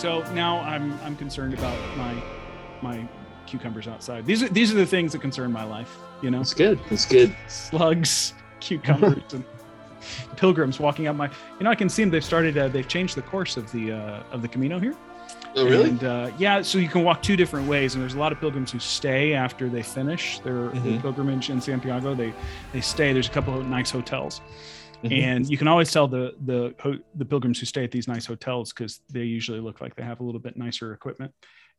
So 0.00 0.22
now 0.32 0.60
I'm 0.60 0.98
I'm 1.02 1.14
concerned 1.14 1.52
about 1.52 1.76
my 1.98 2.14
my 2.80 3.06
cucumbers 3.46 3.86
outside. 3.86 4.24
These 4.24 4.42
are 4.42 4.48
these 4.48 4.72
are 4.72 4.76
the 4.76 4.86
things 4.86 5.12
that 5.12 5.20
concern 5.20 5.52
my 5.52 5.64
life. 5.64 5.94
You 6.22 6.30
know, 6.30 6.40
it's 6.40 6.54
good. 6.54 6.80
It's 6.90 7.04
good. 7.04 7.36
slugs, 7.48 8.32
cucumbers, 8.60 9.22
and 9.34 9.44
pilgrims 10.36 10.80
walking 10.80 11.06
up 11.06 11.16
my. 11.16 11.26
You 11.58 11.64
know, 11.64 11.70
I 11.70 11.74
can 11.74 11.90
see 11.90 12.02
them. 12.02 12.10
They've 12.10 12.24
started. 12.24 12.56
Uh, 12.56 12.68
they've 12.68 12.88
changed 12.88 13.14
the 13.14 13.20
course 13.20 13.58
of 13.58 13.70
the 13.72 13.92
uh, 13.92 14.22
of 14.32 14.40
the 14.40 14.48
Camino 14.48 14.78
here. 14.78 14.94
Oh, 15.54 15.66
really? 15.66 15.90
And 15.90 16.02
uh, 16.02 16.30
yeah, 16.38 16.62
so 16.62 16.78
you 16.78 16.88
can 16.88 17.04
walk 17.04 17.22
two 17.22 17.36
different 17.36 17.68
ways, 17.68 17.94
and 17.94 18.00
there's 18.02 18.14
a 18.14 18.18
lot 18.18 18.32
of 18.32 18.40
pilgrims 18.40 18.72
who 18.72 18.78
stay 18.78 19.34
after 19.34 19.68
they 19.68 19.82
finish 19.82 20.38
their, 20.40 20.68
their 20.68 20.80
Mhm. 20.94 21.02
pilgrimage 21.02 21.50
in 21.50 21.60
Santiago. 21.60 22.14
They 22.14 22.32
they 22.72 22.80
stay. 22.80 23.12
There's 23.12 23.28
a 23.28 23.32
couple 23.32 23.58
of 23.60 23.66
nice 23.66 23.90
hotels. 23.90 24.40
And 25.02 25.48
you 25.48 25.56
can 25.56 25.68
always 25.68 25.90
tell 25.90 26.06
the 26.08 26.34
the 26.44 26.74
the 27.14 27.24
pilgrims 27.24 27.58
who 27.58 27.66
stay 27.66 27.84
at 27.84 27.90
these 27.90 28.08
nice 28.08 28.26
hotels 28.26 28.72
because 28.72 29.00
they 29.10 29.22
usually 29.24 29.60
look 29.60 29.80
like 29.80 29.94
they 29.96 30.02
have 30.02 30.20
a 30.20 30.24
little 30.24 30.40
bit 30.40 30.56
nicer 30.56 30.92
equipment. 30.92 31.32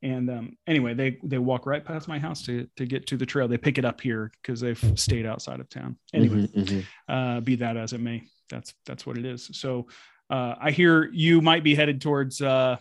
And 0.04 0.30
um, 0.32 0.58
anyway, 0.66 0.96
they 0.96 1.18
they 1.24 1.38
walk 1.38 1.66
right 1.68 1.86
past 1.86 2.08
my 2.08 2.18
house 2.18 2.42
to 2.48 2.68
to 2.78 2.86
get 2.86 3.06
to 3.08 3.18
the 3.18 3.26
trail. 3.26 3.48
They 3.48 3.58
pick 3.58 3.78
it 3.78 3.86
up 3.86 4.02
here 4.02 4.32
because 4.42 4.60
they've 4.60 4.94
stayed 4.96 5.26
outside 5.28 5.60
of 5.60 5.70
town. 5.70 5.98
Anyway, 6.14 6.38
Mhm, 6.48 6.54
mhm. 6.66 6.84
uh, 7.08 7.40
be 7.42 7.56
that 7.58 7.78
as 7.78 7.94
it 7.94 8.00
may, 8.00 8.24
that's 8.50 8.74
that's 8.86 9.06
what 9.06 9.18
it 9.18 9.26
is. 9.26 9.50
So 9.54 9.88
uh, 10.32 10.56
I 10.60 10.72
hear 10.72 11.10
you 11.14 11.42
might 11.42 11.64
be 11.64 11.76
headed 11.76 12.02
towards 12.02 12.42
uh, 12.42 12.78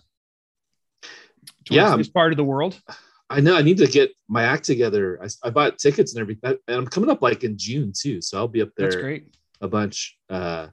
towards 1.66 1.90
Yeah. 1.90 1.96
this 1.96 2.08
part 2.08 2.32
of 2.32 2.36
the 2.38 2.44
world. 2.44 2.80
I 3.28 3.40
know. 3.40 3.54
I 3.54 3.62
need 3.62 3.76
to 3.78 3.86
get 3.86 4.10
my 4.28 4.42
act 4.44 4.64
together. 4.64 5.20
I, 5.22 5.28
I 5.46 5.50
bought 5.50 5.78
tickets 5.78 6.14
and 6.14 6.20
everything, 6.20 6.56
and 6.66 6.76
I'm 6.76 6.86
coming 6.86 7.10
up 7.10 7.22
like 7.22 7.44
in 7.44 7.56
June 7.56 7.92
too, 7.96 8.20
so 8.22 8.38
I'll 8.38 8.48
be 8.48 8.62
up 8.62 8.70
there 8.76 8.88
That's 8.88 9.02
great. 9.02 9.36
A 9.60 9.68
bunch. 9.68 10.16
Uh, 10.28 10.68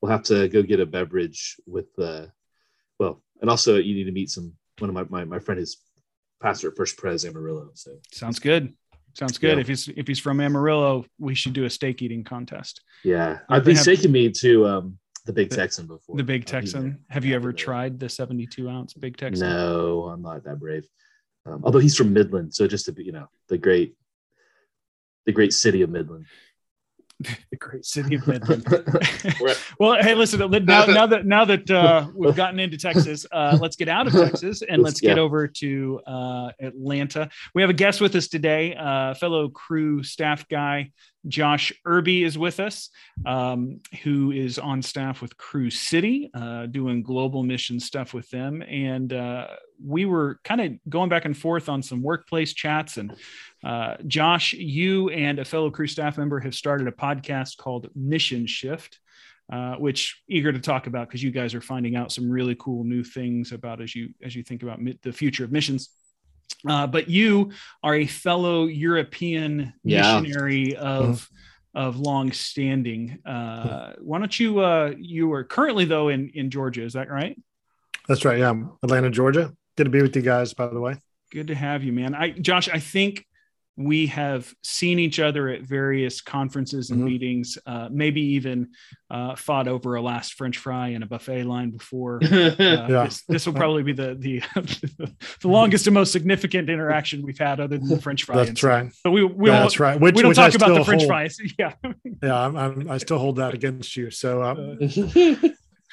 we'll 0.00 0.12
have 0.12 0.22
to 0.24 0.48
go 0.48 0.62
get 0.62 0.80
a 0.80 0.86
beverage 0.86 1.56
with 1.66 1.86
the, 1.96 2.30
well, 2.98 3.22
and 3.40 3.50
also 3.50 3.76
you 3.76 3.94
need 3.94 4.04
to 4.04 4.12
meet 4.12 4.30
some. 4.30 4.52
One 4.78 4.90
of 4.90 4.94
my 4.94 5.04
my, 5.08 5.24
my 5.24 5.38
friend 5.40 5.60
is 5.60 5.78
pastor 6.40 6.68
at 6.68 6.76
First 6.76 6.96
Pres 6.96 7.24
Amarillo, 7.24 7.70
so 7.74 7.92
Sounds 8.12 8.38
good. 8.38 8.74
Sounds 9.14 9.38
good. 9.38 9.56
Yeah. 9.56 9.60
If 9.62 9.68
he's 9.68 9.88
if 9.88 10.06
he's 10.06 10.20
from 10.20 10.40
Amarillo, 10.40 11.04
we 11.18 11.34
should 11.34 11.52
do 11.52 11.64
a 11.64 11.70
steak 11.70 12.00
eating 12.02 12.22
contest. 12.22 12.80
yeah, 13.04 13.38
I've 13.48 13.64
been 13.64 13.76
taking 13.76 14.12
me 14.12 14.30
to 14.30 14.66
um 14.66 14.98
the 15.26 15.32
Big 15.32 15.50
The- 15.50 15.56
Texan 15.56 15.86
before. 15.86 16.16
The 16.16 16.22
Big 16.22 16.44
Texan. 16.46 17.04
Have 17.10 17.24
you 17.24 17.34
ever 17.34 17.48
I've 17.48 17.56
been 17.56 17.58
there. 17.58 17.64
tried 17.64 18.00
the 18.00 18.08
72 18.08 18.68
ounce 18.68 18.94
Big 18.94 19.16
Texan? 19.16 19.48
No, 19.48 20.04
I'm 20.04 20.22
not 20.22 20.44
that 20.44 20.60
brave. 20.60 20.86
Um, 21.44 21.62
although 21.64 21.80
he's 21.80 21.96
from 21.96 22.12
Midland, 22.12 22.54
so 22.54 22.66
just 22.68 22.84
to 22.86 22.92
be, 22.92 23.02
you 23.04 23.12
know, 23.12 23.28
the 23.48 23.58
great, 23.58 23.94
the 25.26 25.32
great 25.32 25.52
city 25.52 25.82
of 25.82 25.90
Midland. 25.90 26.26
The 27.20 27.56
great 27.58 27.84
city 27.94 28.14
of 28.14 28.26
Midland. 28.26 28.64
Well, 29.80 30.00
hey, 30.00 30.14
listen. 30.14 30.38
Now, 30.38 30.86
now 30.86 31.06
that 31.06 31.26
now 31.26 31.44
that 31.44 31.68
uh, 31.70 32.06
we've 32.14 32.36
gotten 32.36 32.60
into 32.60 32.76
Texas, 32.78 33.26
uh, 33.32 33.58
let's 33.60 33.74
get 33.76 33.88
out 33.88 34.06
of 34.06 34.12
Texas 34.24 34.62
and 34.62 34.82
let's 34.82 34.94
Let's- 34.94 35.00
get 35.00 35.16
yeah. 35.16 35.22
over 35.22 35.48
to 35.48 36.00
uh, 36.06 36.50
Atlanta. 36.60 37.28
We 37.54 37.62
have 37.62 37.70
a 37.70 37.74
guest 37.74 38.00
with 38.00 38.14
us 38.14 38.28
today, 38.28 38.74
uh, 38.76 39.14
fellow 39.14 39.48
Cru 39.48 40.02
staff 40.04 40.46
guy 40.48 40.92
Josh 41.26 41.72
Irby 41.84 42.22
is 42.22 42.38
with 42.38 42.60
us, 42.60 42.90
um, 43.26 43.80
who 44.02 44.30
is 44.30 44.58
on 44.58 44.82
staff 44.82 45.20
with 45.20 45.36
Cru 45.36 45.70
City, 45.70 46.30
uh, 46.34 46.66
doing 46.66 47.02
global 47.02 47.42
mission 47.42 47.80
stuff 47.80 48.14
with 48.14 48.30
them. 48.30 48.62
And 48.62 49.12
uh, 49.12 49.48
we 49.84 50.04
were 50.04 50.40
kind 50.44 50.60
of 50.60 50.72
going 50.88 51.08
back 51.08 51.24
and 51.24 51.36
forth 51.36 51.68
on 51.68 51.82
some 51.82 52.02
workplace 52.02 52.54
chats. 52.54 52.96
And 52.96 53.16
uh, 53.64 53.96
Josh, 54.06 54.52
you 54.52 55.10
and 55.10 55.38
a 55.38 55.44
fellow 55.44 55.70
Cru 55.70 55.86
staff 55.86 56.18
member 56.18 56.40
have 56.40 56.54
started 56.54 56.86
a 56.86 56.92
podcast 56.92 57.56
called 57.56 57.88
Mission 57.94 58.46
Shift. 58.46 58.98
Uh, 59.50 59.76
which 59.76 60.22
eager 60.28 60.52
to 60.52 60.58
talk 60.58 60.86
about 60.86 61.08
because 61.08 61.22
you 61.22 61.30
guys 61.30 61.54
are 61.54 61.62
finding 61.62 61.96
out 61.96 62.12
some 62.12 62.28
really 62.28 62.54
cool 62.56 62.84
new 62.84 63.02
things 63.02 63.50
about 63.50 63.80
as 63.80 63.94
you 63.94 64.10
as 64.22 64.36
you 64.36 64.42
think 64.42 64.62
about 64.62 64.78
mi- 64.78 64.98
the 65.02 65.10
future 65.10 65.42
of 65.42 65.50
missions. 65.50 65.88
Uh, 66.66 66.86
but 66.86 67.08
you 67.08 67.52
are 67.82 67.94
a 67.94 68.06
fellow 68.06 68.66
European 68.66 69.72
Yeah. 69.84 70.20
missionary 70.20 70.76
of 70.76 71.28
of 71.74 71.98
long 71.98 72.32
standing. 72.32 73.18
Uh, 73.24 73.92
why 74.00 74.18
don't 74.18 74.40
you? 74.40 74.58
Uh, 74.58 74.94
you 74.98 75.32
are 75.32 75.44
currently 75.44 75.84
though 75.84 76.08
in 76.08 76.30
in 76.34 76.50
Georgia, 76.50 76.82
is 76.82 76.94
that 76.94 77.10
right? 77.10 77.38
That's 78.08 78.24
right. 78.24 78.38
Yeah, 78.38 78.54
Atlanta, 78.82 79.10
Georgia. 79.10 79.54
Good 79.76 79.84
to 79.84 79.90
be 79.90 80.02
with 80.02 80.16
you 80.16 80.22
guys, 80.22 80.54
by 80.54 80.66
the 80.66 80.80
way. 80.80 80.96
Good 81.30 81.48
to 81.48 81.54
have 81.54 81.84
you, 81.84 81.92
man. 81.92 82.14
I 82.14 82.30
Josh, 82.30 82.68
I 82.68 82.78
think 82.80 83.26
we 83.80 84.08
have 84.08 84.52
seen 84.64 84.98
each 84.98 85.20
other 85.20 85.48
at 85.48 85.62
various 85.62 86.20
conferences 86.20 86.90
and 86.90 87.00
Mhm. 87.00 87.04
meetings, 87.04 87.56
uh, 87.64 87.88
maybe 87.92 88.20
even 88.20 88.70
uh, 89.08 89.36
fought 89.36 89.68
over 89.68 89.94
a 89.94 90.02
last 90.02 90.34
French 90.34 90.58
fry 90.58 90.88
in 90.88 91.02
a 91.02 91.06
buffet 91.06 91.44
line 91.44 91.70
before. 91.70 92.20
Uh, 92.32 92.54
Yeah. 92.58 93.04
this, 93.04 93.22
this 93.28 93.46
will 93.46 93.52
probably 93.54 93.82
be 93.84 93.92
the 93.92 94.16
the 94.18 94.42
the 95.42 95.48
longest 95.48 95.86
and 95.86 95.94
most 95.94 96.10
significant 96.12 96.68
interaction 96.68 97.22
we've 97.22 97.38
had, 97.38 97.60
other 97.60 97.78
than 97.78 97.88
the 97.88 98.00
French 98.00 98.24
fry. 98.24 98.36
That's 98.36 98.50
incident. 98.50 98.84
right. 98.84 98.92
But 99.04 99.10
we 99.12 99.24
we 99.24 99.48
Yeah, 99.50 99.60
that's 99.60 99.78
right. 99.80 99.98
Which, 100.00 100.14
we 100.16 100.22
don't 100.22 100.34
talk 100.34 100.54
about 100.54 100.74
the 100.74 100.84
French 100.84 101.02
hold. 101.02 101.08
fries. 101.08 101.38
Yeah, 101.58 101.72
Yeah, 102.22 102.34
I'm, 102.46 102.56
I'm, 102.56 102.90
I 102.90 102.98
still 102.98 103.18
hold 103.18 103.36
that 103.36 103.54
against 103.54 103.96
you. 103.96 104.10
So 104.10 104.42
um, 104.42 104.78
Uh, 104.82 105.48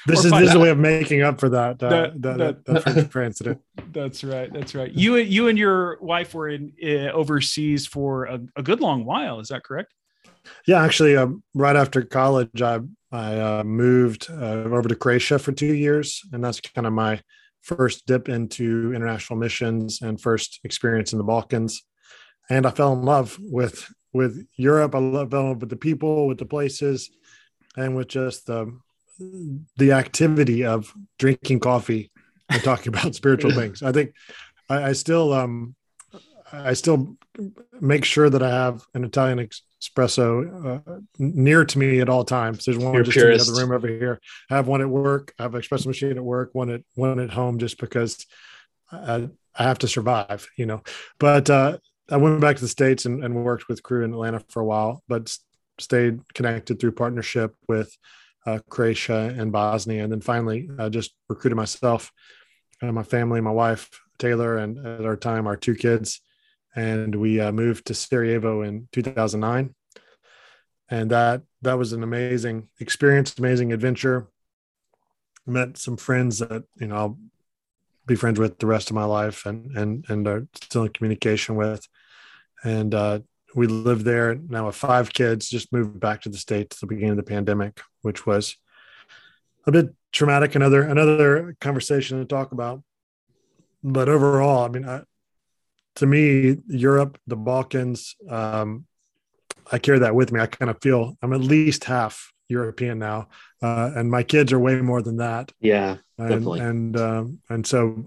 this 0.05 0.23
is 0.25 0.31
this 0.31 0.49
is 0.49 0.55
a 0.55 0.59
way 0.59 0.69
of 0.69 0.77
making 0.77 1.21
up 1.21 1.39
for 1.39 1.49
that 1.49 1.81
uh, 1.81 1.89
That- 1.89 2.21
that, 2.21 2.65
that- 2.65 2.85
that, 2.85 3.11
French 3.11 3.27
incident. 3.41 3.61
that's 3.91 4.23
right. 4.23 4.51
That's 4.53 4.75
right. 4.75 4.91
You 4.91 5.17
you 5.17 5.47
and 5.47 5.57
your 5.57 5.97
wife 6.01 6.33
were 6.33 6.49
in 6.49 6.73
uh, 6.83 7.11
overseas 7.11 7.85
for 7.87 8.25
a, 8.25 8.39
a 8.55 8.63
good 8.63 8.81
long 8.81 9.05
while. 9.05 9.39
Is 9.39 9.47
that 9.49 9.63
correct? 9.63 9.93
Yeah, 10.67 10.83
actually, 10.83 11.17
um, 11.17 11.43
right 11.55 11.75
after 11.75 12.03
college, 12.03 12.61
I 12.61 12.79
I 13.11 13.39
uh, 13.39 13.63
moved 13.63 14.27
uh, 14.29 14.63
over 14.75 14.83
to 14.83 14.95
Croatia 14.95 15.39
for 15.39 15.51
two 15.51 15.73
years, 15.73 16.21
and 16.31 16.43
that's 16.43 16.59
kind 16.61 16.85
of 16.85 16.93
my 16.93 17.21
first 17.61 18.05
dip 18.05 18.29
into 18.29 18.93
international 18.93 19.39
missions 19.39 20.01
and 20.03 20.21
first 20.21 20.59
experience 20.63 21.13
in 21.13 21.17
the 21.17 21.23
Balkans. 21.23 21.81
And 22.49 22.67
I 22.67 22.71
fell 22.71 22.93
in 22.93 23.01
love 23.03 23.37
with 23.39 23.87
with 24.13 24.45
Europe. 24.55 24.93
I 24.93 24.99
love 24.99 25.31
fell 25.31 25.41
in 25.41 25.47
love 25.49 25.61
with 25.61 25.69
the 25.71 25.75
people, 25.77 26.27
with 26.27 26.37
the 26.37 26.45
places, 26.45 27.09
and 27.75 27.95
with 27.95 28.07
just 28.09 28.45
the 28.45 28.77
the 29.19 29.91
activity 29.91 30.65
of 30.65 30.93
drinking 31.17 31.59
coffee 31.59 32.11
and 32.49 32.63
talking 32.63 32.93
about 32.93 33.15
spiritual 33.21 33.51
things. 33.51 33.81
I 33.81 33.91
think 33.91 34.13
I, 34.69 34.89
I 34.89 34.93
still 34.93 35.33
um 35.33 35.75
I 36.51 36.73
still 36.73 37.17
make 37.81 38.05
sure 38.05 38.29
that 38.29 38.41
I 38.41 38.49
have 38.49 38.85
an 38.93 39.03
Italian 39.03 39.49
espresso 39.81 40.79
uh, 40.87 40.99
near 41.17 41.65
to 41.65 41.79
me 41.79 41.99
at 41.99 42.09
all 42.09 42.23
times. 42.23 42.65
There's 42.65 42.77
one 42.77 42.93
You're 42.93 43.03
just 43.03 43.17
in 43.17 43.29
the 43.29 43.41
other 43.41 43.61
room 43.61 43.71
over 43.75 43.87
here. 43.87 44.19
I 44.49 44.55
have 44.55 44.67
one 44.67 44.81
at 44.81 44.89
work. 44.89 45.33
I 45.39 45.43
have 45.43 45.55
an 45.55 45.61
espresso 45.61 45.87
machine 45.87 46.11
at 46.11 46.23
work. 46.23 46.51
One 46.53 46.69
at 46.69 46.81
one 46.93 47.19
at 47.19 47.31
home, 47.31 47.59
just 47.59 47.79
because 47.79 48.25
I, 48.91 49.29
I 49.55 49.63
have 49.63 49.79
to 49.79 49.87
survive, 49.87 50.47
you 50.57 50.65
know. 50.65 50.83
But 51.19 51.49
uh, 51.49 51.77
I 52.09 52.17
went 52.17 52.41
back 52.41 52.57
to 52.57 52.61
the 52.61 52.67
states 52.67 53.05
and, 53.05 53.23
and 53.23 53.35
worked 53.35 53.67
with 53.67 53.83
Cru 53.83 54.03
in 54.03 54.13
Atlanta 54.13 54.41
for 54.49 54.61
a 54.61 54.65
while, 54.65 55.03
but 55.07 55.35
stayed 55.79 56.21
connected 56.33 56.79
through 56.79 56.93
partnership 56.93 57.55
with 57.67 57.95
uh, 58.45 58.59
Croatia 58.69 59.33
and 59.37 59.51
Bosnia, 59.51 60.03
and 60.03 60.11
then 60.11 60.21
finally 60.21 60.69
uh, 60.77 60.89
just 60.89 61.13
recruited 61.29 61.55
myself, 61.55 62.11
and 62.81 62.93
my 62.93 63.03
family, 63.03 63.41
my 63.41 63.51
wife 63.51 63.89
Taylor, 64.17 64.57
and 64.57 64.85
at 64.85 65.05
our 65.05 65.17
time 65.17 65.47
our 65.47 65.57
two 65.57 65.75
kids, 65.75 66.21
and 66.75 67.15
we 67.15 67.39
uh, 67.39 67.51
moved 67.51 67.87
to 67.87 67.93
Sarajevo 67.93 68.61
in 68.61 68.87
2009, 68.91 69.73
and 70.89 71.11
that 71.11 71.41
that 71.61 71.77
was 71.77 71.93
an 71.93 72.03
amazing 72.03 72.69
experience, 72.79 73.37
amazing 73.37 73.73
adventure. 73.73 74.27
Met 75.47 75.77
some 75.77 75.97
friends 75.97 76.39
that 76.39 76.63
you 76.79 76.87
know 76.87 76.95
I'll 76.95 77.19
be 78.05 78.15
friends 78.15 78.39
with 78.39 78.59
the 78.59 78.67
rest 78.67 78.89
of 78.89 78.95
my 78.95 79.05
life, 79.05 79.45
and 79.45 79.75
and 79.75 80.05
and 80.09 80.27
are 80.27 80.47
still 80.55 80.83
in 80.83 80.89
communication 80.89 81.55
with, 81.55 81.87
and 82.63 82.93
uh, 82.93 83.19
we 83.55 83.67
lived 83.67 84.05
there 84.05 84.35
now 84.35 84.67
with 84.67 84.75
five 84.75 85.13
kids. 85.13 85.49
Just 85.49 85.71
moved 85.71 85.99
back 85.99 86.21
to 86.21 86.29
the 86.29 86.37
states 86.37 86.77
at 86.77 86.81
the 86.81 86.87
beginning 86.87 87.11
of 87.11 87.17
the 87.17 87.23
pandemic, 87.23 87.81
which 88.05 88.25
was 88.25 88.55
a 89.67 89.71
bit 89.71 89.93
traumatic. 90.11 90.55
Another 90.55 90.83
another 90.83 91.57
conversation 91.59 92.19
to 92.19 92.25
talk 92.25 92.51
about, 92.51 92.83
but 93.83 94.07
overall, 94.07 94.63
I 94.65 94.69
mean, 94.69 94.87
I, 94.87 95.01
to 95.95 96.05
me, 96.05 96.57
Europe, 96.67 97.17
the 97.27 97.35
Balkans, 97.35 98.15
um, 98.29 98.85
I 99.71 99.79
carry 99.79 99.99
that 99.99 100.15
with 100.15 100.31
me. 100.31 100.39
I 100.39 100.45
kind 100.47 100.69
of 100.69 100.81
feel 100.81 101.17
I'm 101.21 101.33
at 101.33 101.41
least 101.41 101.85
half 101.85 102.31
European 102.47 102.99
now, 102.99 103.27
uh, 103.61 103.91
and 103.95 104.09
my 104.09 104.23
kids 104.23 104.53
are 104.53 104.59
way 104.59 104.79
more 104.81 105.01
than 105.01 105.17
that. 105.17 105.51
yeah, 105.59 105.97
And 106.17 106.29
Definitely. 106.29 106.59
and 106.59 106.97
um, 106.97 107.39
and 107.49 107.65
so 107.65 108.05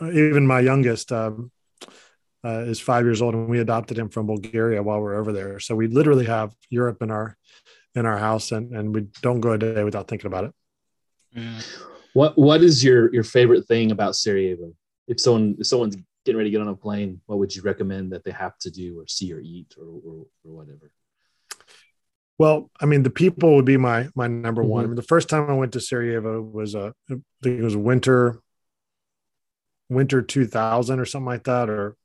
even 0.00 0.46
my 0.46 0.60
youngest 0.60 1.12
um, 1.12 1.52
uh, 2.44 2.60
is 2.60 2.80
five 2.80 3.04
years 3.04 3.20
old, 3.20 3.34
and 3.34 3.48
we 3.48 3.60
adopted 3.60 3.98
him 3.98 4.08
from 4.08 4.26
Bulgaria 4.26 4.82
while 4.82 5.00
we 5.00 5.08
are 5.08 5.14
over 5.16 5.32
there. 5.32 5.60
So 5.60 5.74
we 5.74 5.88
literally 5.88 6.26
have 6.26 6.54
Europe 6.70 7.02
in 7.02 7.10
our 7.10 7.36
in 7.96 8.06
our 8.06 8.18
house, 8.18 8.52
and 8.52 8.72
and 8.72 8.94
we 8.94 9.08
don't 9.22 9.40
go 9.40 9.52
a 9.52 9.58
day 9.58 9.82
without 9.82 10.06
thinking 10.08 10.26
about 10.26 10.44
it. 10.44 10.52
Yeah. 11.32 11.60
What 12.12 12.38
What 12.38 12.62
is 12.62 12.84
your 12.84 13.12
your 13.12 13.24
favorite 13.24 13.66
thing 13.66 13.90
about 13.90 14.16
Sarajevo? 14.16 14.72
If 15.08 15.20
someone 15.20 15.56
if 15.58 15.66
someone's 15.66 15.96
getting 16.24 16.38
ready 16.38 16.50
to 16.50 16.52
get 16.52 16.60
on 16.60 16.68
a 16.68 16.76
plane, 16.76 17.20
what 17.26 17.38
would 17.38 17.54
you 17.54 17.62
recommend 17.62 18.12
that 18.12 18.24
they 18.24 18.32
have 18.32 18.56
to 18.58 18.70
do 18.70 19.00
or 19.00 19.06
see 19.06 19.32
or 19.32 19.40
eat 19.40 19.74
or 19.78 19.84
or, 19.84 20.26
or 20.44 20.56
whatever? 20.56 20.92
Well, 22.38 22.70
I 22.80 22.84
mean, 22.84 23.02
the 23.02 23.10
people 23.10 23.56
would 23.56 23.64
be 23.64 23.78
my 23.78 24.08
my 24.14 24.26
number 24.26 24.62
one. 24.62 24.84
I 24.84 24.86
mean, 24.86 24.96
the 24.96 25.02
first 25.02 25.28
time 25.28 25.48
I 25.48 25.54
went 25.54 25.72
to 25.72 25.80
Sarajevo 25.80 26.42
was 26.42 26.74
uh, 26.74 26.92
I 27.10 27.14
think 27.42 27.60
it 27.60 27.62
was 27.62 27.76
winter 27.76 28.40
winter 29.88 30.20
2000 30.20 30.98
or 30.98 31.04
something 31.04 31.26
like 31.26 31.44
that, 31.44 31.70
or 31.70 31.96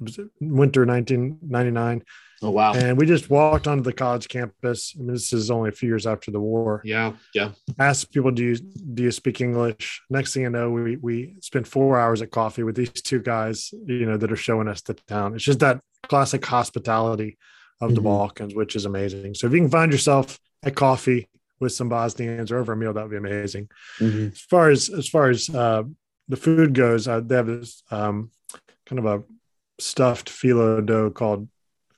it 0.00 0.02
was 0.02 0.18
winter 0.40 0.84
1999. 0.84 2.02
Oh 2.42 2.50
wow. 2.50 2.72
And 2.72 2.96
we 2.96 3.04
just 3.04 3.28
walked 3.28 3.66
onto 3.68 3.82
the 3.82 3.92
college 3.92 4.26
campus. 4.28 4.94
I 4.96 5.00
mean, 5.02 5.12
this 5.12 5.32
is 5.32 5.50
only 5.50 5.68
a 5.68 5.72
few 5.72 5.88
years 5.88 6.06
after 6.06 6.30
the 6.30 6.40
war. 6.40 6.80
Yeah, 6.84 7.12
yeah. 7.34 7.50
Asked 7.78 8.12
people, 8.12 8.30
"Do 8.30 8.42
you 8.42 8.56
do 8.56 9.02
you 9.02 9.10
speak 9.10 9.40
English?" 9.42 10.00
Next 10.08 10.32
thing 10.32 10.44
you 10.44 10.50
know, 10.50 10.70
we 10.70 10.96
we 10.96 11.36
spent 11.40 11.66
four 11.66 11.98
hours 12.00 12.22
at 12.22 12.30
coffee 12.30 12.62
with 12.62 12.76
these 12.76 12.90
two 12.92 13.20
guys, 13.20 13.74
you 13.84 14.06
know, 14.06 14.16
that 14.16 14.32
are 14.32 14.36
showing 14.36 14.68
us 14.68 14.80
the 14.80 14.94
town. 14.94 15.34
It's 15.34 15.44
just 15.44 15.58
that 15.60 15.80
classic 16.04 16.44
hospitality 16.46 17.36
of 17.82 17.94
the 17.94 18.00
Mhm. 18.00 18.04
Balkans, 18.04 18.54
which 18.54 18.74
is 18.74 18.86
amazing. 18.86 19.34
So 19.34 19.46
if 19.46 19.52
you 19.52 19.60
can 19.60 19.70
find 19.70 19.92
yourself 19.92 20.38
at 20.62 20.74
coffee 20.74 21.28
with 21.60 21.72
some 21.72 21.88
Bosnians 21.90 22.50
or 22.50 22.58
over 22.58 22.72
a 22.72 22.76
meal, 22.76 22.92
that 22.94 23.02
would 23.02 23.10
be 23.10 23.16
amazing. 23.18 23.68
Mhm. 23.98 24.32
As 24.32 24.40
far 24.40 24.70
as 24.70 24.88
as 24.88 25.08
far 25.08 25.28
as 25.28 25.50
uh, 25.50 25.82
the 26.26 26.36
food 26.36 26.72
goes, 26.72 27.06
uh, 27.06 27.20
they 27.20 27.34
have 27.36 27.46
this 27.46 27.82
um, 27.90 28.30
kind 28.86 28.98
of 28.98 29.04
a 29.04 29.22
stuffed 29.78 30.30
phyllo 30.30 30.84
dough 30.84 31.10
called 31.10 31.48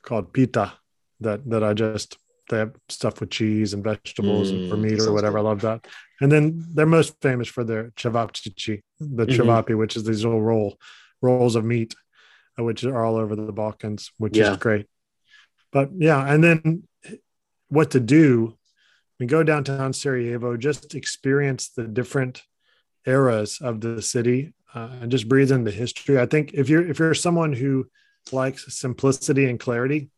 called 0.03 0.33
pita 0.33 0.73
that 1.21 1.49
that 1.49 1.63
I 1.63 1.73
just 1.73 2.17
they 2.49 2.57
have 2.57 2.75
stuff 2.89 3.19
with 3.21 3.29
cheese 3.31 3.73
and 3.73 3.83
vegetables 3.83 4.51
and 4.51 4.67
for 4.67 4.75
Mm, 4.77 4.81
meat 4.91 4.99
or 4.99 5.13
whatever. 5.13 5.37
good. 5.37 5.45
I 5.45 5.49
love 5.49 5.61
that. 5.61 5.87
And 6.19 6.29
then 6.31 6.65
they're 6.75 6.85
most 6.85 7.15
famous 7.21 7.47
for 7.47 7.63
their 7.63 7.91
cevapcici, 7.91 8.81
the 8.99 9.25
Mhm. 9.25 9.35
cevapi, 9.35 9.77
which 9.77 9.95
is 9.95 10.03
these 10.03 10.23
little 10.25 10.41
roll 10.41 10.77
rolls 11.21 11.55
of 11.55 11.63
meat, 11.63 11.95
uh, 12.59 12.63
which 12.63 12.83
are 12.83 13.03
all 13.05 13.15
over 13.15 13.35
the 13.35 13.53
Balkans, 13.53 14.11
which 14.17 14.37
Yeah. 14.37 14.51
is 14.51 14.57
great. 14.57 14.87
But 15.71 15.89
yeah, 15.97 16.21
and 16.31 16.43
then 16.43 16.83
what 17.69 17.91
to 17.91 17.99
do? 18.01 18.57
We 19.19 19.25
go 19.25 19.41
downtown 19.43 19.93
Sarajevo, 19.93 20.57
just 20.57 20.95
experience 20.95 21.69
the 21.69 21.87
different 21.87 22.43
eras 23.05 23.59
of 23.61 23.79
the 23.79 24.01
city 24.01 24.53
uh, 24.75 24.89
and 25.01 25.11
just 25.11 25.29
breathe 25.29 25.51
in 25.51 25.63
the 25.63 25.71
history. 25.71 26.19
I 26.19 26.25
think 26.25 26.53
if 26.53 26.67
you're 26.67 26.85
if 26.85 26.99
you're 26.99 27.13
someone 27.13 27.53
who 27.53 27.87
likes 28.31 28.73
simplicity 28.75 29.49
and 29.49 29.59
clarity, 29.59 30.09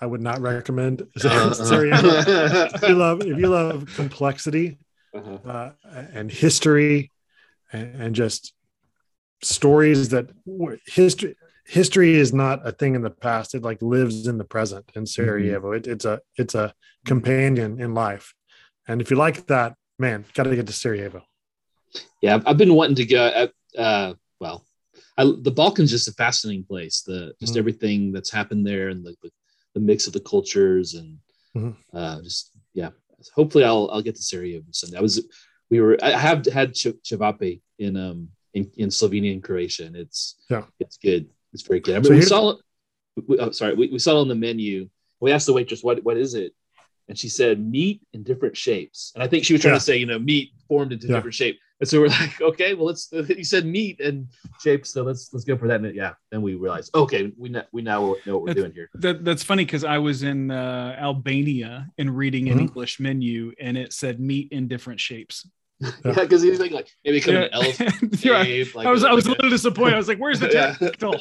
I 0.00 0.06
would 0.06 0.20
not 0.20 0.40
recommend 0.40 1.02
if 1.16 2.82
you 2.88 2.94
love 2.94 3.20
if 3.22 3.38
you 3.38 3.48
love 3.48 3.88
complexity 3.94 4.78
Uh-huh. 5.14 5.38
uh, 5.48 5.70
and 6.14 6.30
history 6.32 7.10
and, 7.72 8.00
and 8.02 8.14
just 8.14 8.54
stories 9.42 10.08
that 10.10 10.30
history 10.86 11.34
history 11.66 12.14
is 12.16 12.32
not 12.32 12.66
a 12.66 12.72
thing 12.72 12.94
in 12.94 13.02
the 13.02 13.10
past. 13.10 13.54
It 13.54 13.62
like 13.62 13.80
lives 13.82 14.26
in 14.26 14.36
the 14.38 14.44
present 14.44 14.90
in 14.94 15.06
sarajevo. 15.06 15.72
It, 15.72 15.86
it's 15.86 16.04
a 16.04 16.20
it's 16.36 16.54
a 16.54 16.74
companion 17.06 17.80
in 17.80 17.94
life. 17.94 18.34
And 18.88 19.00
if 19.00 19.10
you 19.10 19.16
like 19.16 19.46
that 19.46 19.74
man 19.98 20.24
got 20.34 20.44
to 20.44 20.56
get 20.56 20.66
to 20.66 20.72
sarajevo. 20.72 21.22
Yeah, 22.20 22.40
I've- 22.46 22.58
been 22.58 22.74
wanting 22.74 22.96
to 22.96 23.06
go. 23.06 23.22
At, 23.26 23.52
uh, 23.78 24.14
well, 24.40 24.64
I, 25.18 25.24
the 25.24 25.50
Balkans 25.50 25.92
is 25.92 26.04
just 26.04 26.08
a 26.08 26.16
fascinating 26.24 26.64
place. 26.64 27.02
The 27.02 27.34
just 27.40 27.54
Mhm. 27.54 27.58
everything 27.58 28.12
that's 28.12 28.30
happened 28.30 28.66
there 28.66 28.88
and 28.88 29.04
the, 29.04 29.14
the, 29.22 29.30
the 29.74 29.80
mix 29.80 30.06
of 30.06 30.12
the 30.12 30.20
cultures 30.20 30.94
and 30.94 31.18
Mhm. 31.54 31.76
uh, 31.92 32.22
just 32.22 32.50
yeah. 32.74 32.90
Hopefully, 33.34 33.64
I'll 33.64 33.88
I'll 33.92 34.02
get 34.02 34.16
to 34.16 34.22
Sarajevo 34.22 34.64
Sunday. 34.72 34.96
I 34.98 35.02
was 35.02 35.24
we 35.70 35.80
were 35.80 35.96
I 36.02 36.10
have 36.10 36.44
had 36.46 36.74
ch- 36.74 36.96
cevape 37.04 37.60
in 37.78 37.96
um 37.96 38.28
in, 38.54 38.70
in 38.76 38.88
Slovenia 38.88 39.32
and 39.32 39.42
Croatia, 39.42 39.84
and 39.86 39.96
it's 39.96 40.36
Yeah. 40.50 40.64
it's 40.80 40.96
good. 40.96 41.28
It's 41.52 41.62
very 41.62 41.80
good. 41.80 41.96
I 41.96 42.02
So 42.02 42.14
we 42.14 42.22
saw 42.22 42.50
it. 42.50 42.56
We, 43.26 43.38
oh, 43.38 43.50
sorry, 43.50 43.74
we, 43.74 43.88
we 43.88 43.98
saw 43.98 44.16
it 44.16 44.20
on 44.22 44.28
the 44.28 44.34
menu. 44.34 44.88
We 45.20 45.30
asked 45.32 45.46
the 45.46 45.52
waitress 45.52 45.82
what 45.84 46.02
what 46.02 46.16
is 46.16 46.32
it, 46.34 46.54
and 47.08 47.18
she 47.18 47.28
said 47.28 47.60
meat 47.60 48.00
in 48.14 48.22
different 48.22 48.56
shapes. 48.56 49.12
And 49.14 49.22
I 49.22 49.28
think 49.28 49.44
she 49.44 49.52
was 49.52 49.60
trying 49.62 49.74
Yeah. 49.74 49.78
to 49.78 49.84
say 49.84 49.96
you 49.98 50.06
know 50.06 50.18
meat 50.18 50.52
formed 50.68 50.92
into 50.94 51.06
Yeah. 51.06 51.16
different 51.16 51.34
shape. 51.34 51.58
And 51.82 51.88
so 51.88 52.00
we're 52.00 52.08
like, 52.22 52.40
okay, 52.40 52.74
well, 52.74 52.86
let's. 52.86 53.10
You 53.28 53.42
said 53.44 53.66
meat 53.66 53.98
and 54.00 54.28
shape, 54.62 54.86
so 54.86 55.02
let's 55.02 55.32
let's 55.32 55.44
go 55.44 55.56
for 55.56 55.66
that. 55.66 55.80
And 55.80 55.94
yeah, 55.96 56.12
then 56.30 56.40
we 56.40 56.54
realized, 56.54 56.94
okay, 56.94 57.32
we 57.36 57.48
know, 57.48 57.64
we 57.72 57.82
now 57.82 58.14
know 58.24 58.34
what 58.34 58.42
we're 58.42 58.46
That's- 58.54 58.62
doing 58.62 58.72
here. 58.72 58.88
That, 58.94 59.24
that's 59.24 59.42
funny 59.42 59.64
because 59.64 59.82
I 59.82 59.98
was 59.98 60.22
in 60.22 60.52
uh, 60.52 60.94
Albania 60.96 61.90
and 61.98 62.16
reading 62.16 62.48
an 62.50 62.58
Mhm. 62.58 62.68
English 62.68 63.00
menu 63.00 63.52
and 63.60 63.76
it 63.76 63.92
said 63.92 64.20
meat 64.20 64.48
in 64.52 64.68
different 64.68 65.00
shapes. 65.00 65.44
Yeah, 66.04 66.12
because 66.14 66.42
he's 66.42 66.60
like, 66.60 66.70
like 66.70 66.88
maybe 67.04 67.16
it 67.16 67.22
could 67.24 67.34
Yeah. 67.34 67.40
an 67.40 67.48
elephant 67.52 68.24
Yeah. 68.24 68.44
shape. 68.44 68.74
Like 68.76 68.86
I 68.86 68.92
was 68.92 69.02
I 69.02 69.12
was 69.12 69.26
a 69.26 69.30
little 69.30 69.50
disappointed. 69.50 69.94
I 69.94 69.96
was 69.98 70.06
like, 70.06 70.18
"Where's 70.18 70.38
the 70.38 70.50
Yeah. 70.52 70.74
tactile?" 70.74 71.20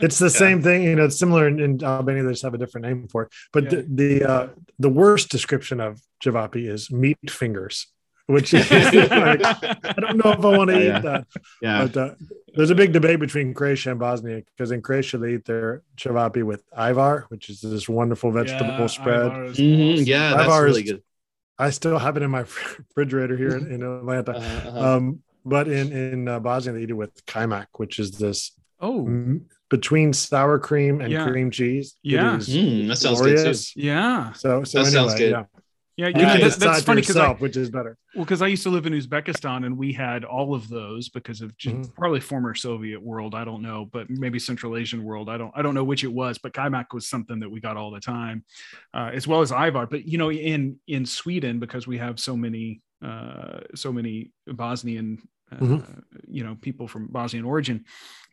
it's 0.00 0.18
the 0.20 0.26
Yeah. 0.26 0.42
same 0.44 0.62
thing 0.62 0.84
you 0.84 0.94
know 0.94 1.06
it's 1.06 1.18
similar 1.18 1.48
in, 1.48 1.58
in 1.58 1.82
albania 1.82 2.22
they 2.22 2.30
just 2.30 2.44
have 2.44 2.54
a 2.54 2.58
different 2.58 2.86
name 2.86 3.08
for 3.08 3.22
it 3.24 3.28
but 3.52 3.64
Yeah. 3.64 3.70
the 3.70 3.86
the, 4.20 4.30
uh, 4.32 4.48
the 4.78 4.88
worst 4.88 5.30
description 5.30 5.80
of 5.80 6.00
cevapi 6.24 6.68
is 6.70 6.92
meat 6.92 7.18
fingers 7.28 7.88
which 8.26 8.54
is 8.54 8.70
like, 8.70 9.40
i 9.42 9.94
don't 10.00 10.16
know 10.16 10.32
if 10.32 10.44
i 10.44 10.56
want 10.56 10.70
to 10.70 10.78
Yeah, 10.84 10.96
eat 10.98 11.02
that 11.02 11.26
yeah, 11.60 11.86
But 11.86 11.96
uh, 11.96 12.14
there's 12.54 12.70
a 12.70 12.74
big 12.74 12.92
debate 12.92 13.18
between 13.18 13.54
Croatia 13.54 13.90
and 13.92 14.00
Bosnia 14.00 14.42
because 14.56 14.70
in 14.72 14.82
Croatia 14.82 15.16
they 15.18 15.34
eat 15.34 15.44
their 15.46 15.82
cevapi 15.96 16.42
with 16.42 16.62
ajvar, 16.72 17.24
which 17.28 17.48
is 17.48 17.60
this 17.62 17.88
wonderful 17.88 18.30
vegetable 18.30 18.74
Yeah, 18.84 18.86
spread. 18.98 19.30
Ajvar 19.32 19.50
is 19.50 19.58
Mhm, 19.58 19.92
awesome. 19.92 20.04
yeah, 20.06 20.34
that's 20.34 20.48
Ajvar 20.48 20.58
is- 20.60 20.64
really 20.70 20.82
good. 20.82 21.02
I 21.58 21.70
still 21.70 21.98
have 21.98 22.16
it 22.18 22.22
in 22.22 22.30
my 22.30 22.40
refrigerator 22.78 23.36
here 23.36 23.56
in, 23.56 23.70
in 23.72 23.82
Atlanta. 23.82 24.32
Uh, 24.36 24.68
uh, 24.68 24.96
Um, 24.96 25.04
but 25.44 25.66
in 25.68 25.92
in 25.92 26.28
uh, 26.28 26.40
Bosnia 26.40 26.72
they 26.74 26.82
eat 26.82 26.90
it 26.90 26.94
with 27.04 27.24
kaimak, 27.26 27.66
which 27.82 27.98
is 27.98 28.10
this 28.12 28.52
Oh, 28.80 29.06
m- 29.06 29.46
between 29.70 30.12
sour 30.12 30.58
cream 30.58 31.00
and 31.00 31.10
Yeah. 31.12 31.24
cream 31.24 31.50
cheese. 31.50 31.96
Yeah. 32.02 32.36
mm, 32.36 32.86
that 32.88 32.98
sounds 32.98 33.20
good 33.22 33.38
too. 33.54 33.80
yeah, 33.80 34.32
So 34.32 34.64
so 34.64 34.78
That 34.82 34.86
anyway, 34.88 34.92
sounds 35.08 35.14
good. 35.14 35.30
yeah, 35.30 35.44
yeah. 36.10 36.18
you 36.18 36.20
You 36.20 36.26
know, 36.26 36.32
that, 36.34 36.40
decide 36.44 36.60
that's 36.74 36.82
funny 36.84 37.00
because 37.00 37.16
yourself, 37.16 37.40
which 37.40 37.56
is 37.56 37.70
better. 37.70 37.96
well 38.14 38.24
because 38.24 38.42
I 38.42 38.46
used 38.48 38.62
to 38.64 38.70
live 38.70 38.86
in 38.86 38.92
Uzbekistan 38.92 39.64
and 39.66 39.76
we 39.78 39.92
had 39.92 40.24
all 40.24 40.54
of 40.54 40.68
those 40.68 41.08
because 41.08 41.40
of 41.40 41.56
just 41.56 41.76
Mhm. 41.76 41.94
probably 41.94 42.20
former 42.20 42.54
Soviet 42.54 43.00
world. 43.02 43.34
I 43.34 43.44
don't 43.44 43.62
know, 43.62 43.88
but 43.92 44.08
maybe 44.10 44.38
Central 44.38 44.76
Asian 44.76 45.02
world. 45.04 45.28
I 45.28 45.36
don't 45.38 45.52
I 45.54 45.62
don't 45.62 45.74
know 45.74 45.84
which 45.84 46.04
it 46.04 46.12
was, 46.12 46.38
but 46.38 46.52
kaimak 46.52 46.86
was 46.92 47.08
something 47.08 47.40
that 47.40 47.50
we 47.50 47.60
got 47.60 47.76
all 47.76 47.90
the 47.90 48.00
time, 48.00 48.44
uh, 48.94 49.10
as 49.12 49.26
well 49.28 49.40
as 49.40 49.50
ajvar. 49.50 49.88
But 49.88 50.06
you 50.06 50.18
know, 50.18 50.30
in 50.30 50.78
in 50.86 51.06
Sweden 51.06 51.58
because 51.58 51.86
we 51.86 51.98
have 51.98 52.18
so 52.20 52.36
many 52.36 52.82
uh, 53.02 53.60
so 53.74 53.92
many 53.92 54.30
Bosnian. 54.46 55.18
Uh, 55.50 55.56
Mhm. 55.56 56.02
You 56.28 56.44
know, 56.44 56.54
people 56.60 56.88
from 56.88 57.08
Bosnian 57.08 57.44
origin. 57.44 57.84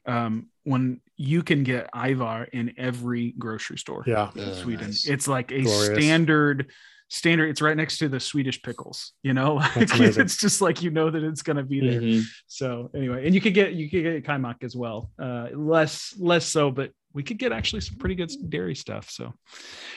Um, 0.06 0.48
when 0.64 1.02
you 1.18 1.44
can 1.44 1.64
get 1.64 1.92
ajvar 1.94 2.48
in 2.54 2.74
every 2.78 3.34
grocery 3.38 3.78
store, 3.78 4.04
Yeah, 4.08 4.32
in 4.36 4.54
Sweden. 4.54 4.88
nice. 4.88 5.06
It's 5.08 5.28
like 5.28 5.52
a 5.52 5.62
Glorious. 5.62 6.02
standard 6.04 6.72
standard. 7.10 7.50
It's 7.50 7.62
right 7.62 7.76
next 7.76 7.98
to 8.00 8.08
the 8.10 8.20
Swedish 8.20 8.62
pickles. 8.62 9.14
You 9.24 9.34
know, 9.34 9.56
like 9.76 9.90
it's 10.00 10.38
just 10.38 10.62
like 10.62 10.82
you 10.82 10.90
know 10.92 11.10
that 11.10 11.24
it's 11.24 11.42
gonna 11.42 11.64
be 11.64 11.82
there. 11.82 12.02
Mhm. 12.02 12.24
So 12.48 12.90
anyway, 12.96 13.26
and 13.26 13.36
you 13.36 13.42
could 13.42 13.54
get 13.54 13.74
you 13.74 13.90
could 13.90 14.04
get 14.04 14.24
kaimak 14.26 14.64
as 14.64 14.76
well. 14.76 15.12
Uh, 15.20 15.48
less 15.54 16.16
less 16.18 16.46
so, 16.46 16.72
but 16.72 16.92
we 17.12 17.24
could 17.24 17.40
get 17.40 17.52
actually 17.52 17.82
some 17.82 17.98
pretty 17.98 18.14
good 18.16 18.32
dairy 18.50 18.76
stuff. 18.76 19.10
So 19.10 19.34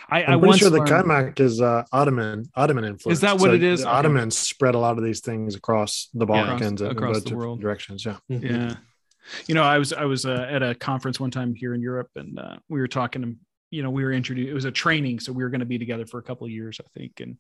I, 0.09 0.23
I 0.23 0.33
I'm 0.33 0.38
pretty 0.40 0.47
once 0.49 0.59
sure 0.61 0.71
the 0.71 0.78
learned- 0.78 0.90
kaimak 0.90 1.40
is 1.40 1.61
uh, 1.61 1.85
Ottoman 1.92 2.45
Ottoman 2.57 2.85
influence. 2.85 3.19
Is 3.19 3.21
that 3.21 3.38
what 3.38 3.52
it 3.54 3.62
is? 3.62 3.81
The 3.83 3.88
Okay. 3.88 3.97
Ottomans 3.99 4.37
spread 4.37 4.75
a 4.75 4.78
lot 4.78 4.97
of 4.99 5.04
these 5.04 5.21
things 5.21 5.54
across 5.54 6.09
the 6.14 6.26
Balkans 6.26 6.81
and 6.81 6.90
Across 6.92 7.14
both 7.21 7.25
the 7.26 7.37
world. 7.37 7.61
directions. 7.61 8.04
Yeah. 8.04 8.16
Mhm. 8.31 8.42
yeah 8.50 8.75
you 9.47 9.54
know 9.54 9.62
i 9.62 9.78
was 9.78 9.92
i 9.92 10.04
was 10.04 10.26
uh, 10.26 10.47
at 10.50 10.64
a 10.64 10.75
conference 10.75 11.21
one 11.21 11.31
time 11.31 11.54
here 11.54 11.75
in 11.75 11.81
europe 11.81 12.11
and 12.16 12.40
uh, 12.40 12.57
we 12.69 12.81
were 12.81 12.88
talking 12.88 13.23
to 13.23 13.37
you 13.73 13.83
know 13.83 13.91
we 13.91 14.05
were 14.05 14.12
introduced 14.12 14.49
it 14.49 14.55
was 14.55 14.67
a 14.67 14.71
training 14.71 15.19
so 15.19 15.33
we 15.33 15.43
were 15.43 15.49
going 15.49 15.61
to 15.61 15.67
be 15.67 15.79
together 15.79 16.07
for 16.07 16.19
a 16.19 16.23
couple 16.23 16.47
of 16.47 16.52
years 16.52 16.81
i 16.81 16.99
think 16.99 17.21
and 17.21 17.37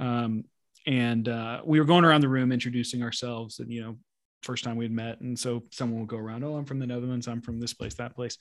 um 0.00 0.44
and 0.86 1.28
uh 1.28 1.60
we 1.64 1.78
were 1.78 1.84
going 1.84 2.04
around 2.04 2.22
the 2.22 2.28
room 2.28 2.50
introducing 2.50 3.02
ourselves 3.02 3.60
and 3.60 3.70
you 3.70 3.82
know 3.82 3.96
first 4.42 4.64
time 4.64 4.76
we'd 4.76 4.90
met 4.90 5.20
and 5.20 5.38
so 5.38 5.62
someone 5.70 6.00
would 6.00 6.08
go 6.08 6.16
around 6.16 6.42
oh 6.42 6.56
i'm 6.56 6.64
from 6.64 6.78
the 6.78 6.86
netherlands 6.86 7.28
i'm 7.28 7.40
from 7.40 7.60
this 7.60 7.74
place 7.74 7.94
that 7.94 8.14
place 8.14 8.38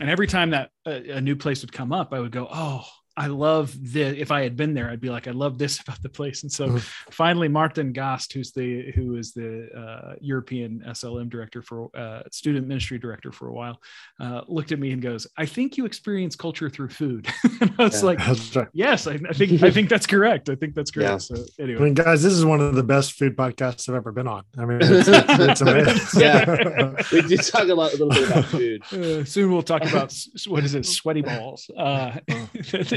and 0.00 0.08
every 0.08 0.26
time 0.26 0.50
that 0.50 0.70
a, 0.86 1.16
a 1.16 1.20
new 1.20 1.34
place 1.34 1.62
would 1.62 1.72
come 1.72 1.92
up 1.92 2.12
i 2.12 2.20
would 2.20 2.32
go 2.32 2.46
oh 2.50 2.86
I 3.16 3.26
love 3.26 3.76
this. 3.92 4.16
If 4.18 4.30
I 4.30 4.42
had 4.42 4.56
been 4.56 4.72
there, 4.74 4.88
I'd 4.88 5.00
be 5.00 5.10
like, 5.10 5.28
I 5.28 5.32
love 5.32 5.58
this 5.58 5.80
about 5.86 6.00
the 6.02 6.08
place. 6.08 6.42
And 6.42 6.52
so 6.52 6.78
finally, 7.10 7.48
Martin 7.48 7.92
Gast, 7.92 8.32
who's 8.32 8.52
the 8.52 8.90
who 8.92 9.16
is 9.16 9.32
the 9.32 9.68
uh, 9.76 10.14
European 10.20 10.82
SLM 10.88 11.28
director 11.28 11.62
for 11.62 11.90
uh, 11.96 12.22
student 12.30 12.66
ministry 12.66 12.98
director 12.98 13.30
for 13.32 13.48
a 13.48 13.52
while, 13.52 13.80
uh, 14.20 14.42
looked 14.48 14.72
at 14.72 14.78
me 14.78 14.92
and 14.92 15.02
goes, 15.02 15.26
"I 15.36 15.46
think 15.46 15.76
you 15.76 15.84
experience 15.84 16.36
culture 16.36 16.70
through 16.70 16.88
food." 16.90 17.26
and 17.60 17.72
I 17.78 17.84
was 17.84 18.00
Yeah. 18.02 18.06
like, 18.06 18.18
right. 18.56 18.68
"Yes, 18.72 19.06
I, 19.06 19.18
I 19.28 19.32
think 19.32 19.62
I 19.62 19.70
think 19.70 19.88
that's 19.88 20.06
correct. 20.06 20.48
I 20.48 20.54
think 20.54 20.74
that's 20.74 20.90
correct." 20.90 21.10
Yeah. 21.10 21.18
So 21.18 21.34
I 21.58 21.62
anyway, 21.62 21.82
mean, 21.84 21.94
guys, 21.94 22.22
this 22.22 22.32
is 22.32 22.44
one 22.44 22.60
of 22.60 22.74
the 22.74 22.82
best 22.82 23.12
food 23.12 23.36
podcasts 23.36 23.88
I've 23.88 23.94
ever 23.94 24.12
been 24.12 24.28
on. 24.28 24.44
I 24.56 24.64
mean, 24.64 24.78
it's, 24.82 25.08
it's 25.08 25.60
amazing. 25.60 26.20
Yeah. 26.20 26.94
we 27.12 27.22
did 27.22 27.42
talk 27.42 27.68
a, 27.68 27.74
lot, 27.74 27.92
a 27.92 27.96
little 27.96 28.08
bit 28.08 28.28
about 28.30 28.44
food. 28.46 28.82
uh, 28.92 29.24
soon 29.24 29.52
we'll 29.52 29.62
talk 29.62 29.82
about 29.84 30.14
what 30.46 30.64
is 30.64 30.74
it, 30.74 30.84
Schweddy 30.84 31.24
Balls. 31.24 31.70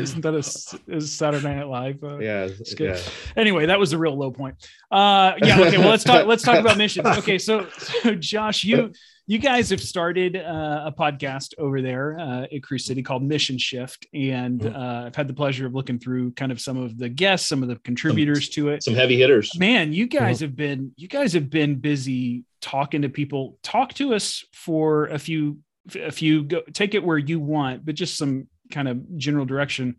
Isn't 0.10 0.22
that 0.22 0.34
a 0.34 0.96
is 0.96 1.12
Saturday 1.12 1.56
Night 1.56 1.68
Live? 1.68 2.04
Uh, 2.04 2.18
Yeah, 2.20 2.48
yeah. 2.80 2.98
anyway, 3.36 3.66
that 3.68 3.80
was 3.80 3.92
the 3.92 3.98
real 3.98 4.16
low 4.18 4.32
point. 4.32 4.56
Uh, 4.92 5.34
yeah. 5.44 5.60
Okay. 5.60 5.78
Well, 5.78 5.90
let's 5.90 6.04
talk. 6.04 6.26
Let's 6.28 6.44
talk 6.44 6.60
about 6.60 6.78
missions. 6.78 7.08
Okay. 7.18 7.38
So, 7.38 7.68
so 7.78 8.16
Josh, 8.16 8.64
you 8.64 8.92
you 9.28 9.40
guys 9.40 9.72
have 9.72 9.82
started 9.82 10.36
uh, 10.36 10.84
a 10.86 10.94
podcast 10.96 11.56
over 11.58 11.82
there 11.82 12.18
uh, 12.20 12.44
at 12.54 12.62
Cruise 12.62 12.86
City 12.86 13.02
called 13.02 13.24
Mission 13.24 13.58
Shift, 13.58 14.06
and 14.14 14.62
Mhm. 14.62 14.76
uh, 14.76 15.06
I've 15.08 15.16
had 15.16 15.28
the 15.28 15.34
pleasure 15.34 15.66
of 15.66 15.74
looking 15.74 15.98
through 15.98 16.32
kind 16.34 16.52
of 16.52 16.62
some 16.62 16.78
of 16.78 16.98
the 16.98 17.10
guests, 17.10 17.50
some 17.50 17.64
of 17.64 17.70
the 17.70 17.78
contributors 17.78 18.50
to 18.50 18.70
it. 18.70 18.84
Some 18.84 18.94
heavy 18.94 19.18
hitters. 19.18 19.58
Man, 19.58 19.94
you 19.94 20.06
guys 20.08 20.40
have 20.42 20.56
been 20.56 20.92
you 20.98 21.08
guys 21.08 21.34
have 21.34 21.50
been 21.50 21.76
busy 21.80 22.44
talking 22.62 23.02
to 23.04 23.10
people 23.10 23.58
talk 23.64 23.94
to 23.96 24.14
us 24.14 24.44
for 24.54 25.06
a 25.08 25.18
few 25.20 25.58
a 26.00 26.12
few 26.12 26.44
go 26.44 26.62
take 26.74 26.96
it 26.96 27.04
where 27.04 27.18
you 27.18 27.40
want 27.40 27.86
but 27.86 27.94
just 27.94 28.18
some 28.18 28.48
kind 28.72 28.88
of 28.88 29.18
general 29.18 29.46
direction. 29.46 29.96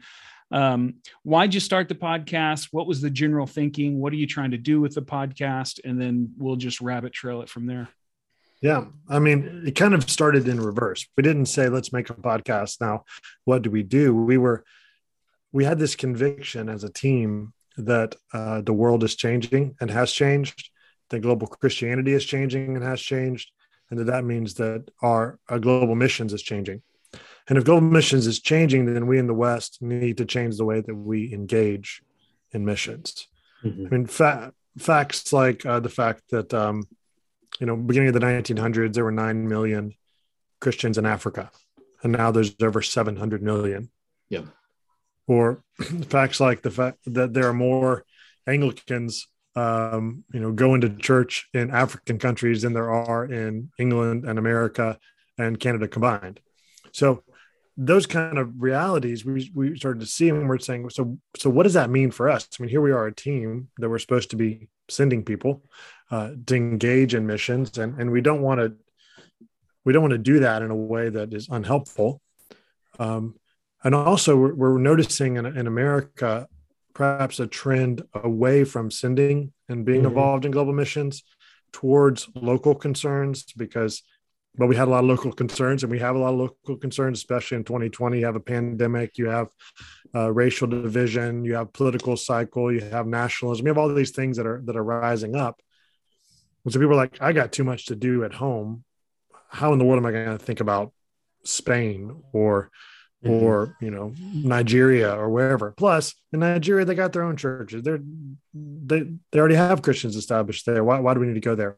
Um, 0.51 0.97
why'd 1.23 1.55
you 1.55 1.61
start 1.61 1.89
the 1.89 1.95
podcast? 1.95 2.69
What 2.71 2.87
was 2.87 3.01
the 3.01 3.11
general 3.11 3.47
thinking? 3.47 3.99
What 3.99 4.13
are 4.13 4.17
you 4.17 4.27
trying 4.27 4.53
to 4.53 4.59
do 4.59 4.81
with 4.81 4.95
the 4.95 5.03
podcast? 5.03 5.81
And 5.85 6.01
then 6.01 6.33
we'll 6.37 6.57
just 6.57 6.81
rabbit 6.81 7.13
trail 7.13 7.43
it 7.43 7.49
from 7.49 7.67
there. 7.67 7.89
Yeah 8.63 8.87
i 9.09 9.19
mean 9.19 9.65
it 9.67 9.73
kind 9.73 9.93
of 9.93 10.09
started 10.09 10.49
in 10.49 10.59
reverse. 10.61 11.07
We 11.17 11.23
didn't 11.23 11.47
say 11.47 11.69
let's 11.69 11.93
make 11.93 12.09
a 12.09 12.15
podcast 12.15 12.81
now. 12.81 13.05
What 13.45 13.63
do 13.63 13.71
we 13.71 13.83
do? 13.83 14.15
We 14.15 14.39
were 14.39 14.65
we 15.53 15.65
had 15.65 15.79
this 15.79 15.95
conviction 15.95 16.69
as 16.69 16.83
a 16.83 16.93
team 16.93 17.53
that 17.77 18.15
uh, 18.33 18.63
the 18.63 18.73
world 18.73 19.05
is 19.05 19.15
changing 19.15 19.77
and 19.81 19.91
has 19.91 20.11
changed 20.11 20.71
that 21.11 21.21
global 21.21 21.47
christianity 21.47 22.13
is 22.13 22.25
changing 22.25 22.75
and 22.75 22.85
has 22.85 23.01
changed 23.01 23.51
and 23.91 24.01
that 24.01 24.05
that 24.05 24.25
means 24.25 24.55
that 24.55 24.91
our, 25.03 25.39
our 25.49 25.59
global 25.59 25.95
missions 25.95 26.33
is 26.33 26.43
changing 26.43 26.83
and 27.49 27.59
if 27.59 27.65
global 27.65 27.87
missions 27.87 28.27
is 28.27 28.41
changing, 28.41 28.93
then 28.93 29.07
we 29.07 29.19
in 29.19 29.27
the 29.27 29.35
West 29.35 29.81
need 29.81 30.19
to 30.19 30.25
change 30.25 30.57
the 30.57 30.65
way 30.65 30.81
that 30.81 30.95
we 30.95 31.33
engage 31.33 32.03
in 32.53 32.65
missions. 32.65 33.29
Mm-hmm. 33.65 33.87
I 33.87 33.89
mean, 33.89 34.07
fa- 34.07 34.53
facts 34.79 35.33
like 35.33 35.65
uh, 35.65 35.81
the 35.81 35.89
fact 35.89 36.23
that, 36.31 36.53
um, 36.53 36.89
you 37.61 37.67
know, 37.67 37.77
beginning 37.77 38.09
of 38.09 38.15
the 38.15 38.21
1900s, 38.21 38.95
there 38.95 39.05
were 39.05 39.13
9 39.13 39.49
million 39.49 39.95
Christians 40.61 40.99
in 40.99 41.07
Africa, 41.07 41.51
and 42.03 42.13
now 42.13 42.31
there's 42.31 42.55
over 42.61 42.83
700 42.83 43.43
million. 43.43 43.91
Yeah. 44.29 44.43
Or 45.29 45.63
facts 46.09 46.41
like 46.41 46.63
the 46.63 46.71
fact 46.71 46.99
that 47.07 47.33
there 47.33 47.49
are 47.49 47.55
more 47.55 48.05
Anglicans, 48.47 49.29
um, 49.55 50.25
you 50.33 50.41
know, 50.41 50.53
going 50.53 50.81
to 50.81 50.91
church 50.91 51.49
in 51.55 51.71
African 51.71 52.19
countries 52.19 52.63
than 52.63 52.73
there 52.73 52.91
are 52.91 53.25
in 53.25 53.71
England 53.79 54.25
and 54.25 54.39
America 54.39 54.99
and 55.39 55.59
Canada 55.61 55.89
combined. 55.89 56.41
So 56.93 57.23
those 57.77 58.07
kind 58.07 58.39
of 58.39 58.51
realities 58.59 59.25
we, 59.25 59.51
we 59.55 59.77
started 59.77 60.01
to 60.01 60.07
see 60.07 60.29
and 60.29 60.49
we're 60.49 60.59
saying 60.59 60.89
so 60.89 61.19
so 61.37 61.51
what 61.51 61.65
does 61.65 61.75
that 61.75 61.91
mean 61.91 62.11
for 62.11 62.29
us 62.29 62.49
i 62.59 62.63
mean 62.63 62.71
here 62.71 62.81
we 62.81 62.93
are 62.93 63.07
a 63.07 63.15
team 63.15 63.69
that 63.79 63.91
we're 63.91 63.99
supposed 63.99 64.31
to 64.31 64.37
be 64.37 64.69
sending 64.89 65.23
people 65.23 65.63
uh, 66.11 66.31
to 66.47 66.57
engage 66.57 67.15
in 67.15 67.27
missions 67.27 67.77
and 67.77 68.01
and 68.01 68.11
we 68.11 68.21
don't 68.21 68.41
want 68.41 68.61
to 68.61 68.75
we 69.85 69.93
don't 69.93 70.03
want 70.03 70.13
to 70.13 70.19
do 70.19 70.41
that 70.41 70.63
in 70.63 70.71
a 70.71 70.77
way 70.77 71.09
that 71.09 71.35
is 71.35 71.49
unhelpful 71.51 72.21
um, 72.99 73.35
and 73.85 73.95
also 73.95 74.37
we're, 74.37 74.55
we're 74.55 74.79
noticing 74.79 75.37
in, 75.37 75.45
in 75.45 75.67
america 75.67 76.49
perhaps 76.95 77.41
a 77.41 77.47
trend 77.47 78.03
away 78.15 78.65
from 78.65 78.91
sending 78.91 79.53
and 79.69 79.85
being 79.85 79.99
mm-hmm. 79.99 80.09
involved 80.09 80.47
in 80.47 80.51
global 80.51 80.73
missions 80.73 81.23
towards 81.73 82.27
local 82.35 82.75
concerns 82.75 83.53
because 83.55 84.03
but 84.59 84.67
we 84.67 84.77
had 84.77 84.89
a 84.89 84.91
lot 84.91 85.05
of 85.05 85.11
local 85.11 85.33
concerns 85.33 85.83
and 85.83 85.91
we 85.91 85.99
have 85.99 86.17
a 86.17 86.19
lot 86.19 86.33
of 86.33 86.39
local 86.39 86.77
concerns 86.77 87.19
especially 87.19 87.57
in 87.57 87.65
2020 87.65 88.19
you 88.19 88.25
have 88.25 88.37
a 88.37 88.41
pandemic 88.41 89.19
you 89.19 89.27
have 89.27 89.49
uh, 90.15 90.33
racial 90.33 90.67
division 90.67 91.45
you 91.45 91.55
have 91.55 91.73
political 91.73 92.17
cycle 92.17 92.73
you 92.73 92.81
have 92.81 93.07
nationalism 93.07 93.67
you 93.67 93.71
have 93.71 93.79
all 93.79 93.93
these 93.93 94.11
things 94.11 94.37
that 94.37 94.47
are 94.47 94.63
that 94.65 94.77
are 94.77 94.85
rising 94.85 95.37
up. 95.37 95.61
And 96.65 96.73
so 96.73 96.81
people 96.81 96.95
are 96.95 96.97
like 96.97 97.21
i 97.21 97.33
got 97.33 97.53
too 97.53 97.65
much 97.65 97.87
to 97.87 97.97
do 97.97 98.25
at 98.25 98.35
home. 98.35 98.85
How 99.49 99.73
in 99.73 99.79
the 99.79 99.85
world 99.85 99.99
am 99.99 100.07
i 100.07 100.13
going 100.13 100.39
to 100.39 100.45
think 100.45 100.61
about 100.61 100.93
spain 101.45 102.23
or 102.33 102.71
mm-hmm. 103.25 103.45
or 103.45 103.77
you 103.81 103.91
know 103.91 104.15
nigeria 104.33 105.15
or 105.15 105.29
wherever? 105.31 105.73
Plus 105.73 106.15
in 106.33 106.41
nigeria 106.41 106.85
they 106.85 106.95
got 106.95 107.13
their 107.13 107.23
own 107.23 107.37
churches. 107.37 107.83
They're 107.83 108.01
they, 108.55 109.05
they 109.33 109.39
already 109.39 109.57
have 109.57 109.83
christians 109.83 110.17
established 110.17 110.67
there. 110.67 110.83
Why, 110.83 110.99
why 111.01 111.15
do 111.15 111.21
we 111.21 111.27
need 111.27 111.35
to 111.35 111.41
go 111.41 111.55
there 111.55 111.77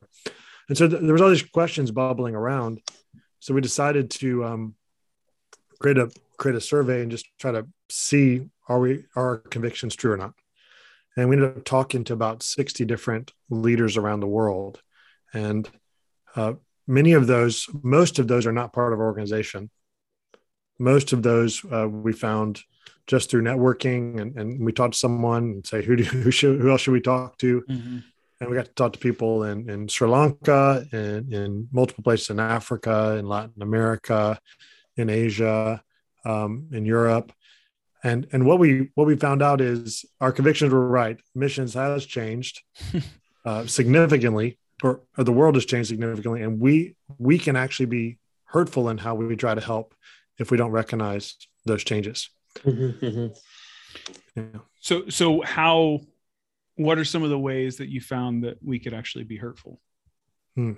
and 0.69 0.77
so 0.77 0.89
th- 0.89 1.03
there 1.03 1.13
was 1.13 1.23
all 1.23 1.31
these 1.31 1.43
questions 1.43 1.91
bubbling 1.91 2.35
around. 2.35 2.83
So 3.41 3.55
we 3.55 3.61
decided 3.61 4.11
to 4.13 4.45
um, 4.45 4.75
create 5.79 5.99
a 5.99 6.11
create 6.37 6.57
a 6.57 6.61
survey 6.61 7.03
and 7.03 7.11
just 7.11 7.27
try 7.39 7.51
to 7.53 7.67
see 7.89 8.49
are 8.69 8.79
we 8.79 9.05
are 9.17 9.29
our 9.29 9.37
convictions 9.39 9.97
true 9.97 10.13
or 10.13 10.17
not. 10.17 10.35
And 11.17 11.29
we 11.29 11.37
ended 11.37 11.57
up 11.57 11.65
talking 11.65 12.05
to 12.05 12.13
about 12.13 12.43
60 12.43 12.85
different 12.85 13.33
leaders 13.51 13.97
around 13.97 14.21
the 14.21 14.29
world. 14.29 14.81
And 15.35 15.69
uh, 16.37 16.55
many 16.87 17.13
of 17.13 17.27
those, 17.27 17.67
most 17.83 18.21
of 18.21 18.29
those 18.29 18.47
are 18.47 18.53
not 18.53 18.73
part 18.73 18.93
of 18.93 19.01
our 19.01 19.07
organization. 19.07 19.71
Most 20.79 21.13
of 21.13 21.25
those 21.25 21.65
uh, 21.73 21.89
we 21.89 22.13
found 22.13 22.61
just 23.09 23.31
through 23.31 23.43
networking 23.43 24.21
and, 24.21 24.39
and 24.39 24.65
we 24.65 24.71
talked 24.71 24.93
to 24.93 24.99
someone 24.99 25.45
and 25.45 25.67
say, 25.67 25.83
who, 25.83 25.97
do, 25.97 26.05
who, 26.05 26.31
should, 26.31 26.61
who 26.61 26.71
else 26.71 26.83
should 26.83 26.93
we 26.93 27.01
talk 27.01 27.37
to? 27.39 27.63
Mm-hmm 27.63 27.99
and 28.41 28.49
we 28.49 28.57
got 28.57 28.67
to 28.67 28.73
talk 28.73 28.93
to 28.93 28.99
people 28.99 29.45
in, 29.45 29.69
in 29.69 29.89
Sri 29.89 30.09
Lanka 30.09 30.87
and 30.93 31.33
in 31.33 31.69
multiple 31.73 32.05
places 32.05 32.31
in 32.31 32.39
Africa, 32.41 33.17
in 33.19 33.27
Latin 33.27 33.63
America, 33.63 34.39
in 34.97 35.11
Asia, 35.11 35.83
um, 36.25 36.69
in 36.73 36.85
Europe. 36.85 37.33
And, 38.05 38.29
and 38.33 38.47
what 38.47 38.61
we 38.61 38.91
what 38.95 39.09
we 39.09 39.17
found 39.17 39.43
out 39.43 39.61
is 39.61 40.05
our 40.21 40.31
convictions 40.31 40.73
were 40.73 40.87
right. 40.87 41.19
Missions 41.35 41.75
has 41.75 42.07
changed 42.07 42.63
uh, 43.45 43.67
significantly, 43.67 44.59
or, 44.85 45.01
or 45.17 45.25
the 45.25 45.33
world 45.33 45.57
has 45.57 45.65
changed 45.65 45.89
significantly, 45.89 46.43
and 46.43 46.61
we 46.61 46.95
we 47.19 47.39
can 47.39 47.57
actually 47.57 47.87
be 47.87 48.19
hurtful 48.45 48.89
in 48.89 48.99
how 48.99 49.17
we 49.17 49.35
try 49.35 49.53
to 49.53 49.61
help 49.61 49.97
if 50.39 50.53
we 50.53 50.57
don't 50.57 50.71
recognize 50.71 51.35
those 51.65 51.83
changes. 51.83 52.31
Mm-hmm, 52.59 53.05
mm-hmm. 53.05 54.41
Yeah. 54.41 54.61
So 54.81 55.09
so 55.09 55.41
how 55.41 56.03
what 56.79 56.97
are 56.97 57.05
some 57.05 57.25
of 57.25 57.31
the 57.31 57.39
ways 57.39 57.77
that 57.77 57.89
you 57.89 58.01
found 58.01 58.45
that 58.45 58.57
we 58.63 58.79
could 58.79 58.95
actually 58.95 59.25
be 59.25 59.37
hurtful? 59.37 59.81
Hmm. 60.55 60.75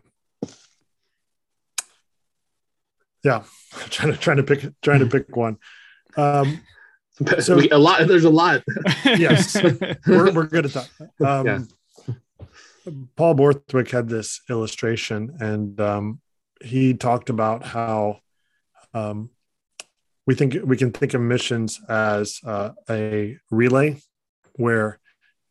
Yeah, 3.22 3.42
trying 3.90 4.12
to 4.12 4.18
trying 4.18 4.38
to 4.38 4.42
pick 4.42 4.64
trying 4.80 5.00
to 5.00 5.06
pick 5.06 5.36
one. 5.36 5.58
Um, 6.16 6.62
so 7.40 7.60
a 7.70 7.78
lot. 7.78 8.08
There's 8.08 8.24
a 8.24 8.30
lot. 8.30 8.62
yes, 9.04 9.54
we're, 10.06 10.32
we're 10.32 10.46
good 10.46 10.64
at 10.64 10.72
that. 10.72 10.88
Um, 11.24 11.46
yeah. 11.46 12.14
Paul 13.14 13.34
Borthwick 13.34 13.90
had 13.90 14.08
this 14.08 14.40
illustration, 14.48 15.36
and 15.38 15.78
um, 15.80 16.20
he 16.62 16.94
talked 16.94 17.28
about 17.28 17.62
how 17.62 18.20
um, 18.94 19.28
we 20.26 20.34
think 20.34 20.56
we 20.64 20.78
can 20.78 20.92
think 20.92 21.12
of 21.12 21.20
missions 21.20 21.78
as 21.90 22.40
uh, 22.42 22.70
a 22.88 23.36
relay, 23.50 24.00
where 24.54 24.98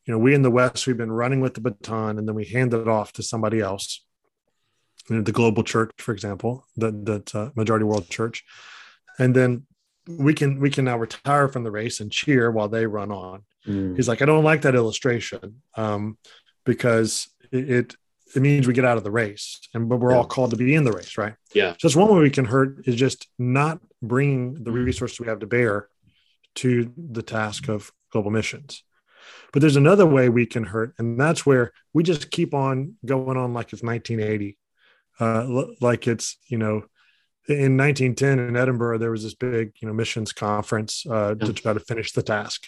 you 0.09 0.15
know, 0.15 0.19
we 0.19 0.33
in 0.33 0.41
the 0.41 0.49
West, 0.49 0.87
we've 0.87 0.97
been 0.97 1.11
running 1.11 1.39
with 1.39 1.53
the 1.53 1.61
baton 1.61 2.17
and 2.17 2.27
then 2.27 2.33
we 2.33 2.43
hand 2.43 2.73
it 2.73 2.87
off 2.87 3.13
to 3.13 3.21
somebody 3.21 3.59
else. 3.59 4.03
You 5.07 5.17
know, 5.17 5.21
the 5.21 5.31
global 5.31 5.63
church, 5.63 5.91
for 5.99 6.13
example, 6.13 6.65
that 6.77 7.05
the 7.05 7.21
uh, 7.39 7.49
majority 7.53 7.85
world 7.85 8.09
church. 8.09 8.43
And 9.19 9.35
then 9.35 9.67
we 10.07 10.33
can 10.33 10.59
we 10.59 10.71
can 10.71 10.85
now 10.85 10.97
retire 10.97 11.47
from 11.47 11.63
the 11.63 11.69
race 11.69 11.99
and 11.99 12.11
cheer 12.11 12.49
while 12.49 12.69
they 12.69 12.87
run 12.87 13.11
on. 13.11 13.43
Mm. 13.67 13.97
He's 13.97 14.07
like, 14.07 14.23
I 14.23 14.25
don't 14.25 14.43
like 14.43 14.63
that 14.63 14.73
illustration 14.73 15.61
um, 15.75 16.17
because 16.65 17.29
it, 17.51 17.69
it, 17.69 17.95
it 18.35 18.41
means 18.41 18.65
we 18.65 18.73
get 18.73 18.85
out 18.85 18.97
of 18.97 19.03
the 19.03 19.11
race, 19.11 19.59
and 19.75 19.87
but 19.87 19.97
we're 19.97 20.09
yeah. 20.09 20.17
all 20.17 20.25
called 20.25 20.49
to 20.49 20.57
be 20.57 20.73
in 20.73 20.85
the 20.85 20.91
race, 20.91 21.19
right? 21.19 21.35
Yeah. 21.53 21.75
Just 21.77 21.95
one 21.95 22.11
way 22.11 22.21
we 22.21 22.31
can 22.31 22.45
hurt 22.45 22.87
is 22.87 22.95
just 22.95 23.27
not 23.37 23.79
bringing 24.01 24.55
the 24.55 24.71
resources 24.71 25.19
we 25.19 25.27
have 25.27 25.41
to 25.41 25.47
bear 25.47 25.87
to 26.55 26.91
the 26.97 27.21
task 27.21 27.69
of 27.69 27.91
global 28.11 28.31
missions. 28.31 28.81
But 29.51 29.61
there's 29.61 29.75
another 29.75 30.05
way 30.05 30.29
we 30.29 30.45
can 30.45 30.63
hurt, 30.63 30.93
and 30.97 31.19
that's 31.19 31.45
where 31.45 31.71
we 31.93 32.03
just 32.03 32.31
keep 32.31 32.53
on 32.53 32.95
going 33.05 33.37
on 33.37 33.53
like 33.53 33.73
it's 33.73 33.83
1980, 33.83 34.57
uh, 35.19 35.65
like 35.81 36.07
it's 36.07 36.37
you 36.47 36.57
know, 36.57 36.83
in 37.47 37.77
1910 37.77 38.39
in 38.39 38.55
Edinburgh 38.55 38.99
there 38.99 39.11
was 39.11 39.23
this 39.23 39.33
big 39.33 39.73
you 39.81 39.87
know 39.87 39.93
missions 39.93 40.31
conference 40.33 41.05
uh, 41.09 41.35
yeah. 41.39 41.47
to 41.47 41.53
try 41.53 41.73
to 41.73 41.79
finish 41.79 42.11
the 42.11 42.23
task, 42.23 42.67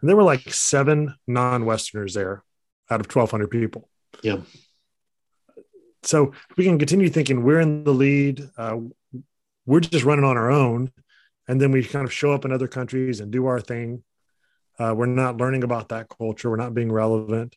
and 0.00 0.08
there 0.08 0.16
were 0.16 0.22
like 0.22 0.52
seven 0.52 1.14
non-Westerners 1.26 2.14
there 2.14 2.44
out 2.90 3.00
of 3.00 3.06
1,200 3.06 3.48
people. 3.48 3.88
Yeah. 4.22 4.38
So 6.04 6.32
we 6.56 6.64
can 6.64 6.78
continue 6.78 7.08
thinking 7.08 7.42
we're 7.42 7.60
in 7.60 7.84
the 7.84 7.94
lead. 7.94 8.48
Uh, 8.56 8.78
we're 9.66 9.80
just 9.80 10.04
running 10.04 10.24
on 10.24 10.36
our 10.36 10.50
own, 10.50 10.92
and 11.48 11.60
then 11.60 11.70
we 11.70 11.84
kind 11.84 12.04
of 12.04 12.12
show 12.12 12.32
up 12.32 12.44
in 12.44 12.52
other 12.52 12.68
countries 12.68 13.20
and 13.20 13.30
do 13.30 13.46
our 13.46 13.60
thing 13.60 14.02
uh, 14.82 14.92
we're 14.92 15.06
not 15.06 15.36
learning 15.36 15.62
about 15.62 15.90
that 15.90 16.08
culture. 16.08 16.50
We're 16.50 16.56
not 16.56 16.74
being 16.74 16.90
relevant. 16.90 17.56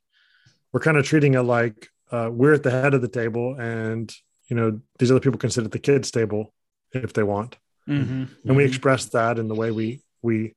We're 0.72 0.80
kind 0.80 0.98
of 0.98 1.06
treating 1.06 1.34
it 1.34 1.42
like 1.42 1.90
uh, 2.12 2.30
we're 2.32 2.54
at 2.54 2.64
the 2.64 2.72
head 2.72 2.94
of 2.94 3.02
the 3.02 3.08
table, 3.08 3.56
and 3.56 4.14
you 4.48 4.56
know 4.56 4.80
these 5.00 5.10
other 5.10 5.20
people 5.20 5.40
can 5.40 5.50
sit 5.50 5.66
at 5.66 5.72
the 5.72 5.80
kids' 5.80 6.12
table 6.12 6.54
if 6.92 7.14
they 7.14 7.24
want. 7.24 7.58
Mm-hmm. 7.90 8.26
And 8.48 8.58
we 8.58 8.66
express 8.66 9.06
that 9.06 9.40
in 9.40 9.48
the 9.48 9.56
way 9.56 9.72
we 9.72 10.02
we 10.22 10.54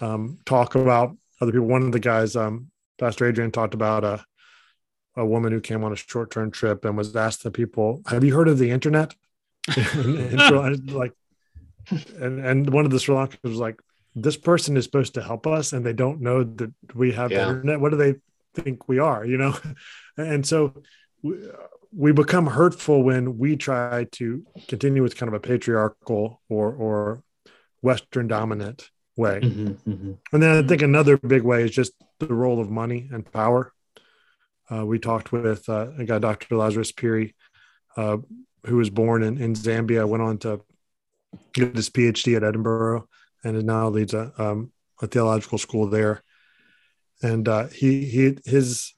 um, 0.00 0.38
talk 0.46 0.74
about 0.74 1.16
other 1.40 1.52
people. 1.52 1.66
One 1.66 1.82
of 1.82 1.92
the 1.92 2.00
guys, 2.00 2.34
um, 2.34 2.70
Pastor 2.98 3.26
Adrian, 3.26 3.50
talked 3.50 3.74
about 3.74 4.04
a 4.04 4.24
a 5.16 5.26
woman 5.26 5.52
who 5.52 5.60
came 5.60 5.84
on 5.84 5.92
a 5.92 5.96
short 5.96 6.30
term 6.30 6.50
trip 6.50 6.84
and 6.84 6.96
was 6.96 7.14
asked 7.14 7.42
the 7.42 7.50
people, 7.50 8.00
"Have 8.06 8.24
you 8.24 8.34
heard 8.34 8.48
of 8.48 8.58
the 8.58 8.70
internet?" 8.70 9.14
and, 9.76 10.18
and 10.18 10.40
so, 10.40 10.60
like, 10.94 11.12
and 12.18 12.40
and 12.40 12.70
one 12.70 12.86
of 12.86 12.90
the 12.90 12.98
Sri 12.98 13.14
Lankans 13.14 13.42
was 13.42 13.58
like, 13.58 13.80
this 14.14 14.36
person 14.36 14.76
is 14.76 14.84
supposed 14.84 15.14
to 15.14 15.22
help 15.22 15.46
us 15.46 15.72
and 15.72 15.84
they 15.84 15.92
don't 15.92 16.20
know 16.20 16.44
that 16.44 16.72
we 16.94 17.12
have 17.12 17.30
yeah. 17.30 17.44
the 17.44 17.50
internet 17.50 17.80
what 17.80 17.90
do 17.90 17.96
they 17.96 18.14
think 18.54 18.88
we 18.88 18.98
are 18.98 19.24
you 19.24 19.36
know 19.36 19.56
and 20.16 20.46
so 20.46 20.82
we, 21.22 21.34
we 21.96 22.12
become 22.12 22.46
hurtful 22.46 23.02
when 23.02 23.38
we 23.38 23.56
try 23.56 24.04
to 24.12 24.44
continue 24.68 25.02
with 25.02 25.16
kind 25.16 25.28
of 25.28 25.34
a 25.34 25.40
patriarchal 25.40 26.40
or 26.48 26.72
or 26.72 27.22
Western 27.82 28.26
dominant 28.26 28.90
way. 29.16 29.40
Mm-hmm, 29.40 29.90
mm-hmm. 29.90 30.12
And 30.32 30.42
then 30.42 30.64
I 30.64 30.66
think 30.66 30.82
another 30.82 31.18
big 31.18 31.42
way 31.42 31.62
is 31.62 31.70
just 31.70 31.92
the 32.18 32.32
role 32.32 32.60
of 32.60 32.70
money 32.70 33.08
and 33.12 33.30
power. 33.30 33.72
Uh, 34.72 34.86
we 34.86 34.98
talked 34.98 35.32
with 35.32 35.68
uh, 35.68 35.88
a 35.98 36.04
guy, 36.04 36.18
Dr. 36.18 36.56
Lazarus 36.56 36.92
Phiri, 36.92 37.34
uh, 37.96 38.16
who 38.66 38.76
was 38.76 38.88
born 38.88 39.22
in, 39.22 39.36
in 39.38 39.52
Zambia, 39.54 40.08
went 40.08 40.22
on 40.22 40.38
to 40.38 40.62
get 41.52 41.76
his 41.76 41.90
PhD 41.90 42.36
at 42.36 42.42
Edinburgh, 42.42 43.06
and 43.44 43.56
it 43.56 43.64
now 43.64 43.88
leads 43.88 44.14
a, 44.14 44.32
um, 44.42 44.72
a 45.02 45.06
theological 45.06 45.58
school 45.58 45.88
there. 45.88 46.22
And 47.22 47.48
uh, 47.48 47.68
he 47.68 48.04
he 48.06 48.38
his 48.44 48.94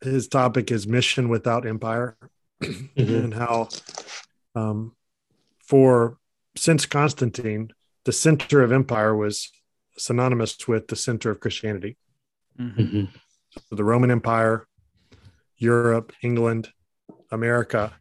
his 0.00 0.28
topic 0.28 0.70
is 0.70 0.86
mission 0.86 1.28
without 1.28 1.66
empire, 1.66 2.16
Mm-hmm. 2.62 3.14
and 3.14 3.34
how 3.34 3.68
um, 4.54 4.94
for 5.64 6.18
since 6.56 6.86
Constantine, 6.86 7.70
the 8.04 8.12
center 8.12 8.62
of 8.62 8.72
empire 8.72 9.16
was 9.16 9.50
synonymous 9.96 10.68
with 10.68 10.88
the 10.88 10.96
center 10.96 11.30
of 11.30 11.40
Christianity. 11.40 11.96
Mhm. 12.58 12.76
Mm-hmm. 12.76 13.04
So 13.68 13.76
the 13.76 13.84
Roman 13.84 14.10
Empire, 14.10 14.66
Europe, 15.56 16.12
England, 16.22 16.70
America, 17.30 17.94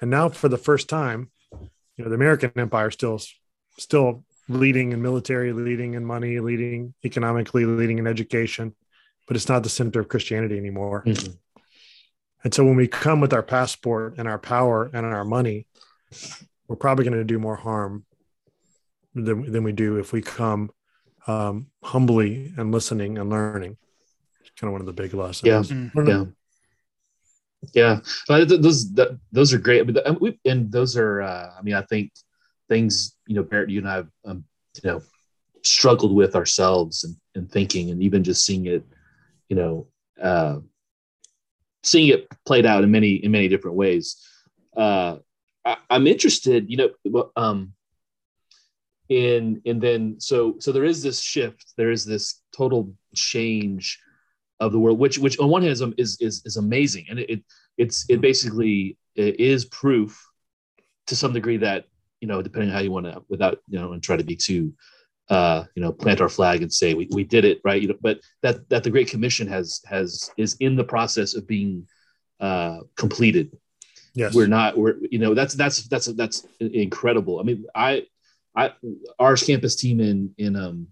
and 0.00 0.10
now 0.10 0.28
for 0.28 0.48
the 0.48 0.58
first 0.58 0.88
time, 0.88 1.30
you 1.52 2.04
know, 2.04 2.08
the 2.08 2.14
American 2.16 2.52
Empire 2.56 2.90
still 2.90 3.20
still 3.78 4.24
leading 4.48 4.92
in 4.92 5.02
military, 5.02 5.52
leading 5.52 5.94
in 5.94 6.04
money, 6.04 6.40
leading 6.40 6.94
economically, 7.04 7.64
leading 7.64 7.98
in 7.98 8.06
education, 8.06 8.74
but 9.26 9.36
it's 9.36 9.48
not 9.48 9.62
the 9.62 9.68
center 9.68 10.00
of 10.00 10.08
Christianity 10.08 10.56
anymore. 10.56 11.02
Mhm. 11.06 11.36
And 12.44 12.54
so 12.54 12.64
when 12.64 12.76
we 12.76 12.88
come 12.88 13.20
with 13.20 13.32
our 13.32 13.42
passport 13.42 14.14
and 14.16 14.26
our 14.28 14.38
power 14.38 14.88
and 14.92 15.04
our 15.04 15.24
money, 15.24 15.66
we're 16.66 16.76
probably 16.76 17.04
going 17.04 17.18
to 17.18 17.24
do 17.24 17.38
more 17.38 17.56
harm 17.56 18.04
than, 19.14 19.50
than 19.50 19.64
we 19.64 19.72
do 19.72 19.96
if 19.98 20.12
we 20.12 20.22
come 20.22 20.70
um, 21.26 21.66
humbly 21.82 22.52
and 22.56 22.72
listening 22.72 23.18
and 23.18 23.28
learning. 23.28 23.76
It's 24.40 24.50
kind 24.58 24.68
of 24.68 24.72
one 24.72 24.80
of 24.80 24.86
the 24.86 24.94
big 24.94 25.12
lessons. 25.12 25.46
Yeah. 25.46 25.60
Mhm. 25.76 25.90
I 25.90 25.94
don't 25.94 26.06
know. 26.06 26.32
Yeah. 27.74 28.00
Yeah, 28.30 28.44
those 28.44 28.94
those 29.32 29.52
are 29.52 29.58
great. 29.58 29.80
I 29.80 29.84
mean, 29.84 29.94
the- 29.94 30.08
and, 30.08 30.38
and 30.44 30.72
those 30.72 30.96
are, 30.96 31.20
uh, 31.20 31.50
I 31.58 31.62
mean, 31.62 31.74
I 31.74 31.82
think 31.82 32.12
things 32.68 33.16
you 33.26 33.34
know, 33.34 33.42
Barrett, 33.42 33.70
you 33.70 33.78
and 33.80 33.88
I 33.88 33.96
have, 33.96 34.08
um, 34.24 34.44
you 34.82 34.90
know, 34.90 35.02
struggled 35.62 36.14
with 36.14 36.34
ourselves 36.34 37.04
and, 37.04 37.16
and 37.34 37.50
thinking, 37.50 37.90
and 37.90 38.02
even 38.02 38.24
just 38.24 38.44
seeing 38.44 38.66
it, 38.66 38.84
you 39.48 39.56
know, 39.56 39.86
uh, 40.20 40.58
seeing 41.82 42.08
it 42.08 42.28
played 42.46 42.66
out 42.66 42.84
in 42.84 42.90
many 42.90 43.14
in 43.14 43.30
many 43.30 43.48
different 43.48 43.76
ways. 43.76 44.24
Uh, 44.76 45.16
I, 45.64 45.76
I'm 45.90 46.06
interested, 46.06 46.70
you 46.70 46.90
know, 47.04 47.30
um, 47.36 47.72
in 49.08 49.60
and 49.64 49.80
then 49.80 50.20
so 50.20 50.56
so 50.58 50.72
there 50.72 50.84
is 50.84 51.02
this 51.02 51.20
shift, 51.20 51.74
there 51.76 51.90
is 51.90 52.04
this 52.04 52.42
total 52.56 52.94
change 53.14 53.98
of 54.60 54.72
the 54.72 54.78
world, 54.78 54.98
which 54.98 55.18
which 55.18 55.38
on 55.38 55.48
one 55.48 55.62
hand 55.62 55.72
is 55.72 55.82
is 55.96 56.16
is, 56.20 56.42
is 56.44 56.56
amazing, 56.56 57.06
and 57.10 57.18
it, 57.18 57.30
it 57.30 57.44
it's 57.76 58.06
it 58.08 58.20
basically 58.20 58.96
is 59.16 59.64
proof 59.64 60.24
to 61.08 61.16
some 61.16 61.32
degree 61.32 61.56
that 61.56 61.86
you 62.20 62.28
know 62.28 62.42
depending 62.42 62.70
on 62.70 62.74
how 62.74 62.80
you 62.80 62.90
want 62.90 63.06
to 63.06 63.22
without 63.28 63.58
you 63.68 63.78
know 63.78 63.92
and 63.92 64.02
try 64.02 64.16
to 64.16 64.24
be 64.24 64.36
too 64.36 64.72
uh 65.30 65.64
you 65.74 65.82
know 65.82 65.92
plant 65.92 66.20
our 66.20 66.28
flag 66.28 66.62
and 66.62 66.72
say 66.72 66.94
we, 66.94 67.08
we 67.12 67.24
did 67.24 67.44
it 67.44 67.60
right? 67.64 67.80
You 67.82 67.88
know 67.88 67.98
but 68.00 68.20
that 68.42 68.68
that 68.68 68.82
the 68.84 68.90
great 68.90 69.08
commission 69.08 69.46
has 69.48 69.80
has 69.86 70.30
is 70.36 70.56
in 70.60 70.76
the 70.76 70.84
process 70.84 71.34
of 71.34 71.46
being 71.46 71.86
uh 72.40 72.78
completed. 72.96 73.56
Yes. 74.14 74.34
we're 74.34 74.48
not 74.48 74.76
we're 74.76 74.96
you 75.10 75.18
know 75.18 75.34
that's 75.34 75.54
that's 75.54 75.86
that's 75.88 76.06
that's 76.06 76.46
incredible. 76.60 77.40
I 77.40 77.42
mean 77.44 77.64
i 77.74 78.04
i 78.56 78.72
our 79.18 79.36
campus 79.36 79.76
team 79.76 80.00
in 80.00 80.34
in 80.38 80.56
um 80.56 80.88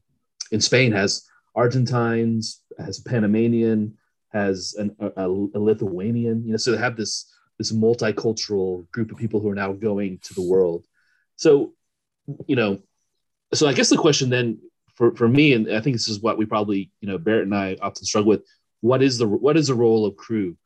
in 0.52 0.60
spain 0.60 0.92
has 0.92 1.26
argentines 1.54 2.62
has 2.78 3.00
a 3.00 3.02
panamanian 3.02 3.96
has 4.32 4.74
an, 4.78 4.94
a, 5.00 5.26
a 5.26 5.58
lithuanian 5.58 6.44
you 6.44 6.52
know 6.52 6.56
so 6.56 6.70
they 6.70 6.78
have 6.78 6.96
this 6.96 7.32
this 7.58 7.72
multicultural 7.72 8.88
group 8.92 9.10
of 9.10 9.16
people 9.16 9.40
who 9.40 9.48
are 9.48 9.54
now 9.54 9.72
going 9.72 10.18
to 10.22 10.34
the 10.34 10.42
world 10.42 10.84
so 11.36 11.72
you 12.46 12.56
know 12.56 12.78
so 13.54 13.66
i 13.66 13.72
guess 13.72 13.88
the 13.90 13.96
question 13.96 14.28
then 14.30 14.58
for, 14.94 15.14
for 15.14 15.28
me 15.28 15.52
and 15.52 15.70
i 15.72 15.80
think 15.80 15.94
this 15.94 16.08
is 16.08 16.20
what 16.20 16.36
we 16.38 16.44
probably 16.44 16.90
you 17.00 17.08
know 17.08 17.18
barrett 17.18 17.44
and 17.44 17.54
i 17.54 17.76
often 17.80 18.04
struggle 18.04 18.28
with 18.28 18.42
what 18.80 19.02
is 19.02 19.18
the 19.18 19.26
what 19.26 19.56
is 19.56 19.68
the 19.68 19.74
role 19.74 20.04
of 20.04 20.16
Cru 20.16 20.56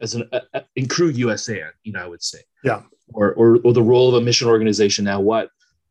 as 0.00 0.14
an 0.14 0.28
uh, 0.32 0.60
in 0.76 0.88
Cru 0.88 1.08
usa 1.08 1.64
you 1.84 1.92
know 1.92 2.00
i 2.02 2.06
would 2.06 2.22
say 2.22 2.38
Yeah. 2.64 2.82
or, 3.12 3.32
or 3.34 3.58
or 3.64 3.72
the 3.72 3.82
role 3.82 4.08
of 4.08 4.14
a 4.14 4.24
mission 4.24 4.48
organization 4.48 5.04
now 5.04 5.20
what 5.20 5.50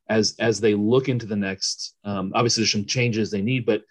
as 0.10 0.36
as 0.40 0.60
they 0.60 0.74
look 0.76 1.08
into 1.10 1.26
the 1.26 1.36
next 1.36 1.96
um, 2.04 2.32
obviously 2.36 2.62
there's 2.62 2.72
some 2.72 2.86
changes 2.86 3.30
they 3.32 3.42
need 3.42 3.66
but 3.66 3.84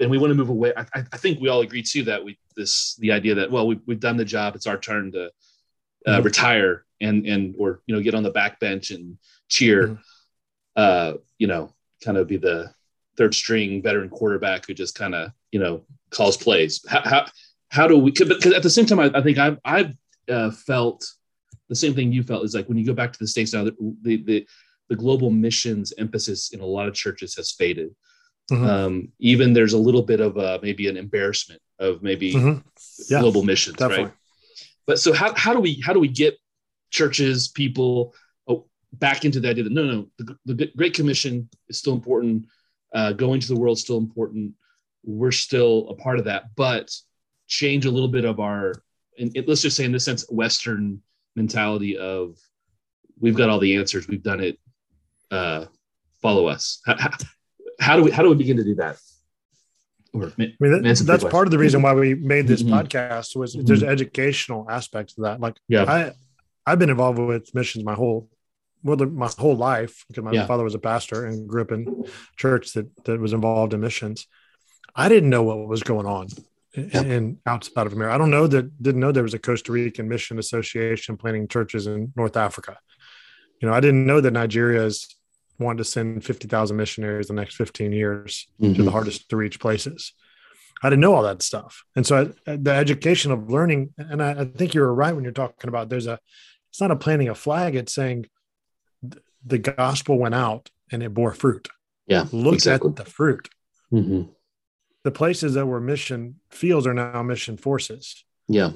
and 0.00 0.10
we 0.10 0.18
want 0.18 0.30
to 0.30 0.34
move 0.34 0.48
away 0.48 0.72
I, 0.76 0.86
I 1.12 1.16
think 1.16 1.40
we 1.40 1.48
all 1.48 1.60
agree 1.60 1.82
too 1.82 2.02
that 2.04 2.24
we 2.24 2.38
this 2.56 2.96
the 2.96 3.12
idea 3.12 3.34
that 3.36 3.50
well 3.50 3.66
we, 3.66 3.80
we've 3.86 4.00
done 4.00 4.16
the 4.16 4.24
job 4.24 4.54
it's 4.56 4.66
our 4.66 4.78
turn 4.78 5.12
to 5.12 5.30
uh, 6.06 6.18
Mhm. 6.18 6.24
retire 6.24 6.84
and 7.00 7.26
and 7.26 7.54
or 7.58 7.80
you 7.86 7.94
know 7.94 8.00
get 8.02 8.14
on 8.14 8.22
the 8.22 8.30
back 8.30 8.58
bench 8.60 8.90
and 8.90 9.18
cheer 9.48 9.88
Mhm. 9.88 9.98
uh 10.76 11.12
you 11.38 11.46
know 11.46 11.72
kind 12.04 12.16
of 12.18 12.26
be 12.26 12.36
the 12.36 12.72
third 13.16 13.34
string 13.34 13.82
veteran 13.82 14.08
quarterback 14.08 14.66
who 14.66 14.74
just 14.74 14.94
kind 14.94 15.14
of 15.14 15.30
you 15.50 15.60
know 15.60 15.84
calls 16.10 16.36
plays 16.36 16.84
how 16.88 17.00
how, 17.02 17.26
how 17.70 17.86
do 17.88 17.96
we 17.98 18.10
because 18.10 18.52
at 18.52 18.62
the 18.62 18.70
same 18.70 18.86
time 18.86 19.00
i, 19.00 19.10
I 19.14 19.22
think 19.22 19.38
i've 19.38 19.58
i've 19.64 19.92
uh, 20.28 20.50
felt 20.50 21.04
the 21.68 21.76
same 21.76 21.94
thing 21.94 22.12
you 22.12 22.22
felt 22.22 22.44
is 22.44 22.54
like 22.54 22.68
when 22.68 22.78
you 22.78 22.86
go 22.86 22.94
back 22.94 23.12
to 23.12 23.18
the 23.18 23.26
states 23.26 23.52
now 23.52 23.64
the, 23.64 23.74
the 24.02 24.16
the 24.22 24.46
the 24.88 24.96
global 24.96 25.30
missions 25.30 25.92
emphasis 25.98 26.50
in 26.52 26.60
a 26.60 26.66
lot 26.66 26.88
of 26.88 26.94
churches 26.94 27.34
has 27.36 27.50
faded 27.52 27.90
Mhm. 28.50 28.66
um 28.66 29.08
even 29.20 29.52
there's 29.52 29.72
a 29.72 29.78
little 29.78 30.02
bit 30.02 30.20
of 30.20 30.36
a 30.36 30.58
maybe 30.62 30.88
an 30.88 30.96
embarrassment 30.96 31.60
of 31.78 32.02
maybe 32.02 32.32
Mhm. 32.34 32.62
Yeah, 33.08 33.20
global 33.20 33.42
missions 33.44 33.76
Definitely. 33.76 34.04
right 34.06 34.14
but 34.86 34.98
so 34.98 35.12
how, 35.12 35.34
how 35.34 35.52
do 35.52 35.60
we 35.60 35.80
how 35.84 35.92
do 35.92 36.00
we 36.00 36.08
get 36.08 36.38
churches 36.90 37.48
people 37.48 38.14
oh, 38.48 38.66
back 38.94 39.24
into 39.24 39.40
the 39.40 39.48
idea 39.48 39.64
that 39.64 39.72
no 39.72 39.84
no 39.84 40.06
the, 40.18 40.54
the 40.54 40.72
great 40.76 40.94
commission 40.94 41.48
is 41.68 41.78
still 41.78 41.94
important 41.94 42.46
uh, 42.94 43.12
going 43.12 43.40
to 43.40 43.48
the 43.48 43.58
world 43.58 43.78
is 43.78 43.82
still 43.82 43.96
important. 43.96 44.52
We're 45.02 45.32
still 45.32 45.88
a 45.88 45.94
part 45.94 46.18
of 46.18 46.26
that 46.26 46.54
but 46.54 46.94
change 47.46 47.86
a 47.86 47.90
little 47.90 48.08
bit 48.08 48.24
of 48.24 48.40
our 48.40 48.74
and 49.18 49.36
it, 49.36 49.48
let's 49.48 49.62
just 49.62 49.76
say 49.76 49.84
in 49.84 49.92
this 49.92 50.04
sense 50.04 50.24
western 50.30 51.02
mentality 51.36 51.98
of 51.98 52.38
we've 53.20 53.36
got 53.36 53.50
all 53.50 53.58
the 53.58 53.76
answers 53.76 54.08
we've 54.08 54.22
done 54.22 54.40
it 54.40 54.58
uh, 55.30 55.66
follow 56.20 56.46
us. 56.46 56.80
How, 56.86 56.96
how, 56.98 57.10
how 57.80 57.96
do 57.96 58.04
we 58.04 58.10
how 58.10 58.22
do 58.22 58.28
we 58.28 58.36
begin 58.36 58.56
to 58.58 58.64
do 58.64 58.74
that 58.76 58.98
or, 60.14 60.24
I 60.26 60.32
mean, 60.36 60.54
that, 60.60 61.02
That's 61.06 61.24
part 61.24 61.46
of 61.46 61.50
the 61.50 61.58
reason 61.58 61.80
why 61.82 61.94
we 61.94 62.14
made 62.14 62.46
this 62.46 62.62
Mhm. 62.62 62.70
podcast 62.70 63.34
was 63.34 63.54
there's 63.54 63.82
an 63.82 63.88
educational 63.88 64.66
aspect 64.70 65.14
to 65.14 65.22
that. 65.22 65.40
Like 65.40 65.56
yeah 65.68 65.84
I, 65.84 66.12
I've 66.66 66.78
been 66.78 66.90
involved 66.90 67.18
with 67.18 67.54
missions 67.54 67.84
my 67.84 67.94
whole, 67.94 68.28
well, 68.82 68.96
my 68.98 69.30
whole 69.38 69.56
life 69.56 70.04
because 70.08 70.22
my 70.24 70.32
Yeah. 70.32 70.46
father 70.46 70.64
was 70.64 70.74
a 70.74 70.78
pastor 70.78 71.24
and 71.26 71.48
grew 71.48 71.62
up 71.62 71.72
in 71.72 72.04
church 72.36 72.72
that 72.74 72.88
that 73.04 73.20
was 73.20 73.32
involved 73.32 73.72
in 73.74 73.80
missions. 73.80 74.26
I 74.94 75.08
didn't 75.08 75.30
know 75.30 75.42
what 75.42 75.66
was 75.66 75.82
going 75.82 76.06
on 76.06 76.28
Yeah. 76.76 77.02
in 77.02 77.38
outside 77.46 77.86
of 77.86 77.92
America. 77.94 78.14
I 78.14 78.18
don't 78.18 78.30
know 78.30 78.46
that 78.46 78.82
didn't 78.82 79.00
know 79.00 79.12
there 79.12 79.22
was 79.22 79.34
a 79.34 79.38
Costa 79.38 79.72
Rican 79.72 80.08
Mission 80.08 80.38
Association 80.38 81.16
planting 81.16 81.48
churches 81.48 81.86
in 81.86 82.12
North 82.16 82.36
Africa. 82.36 82.76
You 83.60 83.68
know, 83.68 83.74
I 83.74 83.80
didn't 83.80 84.04
know 84.06 84.20
that 84.20 84.32
Nigeria 84.32 84.84
is 84.84 85.16
wanted 85.62 85.78
to 85.78 85.84
send 85.84 86.24
fifty 86.24 86.48
thousand 86.48 86.76
missionaries 86.76 87.28
the 87.28 87.34
next 87.34 87.54
fifteen 87.56 87.92
years 87.92 88.46
to 88.60 88.68
Mhm. 88.68 88.84
the 88.84 88.90
hardest 88.90 89.28
to 89.30 89.36
reach 89.36 89.58
places. 89.60 90.12
I 90.82 90.90
didn't 90.90 91.00
know 91.00 91.14
all 91.14 91.22
that 91.22 91.42
stuff. 91.42 91.84
And 91.94 92.04
so 92.06 92.32
I, 92.46 92.56
the 92.56 92.72
education 92.72 93.30
of 93.30 93.48
learning, 93.50 93.94
and 93.98 94.20
I, 94.22 94.40
I 94.40 94.44
think 94.46 94.74
you 94.74 94.80
were 94.80 94.92
right 94.92 95.14
when 95.14 95.22
you're 95.24 95.32
talking 95.32 95.68
about 95.68 95.88
there's 95.88 96.08
a, 96.08 96.18
it's 96.70 96.80
not 96.80 96.90
a 96.90 96.96
planting 96.96 97.28
a 97.28 97.34
flag, 97.36 97.76
it's 97.76 97.94
saying 97.94 98.26
th- 99.08 99.22
the 99.46 99.58
gospel 99.58 100.18
went 100.18 100.34
out 100.34 100.70
and 100.90 101.02
it 101.02 101.14
bore 101.14 101.34
fruit. 101.34 101.68
yeah 102.06 102.26
Look 102.32 102.54
exactly 102.54 102.90
at 102.90 102.96
the 102.96 103.04
fruit. 103.04 103.48
Mhm. 103.92 104.30
The 105.04 105.10
places 105.12 105.54
that 105.54 105.66
were 105.66 105.80
mission 105.80 106.40
fields 106.50 106.86
are 106.86 106.94
now 106.94 107.22
mission 107.22 107.56
forces. 107.56 108.24
yeah 108.48 108.72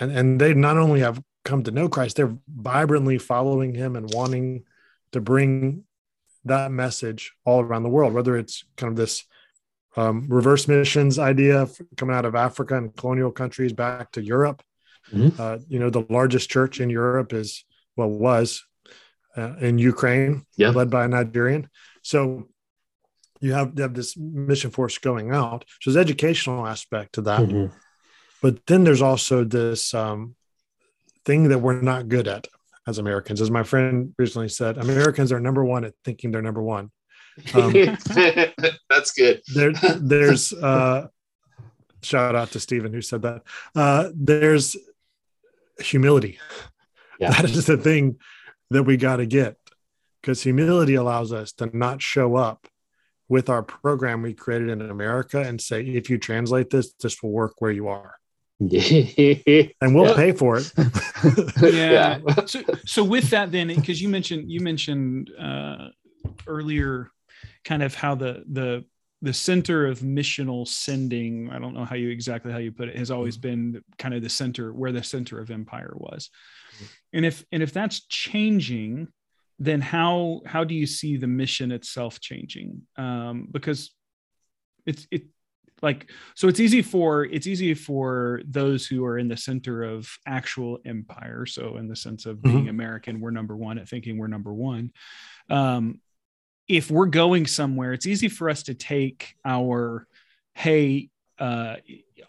And, 0.00 0.10
and 0.12 0.40
they 0.40 0.52
not 0.54 0.76
only 0.76 1.00
have 1.00 1.22
come 1.44 1.62
to 1.64 1.70
know 1.70 1.88
Christ, 1.88 2.16
they're 2.16 2.36
vibrantly 2.48 3.18
following 3.18 3.74
him 3.74 3.96
and 3.96 4.12
wanting 4.12 4.64
to 5.12 5.20
bring 5.20 5.84
that 6.44 6.72
message 6.72 7.32
all 7.44 7.60
around 7.60 7.84
the 7.84 7.88
world, 7.88 8.12
whether 8.12 8.36
it's 8.36 8.64
kind 8.76 8.90
of 8.90 8.96
this 8.96 9.24
um, 9.96 10.26
reverse 10.28 10.66
missions 10.68 11.18
idea 11.18 11.68
coming 11.96 12.16
out 12.16 12.24
of 12.24 12.34
Africa 12.34 12.76
and 12.76 12.96
colonial 12.96 13.30
countries 13.30 13.72
back 13.72 14.10
to 14.12 14.22
Europe. 14.22 14.62
Mhm. 15.12 15.38
Uh, 15.38 15.58
you 15.68 15.78
know, 15.78 15.90
the 15.90 16.06
largest 16.08 16.50
church 16.50 16.80
in 16.80 16.88
Europe 16.90 17.32
is, 17.32 17.64
well, 17.96 18.08
was 18.08 18.64
uh, 19.36 19.54
in 19.60 19.78
Ukraine, 19.78 20.44
Yeah. 20.56 20.70
led 20.70 20.90
by 20.90 21.04
a 21.04 21.08
Nigerian. 21.08 21.68
So 22.02 22.48
you 23.40 23.52
have, 23.54 23.72
you 23.76 23.82
have 23.82 23.94
this 23.94 24.16
mission 24.16 24.70
force 24.70 24.98
going 24.98 25.32
out. 25.32 25.64
So 25.80 25.90
there's 25.90 26.04
educational 26.04 26.66
aspect 26.66 27.14
to 27.14 27.22
that. 27.22 27.40
Mhm. 27.40 27.72
But 28.42 28.66
then 28.66 28.84
there's 28.84 29.02
also 29.02 29.44
this 29.44 29.94
um, 29.94 30.36
thing 31.24 31.48
that 31.48 31.60
we're 31.60 31.80
not 31.80 32.08
good 32.08 32.28
at 32.28 32.48
as 32.86 32.98
Americans. 32.98 33.40
As 33.40 33.50
my 33.50 33.62
friend 33.62 34.14
recently 34.18 34.48
said, 34.48 34.78
Americans 34.78 35.32
are 35.32 35.40
number 35.40 35.64
one 35.64 35.84
at 35.84 35.94
thinking 36.04 36.30
they're 36.30 36.42
number 36.42 36.62
one. 36.62 36.90
Um, 37.54 37.72
That's 38.90 39.12
good. 39.16 39.42
there, 39.54 39.72
there's 40.00 40.52
uh, 40.52 41.08
shout 42.02 42.34
out 42.34 42.50
to 42.52 42.60
Stephen 42.60 42.92
who 42.92 43.00
said 43.00 43.22
that. 43.22 43.42
Uh, 43.74 44.08
there's 44.14 44.76
humility. 45.78 46.38
Yeah. 47.18 47.30
That 47.30 47.44
is 47.44 47.66
the 47.66 47.76
thing 47.76 48.18
that 48.70 48.82
we 48.82 48.96
got 48.96 49.16
to 49.16 49.26
get 49.26 49.56
because 50.20 50.42
humility 50.42 50.94
allows 50.94 51.32
us 51.32 51.52
to 51.52 51.76
not 51.76 52.02
show 52.02 52.36
up 52.36 52.66
with 53.28 53.48
our 53.48 53.62
program 53.62 54.22
we 54.22 54.34
created 54.34 54.68
in 54.68 54.82
America 54.82 55.40
and 55.40 55.60
say, 55.60 55.82
if 55.82 56.10
you 56.10 56.18
translate 56.18 56.70
this, 56.70 56.92
this 57.00 57.22
will 57.22 57.30
work 57.30 57.54
where 57.58 57.70
you 57.70 57.88
are. 57.88 58.16
and 59.80 59.94
we'll 59.94 60.06
Yeah. 60.08 60.14
pay 60.16 60.32
for 60.32 60.58
it. 60.58 60.72
yeah. 61.62 62.20
so 62.46 62.62
so 62.84 63.04
with 63.04 63.30
that 63.30 63.50
then 63.52 63.68
because 63.68 64.00
you 64.00 64.08
mentioned 64.08 64.50
you 64.50 64.60
mentioned 64.60 65.30
uh 65.38 65.88
earlier 66.46 67.10
kind 67.64 67.82
of 67.82 67.94
how 67.94 68.14
the 68.14 68.44
the 68.50 68.84
the 69.22 69.32
center 69.32 69.86
of 69.86 70.00
missional 70.00 70.66
sending 70.66 71.48
i 71.50 71.58
don't 71.58 71.74
know 71.74 71.84
how 71.84 71.94
you 71.96 72.08
exactly 72.10 72.50
how 72.50 72.58
you 72.58 72.72
put 72.72 72.88
it 72.88 72.96
has 72.96 73.10
always 73.10 73.36
been 73.36 73.80
kind 73.98 74.14
of 74.14 74.22
the 74.22 74.28
center 74.28 74.72
where 74.72 74.90
the 74.92 75.02
center 75.02 75.38
of 75.40 75.50
empire 75.50 75.92
was 75.94 76.28
and 77.12 77.24
if 77.24 77.44
and 77.52 77.62
if 77.62 77.72
that's 77.72 78.04
changing 78.06 79.06
then 79.58 79.80
how 79.80 80.40
how 80.44 80.64
do 80.64 80.74
you 80.74 80.86
see 80.86 81.16
the 81.16 81.26
mission 81.28 81.70
itself 81.70 82.18
changing 82.20 82.82
um 82.96 83.46
because 83.50 83.90
it's 84.86 85.06
it 85.10 85.22
like 85.82 86.10
so 86.34 86.48
it's 86.48 86.60
easy 86.60 86.80
for 86.80 87.24
it's 87.24 87.46
easy 87.46 87.74
for 87.74 88.40
those 88.46 88.86
who 88.86 89.04
are 89.04 89.18
in 89.18 89.28
the 89.28 89.36
center 89.36 89.82
of 89.82 90.08
actual 90.26 90.78
empire 90.84 91.44
so 91.44 91.76
in 91.76 91.88
the 91.88 91.96
sense 91.96 92.24
of 92.24 92.40
being 92.40 92.68
american 92.68 93.20
we're 93.20 93.30
number 93.30 93.56
one 93.56 93.78
at 93.78 93.88
thinking 93.88 94.16
we're 94.16 94.28
number 94.28 94.54
one. 94.54 94.92
Um 95.50 96.00
if 96.68 96.90
we're 96.90 97.06
going 97.06 97.46
somewhere 97.46 97.92
it's 97.92 98.06
easy 98.06 98.28
for 98.28 98.48
us 98.48 98.62
to 98.62 98.74
take 98.74 99.34
our 99.44 100.06
hey 100.54 101.10
uh 101.38 101.76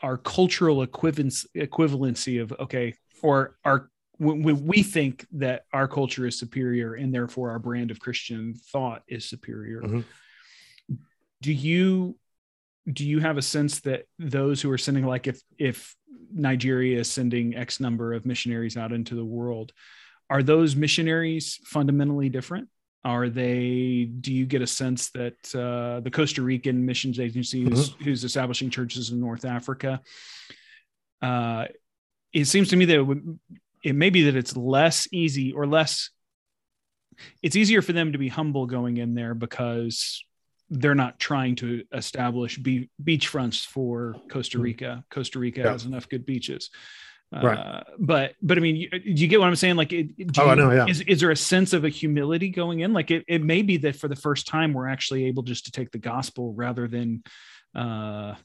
our 0.02 0.18
cultural 0.18 0.82
equivalence 0.82 1.46
equivalency 1.56 2.42
of 2.42 2.52
okay 2.60 2.96
or 3.22 3.56
our 3.64 3.90
when 4.18 4.66
we 4.66 4.84
think 4.84 5.26
that 5.34 5.66
our 5.74 5.88
culture 5.88 6.26
is 6.26 6.38
superior 6.38 6.94
and 6.94 7.14
therefore 7.14 7.52
our 7.52 7.60
brand 7.60 7.92
of 7.92 8.00
christian 8.00 8.54
thought 8.72 9.04
is 9.08 9.26
superior. 9.26 9.82
Mhm. 9.82 10.04
do 11.42 11.54
you 11.54 12.16
do 12.92 13.08
you 13.08 13.20
have 13.20 13.38
a 13.38 13.42
sense 13.42 13.80
that 13.82 14.04
those 14.20 14.62
who 14.62 14.70
are 14.72 14.78
sending 14.78 15.06
like 15.06 15.28
if 15.28 15.42
if 15.58 15.96
nigeria 16.34 17.00
is 17.00 17.10
sending 17.10 17.56
x 17.56 17.80
number 17.80 18.14
of 18.14 18.26
missionaries 18.26 18.76
out 18.76 18.92
into 18.92 19.16
the 19.16 19.26
world 19.26 19.72
are 20.30 20.44
those 20.44 20.76
missionaries 20.76 21.60
fundamentally 21.66 22.30
different? 22.30 22.70
Are 23.06 23.28
they 23.30 24.10
do 24.20 24.34
you 24.34 24.46
get 24.46 24.62
a 24.62 24.68
sense 24.68 25.10
that 25.12 25.36
uh, 25.54 26.00
the 26.00 26.10
costa 26.10 26.42
rican 26.42 26.86
missions 26.86 27.20
agency 27.20 27.64
who's, 27.64 27.94
who's 28.02 28.24
establishing 28.24 28.70
churches 28.70 29.10
in 29.10 29.20
north 29.20 29.44
africa 29.44 30.00
uh, 31.22 31.66
it 32.32 32.46
seems 32.46 32.70
to 32.70 32.78
me 32.78 32.86
that 32.86 32.96
it, 32.96 33.02
would, 33.02 33.40
it 33.84 33.94
may 33.94 34.10
be 34.10 34.24
that 34.24 34.38
it's 34.38 34.56
less 34.56 35.08
easy 35.12 35.52
or 35.52 35.68
less 35.68 36.12
it's 37.42 37.58
easier 37.58 37.82
for 37.82 37.92
them 37.92 38.14
to 38.14 38.18
be 38.18 38.30
humble 38.30 38.66
going 38.66 38.96
in 38.96 39.16
there 39.16 39.34
because 39.34 40.24
they're 40.70 40.96
not 40.96 41.20
trying 41.20 41.56
to 41.58 41.84
establish 41.94 42.58
be- 42.58 42.90
beach 43.04 43.28
fronts 43.28 43.64
for 43.64 44.16
Costa 44.30 44.60
Rica. 44.60 45.04
Costa 45.12 45.40
Rica 45.40 45.62
Yeah. 45.62 45.72
has 45.72 45.86
enough 45.86 46.10
good 46.10 46.26
beaches. 46.26 46.70
Uh, 47.36 47.42
Right. 47.42 47.84
but 48.00 48.34
but 48.44 48.58
I 48.60 48.62
mean, 48.62 48.76
you, 48.76 48.90
do 48.92 49.00
you 49.04 49.28
get 49.28 49.40
what 49.40 49.48
I'm 49.48 49.56
saying? 49.56 49.76
Like, 49.76 49.92
it, 49.92 50.16
do 50.18 50.42
Oh, 50.42 50.50
I 50.50 50.56
know, 50.56 50.72
yeah. 50.72 50.86
Is 50.88 51.02
is 51.02 51.20
there 51.20 51.32
a 51.32 51.36
sense 51.36 51.74
of 51.74 51.84
a 51.84 51.90
humility 51.90 52.50
going 52.50 52.82
in? 52.82 52.94
Like, 52.94 53.10
it, 53.10 53.24
it 53.28 53.44
may 53.44 53.64
be 53.64 53.78
that 53.78 53.96
for 53.96 54.08
the 54.08 54.16
first 54.16 54.48
time 54.48 54.72
we're 54.74 54.88
actually 54.88 55.26
able 55.26 55.42
just 55.44 55.66
to 55.66 55.72
take 55.72 55.90
the 55.92 55.98
gospel 55.98 56.54
rather 56.54 56.88
than 56.88 57.24
uh, 57.74 58.36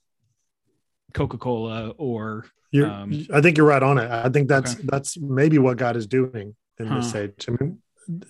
Coca 1.13 1.37
Cola 1.39 1.91
or 1.99 2.47
Um, 2.75 3.27
I 3.33 3.41
think 3.41 3.57
you're 3.59 3.67
right 3.67 3.83
on 3.83 3.99
it. 3.99 4.11
I 4.11 4.29
think 4.31 4.49
that's 4.49 4.75
Okay. 4.75 4.85
that's 4.87 5.19
maybe 5.19 5.59
what 5.59 5.77
God 5.77 5.97
is 5.97 6.07
doing 6.07 6.55
in 6.79 6.89
this 6.95 7.15
age. 7.15 7.47
I 7.49 7.53
mean, 7.61 7.79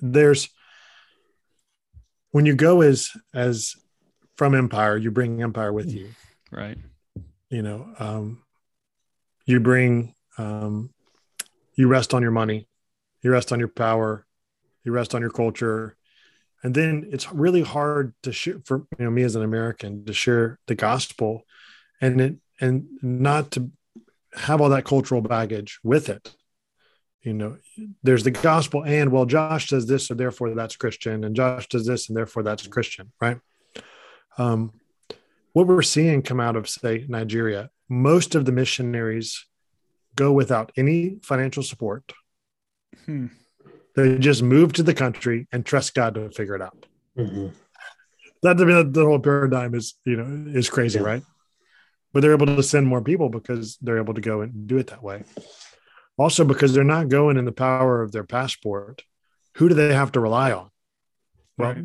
there's 0.03 0.49
when 2.31 2.47
you 2.47 2.55
go 2.55 2.83
as 2.83 3.11
as 3.35 3.75
from 4.37 4.55
empire, 4.55 4.97
you 4.97 5.11
bring 5.11 5.43
empire 5.43 5.73
with 5.73 5.93
you. 5.93 6.11
right. 6.51 6.79
You 7.51 7.63
know, 7.63 7.89
um, 7.99 8.43
you 9.47 9.61
bring 9.61 10.15
um, 10.37 10.91
you 11.75 11.89
rest 11.89 12.15
on 12.15 12.23
your 12.23 12.31
money, 12.31 12.69
you 13.23 13.31
rest 13.31 13.53
on 13.53 13.59
your 13.59 13.69
power, 13.69 14.27
you 14.85 14.93
rest 14.93 15.15
on 15.15 15.21
your 15.21 15.31
culture, 15.31 15.97
and 16.63 16.75
then 16.75 17.09
it's 17.11 17.33
really 17.33 17.63
hard 17.63 18.15
to 18.23 18.33
share 18.33 18.61
for 18.65 18.87
you 18.99 19.05
know 19.05 19.11
me 19.11 19.23
as 19.23 19.35
an 19.35 19.43
American 19.43 20.05
to 20.05 20.13
share 20.13 20.59
the 20.67 20.75
gospel, 20.75 21.43
and 22.01 22.21
it 22.21 22.37
and 22.61 22.87
not 23.03 23.51
to 23.53 23.71
have 24.35 24.61
all 24.61 24.69
that 24.69 24.85
cultural 24.85 25.21
baggage 25.21 25.79
with 25.83 26.09
it. 26.09 26.35
You 27.29 27.35
know, 27.35 27.59
there's 28.03 28.25
the 28.25 28.31
gospel, 28.31 28.85
and 28.87 29.13
well, 29.13 29.27
Josh 29.27 29.69
does 29.69 29.87
this, 29.87 30.07
so 30.07 30.15
therefore 30.15 30.55
that's 30.55 30.77
Christian, 30.77 31.25
and 31.25 31.37
Josh 31.37 31.69
does 31.69 31.85
this, 31.85 32.09
and 32.09 32.17
therefore 32.17 32.43
that's 32.43 32.67
Christian, 32.67 33.13
right? 33.21 33.39
Um, 34.39 34.73
what 35.53 35.67
we're 35.67 35.83
seeing 35.83 36.23
come 36.23 36.41
out 36.41 36.57
of, 36.57 36.71
say, 36.71 37.05
Nigeria, 37.07 37.69
most 37.87 38.35
of 38.35 38.47
the 38.47 38.53
missionaries 38.53 39.45
go 40.17 40.33
without 40.33 40.73
any 40.75 41.19
financial 41.23 41.63
support. 41.63 42.15
Hmm. 43.05 43.27
They 43.95 44.19
just 44.19 44.43
move 44.43 44.73
to 44.75 44.83
the 44.83 44.95
country 44.95 45.49
and 45.53 45.67
trust 45.67 45.95
God 45.95 46.15
to 46.15 46.31
figure 46.31 46.57
it 46.57 46.63
out. 46.63 46.87
Mhm. 47.19 47.53
That 48.43 48.59
I 48.59 48.83
the 48.85 49.05
whole 49.05 49.19
paradigm 49.19 49.75
is, 49.75 49.97
you 50.07 50.17
know, 50.17 50.51
is 50.59 50.71
crazy, 50.71 50.99
Yeah. 50.99 51.05
right? 51.05 51.23
But 52.15 52.21
they're 52.21 52.33
able 52.33 52.47
to 52.47 52.63
send 52.63 52.87
more 52.87 53.03
people 53.03 53.29
because 53.29 53.77
they're 53.83 53.99
able 53.99 54.15
to 54.15 54.23
go 54.23 54.41
and 54.41 54.67
do 54.67 54.79
it 54.79 54.87
that 54.87 55.03
way. 55.03 55.25
Also, 56.19 56.45
because 56.45 56.75
they're 56.75 56.85
not 56.85 57.09
going 57.09 57.37
in 57.37 57.45
the 57.45 57.53
power 57.53 58.03
of 58.03 58.13
their 58.13 58.25
passport, 58.25 59.03
who 59.55 59.69
do 59.69 59.75
they 59.75 59.95
have 59.95 60.13
to 60.13 60.21
rely 60.21 60.53
on? 60.53 60.71
Well, 61.57 61.75
Right. 61.75 61.85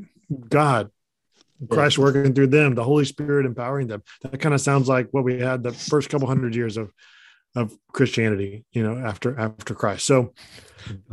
God, 0.50 0.90
Christ 1.70 1.98
working 1.98 2.34
through 2.34 2.48
them, 2.48 2.76
the 2.76 2.84
Holy 2.84 3.06
Spirit 3.06 3.46
empowering 3.46 3.88
them. 3.88 4.02
That 4.22 4.40
kind 4.40 4.54
of 4.56 4.62
sounds 4.62 4.88
like 4.90 5.08
what 5.12 5.24
we 5.24 5.40
had 5.40 5.64
the 5.64 5.72
first 5.72 6.10
couple 6.10 6.28
hundred 6.28 6.56
years 6.56 6.78
of 6.78 6.92
of 7.56 7.72
Christianity, 7.92 8.66
you 8.72 8.82
know, 8.82 8.98
after 8.98 9.38
after 9.40 9.76
Christ. 9.76 10.08
So, 10.08 10.34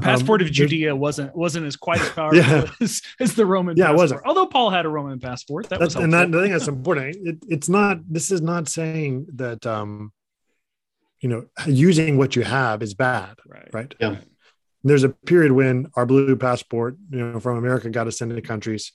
passport 0.01 0.41
um, 0.41 0.47
of 0.47 0.53
Judea 0.53 0.97
wasn't 0.97 1.37
wasn't 1.37 1.67
as 1.67 1.77
quite 1.77 2.01
as 2.01 2.09
powerful 2.19 2.39
Yeah. 2.39 2.65
as, 2.81 3.03
as 3.21 3.35
the 3.35 3.45
Roman. 3.45 3.77
Yeah, 3.77 3.91
it 3.91 3.97
wasn't. 3.97 4.23
Although 4.25 4.47
Paul 4.47 4.71
had 4.71 4.87
a 4.87 4.89
Roman 4.89 5.21
passport, 5.21 5.69
that 5.69 5.79
was 5.81 5.93
That's, 5.95 6.03
and 6.03 6.13
that, 6.15 6.19
helpful. 6.31 6.41
I 6.41 6.43
think 6.45 6.53
that's 6.55 6.69
important. 6.69 7.17
It, 7.21 7.37
it's 7.49 7.69
not. 7.69 7.99
This 8.09 8.31
is 8.31 8.41
not 8.41 8.69
saying 8.69 9.27
that 9.35 9.67
um, 9.67 10.13
you 11.21 11.29
know 11.29 11.47
using 11.67 12.17
what 12.17 12.37
you 12.37 12.43
have 12.43 12.83
is 12.83 12.95
bad, 12.95 13.37
right. 13.47 13.69
right? 13.73 13.95
Yeah. 14.01 14.17
There's 14.83 15.05
a 15.05 15.11
period 15.11 15.53
when 15.53 15.91
our 15.95 16.07
blue 16.07 16.37
passport, 16.37 16.97
you 17.11 17.19
know, 17.19 17.41
from 17.41 17.59
America 17.59 17.91
got 17.91 18.07
us 18.07 18.23
into 18.23 18.41
countries 18.41 18.93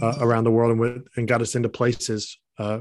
uh, 0.00 0.14
around 0.20 0.44
the 0.44 0.50
world 0.50 0.70
and, 0.70 0.80
went, 0.80 1.08
and 1.16 1.28
got 1.28 1.42
us 1.42 1.54
into 1.54 1.68
places. 1.68 2.38
Uh, 2.58 2.80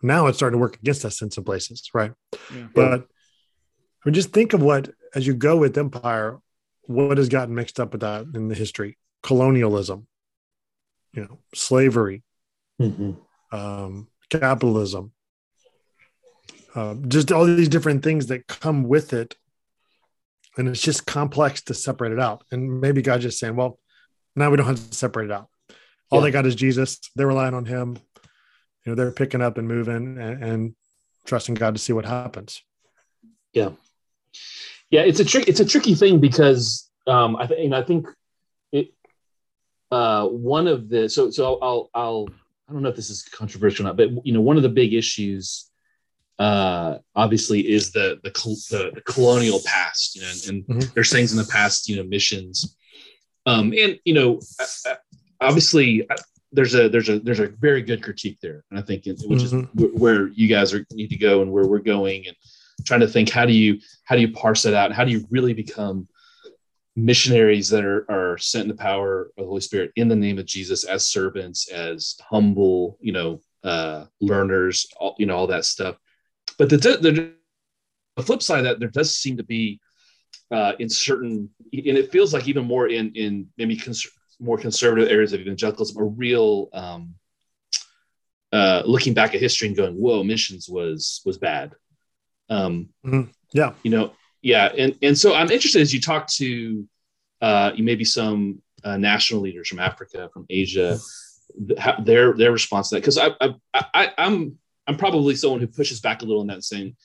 now 0.00 0.28
it's 0.28 0.38
starting 0.38 0.58
to 0.58 0.60
work 0.60 0.76
against 0.76 1.04
us 1.04 1.22
in 1.22 1.30
some 1.30 1.42
places, 1.42 1.90
right? 1.92 2.12
Yeah. 2.54 2.68
But 2.72 3.00
I 3.00 4.02
mean, 4.04 4.14
just 4.14 4.32
think 4.32 4.52
of 4.52 4.62
what, 4.62 4.90
as 5.14 5.26
you 5.26 5.34
go 5.34 5.56
with 5.56 5.76
empire, 5.76 6.38
what 6.82 7.18
has 7.18 7.28
gotten 7.28 7.54
mixed 7.54 7.80
up 7.80 7.92
with 7.92 8.02
that 8.02 8.26
in 8.32 8.46
the 8.46 8.54
history? 8.54 8.96
Colonialism, 9.24 10.06
you 11.12 11.22
know, 11.22 11.38
slavery, 11.54 12.22
Mhm. 12.80 13.18
um, 13.50 14.06
capitalism, 14.30 15.12
uh, 16.74 16.94
just 17.06 17.32
all 17.32 17.44
these 17.46 17.68
different 17.68 18.02
things 18.02 18.26
that 18.26 18.46
come 18.46 18.84
with 18.84 19.12
it. 19.12 19.36
And 20.56 20.68
it's 20.68 20.82
just 20.82 21.06
complex 21.06 21.62
to 21.62 21.74
separate 21.74 22.12
it 22.12 22.18
out. 22.18 22.44
And 22.50 22.80
maybe 22.80 23.00
God's 23.00 23.22
just 23.22 23.38
saying, 23.38 23.54
well, 23.54 23.78
now 24.34 24.50
we 24.50 24.56
don't 24.56 24.66
have 24.66 24.88
to 24.90 24.94
separate 24.94 25.26
it 25.26 25.32
out. 25.32 25.48
All 26.10 26.18
Yeah. 26.18 26.24
they 26.24 26.30
got 26.30 26.46
is 26.46 26.54
Jesus. 26.54 26.98
They're 27.14 27.28
relying 27.28 27.54
on 27.54 27.64
him. 27.64 27.98
You 28.84 28.92
know, 28.92 28.94
they're 28.94 29.12
picking 29.12 29.40
up 29.42 29.58
and 29.58 29.68
moving 29.68 30.18
and, 30.18 30.42
and 30.42 30.74
trusting 31.26 31.54
God 31.54 31.74
to 31.74 31.80
see 31.80 31.92
what 31.92 32.04
happens. 32.06 32.62
Yeah, 33.52 33.70
Yeah. 34.90 35.02
it's 35.02 35.20
a 35.20 35.24
trick. 35.24 35.48
It's 35.48 35.60
a 35.60 35.64
tricky 35.64 35.94
thing 35.94 36.20
because 36.20 36.90
um, 37.06 37.36
I 37.36 37.46
think, 37.46 37.72
I 37.72 37.82
think 37.82 38.06
it. 38.72 38.92
Uh, 39.90 40.26
one 40.26 40.66
of 40.66 40.88
the 40.90 41.08
so 41.08 41.30
so 41.30 41.44
I'll, 41.46 41.58
I'll 41.62 41.90
I'll 41.94 42.28
I 42.68 42.72
don't 42.72 42.82
know 42.82 42.90
if 42.90 42.96
this 42.96 43.08
is 43.08 43.22
controversial 43.22 43.86
or 43.86 43.88
not, 43.88 43.96
but 43.96 44.26
you 44.26 44.32
know 44.34 44.40
one 44.42 44.58
of 44.58 44.62
the 44.62 44.68
big 44.68 44.92
issues, 44.92 45.70
uh, 46.38 46.98
obviously, 47.16 47.60
is 47.68 47.90
the 47.90 48.18
the 48.22 48.30
col- 48.30 48.54
the, 48.70 48.92
the 48.94 49.00
colonial 49.02 49.60
past. 49.64 50.14
You 50.16 50.22
know, 50.22 50.28
and, 50.30 50.46
and 50.48 50.82
Mhm. 50.82 50.94
there's 50.94 51.10
things 51.12 51.32
in 51.32 51.38
the 51.38 51.44
past. 51.50 51.88
You 51.88 51.96
know, 51.96 52.04
missions, 52.04 52.76
um, 53.46 53.72
and 53.76 53.98
you 54.04 54.14
know, 54.14 54.40
obviously. 55.40 56.08
uh, 56.08 56.16
There's 56.50 56.74
a 56.74 56.88
there's 56.88 57.10
a 57.10 57.18
there's 57.20 57.40
a 57.40 57.48
very 57.60 57.82
good 57.82 58.02
critique 58.02 58.38
there, 58.40 58.64
and 58.70 58.78
I 58.78 58.82
think 58.82 59.06
it, 59.06 59.20
which 59.26 59.42
is 59.42 59.52
Mhm. 59.52 59.66
wh- 59.78 59.94
where 60.00 60.28
you 60.28 60.48
guys 60.48 60.72
are 60.72 60.82
need 60.92 61.10
to 61.10 61.18
go 61.18 61.42
and 61.42 61.52
where 61.52 61.66
we're 61.66 61.78
going, 61.94 62.26
and 62.26 62.34
trying 62.86 63.00
to 63.00 63.06
think 63.14 63.28
how 63.28 63.44
do 63.44 63.52
you 63.52 63.78
how 64.04 64.14
do 64.16 64.22
you 64.22 64.32
parse 64.32 64.62
that 64.62 64.72
out? 64.72 64.86
and 64.86 64.94
How 64.94 65.04
do 65.04 65.10
you 65.12 65.26
really 65.30 65.52
become 65.52 66.08
missionaries 66.96 67.68
that 67.68 67.84
are, 67.84 68.06
are 68.10 68.38
sent 68.38 68.62
in 68.62 68.68
the 68.68 68.82
power 68.82 69.26
of 69.36 69.44
the 69.44 69.44
Holy 69.44 69.60
Spirit 69.60 69.92
in 69.96 70.08
the 70.08 70.16
name 70.16 70.38
of 70.38 70.46
Jesus 70.46 70.84
as 70.84 71.06
servants, 71.06 71.68
as 71.70 72.16
humble, 72.30 72.96
you 73.00 73.12
know, 73.12 73.40
uh, 73.62 74.06
learners, 74.20 74.86
all, 74.98 75.14
you 75.18 75.26
know, 75.26 75.36
all 75.36 75.46
that 75.48 75.66
stuff. 75.66 75.96
But 76.58 76.70
the, 76.70 76.76
the, 76.76 77.32
the 78.16 78.22
flip 78.22 78.42
side 78.42 78.58
of 78.58 78.64
that, 78.64 78.80
there 78.80 78.88
does 78.88 79.16
seem 79.16 79.36
to 79.36 79.44
be 79.44 79.80
uh, 80.50 80.72
in 80.78 80.88
certain, 80.88 81.50
and 81.72 81.98
it 81.98 82.10
feels 82.10 82.34
like 82.34 82.48
even 82.48 82.64
more 82.64 82.88
in 82.88 83.12
in 83.14 83.48
maybe 83.56 83.76
cons- 83.76 84.08
more 84.40 84.58
conservative 84.58 85.08
areas 85.10 85.32
of 85.32 85.40
evangelicalism, 85.40 86.00
a 86.00 86.04
real 86.04 86.68
um, 86.72 87.14
uh, 88.52 88.82
looking 88.86 89.14
back 89.14 89.34
at 89.34 89.40
history 89.40 89.68
and 89.68 89.76
going, 89.76 89.94
"Whoa, 89.94 90.22
missions 90.22 90.68
was 90.68 91.20
was 91.24 91.38
bad." 91.38 91.74
Um, 92.48 92.88
mm-hmm. 93.04 93.30
Yeah, 93.52 93.74
you 93.82 93.90
know, 93.90 94.12
yeah, 94.42 94.72
and 94.76 94.96
and 95.02 95.18
so 95.18 95.34
I'm 95.34 95.50
interested 95.50 95.82
as 95.82 95.92
you 95.92 96.00
talk 96.00 96.26
to 96.28 96.88
uh, 97.40 97.72
maybe 97.78 98.04
some 98.04 98.62
uh, 98.84 98.96
national 98.96 99.42
leaders 99.42 99.68
from 99.68 99.80
Africa, 99.80 100.30
from 100.32 100.46
Asia, 100.48 100.98
their 102.04 102.32
their 102.32 102.52
response 102.52 102.88
to 102.88 102.94
that 102.94 103.00
because 103.00 103.18
I, 103.18 103.30
I 103.40 103.54
I 103.74 104.12
I'm 104.16 104.58
I'm 104.88 104.96
probably 104.96 105.36
someone 105.36 105.60
who 105.60 105.66
pushes 105.66 106.00
back 106.00 106.22
a 106.22 106.24
little 106.24 106.40
in 106.42 106.48
that 106.48 106.64
saying 106.64 106.96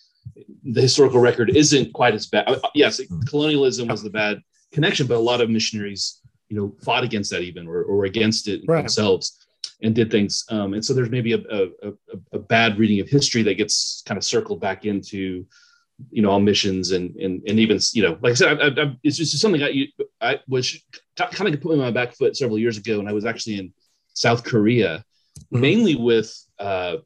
the 0.63 0.81
historical 0.81 1.19
record 1.19 1.55
isn't 1.55 1.93
quite 1.93 2.13
as 2.13 2.27
bad. 2.27 2.47
Yes, 2.73 3.01
colonialism 3.27 3.89
was 3.89 4.01
the 4.01 4.09
bad 4.09 4.41
connection, 4.71 5.05
but 5.07 5.17
a 5.17 5.19
lot 5.19 5.41
of 5.41 5.49
missionaries, 5.49 6.21
you 6.49 6.57
know, 6.57 6.75
fought 6.83 7.03
against 7.03 7.31
that 7.31 7.41
even 7.41 7.67
or, 7.67 7.83
or 7.83 8.05
against 8.05 8.47
it 8.47 8.61
right. 8.67 8.81
themselves 8.81 9.45
and 9.81 9.93
did 9.93 10.09
things. 10.09 10.45
Um, 10.49 10.73
and 10.73 10.83
so 10.83 10.93
there's 10.93 11.09
maybe 11.09 11.33
a, 11.33 11.39
a, 11.39 11.67
a, 11.89 11.93
a, 12.33 12.39
bad 12.39 12.79
reading 12.79 13.01
of 13.01 13.09
history 13.09 13.43
that 13.43 13.55
gets 13.55 14.01
kind 14.05 14.17
of 14.17 14.23
circled 14.23 14.61
back 14.61 14.85
into, 14.85 15.45
you 16.09 16.21
know, 16.21 16.31
all 16.31 16.39
missions 16.39 16.91
and 16.91 17.15
and 17.17 17.41
and 17.47 17.59
even 17.59 17.79
you 17.93 18.03
know, 18.03 18.17
like 18.21 18.31
I 18.31 18.35
said, 18.35 18.61
I, 18.61 18.81
I, 18.81 18.97
it's 19.03 19.17
just 19.17 19.37
something 19.39 19.61
I 19.61 19.87
I 20.21 20.39
was 20.47 20.81
kind 21.17 21.53
of 21.53 21.61
put 21.61 21.75
me 21.75 21.79
on 21.79 21.85
my 21.85 21.91
back 21.91 22.13
foot 22.13 22.35
several 22.35 22.57
years 22.57 22.77
ago, 22.77 22.99
and 22.99 23.09
I 23.09 23.13
was 23.13 23.25
actually 23.25 23.59
in 23.59 23.73
South 24.13 24.43
Korea, 24.43 25.03
mm-hmm. 25.37 25.61
mainly 25.61 25.95
with 25.95 26.33
uh, 26.59 26.97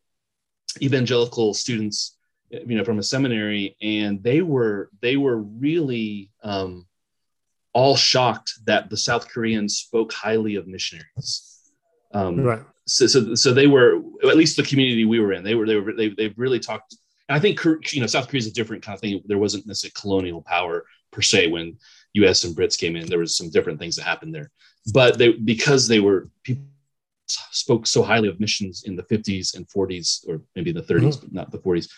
evangelical 0.81 1.53
students 1.53 2.17
you 2.49 2.77
know 2.77 2.83
from 2.83 2.99
a 2.99 3.03
seminary 3.03 3.75
and 3.81 4.23
they 4.23 4.41
were 4.41 4.89
they 5.01 5.17
were 5.17 5.37
really 5.37 6.31
um, 6.43 6.85
all 7.73 7.95
shocked 7.95 8.53
that 8.65 8.89
the 8.89 8.97
south 8.97 9.29
koreans 9.29 9.77
spoke 9.77 10.13
highly 10.13 10.55
of 10.55 10.67
missionaries. 10.67 11.53
Um, 12.13 12.39
right. 12.39 12.61
so, 12.85 13.05
so 13.05 13.35
so 13.35 13.53
they 13.53 13.67
were 13.67 14.01
at 14.23 14.37
least 14.37 14.55
the 14.55 14.63
community 14.63 15.03
we 15.03 15.19
were 15.19 15.33
in 15.33 15.43
they 15.43 15.55
were 15.55 15.67
they 15.67 15.75
were 15.75 15.93
they, 15.93 16.09
they 16.09 16.33
really 16.37 16.59
talked 16.59 16.95
and 17.27 17.35
i 17.35 17.39
think 17.39 17.61
you 17.91 17.99
know 17.99 18.07
south 18.07 18.29
korea 18.29 18.39
is 18.39 18.47
a 18.47 18.53
different 18.53 18.83
kind 18.83 18.95
of 18.95 19.01
thing. 19.01 19.21
There 19.25 19.37
wasn't 19.37 19.67
necessarily 19.67 19.93
colonial 19.99 20.41
power 20.41 20.85
per 21.11 21.21
se 21.21 21.47
when 21.47 21.77
us 22.15 22.43
and 22.43 22.55
brits 22.55 22.77
came 22.77 22.95
in. 22.95 23.05
There 23.05 23.19
was 23.19 23.37
some 23.37 23.49
different 23.49 23.79
things 23.79 23.95
that 23.95 24.03
happened 24.03 24.33
there. 24.33 24.49
But 24.93 25.17
they 25.17 25.33
because 25.33 25.87
they 25.87 25.99
were 25.99 26.29
people 26.43 26.63
spoke 27.51 27.85
so 27.85 28.01
highly 28.01 28.29
of 28.29 28.39
missions 28.39 28.83
in 28.85 28.95
the 28.95 29.03
50s 29.03 29.55
and 29.55 29.67
40s 29.67 30.27
or 30.27 30.41
maybe 30.55 30.71
the 30.71 30.81
30s 30.81 31.01
mm-hmm. 31.01 31.19
but 31.21 31.33
not 31.33 31.51
the 31.51 31.59
40s 31.59 31.89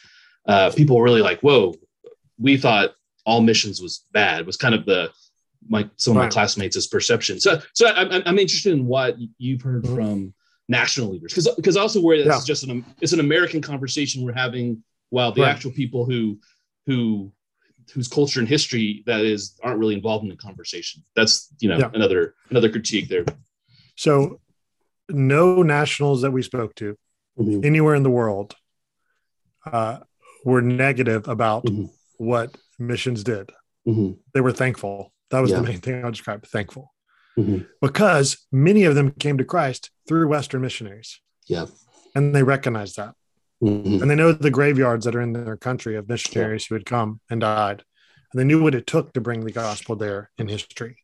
uh, 0.47 0.71
people 0.71 0.97
were 0.97 1.03
really 1.03 1.21
like, 1.21 1.39
whoa, 1.41 1.75
we 2.39 2.57
thought 2.57 2.91
all 3.25 3.41
missions 3.41 3.81
was 3.81 4.05
bad 4.11 4.45
was 4.45 4.57
kind 4.57 4.73
of 4.73 4.85
the 4.85 5.11
my 5.67 5.87
some 5.97 6.11
of 6.11 6.15
my 6.15 6.23
right. 6.23 6.31
classmates' 6.31 6.87
perception. 6.87 7.39
So 7.39 7.61
so 7.73 7.87
I, 7.87 8.23
I'm 8.25 8.39
interested 8.39 8.73
in 8.73 8.87
what 8.87 9.17
you've 9.37 9.61
heard 9.61 9.83
mm-hmm. 9.83 9.95
from 9.95 10.33
national 10.67 11.11
leaders 11.11 11.33
because 11.33 11.53
because 11.55 11.77
also 11.77 12.01
where 12.01 12.15
it's 12.15 12.27
yeah. 12.27 12.39
just 12.43 12.63
an 12.63 12.85
it's 13.01 13.13
an 13.13 13.19
American 13.19 13.61
conversation 13.61 14.23
we're 14.23 14.33
having 14.33 14.83
while 15.09 15.31
the 15.31 15.41
right. 15.41 15.49
actual 15.49 15.71
people 15.71 16.05
who 16.05 16.39
who 16.87 17.31
whose 17.93 18.07
culture 18.07 18.39
and 18.39 18.47
history 18.47 19.03
that 19.05 19.21
is 19.21 19.55
aren't 19.61 19.79
really 19.79 19.95
involved 19.95 20.23
in 20.23 20.29
the 20.29 20.37
conversation. 20.37 21.03
That's 21.15 21.53
you 21.59 21.69
know 21.69 21.77
yeah. 21.77 21.91
another 21.93 22.35
another 22.49 22.69
critique 22.69 23.09
there. 23.09 23.25
So 23.95 24.39
no 25.09 25.61
nationals 25.63 26.21
that 26.21 26.31
we 26.31 26.41
spoke 26.41 26.75
to 26.75 26.97
mm-hmm. 27.37 27.63
anywhere 27.63 27.95
in 27.95 28.03
the 28.03 28.09
world 28.09 28.55
uh, 29.65 29.99
were 30.45 30.61
negative 30.61 31.27
about 31.27 31.65
mm-hmm. 31.65 31.85
what 32.17 32.55
missions 32.77 33.23
did. 33.23 33.51
Mm-hmm. 33.87 34.13
They 34.33 34.41
were 34.41 34.51
thankful. 34.51 35.11
That 35.31 35.39
was 35.39 35.51
yeah. 35.51 35.57
the 35.57 35.63
main 35.63 35.79
thing 35.79 36.03
I'll 36.03 36.11
describe 36.11 36.45
thankful. 36.45 36.93
Mm-hmm. 37.37 37.65
Because 37.81 38.45
many 38.51 38.83
of 38.85 38.95
them 38.95 39.11
came 39.11 39.37
to 39.37 39.45
Christ 39.45 39.91
through 40.07 40.27
Western 40.27 40.61
missionaries. 40.61 41.19
Yeah. 41.47 41.67
And 42.15 42.35
they 42.35 42.43
recognize 42.43 42.95
that. 42.95 43.15
Mm-hmm. 43.63 44.01
And 44.01 44.09
they 44.09 44.15
know 44.15 44.31
the 44.31 44.49
graveyards 44.49 45.05
that 45.05 45.15
are 45.15 45.21
in 45.21 45.33
their 45.33 45.57
country 45.57 45.95
of 45.95 46.07
missionaries 46.07 46.63
yeah. 46.63 46.67
who 46.69 46.75
had 46.75 46.85
come 46.85 47.19
and 47.29 47.41
died. 47.41 47.83
And 48.31 48.39
they 48.39 48.45
knew 48.45 48.61
what 48.61 48.75
it 48.75 48.87
took 48.87 49.13
to 49.13 49.21
bring 49.21 49.41
the 49.41 49.51
gospel 49.51 49.95
there 49.95 50.31
in 50.37 50.47
history. 50.47 50.97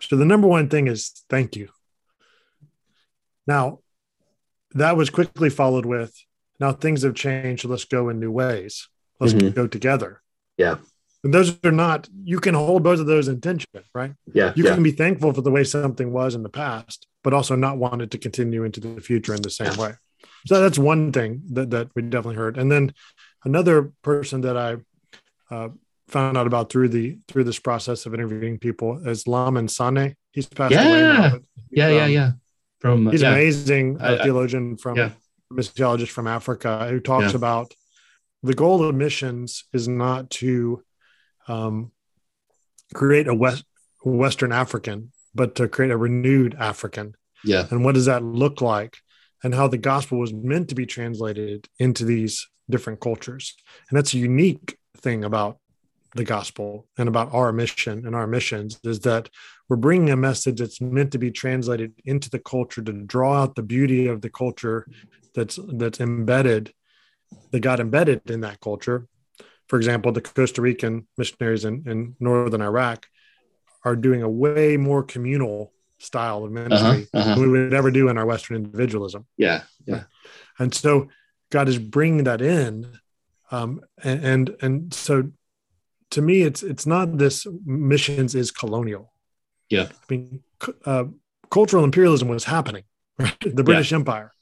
So 0.00 0.16
the 0.16 0.24
number 0.24 0.48
one 0.48 0.68
thing 0.68 0.88
is 0.88 1.24
thank 1.28 1.56
you. 1.56 1.68
Now, 3.46 3.80
that 4.72 4.96
was 4.96 5.10
quickly 5.10 5.50
followed 5.50 5.86
with 5.86 6.14
now 6.60 6.72
things 6.72 7.02
have 7.02 7.14
changed. 7.14 7.64
Let's 7.64 7.84
go 7.84 8.08
in 8.08 8.20
new 8.20 8.30
ways. 8.30 8.88
Let's 9.20 9.32
mm-hmm. 9.32 9.50
go 9.50 9.66
together. 9.66 10.22
Yeah. 10.56 10.76
And 11.22 11.32
those 11.32 11.56
are 11.64 11.72
not, 11.72 12.08
you 12.22 12.38
can 12.38 12.54
hold 12.54 12.82
both 12.82 13.00
of 13.00 13.06
those 13.06 13.28
in 13.28 13.40
tension, 13.40 13.68
right? 13.94 14.12
Yeah. 14.32 14.52
You 14.56 14.64
yeah. 14.64 14.74
can 14.74 14.82
be 14.82 14.90
thankful 14.90 15.32
for 15.32 15.40
the 15.40 15.50
way 15.50 15.64
something 15.64 16.12
was 16.12 16.34
in 16.34 16.42
the 16.42 16.50
past, 16.50 17.06
but 17.22 17.32
also 17.32 17.56
not 17.56 17.78
want 17.78 18.02
it 18.02 18.10
to 18.10 18.18
continue 18.18 18.64
into 18.64 18.80
the 18.80 19.00
future 19.00 19.34
in 19.34 19.40
the 19.40 19.50
same 19.50 19.74
way. 19.76 19.92
So 20.46 20.60
that's 20.60 20.78
one 20.78 21.12
thing 21.12 21.42
that, 21.52 21.70
that 21.70 21.88
we 21.94 22.02
definitely 22.02 22.36
heard. 22.36 22.58
And 22.58 22.70
then 22.70 22.92
another 23.44 23.92
person 24.02 24.42
that 24.42 24.56
I 24.58 24.76
uh, 25.54 25.70
found 26.08 26.36
out 26.36 26.46
about 26.46 26.70
through 26.70 26.90
the 26.90 27.18
through 27.28 27.44
this 27.44 27.58
process 27.58 28.04
of 28.04 28.12
interviewing 28.12 28.58
people 28.58 29.08
is 29.08 29.26
Lamin 29.26 29.68
Sanneh. 29.68 30.14
He's 30.32 30.46
passed 30.46 30.72
yeah. 30.72 30.88
away 30.88 31.00
now. 31.00 31.38
Yeah, 31.70 31.86
um, 31.86 31.94
yeah, 31.94 32.06
yeah. 32.06 32.30
From 32.84 33.10
he's 33.10 33.22
yeah. 33.22 33.32
amazing 33.32 33.98
uh, 33.98 34.18
theologian 34.22 34.76
from 34.76 34.96
yeah 34.96 35.10
missiologist 35.54 36.08
from 36.08 36.26
Africa 36.26 36.86
who 36.88 37.00
talks 37.00 37.30
yeah. 37.30 37.36
about 37.36 37.74
the 38.42 38.54
goal 38.54 38.84
of 38.84 38.94
missions 38.94 39.64
is 39.72 39.88
not 39.88 40.30
to 40.30 40.82
um, 41.48 41.92
create 42.92 43.28
a 43.28 43.34
West, 43.34 43.64
Western 44.04 44.52
African, 44.52 45.12
but 45.34 45.54
to 45.56 45.68
create 45.68 45.90
a 45.90 45.96
renewed 45.96 46.54
African. 46.58 47.14
Yeah. 47.42 47.66
And 47.70 47.84
what 47.84 47.94
does 47.94 48.06
that 48.06 48.22
look 48.22 48.60
like? 48.60 48.98
And 49.42 49.54
how 49.54 49.68
the 49.68 49.78
gospel 49.78 50.18
was 50.18 50.32
meant 50.32 50.68
to 50.70 50.74
be 50.74 50.86
translated 50.86 51.68
into 51.78 52.04
these 52.04 52.48
different 52.68 53.00
cultures. 53.00 53.54
And 53.88 53.96
that's 53.96 54.14
a 54.14 54.18
unique 54.18 54.78
thing 54.98 55.24
about 55.24 55.58
the 56.14 56.24
gospel 56.24 56.86
and 56.96 57.08
about 57.08 57.34
our 57.34 57.52
mission 57.52 58.06
and 58.06 58.14
our 58.14 58.26
missions 58.26 58.78
is 58.84 59.00
that 59.00 59.28
we're 59.68 59.76
bringing 59.76 60.10
a 60.10 60.16
message 60.16 60.58
that's 60.58 60.80
meant 60.80 61.12
to 61.12 61.18
be 61.18 61.30
translated 61.30 61.94
into 62.04 62.28
the 62.30 62.38
culture 62.38 62.82
to 62.82 62.92
draw 62.92 63.42
out 63.42 63.54
the 63.54 63.62
beauty 63.62 64.06
of 64.06 64.20
the 64.20 64.30
culture 64.30 64.86
that's 65.34 65.58
that's 65.74 66.00
embedded 66.00 66.72
that 67.50 67.60
got 67.60 67.80
embedded 67.80 68.30
in 68.30 68.42
that 68.42 68.60
culture. 68.60 69.06
For 69.68 69.76
example 69.76 70.12
the 70.12 70.20
costa 70.20 70.60
rican 70.60 71.06
missionaries 71.16 71.64
in, 71.64 71.84
in 71.86 72.16
northern 72.20 72.62
iraq 72.62 73.06
are 73.84 73.96
doing 73.96 74.22
a 74.22 74.28
way 74.28 74.76
more 74.76 75.02
communal 75.02 75.72
style 75.98 76.44
of 76.44 76.52
ministry 76.52 77.08
uh-huh, 77.14 77.18
uh-huh. 77.18 77.34
than 77.34 77.42
we 77.42 77.48
would 77.48 77.72
ever 77.72 77.90
do 77.90 78.08
in 78.08 78.18
our 78.18 78.26
western 78.26 78.56
individualism. 78.56 79.26
Yeah 79.36 79.62
yeah. 79.86 80.04
And 80.58 80.74
so 80.74 81.08
god 81.50 81.68
is 81.68 81.78
bringing 81.78 82.24
that 82.24 82.42
in 82.42 82.98
um, 83.50 83.80
and, 84.02 84.24
and 84.24 84.56
and 84.60 84.94
so 84.94 85.30
to 86.10 86.20
me 86.20 86.42
it's 86.42 86.62
it's 86.62 86.86
not 86.86 87.16
this 87.16 87.46
missions 87.64 88.34
is 88.34 88.50
colonial 88.50 89.13
yeah 89.74 89.88
i 89.90 90.06
mean 90.08 90.42
uh, 90.86 91.04
cultural 91.50 91.84
imperialism 91.84 92.28
was 92.28 92.44
happening 92.44 92.84
right 93.18 93.36
the 93.40 93.64
british 93.64 93.90
yeah. 93.90 93.98
empire 93.98 94.34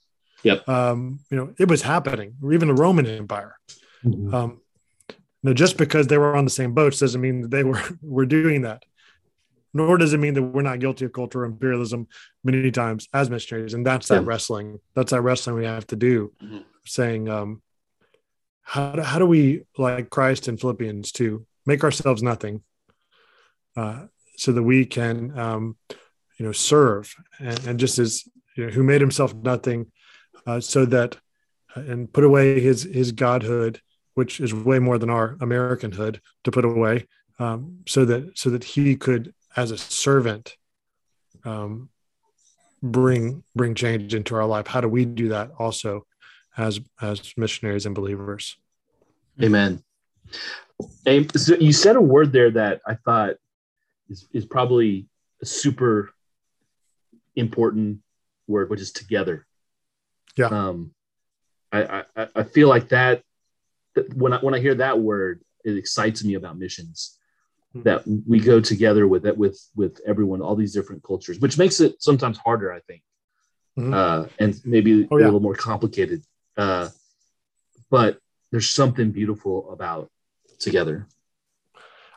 Yep. 0.42 0.68
Um, 0.68 1.20
you 1.30 1.36
know, 1.36 1.54
it 1.58 1.68
was 1.68 1.82
happening, 1.82 2.34
or 2.42 2.52
even 2.52 2.68
the 2.68 2.74
Roman 2.74 3.06
Empire. 3.06 3.56
Mm-hmm. 4.04 4.34
Um, 4.34 4.60
no, 5.42 5.54
just 5.54 5.76
because 5.76 6.06
they 6.06 6.18
were 6.18 6.36
on 6.36 6.44
the 6.44 6.50
same 6.50 6.72
boats 6.72 6.98
doesn't 6.98 7.20
mean 7.20 7.42
that 7.42 7.50
they 7.50 7.64
were 7.64 7.80
were 8.02 8.26
doing 8.26 8.62
that. 8.62 8.84
Nor 9.74 9.96
does 9.96 10.12
it 10.12 10.18
mean 10.18 10.34
that 10.34 10.42
we're 10.42 10.62
not 10.62 10.80
guilty 10.80 11.06
of 11.06 11.14
cultural 11.14 11.50
imperialism 11.50 12.06
many 12.44 12.70
times 12.70 13.08
as 13.14 13.30
missionaries. 13.30 13.72
And 13.72 13.86
that's 13.86 14.10
yeah. 14.10 14.18
that 14.18 14.24
wrestling. 14.24 14.80
That's 14.94 15.12
that 15.12 15.22
wrestling 15.22 15.56
we 15.56 15.64
have 15.64 15.86
to 15.88 15.96
do, 15.96 16.32
mm-hmm. 16.42 16.58
saying, 16.84 17.30
um, 17.30 17.62
how, 18.62 18.92
do, 18.92 19.02
how 19.02 19.18
do 19.18 19.26
we, 19.26 19.62
like 19.78 20.10
Christ 20.10 20.46
in 20.46 20.58
Philippians 20.58 21.10
2, 21.12 21.46
make 21.64 21.84
ourselves 21.84 22.22
nothing 22.22 22.62
uh, 23.74 24.04
so 24.36 24.52
that 24.52 24.62
we 24.62 24.86
can, 24.86 25.38
um, 25.38 25.76
you 26.38 26.46
know, 26.46 26.52
serve 26.52 27.14
and, 27.38 27.66
and 27.66 27.80
just 27.80 27.98
as 27.98 28.24
you 28.56 28.66
know, 28.66 28.72
who 28.72 28.82
made 28.82 29.00
himself 29.00 29.34
nothing 29.34 29.90
uh, 30.46 30.60
so 30.60 30.84
that 30.86 31.16
uh, 31.76 31.80
and 31.80 32.12
put 32.12 32.24
away 32.24 32.60
his 32.60 32.82
his 32.84 33.12
godhood, 33.12 33.80
which 34.14 34.40
is 34.40 34.52
way 34.52 34.78
more 34.78 34.98
than 34.98 35.10
our 35.10 35.36
Americanhood 35.36 36.20
to 36.44 36.50
put 36.50 36.64
away, 36.64 37.06
um, 37.38 37.78
so 37.86 38.04
that 38.04 38.36
so 38.36 38.50
that 38.50 38.64
he 38.64 38.96
could, 38.96 39.34
as 39.56 39.70
a 39.70 39.78
servant, 39.78 40.56
um, 41.44 41.88
bring 42.82 43.42
bring 43.54 43.74
change 43.74 44.14
into 44.14 44.34
our 44.34 44.46
life. 44.46 44.66
How 44.66 44.80
do 44.80 44.88
we 44.88 45.04
do 45.04 45.28
that 45.28 45.50
also, 45.58 46.06
as 46.56 46.80
as 47.00 47.32
missionaries 47.36 47.86
and 47.86 47.94
believers? 47.94 48.56
Amen. 49.42 49.82
you 51.06 51.72
said 51.72 51.96
a 51.96 52.00
word 52.00 52.32
there 52.32 52.50
that 52.50 52.80
I 52.86 52.94
thought 52.94 53.36
is, 54.12 54.28
is 54.32 54.44
probably 54.46 55.08
a 55.40 55.46
super 55.46 56.10
important 57.34 58.00
word, 58.46 58.70
which 58.70 58.80
is 58.80 58.92
together. 58.92 59.46
Yeah. 60.36 60.46
Um, 60.46 60.92
I, 61.72 62.04
I, 62.14 62.28
I 62.36 62.42
feel 62.42 62.68
like 62.68 62.90
that, 62.90 63.22
that 63.94 64.14
when 64.14 64.34
I, 64.34 64.38
when 64.38 64.54
I 64.54 64.60
hear 64.60 64.74
that 64.76 65.00
word, 65.00 65.42
it 65.64 65.76
excites 65.76 66.22
me 66.24 66.34
about 66.34 66.58
missions 66.58 67.18
Hmm. 67.74 67.84
that 67.84 68.02
we 68.28 68.38
go 68.38 68.60
together 68.60 69.08
with 69.08 69.24
it, 69.24 69.34
with, 69.34 69.58
with 69.74 69.98
everyone, 70.06 70.42
all 70.42 70.54
these 70.54 70.74
different 70.74 71.02
cultures, 71.02 71.38
which 71.38 71.56
makes 71.56 71.80
it 71.80 72.02
sometimes 72.02 72.36
harder, 72.36 72.70
I 72.70 72.80
think. 72.80 73.00
Mhm. 73.78 73.94
Uh, 73.94 74.28
and 74.38 74.60
maybe 74.66 75.08
Oh, 75.10 75.16
a 75.16 75.24
little 75.24 75.40
more 75.40 75.54
complicated. 75.54 76.20
Uh, 76.54 76.90
but 77.88 78.18
there's 78.50 78.68
something 78.68 79.10
beautiful 79.10 79.72
about 79.72 80.10
together. 80.58 81.06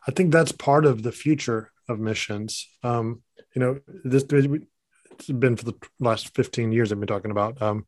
I 0.06 0.12
think 0.12 0.34
that's 0.34 0.52
part 0.52 0.86
of 0.86 1.04
the 1.04 1.14
future 1.14 1.72
of 1.88 2.00
missions. 2.00 2.68
Um, 2.84 3.22
you 3.56 3.62
know, 3.62 3.80
this 4.04 4.26
it's 4.30 5.28
been 5.28 5.56
for 5.56 5.66
the 5.66 5.76
last 6.00 6.36
15 6.36 6.72
years 6.72 6.92
I've 6.92 7.00
been 7.00 7.08
talking 7.08 7.32
about, 7.32 7.62
um, 7.62 7.86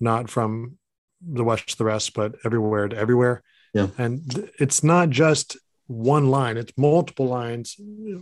not 0.00 0.28
from 0.28 0.78
the 1.20 1.44
west 1.44 1.68
to 1.70 1.78
the 1.78 1.84
rest, 1.84 2.14
but 2.14 2.36
everywhere 2.44 2.88
to 2.88 2.96
everywhere. 2.96 3.42
Yeah. 3.74 3.88
And 3.96 4.50
it's 4.58 4.84
not 4.84 5.10
just 5.10 5.56
one 5.86 6.28
line, 6.30 6.56
it's 6.56 6.72
multiple 6.76 7.26
lines 7.26 7.76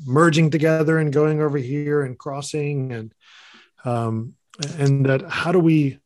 merging 0.07 0.51
together 0.51 0.99
and 0.99 1.13
going 1.13 1.41
over 1.41 1.59
here 1.59 2.03
and 2.03 2.19
crossing 2.19 2.93
and 2.93 3.13
um, 3.85 4.35
and 4.79 5.07
that 5.07 5.23
how 5.23 5.53
do 5.53 5.59
we 5.59 5.99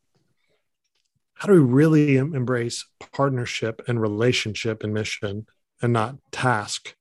how 1.34 1.46
do 1.46 1.54
we 1.54 1.58
really 1.60 2.18
em- 2.18 2.34
embrace 2.34 2.86
partnership 3.12 3.82
and 3.86 4.00
relationship 4.00 4.82
and 4.82 4.92
mission 4.92 5.46
and 5.82 5.92
not 5.92 6.16
task 6.32 6.94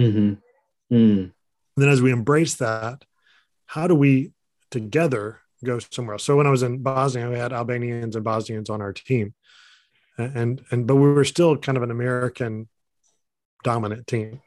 Mm-hmm. 0.00 0.34
Mm. 0.90 1.32
then 1.76 1.88
as 1.88 2.02
we 2.02 2.10
embrace 2.10 2.54
that 2.56 3.04
how 3.66 3.86
do 3.86 3.94
we 3.94 4.32
together 4.70 5.40
go 5.64 5.78
somewhere 5.78 6.14
else 6.14 6.24
so 6.24 6.36
when 6.36 6.46
i 6.46 6.50
was 6.50 6.62
in 6.64 6.78
bosnia 6.82 7.28
we 7.30 7.36
had 7.38 7.52
albanians 7.52 8.16
and 8.16 8.24
bosnians 8.24 8.68
on 8.70 8.80
our 8.82 8.92
team 8.92 9.34
and 10.18 10.62
and, 10.70 10.86
but 10.86 10.96
we 10.96 11.12
were 11.12 11.24
still 11.24 11.56
kind 11.56 11.76
of 11.78 11.84
an 11.84 11.90
american 11.90 12.68
dominant 13.62 14.06
team 14.06 14.40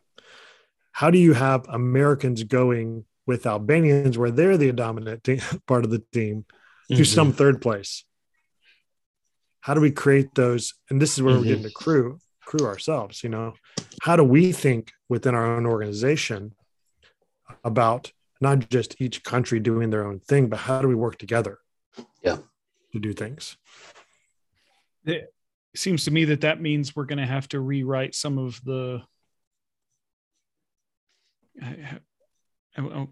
how 0.91 1.10
do 1.10 1.17
you 1.17 1.34
have 1.34 1.65
americans 1.69 2.43
going 2.43 3.06
with 3.25 3.45
albanians 3.45 4.17
where 4.17 4.32
they're 4.32 4.58
the 4.58 4.71
dominant 4.73 5.23
te- 5.23 5.39
part 5.67 5.86
of 5.86 5.91
the 5.91 6.03
team 6.12 6.45
to 6.89 6.95
Mhm. 7.03 7.06
some 7.06 7.32
third 7.32 7.62
place 7.62 8.03
how 9.62 9.73
do 9.73 9.79
we 9.82 9.91
create 9.91 10.36
those 10.36 10.73
and 10.89 11.01
this 11.01 11.13
is 11.13 11.21
where 11.23 11.36
we're 11.36 11.41
Mhm. 11.43 11.47
getting 11.47 11.63
to 11.63 11.71
Cru 11.71 12.19
Cru 12.45 12.65
ourselves 12.65 13.23
you 13.23 13.29
know 13.29 13.53
how 14.01 14.15
do 14.15 14.23
we 14.23 14.51
think 14.51 14.91
within 15.10 15.34
our 15.36 15.45
own 15.56 15.65
organization 15.65 16.53
about 17.63 18.12
not 18.41 18.69
just 18.69 18.99
each 18.99 19.23
country 19.23 19.60
doing 19.60 19.89
their 19.89 20.06
own 20.06 20.19
thing 20.19 20.47
but 20.49 20.60
how 20.60 20.82
do 20.82 20.88
we 20.88 20.95
work 20.95 21.17
together 21.17 21.60
Yeah. 22.21 22.38
to 22.91 22.99
do 22.99 23.13
things 23.13 23.58
It 25.06 25.34
seems 25.75 26.06
to 26.06 26.12
me 26.12 26.25
that 26.25 26.41
that 26.41 26.62
means 26.62 26.95
we're 26.95 27.06
going 27.06 27.19
to 27.19 27.25
have 27.25 27.47
to 27.49 27.60
rewrite 27.60 28.13
some 28.15 28.38
of 28.38 28.62
the. 28.63 29.01
I, 31.62 31.99
I, 32.77 32.82
I- 32.82 33.08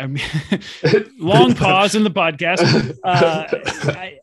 I 0.00 0.06
mean, 0.06 0.24
long 1.20 1.54
pause 1.54 1.94
in 1.94 2.02
the 2.02 2.10
podcast. 2.10 2.98
Uh, 3.04 3.46
I, 3.92 4.18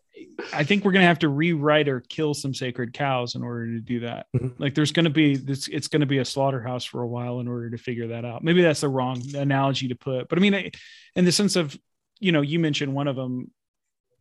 I 0.51 0.63
think 0.63 0.83
we're 0.83 0.91
going 0.91 1.03
to 1.03 1.07
have 1.07 1.19
to 1.19 1.29
rewrite 1.29 1.87
or 1.87 2.01
kill 2.01 2.33
some 2.33 2.53
sacred 2.53 2.93
cows 2.93 3.35
in 3.35 3.43
order 3.43 3.67
to 3.67 3.79
do 3.79 3.99
that. 4.01 4.27
Mhm. 4.35 4.59
Like, 4.59 4.75
there's 4.75 4.91
going 4.91 5.05
to 5.05 5.09
be 5.11 5.35
this. 5.35 5.67
It's 5.67 5.87
going 5.87 6.01
to 6.01 6.05
be 6.07 6.17
a 6.17 6.25
slaughterhouse 6.25 6.83
for 6.85 7.01
a 7.01 7.07
while 7.07 7.39
in 7.39 7.47
order 7.47 7.69
to 7.69 7.77
figure 7.77 8.07
that 8.07 8.25
out. 8.25 8.43
Maybe 8.43 8.61
that's 8.61 8.81
the 8.81 8.89
wrong 8.89 9.21
analogy 9.35 9.87
to 9.89 9.95
put, 9.95 10.27
but 10.29 10.37
I 10.37 10.41
mean, 10.41 10.55
I- 10.55 10.71
in 11.15 11.25
the 11.25 11.31
sense 11.31 11.55
of, 11.55 11.77
you 12.19 12.31
know, 12.31 12.41
you 12.41 12.59
mentioned 12.59 12.93
one 12.93 13.07
of 13.07 13.15
them. 13.15 13.51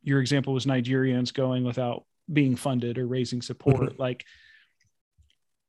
Your 0.05 0.21
example 0.21 0.53
was 0.53 0.67
Nigerians 0.67 1.33
going 1.33 1.65
without 1.65 2.05
being 2.33 2.57
funded 2.57 2.99
or 2.99 3.07
raising 3.07 3.41
support. 3.43 3.99
Like 3.99 4.25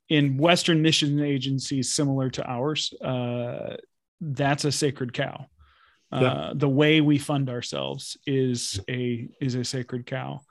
in 0.10 0.38
Western 0.38 0.82
mission 0.82 1.20
agencies 1.20 1.94
similar 1.94 2.30
to 2.32 2.46
ours, 2.50 2.94
uh, 3.02 3.78
that's 4.22 4.66
a 4.66 4.72
sacred 4.72 5.14
cow. 5.14 5.46
Uh, 6.14 6.22
Yeah. 6.22 6.52
The 6.56 6.70
way 6.70 7.02
we 7.02 7.18
fund 7.18 7.50
ourselves 7.50 8.18
is 8.28 8.80
a 8.90 9.28
is 9.42 9.56
a 9.56 9.64
sacred 9.64 10.06
cow, 10.06 10.42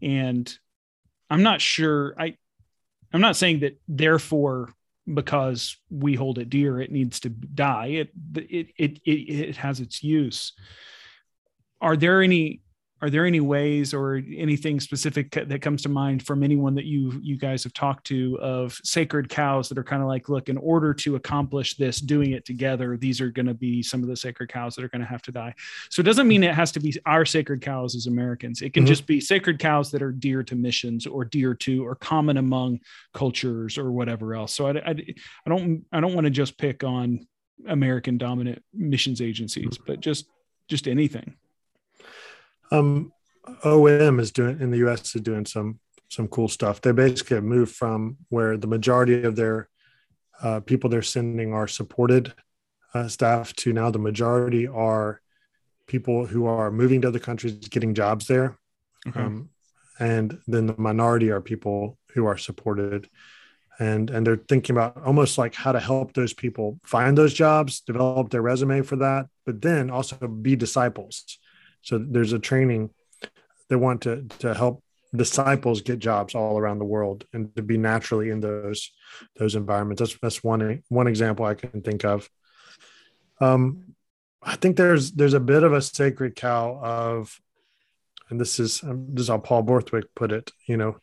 and 0.00 0.52
I'm 1.28 1.42
not 1.42 1.60
sure. 1.60 2.14
I 2.18 2.36
I'm 3.12 3.20
not 3.20 3.36
saying 3.36 3.60
that 3.60 3.78
therefore 3.86 4.72
because 5.12 5.76
we 5.90 6.14
hold 6.14 6.38
it 6.38 6.48
dear 6.48 6.80
it 6.80 6.92
needs 6.92 7.20
to 7.20 7.28
die. 7.28 7.86
It 7.86 8.10
it 8.34 8.68
it 8.78 8.98
it, 9.04 9.10
it 9.10 9.56
has 9.56 9.80
its 9.80 10.02
use. 10.02 10.52
Are 11.80 11.96
there 11.96 12.22
any 12.22 12.60
are 13.02 13.08
there 13.08 13.24
any 13.24 13.40
ways 13.40 13.94
or 13.94 14.20
anything 14.36 14.78
specific 14.78 15.30
that 15.30 15.62
comes 15.62 15.82
to 15.82 15.88
mind 15.88 16.24
from 16.26 16.42
anyone 16.42 16.74
that 16.74 16.84
you 16.84 17.18
you 17.22 17.36
guys 17.36 17.64
have 17.64 17.72
talked 17.72 18.06
to 18.06 18.38
of 18.40 18.78
sacred 18.84 19.28
cows 19.28 19.68
that 19.68 19.78
are 19.78 19.84
kind 19.84 20.02
of 20.02 20.08
like 20.08 20.28
look 20.28 20.48
in 20.48 20.58
order 20.58 20.92
to 20.92 21.16
accomplish 21.16 21.76
this 21.76 22.00
doing 22.00 22.32
it 22.32 22.44
together 22.44 22.96
these 22.96 23.20
are 23.20 23.30
going 23.30 23.46
to 23.46 23.54
be 23.54 23.82
some 23.82 24.02
of 24.02 24.08
the 24.08 24.16
sacred 24.16 24.48
cows 24.50 24.74
that 24.74 24.84
are 24.84 24.88
going 24.88 25.00
to 25.00 25.06
have 25.08 25.22
to 25.22 25.32
die? 25.32 25.54
So 25.90 26.00
it 26.00 26.04
doesn't 26.04 26.28
mean 26.28 26.44
it 26.44 26.54
has 26.54 26.72
to 26.72 26.80
be 26.80 26.94
our 27.06 27.24
sacred 27.24 27.62
cows 27.62 27.94
as 27.94 28.06
americans. 28.06 28.60
It 28.62 28.74
can 28.74 28.84
Mhm. 28.84 28.88
just 28.88 29.06
be 29.06 29.20
sacred 29.20 29.58
cows 29.58 29.90
that 29.92 30.02
are 30.02 30.12
dear 30.12 30.42
to 30.42 30.54
missions 30.54 31.06
or 31.06 31.24
dear 31.24 31.54
to 31.54 31.84
or 31.86 31.94
common 31.94 32.36
among 32.36 32.80
cultures 33.14 33.78
or 33.78 33.92
whatever 33.92 34.34
else. 34.34 34.54
So 34.54 34.66
i, 34.66 34.72
I, 34.72 34.90
I 34.90 35.48
don't 35.48 35.84
i 35.92 36.00
don't 36.00 36.14
want 36.14 36.24
to 36.26 36.30
just 36.30 36.58
pick 36.58 36.84
on 36.84 37.26
american 37.66 38.16
dominant 38.18 38.62
missions 38.72 39.20
agencies 39.20 39.78
but 39.86 40.00
just 40.00 40.26
just 40.68 40.88
anything 40.88 41.34
um 42.70 43.12
om 43.64 44.20
is 44.20 44.30
doing 44.30 44.60
in 44.60 44.70
the 44.70 44.78
us 44.78 45.14
is 45.14 45.22
doing 45.22 45.46
some 45.46 45.78
some 46.08 46.26
cool 46.28 46.48
stuff. 46.48 46.80
They 46.80 46.92
basically 46.92 47.36
have 47.36 47.44
moved 47.44 47.74
from 47.74 48.16
where 48.28 48.56
the 48.56 48.66
majority 48.66 49.22
of 49.22 49.36
their 49.36 49.68
uh, 50.42 50.60
people 50.60 50.90
they're 50.90 51.02
sending 51.02 51.52
are 51.54 51.68
supported 51.68 52.34
uh, 52.94 53.06
staff 53.06 53.54
to 53.54 53.72
now 53.72 53.90
the 53.90 54.00
majority 54.00 54.66
are 54.66 55.20
people 55.86 56.26
who 56.26 56.46
are 56.46 56.70
moving 56.70 57.02
to 57.02 57.08
other 57.08 57.20
countries 57.20 57.54
getting 57.68 57.94
jobs 57.94 58.26
there. 58.26 58.58
Okay. 59.06 59.20
Um, 59.20 59.50
and 60.00 60.38
then 60.46 60.66
the 60.66 60.74
minority 60.78 61.30
are 61.30 61.40
people 61.40 61.98
who 62.14 62.26
are 62.26 62.38
supported. 62.38 63.08
And 63.78 64.10
and 64.10 64.26
they're 64.26 64.44
thinking 64.48 64.76
about 64.76 65.02
almost 65.04 65.38
like 65.38 65.54
how 65.54 65.72
to 65.72 65.80
help 65.80 66.12
those 66.12 66.34
people 66.34 66.80
find 66.82 67.16
those 67.16 67.32
jobs 67.32 67.80
develop 67.80 68.30
their 68.30 68.42
resume 68.42 68.82
for 68.82 68.96
that 68.96 69.26
but 69.46 69.62
then 69.62 69.88
also 69.88 70.28
be 70.28 70.54
disciples 70.54 71.38
so 71.82 71.98
there's 71.98 72.32
a 72.32 72.38
training 72.38 72.90
they 73.68 73.76
want 73.76 74.02
to 74.02 74.26
to 74.38 74.54
help 74.54 74.82
disciples 75.14 75.80
get 75.82 75.98
jobs 75.98 76.34
all 76.34 76.58
around 76.58 76.78
the 76.78 76.84
world 76.84 77.24
and 77.32 77.54
to 77.56 77.62
be 77.62 77.76
naturally 77.76 78.30
in 78.30 78.40
those 78.40 78.90
those 79.36 79.54
environments 79.56 80.00
that's 80.00 80.16
that's 80.22 80.44
one 80.44 80.82
one 80.88 81.06
example 81.08 81.44
i 81.44 81.54
can 81.54 81.82
think 81.82 82.04
of 82.04 82.28
um 83.40 83.94
i 84.42 84.54
think 84.56 84.76
there's 84.76 85.12
there's 85.12 85.34
a 85.34 85.40
bit 85.40 85.62
of 85.62 85.72
a 85.72 85.82
sacred 85.82 86.36
cow 86.36 86.78
of 86.82 87.40
and 88.28 88.40
this 88.40 88.60
is 88.60 88.82
um, 88.84 89.06
this 89.12 89.22
is 89.24 89.28
how 89.28 89.38
Paul 89.38 89.62
Borthwick 89.62 90.04
put 90.14 90.30
it. 90.30 90.52
You 90.68 90.76
know, 90.76 90.96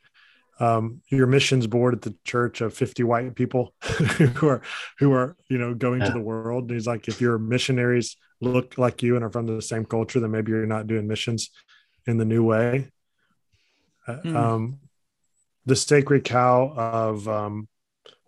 um, 0.61 1.01
your 1.09 1.27
missions 1.27 1.67
board 1.67 1.93
at 1.93 2.01
the 2.03 2.15
church 2.23 2.61
of 2.61 2.73
fifty 2.73 3.03
white 3.03 3.35
people 3.35 3.73
who 3.81 4.47
are 4.47 4.61
who 4.99 5.11
are 5.11 5.35
you 5.49 5.57
know 5.57 5.73
going 5.73 5.99
Yeah. 5.99 6.07
to 6.07 6.13
the 6.13 6.21
world. 6.21 6.63
And 6.69 6.71
he's 6.71 6.87
like, 6.87 7.09
if 7.09 7.19
you're 7.19 7.37
missionaries 7.37 8.15
look 8.41 8.77
like 8.77 9.01
you 9.03 9.15
and 9.15 9.25
are 9.25 9.29
from 9.29 9.47
the 9.47 9.61
same 9.61 9.85
culture, 9.85 10.19
then 10.19 10.31
maybe 10.31 10.51
you're 10.51 10.65
not 10.65 10.87
doing 10.87 11.07
missions 11.07 11.49
in 12.05 12.17
the 12.17 12.25
new 12.25 12.43
way. 12.43 12.91
Hmm. 14.05 14.35
Um, 14.35 14.79
the 15.65 15.75
sacred 15.75 16.23
cow 16.23 16.71
of 16.75 17.27
um, 17.27 17.67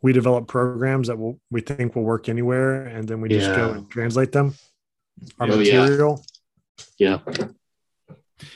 we 0.02 0.12
develop 0.12 0.48
programs 0.48 1.08
that 1.08 1.18
will 1.18 1.40
we 1.50 1.62
think 1.62 1.96
will 1.96 2.04
work 2.04 2.28
anywhere, 2.28 2.86
and 2.86 3.08
then 3.08 3.22
we 3.22 3.30
just 3.30 3.56
go 3.56 3.72
and 3.72 3.90
translate 3.90 4.32
them. 4.32 4.56
Our 5.40 5.52
Oh, 5.52 5.58
material. 5.58 6.26
Yeah. 6.98 7.20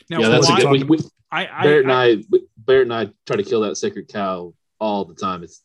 now 0.09 0.19
yeah. 0.19 0.29
That's 0.29 0.49
a 0.49 0.55
good, 0.55 0.71
we, 0.71 0.83
we, 0.83 0.99
I, 1.31 1.47
I, 1.47 1.63
Barrett 1.63 1.83
and 1.83 1.91
I 1.91 2.05
I, 2.05 2.23
Barrett 2.57 2.83
and 2.83 2.93
I 2.93 3.09
try 3.25 3.37
to 3.37 3.43
kill 3.43 3.61
that 3.61 3.75
sacred 3.75 4.07
cow 4.07 4.53
all 4.79 5.05
the 5.05 5.15
time. 5.15 5.43
It's, 5.43 5.61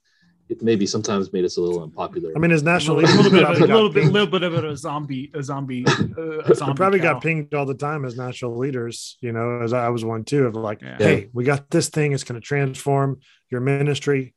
it 0.49 0.63
maybe 0.63 0.87
sometimes 0.87 1.33
made 1.33 1.45
us 1.45 1.57
a 1.57 1.61
little 1.61 1.83
unpopular. 1.83 2.33
I 2.35 2.39
mean, 2.39 2.51
his 2.51 2.63
national 2.63 2.97
little, 2.97 3.15
a 3.15 3.17
little 3.17 3.31
bit, 3.31 3.43
of, 3.45 3.57
a 3.57 3.67
little 3.67 3.91
bit, 3.91 4.05
little 4.07 4.27
bit 4.27 4.43
of 4.43 4.55
a 4.55 4.77
zombie, 4.77 5.31
a 5.35 5.43
zombie, 5.43 5.85
uh, 5.87 6.39
a 6.41 6.55
zombie. 6.55 6.75
Probably 6.75 6.99
cow. 6.99 7.15
got 7.15 7.23
pinged 7.23 7.55
all 7.55 7.67
the 7.67 7.75
time 7.75 8.05
as 8.05 8.17
national 8.17 8.57
leaders, 8.57 9.19
you 9.21 9.33
know, 9.33 9.61
as 9.63 9.73
I 9.73 9.89
was 9.91 10.05
one 10.05 10.25
too, 10.25 10.47
of 10.47 10.55
like, 10.55 10.81
Yeah. 10.81 10.97
hey, 10.99 11.31
we 11.33 11.45
got 11.45 11.71
this 11.71 11.89
thing, 11.91 12.13
it's 12.13 12.25
going 12.25 12.41
to 12.41 12.45
transform 12.45 13.21
your 13.51 13.61
ministry. 13.61 14.35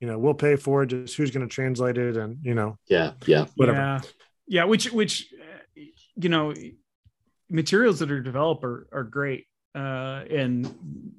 You 0.00 0.08
know, 0.08 0.18
we'll 0.18 0.34
pay 0.34 0.56
for 0.56 0.82
it. 0.82 0.88
Just 0.88 1.16
who's 1.16 1.30
going 1.30 1.48
to 1.48 1.52
translate 1.52 1.96
it, 1.96 2.16
and 2.16 2.38
you 2.42 2.54
know, 2.54 2.78
yeah. 2.88 3.12
Yeah. 3.24 3.46
whatever. 3.56 3.78
Yeah, 3.78 4.00
yeah. 4.46 4.64
Which, 4.64 4.92
which, 4.92 5.32
uh, 5.40 5.82
you 6.16 6.28
know, 6.28 6.52
materials 7.48 8.00
that 8.00 8.10
are 8.10 8.20
developed 8.20 8.64
are, 8.64 8.86
are 8.92 9.04
great. 9.04 9.46
Uh, 9.74 10.22
and 10.30 10.72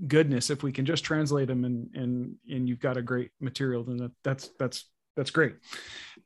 goodness, 0.07 0.49
if 0.49 0.63
we 0.63 0.71
can 0.71 0.85
just 0.85 1.03
translate 1.03 1.47
them 1.47 1.65
and 1.65 1.89
and 1.93 2.35
and 2.49 2.69
you've 2.69 2.79
got 2.79 2.95
a 2.95 3.01
great 3.01 3.31
material, 3.41 3.83
then 3.83 3.97
that, 3.97 4.11
that's 4.23 4.49
that's 4.57 4.85
that's 5.17 5.29
great. 5.31 5.55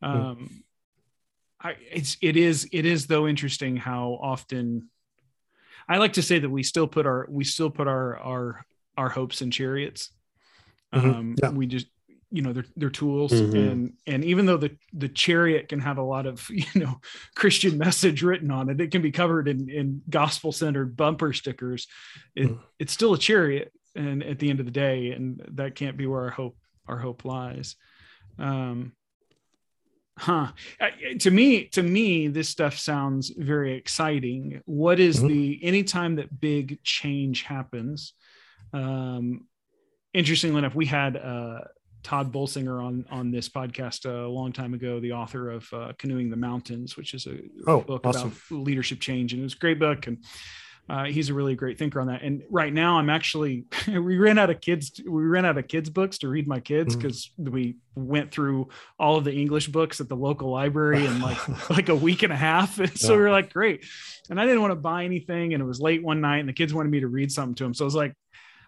Um, 0.02 0.64
I, 1.60 1.76
it's 1.92 2.18
it 2.22 2.38
is 2.38 2.70
it 2.72 2.86
is 2.86 3.08
though 3.08 3.28
interesting 3.28 3.78
how 3.78 4.20
often 4.22 4.90
I 5.88 5.98
like 5.98 6.14
to 6.14 6.22
say 6.22 6.40
that 6.40 6.50
we 6.50 6.62
still 6.64 6.88
put 6.88 7.06
our 7.06 7.26
we 7.30 7.44
still 7.44 7.70
put 7.72 7.88
our 7.88 8.18
our 8.18 8.66
our 8.96 9.10
hopes 9.10 9.42
in 9.42 9.50
chariots. 9.50 10.12
Mhm. 10.94 11.16
Um, 11.16 11.36
Yeah. 11.42 11.50
We 11.50 11.66
just 11.66 11.88
you 12.32 12.42
know 12.44 12.54
they're 12.54 12.66
they're 12.76 12.90
tools 12.92 13.32
Mhm. 13.32 13.72
and 13.72 13.94
and 14.06 14.24
even 14.24 14.46
though 14.46 14.58
the 14.58 14.78
the 14.94 15.10
chariot 15.10 15.68
can 15.68 15.80
have 15.80 15.98
a 15.98 16.04
lot 16.04 16.26
of 16.28 16.48
you 16.50 16.66
know 16.80 17.00
Christian 17.36 17.78
message 17.78 18.22
written 18.24 18.52
on 18.52 18.70
it, 18.70 18.80
it 18.82 18.92
can 18.92 19.02
be 19.02 19.12
covered 19.12 19.48
in 19.48 19.70
in 19.70 20.02
gospel 20.10 20.52
centered 20.52 20.96
bumper 20.96 21.34
stickers. 21.34 21.88
It, 22.36 22.48
Mhm. 22.50 22.60
It's 22.80 22.94
still 22.94 23.14
a 23.14 23.18
chariot, 23.18 23.74
and 23.96 24.24
at 24.24 24.40
the 24.40 24.50
end 24.50 24.60
of 24.60 24.66
the 24.66 24.72
day, 24.72 25.12
and 25.12 25.42
that 25.54 25.76
can't 25.76 25.98
be 25.98 26.06
where 26.08 26.22
our 26.22 26.30
hope 26.30 26.58
our 26.88 26.98
hope 27.00 27.26
lies. 27.26 27.76
Um, 28.38 28.94
huh 30.18 30.52
I- 30.82 31.16
to 31.20 31.32
me 31.32 31.66
to 31.70 31.82
me 31.82 32.28
this 32.28 32.50
stuff 32.50 32.78
sounds 32.78 33.30
very 33.36 33.74
exciting 33.76 34.62
what 34.66 35.00
is 35.00 35.20
Mhm. 35.22 35.28
the 35.30 35.60
anytime 35.64 36.16
that 36.16 36.40
big 36.42 36.84
change 36.84 37.44
happens 37.44 38.14
um 38.74 39.48
interestingly 40.14 40.58
enough 40.60 40.76
we 40.76 40.88
had 40.88 41.16
uh 41.16 41.62
Tod 42.04 42.32
Bolsinger 42.32 42.82
on 42.84 43.06
on 43.12 43.32
this 43.32 43.50
podcast 43.50 44.06
a 44.10 44.28
long 44.28 44.52
time 44.54 44.74
ago 44.74 45.00
the 45.00 45.12
author 45.14 45.52
of 45.52 45.68
uh, 45.74 45.94
canoeing 45.98 46.30
the 46.30 46.38
mountains 46.38 46.96
which 46.98 47.14
is 47.14 47.28
a 47.28 47.40
Oh, 47.68 47.82
book 47.82 48.06
awesome. 48.06 48.30
about 48.52 48.60
leadership 48.64 49.00
change 49.00 49.34
and 49.34 49.42
it 49.42 49.44
was 49.44 49.54
a 49.54 49.58
great 49.58 49.80
book 49.80 50.08
and 50.08 50.24
uh, 50.90 51.04
he's 51.06 51.30
a 51.30 51.36
really 51.36 51.54
great 51.54 51.78
thinker 51.78 52.02
on 52.02 52.08
that. 52.08 52.24
And 52.24 52.42
right 52.50 52.74
now, 52.74 52.98
I'm 52.98 53.12
actually 53.12 53.66
we 53.88 54.18
ran 54.18 54.40
out 54.40 54.50
of 54.50 54.60
kids. 54.60 55.00
We 55.08 55.22
ran 55.24 55.46
out 55.46 55.56
of 55.56 55.68
kids 55.68 55.88
books 55.88 56.18
to 56.20 56.28
read 56.28 56.48
my 56.48 56.60
kids 56.60 56.96
because 56.96 57.30
we 57.38 57.76
went 57.94 58.32
through 58.32 58.70
all 58.98 59.16
of 59.16 59.24
the 59.24 59.32
English 59.32 59.68
books 59.68 60.02
at 60.02 60.10
the 60.10 60.16
local 60.16 60.50
library 60.50 61.06
in 61.06 61.22
like 61.22 61.38
like 61.70 61.90
a 61.90 61.96
week 61.96 62.24
and 62.24 62.34
a 62.34 62.36
half. 62.36 62.80
And 62.80 62.98
so 62.98 63.10
Yeah. 63.12 63.18
we 63.18 63.22
were 63.22 63.30
like, 63.30 63.54
great. 63.54 63.86
And 64.32 64.42
I 64.42 64.46
didn't 64.48 64.62
want 64.62 64.72
to 64.72 64.78
buy 64.78 65.06
anything, 65.06 65.54
and 65.54 65.62
it 65.62 65.66
was 65.68 65.80
late 65.80 66.02
one 66.02 66.22
night, 66.22 66.40
and 66.40 66.50
the 66.50 66.54
kids 66.54 66.74
wanted 66.74 66.90
me 66.90 67.02
to 67.02 67.08
read 67.08 67.32
something 67.32 67.54
to 67.56 67.66
them. 67.66 67.76
So 67.76 67.86
I 67.86 67.88
was 67.88 67.94
like, 67.94 68.16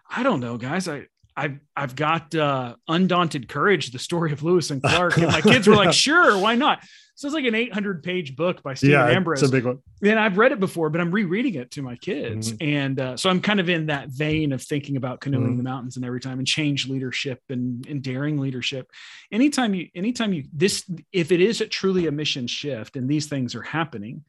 I 0.08 0.22
don't 0.22 0.38
know, 0.38 0.56
guys. 0.58 0.86
I 0.86 1.06
I've 1.36 1.58
I've 1.76 1.96
got 1.96 2.34
uh, 2.34 2.76
Undaunted 2.88 3.48
Courage, 3.48 3.90
the 3.90 3.98
story 3.98 4.32
of 4.32 4.42
Lewis 4.42 4.70
and 4.70 4.82
Clark, 4.82 5.16
and 5.16 5.28
my 5.28 5.40
kids 5.40 5.66
were 5.66 5.76
like, 5.76 5.92
sure, 5.92 6.38
why 6.38 6.54
not? 6.54 6.84
So 7.14 7.28
it's 7.28 7.34
like 7.34 7.44
an 7.44 7.54
800 7.54 8.02
page 8.02 8.34
book 8.36 8.62
by 8.62 8.74
Stephen 8.74 8.94
yeah, 8.98 9.06
Ambrose 9.08 9.42
it's 9.42 9.50
a 9.50 9.52
big 9.52 9.64
one. 9.64 9.78
and 10.02 10.18
I've 10.18 10.38
read 10.38 10.50
it 10.50 10.58
before, 10.58 10.88
but 10.90 11.00
I'm 11.00 11.10
rereading 11.12 11.54
it 11.54 11.70
to 11.72 11.82
my 11.82 11.94
kids, 11.96 12.52
and 12.60 12.98
uh, 12.98 13.16
so 13.16 13.28
I'm 13.30 13.40
kind 13.40 13.60
of 13.60 13.68
in 13.68 13.86
that 13.86 14.08
vein 14.08 14.50
of 14.52 14.62
thinking 14.62 14.96
about 14.96 15.20
canoeing 15.20 15.54
Mhm. 15.54 15.56
the 15.58 15.62
mountains 15.62 15.96
and 15.96 16.04
every 16.04 16.20
time, 16.20 16.38
and 16.38 16.46
change 16.46 16.88
leadership 16.88 17.38
and, 17.50 17.86
and 17.86 18.02
daring 18.02 18.38
leadership. 18.38 18.90
Anytime 19.30 19.74
you, 19.74 19.88
anytime 19.94 20.32
you, 20.32 20.44
this, 20.52 20.84
if 21.12 21.30
it 21.32 21.40
is 21.40 21.60
a 21.60 21.66
truly 21.66 22.06
a 22.06 22.12
mission 22.12 22.46
shift, 22.46 22.96
and 22.96 23.08
these 23.08 23.26
things 23.26 23.54
are 23.54 23.62
happening, 23.62 24.24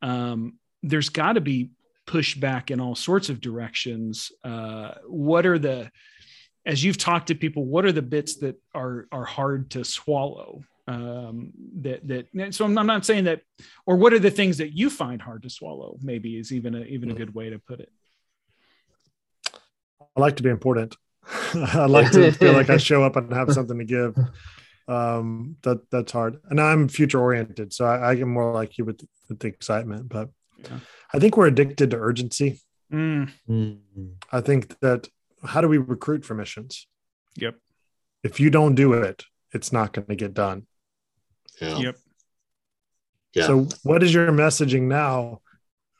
um, 0.00 0.54
there's 0.82 1.10
got 1.10 1.34
to 1.34 1.40
be 1.40 1.70
pushback 2.06 2.70
in 2.70 2.80
all 2.80 2.94
sorts 2.96 3.28
of 3.28 3.40
directions. 3.40 4.32
Uh, 4.42 4.92
what 5.06 5.46
are 5.46 5.58
the, 5.58 5.90
as 6.64 6.82
you've 6.84 6.98
talked 6.98 7.28
to 7.28 7.34
people, 7.34 7.64
what 7.64 7.84
are 7.84 7.92
the 7.92 8.02
bits 8.02 8.36
that 8.36 8.56
are 8.74 9.06
are 9.12 9.24
hard 9.24 9.70
to 9.72 9.84
swallow? 9.84 10.62
um 10.88 11.52
that 11.76 12.00
that 12.08 12.52
so 12.52 12.64
I'm, 12.64 12.76
I'm 12.76 12.88
not 12.88 13.06
saying 13.06 13.24
that 13.24 13.42
or 13.86 13.94
what 13.94 14.12
are 14.12 14.18
the 14.18 14.32
things 14.32 14.58
that 14.58 14.72
you 14.76 14.90
find 14.90 15.22
hard 15.22 15.44
to 15.44 15.48
swallow 15.48 15.96
maybe 16.02 16.36
is 16.36 16.50
even 16.50 16.74
a 16.74 16.80
even 16.80 17.08
a 17.12 17.14
good 17.14 17.32
way 17.32 17.50
to 17.50 17.60
put 17.60 17.78
it 17.78 17.88
I 20.16 20.20
like 20.20 20.36
to 20.36 20.42
be 20.42 20.50
important. 20.50 20.96
I 21.54 21.86
like 21.86 22.10
to 22.12 22.32
feel 22.32 22.52
like 22.52 22.68
I 22.68 22.76
show 22.76 23.04
up 23.04 23.16
and 23.16 23.32
have 23.32 23.52
something 23.52 23.78
to 23.78 23.84
give. 23.84 24.16
Um, 24.88 25.56
that 25.62 25.88
that's 25.90 26.10
hard, 26.12 26.38
and 26.50 26.60
I'm 26.60 26.88
future 26.88 27.20
oriented, 27.20 27.72
so 27.72 27.84
I, 27.84 28.10
I 28.10 28.14
get 28.16 28.26
more 28.26 28.52
like 28.52 28.76
you 28.76 28.84
with, 28.84 29.00
with 29.28 29.38
the 29.38 29.46
excitement. 29.48 30.08
But 30.08 30.30
Yeah. 30.58 30.80
I 31.14 31.18
think 31.20 31.36
we're 31.36 31.46
addicted 31.46 31.92
to 31.92 31.96
urgency. 31.98 32.60
Mm, 32.92 33.30
Mhm. 33.48 34.14
I 34.32 34.40
think 34.40 34.78
that 34.80 35.08
how 35.44 35.60
do 35.60 35.68
we 35.68 35.78
recruit 35.78 36.24
for 36.24 36.34
missions? 36.34 36.86
yep 37.36 37.56
If 38.22 38.40
you 38.40 38.50
don't 38.50 38.74
do 38.74 38.92
it, 38.92 39.24
it's 39.52 39.72
not 39.72 39.92
going 39.92 40.06
to 40.06 40.16
get 40.16 40.34
done. 40.34 40.66
Yeah. 41.60 41.78
yep 41.78 41.96
Yeah. 43.34 43.46
So, 43.46 43.68
what 43.82 44.02
is 44.02 44.12
your 44.12 44.30
messaging 44.32 44.82
now 44.82 45.40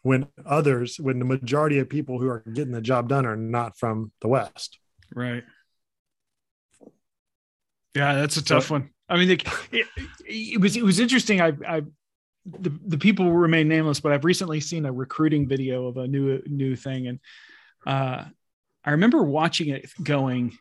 when 0.03 0.27
others, 0.45 0.99
when 0.99 1.19
the 1.19 1.25
majority 1.25 1.79
of 1.79 1.89
people 1.89 2.19
who 2.19 2.29
are 2.29 2.41
getting 2.53 2.73
the 2.73 2.81
job 2.81 3.09
done 3.09 3.25
are 3.27 3.37
not 3.37 3.79
from 3.79 4.13
the 4.21 4.29
West? 4.29 4.79
right 5.15 5.45
yeah 7.95 8.15
that's 8.15 8.37
a 8.37 8.45
tough 8.45 8.71
one 8.71 8.91
i 9.09 9.17
mean 9.17 9.31
it, 9.31 9.43
it, 9.71 9.87
it 10.27 10.61
was 10.61 10.77
it 10.77 10.85
was 10.85 10.99
interesting 10.99 11.41
i 11.41 11.53
i 11.67 11.83
the, 12.47 12.73
the 12.87 12.99
people 12.99 13.31
remain 13.31 13.69
nameless 13.69 14.01
but 14.01 14.13
i've 14.13 14.25
recently 14.25 14.61
seen 14.61 14.87
a 14.87 14.93
recruiting 14.93 15.47
video 15.47 15.87
of 15.87 15.97
a 15.97 16.09
new 16.09 16.43
new 16.47 16.75
thing 16.75 17.07
and 17.09 17.21
uh 17.87 18.25
i 18.85 18.91
remember 18.93 19.23
watching 19.23 19.69
it 19.69 19.91
going 20.03 20.57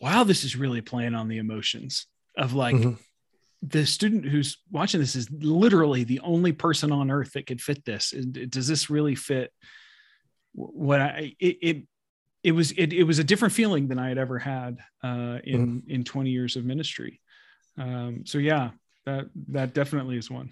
wow 0.00 0.24
this 0.24 0.44
is 0.44 0.56
really 0.56 0.80
playing 0.80 1.14
on 1.14 1.28
the 1.28 1.38
emotions 1.38 2.06
of 2.36 2.52
like 2.54 2.74
Mhm. 2.76 2.98
the 3.62 3.86
student 3.86 4.24
who's 4.24 4.58
watching 4.70 5.00
this 5.00 5.14
is 5.14 5.30
literally 5.30 6.04
the 6.04 6.20
only 6.20 6.52
person 6.52 6.90
on 6.90 7.10
earth 7.10 7.32
that 7.34 7.46
could 7.46 7.60
fit 7.60 7.84
this. 7.84 8.10
Does 8.10 8.66
this 8.66 8.90
really 8.90 9.14
fit 9.14 9.52
what 10.54 11.00
i 11.00 11.34
it 11.38 11.56
it, 11.62 11.86
it 12.42 12.52
was 12.52 12.72
it, 12.72 12.92
it 12.92 13.04
was 13.04 13.18
a 13.20 13.24
different 13.24 13.54
feeling 13.54 13.86
than 13.88 13.98
i 13.98 14.08
had 14.08 14.18
ever 14.18 14.38
had 14.38 14.78
uh 15.04 15.38
in 15.44 15.82
in 15.86 16.04
20 16.04 16.30
years 16.30 16.56
of 16.56 16.64
ministry. 16.64 17.20
Um 17.78 18.26
so 18.26 18.38
yeah 18.38 18.70
that 19.06 19.26
that 19.48 19.72
definitely 19.74 20.16
is 20.16 20.30
one 20.30 20.50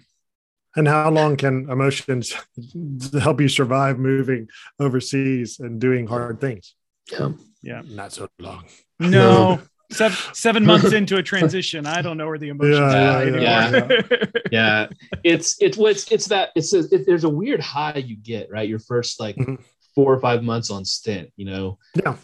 And 0.75 0.87
how 0.87 1.09
long 1.11 1.35
can 1.35 1.69
emotions 1.69 2.33
help 3.19 3.41
you 3.41 3.49
survive 3.49 3.99
moving 3.99 4.47
overseas 4.79 5.59
and 5.59 5.79
doing 5.81 6.07
hard 6.07 6.39
things? 6.39 6.75
Yeah. 7.11 7.31
Yeah. 7.61 7.81
Not 7.85 8.13
so 8.13 8.27
long. 8.39 8.63
no 8.99 9.59
seven, 9.91 10.17
seven 10.33 10.65
months 10.65 10.93
into 10.93 11.17
a 11.17 11.23
transition 11.23 11.85
i 11.85 12.01
don't 12.01 12.15
know 12.15 12.25
where 12.27 12.37
the 12.37 12.47
emotions 12.47 12.77
Yeah, 12.77 13.11
lie 13.11 13.23
yeah, 13.25 13.65
anymore. 13.65 14.03
yeah 14.49 14.87
it's 15.25 15.57
it's 15.61 15.75
what's 15.77 16.09
it's 16.09 16.27
that 16.27 16.51
it's 16.55 16.71
a, 16.73 16.79
it, 16.95 17.05
there's 17.05 17.25
a 17.25 17.29
weird 17.29 17.59
high 17.59 17.97
you 17.97 18.15
get 18.15 18.49
right 18.49 18.69
your 18.69 18.79
first 18.79 19.19
like 19.19 19.35
Mhm. 19.35 19.61
Four 19.95 20.13
or 20.13 20.19
five 20.19 20.43
months 20.43 20.69
on 20.71 20.83
stint 20.85 21.29
you 21.35 21.45
know? 21.45 21.77
Yeah. 21.95 22.15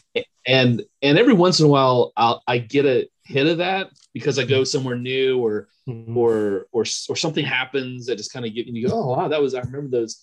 and 0.46 0.84
and 1.02 1.18
every 1.18 1.34
once 1.34 1.60
in 1.60 1.66
a 1.66 1.70
while 1.70 2.14
i'll 2.18 2.42
i 2.48 2.58
get 2.58 2.86
a 2.86 3.08
hit 3.26 3.48
of 3.48 3.58
that 3.58 3.90
because 4.14 4.40
i 4.40 4.46
go 4.46 4.64
somewhere 4.64 4.98
new 4.98 5.40
or 5.40 5.68
Mhm. 5.88 6.18
or 6.18 6.68
or 6.74 6.82
or 6.82 7.16
something 7.16 7.46
happens 7.46 8.08
that 8.08 8.18
just 8.18 8.34
kind 8.34 8.46
of 8.46 8.54
get 8.54 8.68
you 8.68 8.86
go 8.88 8.94
oh 8.94 9.08
wow 9.16 9.28
that 9.30 9.42
was 9.42 9.54
i 9.56 9.62
remember 9.62 9.90
those 9.90 10.22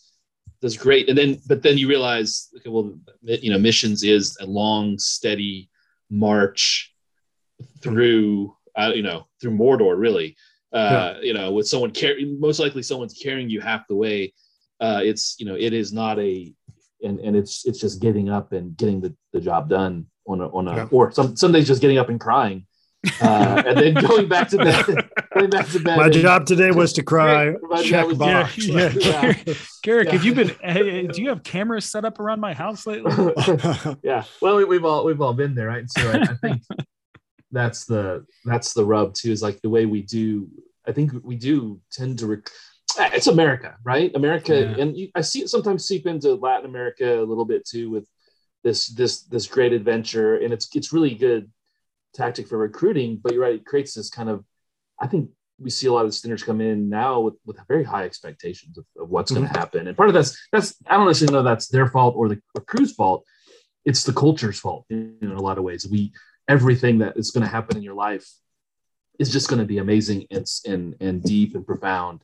those 0.60 0.76
great 0.76 1.08
and 1.08 1.16
then 1.16 1.40
but 1.48 1.62
then 1.62 1.78
you 1.78 1.88
realize 1.88 2.48
okay 2.56 2.68
well 2.68 2.94
you 3.22 3.50
know 3.50 3.58
missions 3.58 4.02
is 4.02 4.36
a 4.42 4.46
long 4.46 4.98
steady 4.98 5.70
march 6.10 6.94
through 7.80 8.54
uh, 8.76 8.92
you 8.94 9.02
know 9.02 9.26
through 9.40 9.52
mordor 9.56 9.98
really. 9.98 10.36
Uh 10.72 11.14
you 11.22 11.32
know 11.32 11.52
with 11.52 11.68
someone 11.68 11.92
carrying 11.92 12.40
most 12.40 12.58
likely 12.58 12.82
someone's 12.82 13.14
carrying 13.14 13.48
you 13.48 13.60
half 13.60 13.86
the 13.86 13.94
way. 13.94 14.34
Uh 14.80 15.00
it's 15.04 15.36
you 15.38 15.46
know 15.46 15.54
it 15.54 15.72
is 15.72 15.92
not 15.92 16.18
a 16.18 16.52
and 17.02 17.18
and 17.20 17.36
it's 17.36 17.66
it's 17.66 17.78
just 17.80 18.00
getting 18.00 18.28
up 18.30 18.52
and 18.52 18.76
getting 18.76 19.00
the, 19.00 19.14
the 19.32 19.40
job 19.40 19.68
done 19.68 20.06
on 20.26 20.40
a 20.40 20.48
on 20.48 20.68
a 20.68 20.76
Yeah. 20.76 20.88
or 20.90 21.10
some 21.12 21.36
some 21.36 21.52
days 21.52 21.66
just 21.66 21.80
getting 21.80 21.98
up 21.98 22.08
and 22.08 22.18
crying 22.20 22.66
uh 23.20 23.62
and 23.66 23.76
then 23.76 23.94
going 24.08 24.28
back 24.28 24.48
to 24.48 24.56
bed 24.56 24.86
going 25.34 25.50
back 25.50 25.68
to 25.68 25.78
bed 25.80 25.98
My 25.98 26.04
and- 26.06 26.14
job 26.14 26.46
today 26.46 26.70
was 26.70 26.92
to 26.94 27.02
cry. 27.02 27.52
My 27.62 27.82
Check 27.82 28.06
was- 28.06 28.16
box. 28.18 28.56
yeah, 28.66 28.90
yeah. 28.98 29.34
Yeah. 29.46 29.54
Garrick, 29.82 30.08
have 30.08 30.24
you 30.24 30.34
been? 30.34 30.48
hey, 30.62 31.06
Do 31.08 31.20
you 31.20 31.28
have 31.28 31.42
cameras 31.42 31.84
set 31.84 32.04
up 32.06 32.18
around 32.20 32.40
my 32.40 32.54
house 32.54 32.86
lately? 32.86 33.12
yeah 34.02 34.24
well 34.40 34.56
we, 34.56 34.64
we've 34.64 34.84
all 34.86 35.04
we've 35.04 35.20
all 35.20 35.34
been 35.34 35.54
there 35.54 35.66
right 35.68 35.90
so 35.90 36.00
I, 36.10 36.14
I 36.22 36.34
think 36.36 36.62
that's 37.52 37.84
the 37.84 38.24
that's 38.44 38.72
the 38.72 38.84
rub 38.84 39.14
too 39.14 39.30
is 39.30 39.42
like 39.42 39.60
the 39.60 39.68
way 39.70 39.84
we 39.86 40.02
do 40.02 40.48
i 40.86 40.92
think 40.92 41.12
we 41.22 41.36
do 41.36 41.80
tend 41.92 42.18
to 42.20 42.26
rec- 42.26 42.50
Eh, 42.98 43.10
it's 43.14 43.26
america 43.26 43.76
right? 43.84 44.14
America 44.14 44.54
Yeah. 44.54 44.82
and 44.82 44.96
you, 44.96 45.08
i 45.14 45.20
see 45.20 45.40
it 45.40 45.48
sometimes 45.48 45.86
seep 45.86 46.06
into 46.06 46.34
latin 46.34 46.66
america 46.66 47.20
a 47.20 47.24
little 47.24 47.44
bit 47.44 47.66
too 47.66 47.90
with 47.90 48.08
this 48.62 48.88
this 48.88 49.22
this 49.22 49.46
great 49.46 49.72
adventure 49.72 50.36
and 50.36 50.52
it's 50.52 50.68
it's 50.74 50.92
really 50.92 51.14
good 51.14 51.50
tactic 52.14 52.48
for 52.48 52.58
recruiting 52.58 53.18
but 53.22 53.32
you're 53.32 53.42
right 53.42 53.56
it 53.56 53.66
creates 53.66 53.94
this 53.94 54.10
kind 54.10 54.28
of 54.28 54.44
i 55.00 55.06
think 55.06 55.30
we 55.60 55.70
see 55.70 55.86
a 55.86 55.92
lot 55.92 56.04
of 56.04 56.10
stinters 56.10 56.44
come 56.44 56.60
in 56.60 56.88
now 56.88 57.20
with, 57.20 57.34
with 57.46 57.56
very 57.68 57.84
high 57.84 58.04
expectations 58.04 58.76
of, 58.76 58.84
of 58.98 59.08
what's 59.08 59.30
going 59.30 59.46
to 59.46 59.48
mm-hmm. 59.48 59.58
happen 59.58 59.86
and 59.86 59.96
part 59.96 60.08
of 60.08 60.14
that's 60.14 60.36
that's 60.52 60.74
i 60.86 60.96
don't 60.96 61.06
necessarily 61.06 61.34
know 61.34 61.42
that's 61.42 61.68
their 61.68 61.88
fault 61.88 62.14
or 62.16 62.28
the 62.28 62.40
Cru's 62.66 62.92
fault. 62.92 63.24
It's 63.84 64.04
the 64.04 64.12
culture's 64.12 64.58
fault 64.58 64.86
in, 64.90 65.16
in 65.20 65.30
a 65.30 65.40
lot 65.40 65.58
of 65.58 65.64
ways. 65.64 65.86
We 65.86 66.12
everything 66.48 66.98
that 66.98 67.16
is 67.16 67.30
going 67.30 67.44
to 67.44 67.50
happen 67.50 67.76
in 67.76 67.82
your 67.82 67.94
life 67.94 68.26
is 69.18 69.30
just 69.30 69.48
going 69.48 69.60
to 69.60 69.66
be 69.66 69.78
amazing 69.78 70.26
and, 70.30 70.46
and 70.66 70.94
and 71.00 71.22
deep 71.22 71.54
and 71.54 71.66
profound 71.66 72.22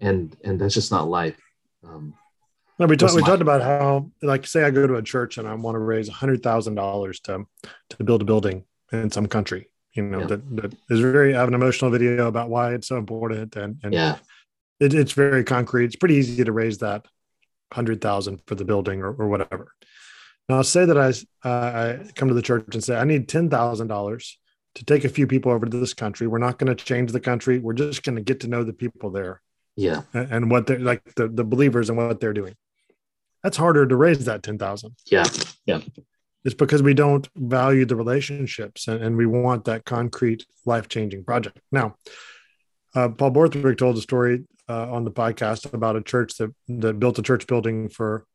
and 0.00 0.36
and 0.44 0.60
that's 0.60 0.74
just 0.74 0.90
not 0.90 1.08
life 1.08 1.40
um 1.84 2.14
No, 2.78 2.86
we 2.86 2.96
talked. 2.96 3.14
We 3.14 3.22
talked 3.22 3.42
about 3.42 3.62
how, 3.62 4.10
like, 4.22 4.46
say, 4.46 4.62
I 4.64 4.70
go 4.70 4.86
to 4.86 4.96
a 4.96 5.02
church 5.02 5.38
and 5.38 5.48
I 5.48 5.54
want 5.54 5.76
to 5.76 5.78
raise 5.78 6.08
a 6.08 6.12
hundred 6.12 6.42
thousand 6.42 6.74
dollars 6.74 7.20
to 7.20 7.46
to 7.90 8.04
build 8.04 8.22
a 8.22 8.24
building 8.24 8.64
in 8.92 9.10
some 9.10 9.26
country. 9.26 9.70
You 9.94 10.02
know, 10.02 10.20
Yeah. 10.20 10.26
that 10.26 10.56
that 10.56 10.74
is 10.90 11.00
very. 11.00 11.34
I 11.34 11.40
have 11.40 11.48
an 11.48 11.54
emotional 11.54 11.90
video 11.90 12.26
about 12.26 12.50
why 12.50 12.74
it's 12.74 12.88
so 12.88 12.96
important, 12.98 13.56
and 13.56 13.80
and 13.82 13.94
yeah 13.94 14.18
it, 14.80 14.94
it's 14.94 15.12
very 15.12 15.44
concrete. 15.44 15.86
It's 15.86 15.96
pretty 15.96 16.16
easy 16.16 16.44
to 16.44 16.52
raise 16.52 16.78
that 16.78 17.06
hundred 17.72 18.00
thousand 18.00 18.42
for 18.46 18.54
the 18.54 18.64
building 18.64 19.00
or, 19.02 19.12
or 19.12 19.28
whatever. 19.28 19.72
Now, 20.48 20.62
say 20.62 20.84
that 20.84 20.98
I 20.98 21.08
uh, 21.48 21.98
I 22.08 22.12
come 22.14 22.28
to 22.28 22.34
the 22.34 22.42
church 22.42 22.74
and 22.74 22.84
say 22.84 22.96
I 22.96 23.04
need 23.04 23.28
ten 23.28 23.50
thousand 23.50 23.88
dollars 23.88 24.38
to 24.74 24.84
take 24.84 25.04
a 25.04 25.08
few 25.08 25.26
people 25.26 25.50
over 25.52 25.66
to 25.66 25.76
this 25.80 25.94
country. 25.94 26.26
We're 26.26 26.38
not 26.38 26.58
going 26.58 26.74
to 26.74 26.84
change 26.84 27.10
the 27.12 27.20
country. 27.20 27.58
We're 27.58 27.72
just 27.72 28.02
going 28.02 28.16
to 28.16 28.22
get 28.22 28.40
to 28.40 28.48
know 28.48 28.62
the 28.62 28.74
people 28.74 29.10
there. 29.10 29.40
Yeah, 29.76 30.02
and, 30.14 30.32
and 30.32 30.50
what 30.50 30.66
they're 30.66 30.78
like 30.78 31.02
the 31.14 31.28
the 31.28 31.44
believers 31.44 31.88
and 31.88 31.98
what 31.98 32.20
they're 32.20 32.32
doing. 32.32 32.54
That's 33.42 33.56
harder 33.56 33.86
to 33.86 33.96
raise 33.96 34.24
that 34.24 34.42
ten 34.42 34.58
thousand. 34.58 34.94
Yeah, 35.06 35.24
yeah. 35.66 35.80
It's 36.44 36.54
because 36.54 36.82
we 36.82 36.94
don't 36.94 37.28
value 37.34 37.84
the 37.84 37.96
relationships 37.96 38.86
and, 38.86 39.02
and 39.02 39.16
we 39.16 39.26
want 39.26 39.64
that 39.64 39.84
concrete 39.84 40.46
life 40.64 40.88
changing 40.88 41.24
project. 41.24 41.58
Now, 41.72 41.96
uh, 42.94 43.08
Paul 43.08 43.30
Borthwick 43.30 43.78
told 43.78 43.98
a 43.98 44.00
story 44.00 44.44
uh, 44.68 44.92
on 44.92 45.04
the 45.04 45.10
podcast 45.10 45.72
about 45.74 45.96
a 45.96 46.02
church 46.02 46.36
that 46.38 46.54
that 46.68 46.98
built 46.98 47.18
a 47.18 47.22
church 47.22 47.46
building 47.46 47.88
for 47.88 48.26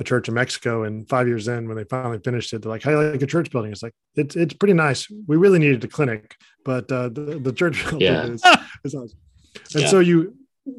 a 0.00 0.04
church 0.04 0.28
in 0.28 0.34
Mexico, 0.34 0.84
and 0.84 1.08
five 1.08 1.28
years 1.28 1.48
in, 1.48 1.68
when 1.68 1.76
they 1.76 1.84
finally 1.84 2.18
finished 2.18 2.52
it, 2.52 2.62
they're 2.62 2.70
like, 2.70 2.82
"How 2.82 2.90
you 2.90 3.10
like 3.10 3.22
a 3.22 3.26
church 3.26 3.50
building?" 3.50 3.72
It's 3.72 3.82
like 3.82 3.94
it's 4.14 4.36
it's 4.36 4.54
pretty 4.54 4.74
nice. 4.74 5.08
We 5.26 5.36
really 5.36 5.58
needed 5.58 5.84
a 5.84 5.88
clinic, 5.88 6.34
but 6.64 6.90
uh, 6.90 7.08
the 7.08 7.40
the 7.42 7.52
church 7.52 7.82
building 7.90 8.00
yeah. 8.00 8.24
is, 8.24 8.42
is 8.84 8.94
awesome. 8.94 9.18
And 9.74 9.82
yeah. 9.82 9.88
so 9.88 10.00
you, 10.00 10.34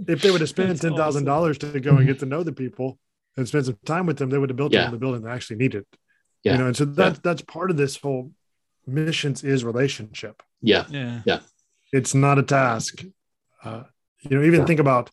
if 0.08 0.22
they 0.22 0.32
would 0.32 0.42
have 0.42 0.50
spent 0.50 0.82
ten 0.82 0.96
thousand 0.96 1.26
dollars 1.26 1.58
to 1.60 1.80
go 1.80 1.98
and 1.98 2.08
get 2.08 2.20
to 2.20 2.26
know 2.26 2.44
the 2.44 2.54
people 2.54 2.98
and 3.38 3.48
spend 3.48 3.66
some 3.66 3.78
time 3.86 4.06
with 4.06 4.18
them, 4.18 4.30
they 4.30 4.38
would 4.38 4.50
have 4.50 4.58
built 4.58 4.74
yeah. 4.74 4.90
the 4.90 4.98
building 4.98 5.22
they 5.22 5.32
actually 5.32 5.58
needed. 5.58 5.86
Yeah. 6.44 6.54
You 6.54 6.58
know, 6.60 6.68
and 6.68 6.78
so 6.78 6.86
that's 6.86 7.20
that's 7.20 7.42
part 7.42 7.72
of 7.72 7.78
this 7.78 7.98
whole 7.98 8.32
missions 8.86 9.44
is 9.44 9.64
relationship. 9.64 10.44
Yeah, 10.62 10.86
yeah, 10.90 11.22
yeah. 11.26 11.40
It's 11.92 12.14
not 12.14 12.40
a 12.40 12.44
task. 12.44 13.04
Uh, 13.64 13.84
you 14.22 14.38
know, 14.38 14.44
even 14.44 14.62
yeah. 14.62 14.66
think 14.66 14.80
about 14.80 15.12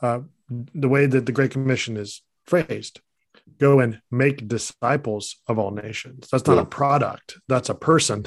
uh, 0.00 0.20
the 0.48 0.88
way 0.88 1.06
that 1.06 1.26
the 1.26 1.32
Great 1.32 1.50
Commission 1.50 1.96
is 1.96 2.22
phrased 2.44 3.00
go 3.58 3.80
and 3.80 4.00
make 4.10 4.48
disciples 4.48 5.36
of 5.46 5.58
all 5.58 5.70
nations. 5.70 6.28
That's 6.30 6.46
not 6.46 6.56
yeah. 6.56 6.62
a 6.62 6.66
product. 6.66 7.38
That's 7.48 7.68
a 7.68 7.74
person 7.74 8.24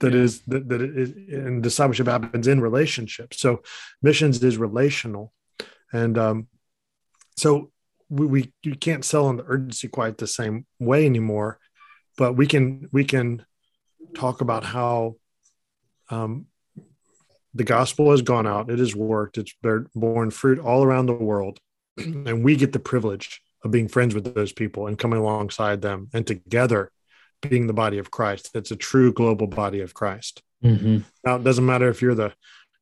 that 0.00 0.12
yeah. 0.12 0.20
is 0.20 0.42
that, 0.46 0.68
that 0.68 0.82
is 0.82 1.10
and 1.10 1.62
discipleship 1.62 2.06
happens 2.06 2.46
in 2.46 2.60
relationships. 2.60 3.40
So 3.40 3.62
missions 4.02 4.42
is 4.42 4.58
relational. 4.58 5.32
And 5.92 6.18
um, 6.18 6.48
so 7.36 7.70
we, 8.08 8.26
we 8.26 8.52
you 8.62 8.74
can't 8.76 9.04
sell 9.04 9.26
on 9.26 9.36
the 9.36 9.44
urgency 9.46 9.88
quite 9.88 10.18
the 10.18 10.26
same 10.26 10.66
way 10.78 11.06
anymore, 11.06 11.58
but 12.16 12.34
we 12.34 12.46
can 12.46 12.88
we 12.92 13.04
can 13.04 13.44
talk 14.14 14.40
about 14.40 14.64
how 14.64 15.16
um, 16.10 16.46
the 17.54 17.64
gospel 17.64 18.10
has 18.10 18.22
gone 18.22 18.46
out, 18.46 18.70
it 18.70 18.78
has 18.78 18.94
worked, 18.94 19.38
it's 19.38 19.54
borne 19.94 20.30
fruit 20.30 20.58
all 20.58 20.84
around 20.84 21.06
the 21.06 21.12
world, 21.12 21.58
and 21.96 22.44
we 22.44 22.56
get 22.56 22.72
the 22.72 22.78
privilege 22.78 23.42
of 23.66 23.72
being 23.72 23.88
friends 23.88 24.14
with 24.14 24.34
those 24.34 24.52
people 24.52 24.86
and 24.86 24.98
coming 24.98 25.18
alongside 25.18 25.82
them 25.82 26.08
and 26.14 26.26
together 26.26 26.90
being 27.42 27.66
the 27.66 27.72
body 27.72 27.98
of 27.98 28.10
Christ. 28.10 28.52
That's 28.54 28.70
a 28.70 28.76
true 28.76 29.12
global 29.12 29.46
body 29.46 29.80
of 29.80 29.94
Christ. 29.94 30.42
Mm-hmm. 30.64 30.98
Now, 31.24 31.36
it 31.36 31.44
doesn't 31.44 31.66
matter 31.66 31.88
if 31.88 32.00
you're 32.00 32.14
the 32.14 32.32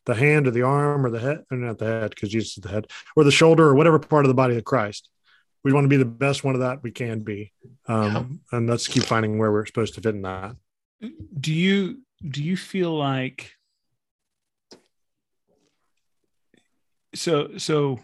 the 0.07 0.15
hand 0.15 0.47
or 0.47 0.51
the 0.51 0.63
arm 0.63 1.07
or 1.07 1.11
the 1.11 1.19
head, 1.19 1.45
or 1.51 1.57
not 1.57 1.79
the 1.79 1.87
head 1.87 2.11
because 2.11 2.29
Jesus 2.29 2.59
is 2.59 2.63
the 2.63 2.69
head, 2.69 2.87
or 3.17 3.25
the 3.25 3.31
shoulder 3.31 3.67
or 3.67 3.75
whatever 3.75 3.99
part 3.99 4.27
of 4.27 4.29
the 4.29 4.35
body 4.35 4.57
of 4.57 4.65
Christ. 4.65 5.09
We 5.65 5.73
want 5.73 5.85
to 5.85 5.89
be 5.89 5.97
the 5.97 6.05
best 6.05 6.45
one 6.45 6.55
of 6.55 6.61
that 6.61 6.83
we 6.83 6.91
can 6.91 7.21
be, 7.21 7.53
um, 7.89 8.41
yeah. 8.53 8.59
and 8.59 8.69
let's 8.69 8.87
keep 8.87 9.05
finding 9.05 9.39
where 9.39 9.51
we're 9.51 9.65
supposed 9.65 9.95
to 9.95 10.03
fit 10.03 10.15
in 10.15 10.23
that. 10.23 10.57
Do 11.41 11.55
you 11.55 12.03
do 12.23 12.43
you 12.43 12.57
feel 12.57 12.95
like 12.97 13.53
so 17.15 17.57
so 17.57 17.99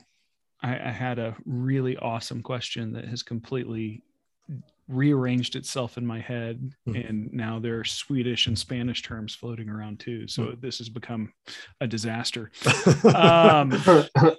I, 0.62 0.72
I 0.72 0.90
had 0.90 1.18
a 1.18 1.36
really 1.44 1.96
awesome 1.96 2.42
question 2.42 2.92
that 2.92 3.06
has 3.06 3.22
completely 3.22 4.02
rearranged 4.90 5.54
itself 5.54 5.96
in 5.96 6.04
my 6.04 6.18
head 6.18 6.72
mm. 6.88 7.08
and 7.08 7.32
now 7.32 7.60
there 7.60 7.78
are 7.78 7.84
swedish 7.84 8.48
and 8.48 8.58
spanish 8.58 9.02
terms 9.02 9.32
floating 9.32 9.68
around 9.68 10.00
too 10.00 10.26
so 10.26 10.42
mm. 10.42 10.60
this 10.60 10.78
has 10.78 10.88
become 10.88 11.32
a 11.80 11.86
disaster. 11.86 12.50
Um 13.04 13.72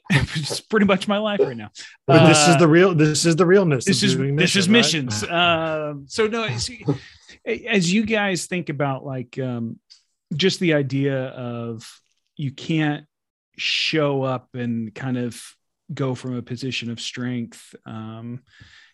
it's 0.10 0.60
pretty 0.70 0.86
much 0.86 1.08
my 1.08 1.18
life 1.18 1.40
right 1.40 1.56
now. 1.56 1.70
But 2.06 2.22
uh, 2.22 2.28
this 2.28 2.48
is 2.48 2.58
the 2.58 2.68
real 2.68 2.94
this 2.94 3.26
is 3.26 3.36
the 3.36 3.46
realness 3.46 3.86
this 3.86 4.04
is 4.04 4.18
this 4.18 4.56
is 4.56 4.68
missions. 4.68 5.24
Um 5.24 6.06
so 6.08 6.28
no 6.28 6.44
as 7.46 7.94
you 7.94 8.06
guys 8.06 8.46
think 8.46 8.70
about 8.70 9.06
like 9.06 9.40
um 9.40 9.80
just 10.36 10.60
the 10.60 10.74
idea 10.74 11.28
of 11.28 11.90
you 12.36 12.52
can't 12.52 13.06
show 13.58 14.24
up 14.24 14.50
and 14.54 14.94
kind 14.94 15.18
of 15.18 15.42
go 15.94 16.16
from 16.16 16.36
a 16.36 16.42
position 16.42 16.92
of 16.92 17.00
strength. 17.00 17.76
Um, 17.86 18.42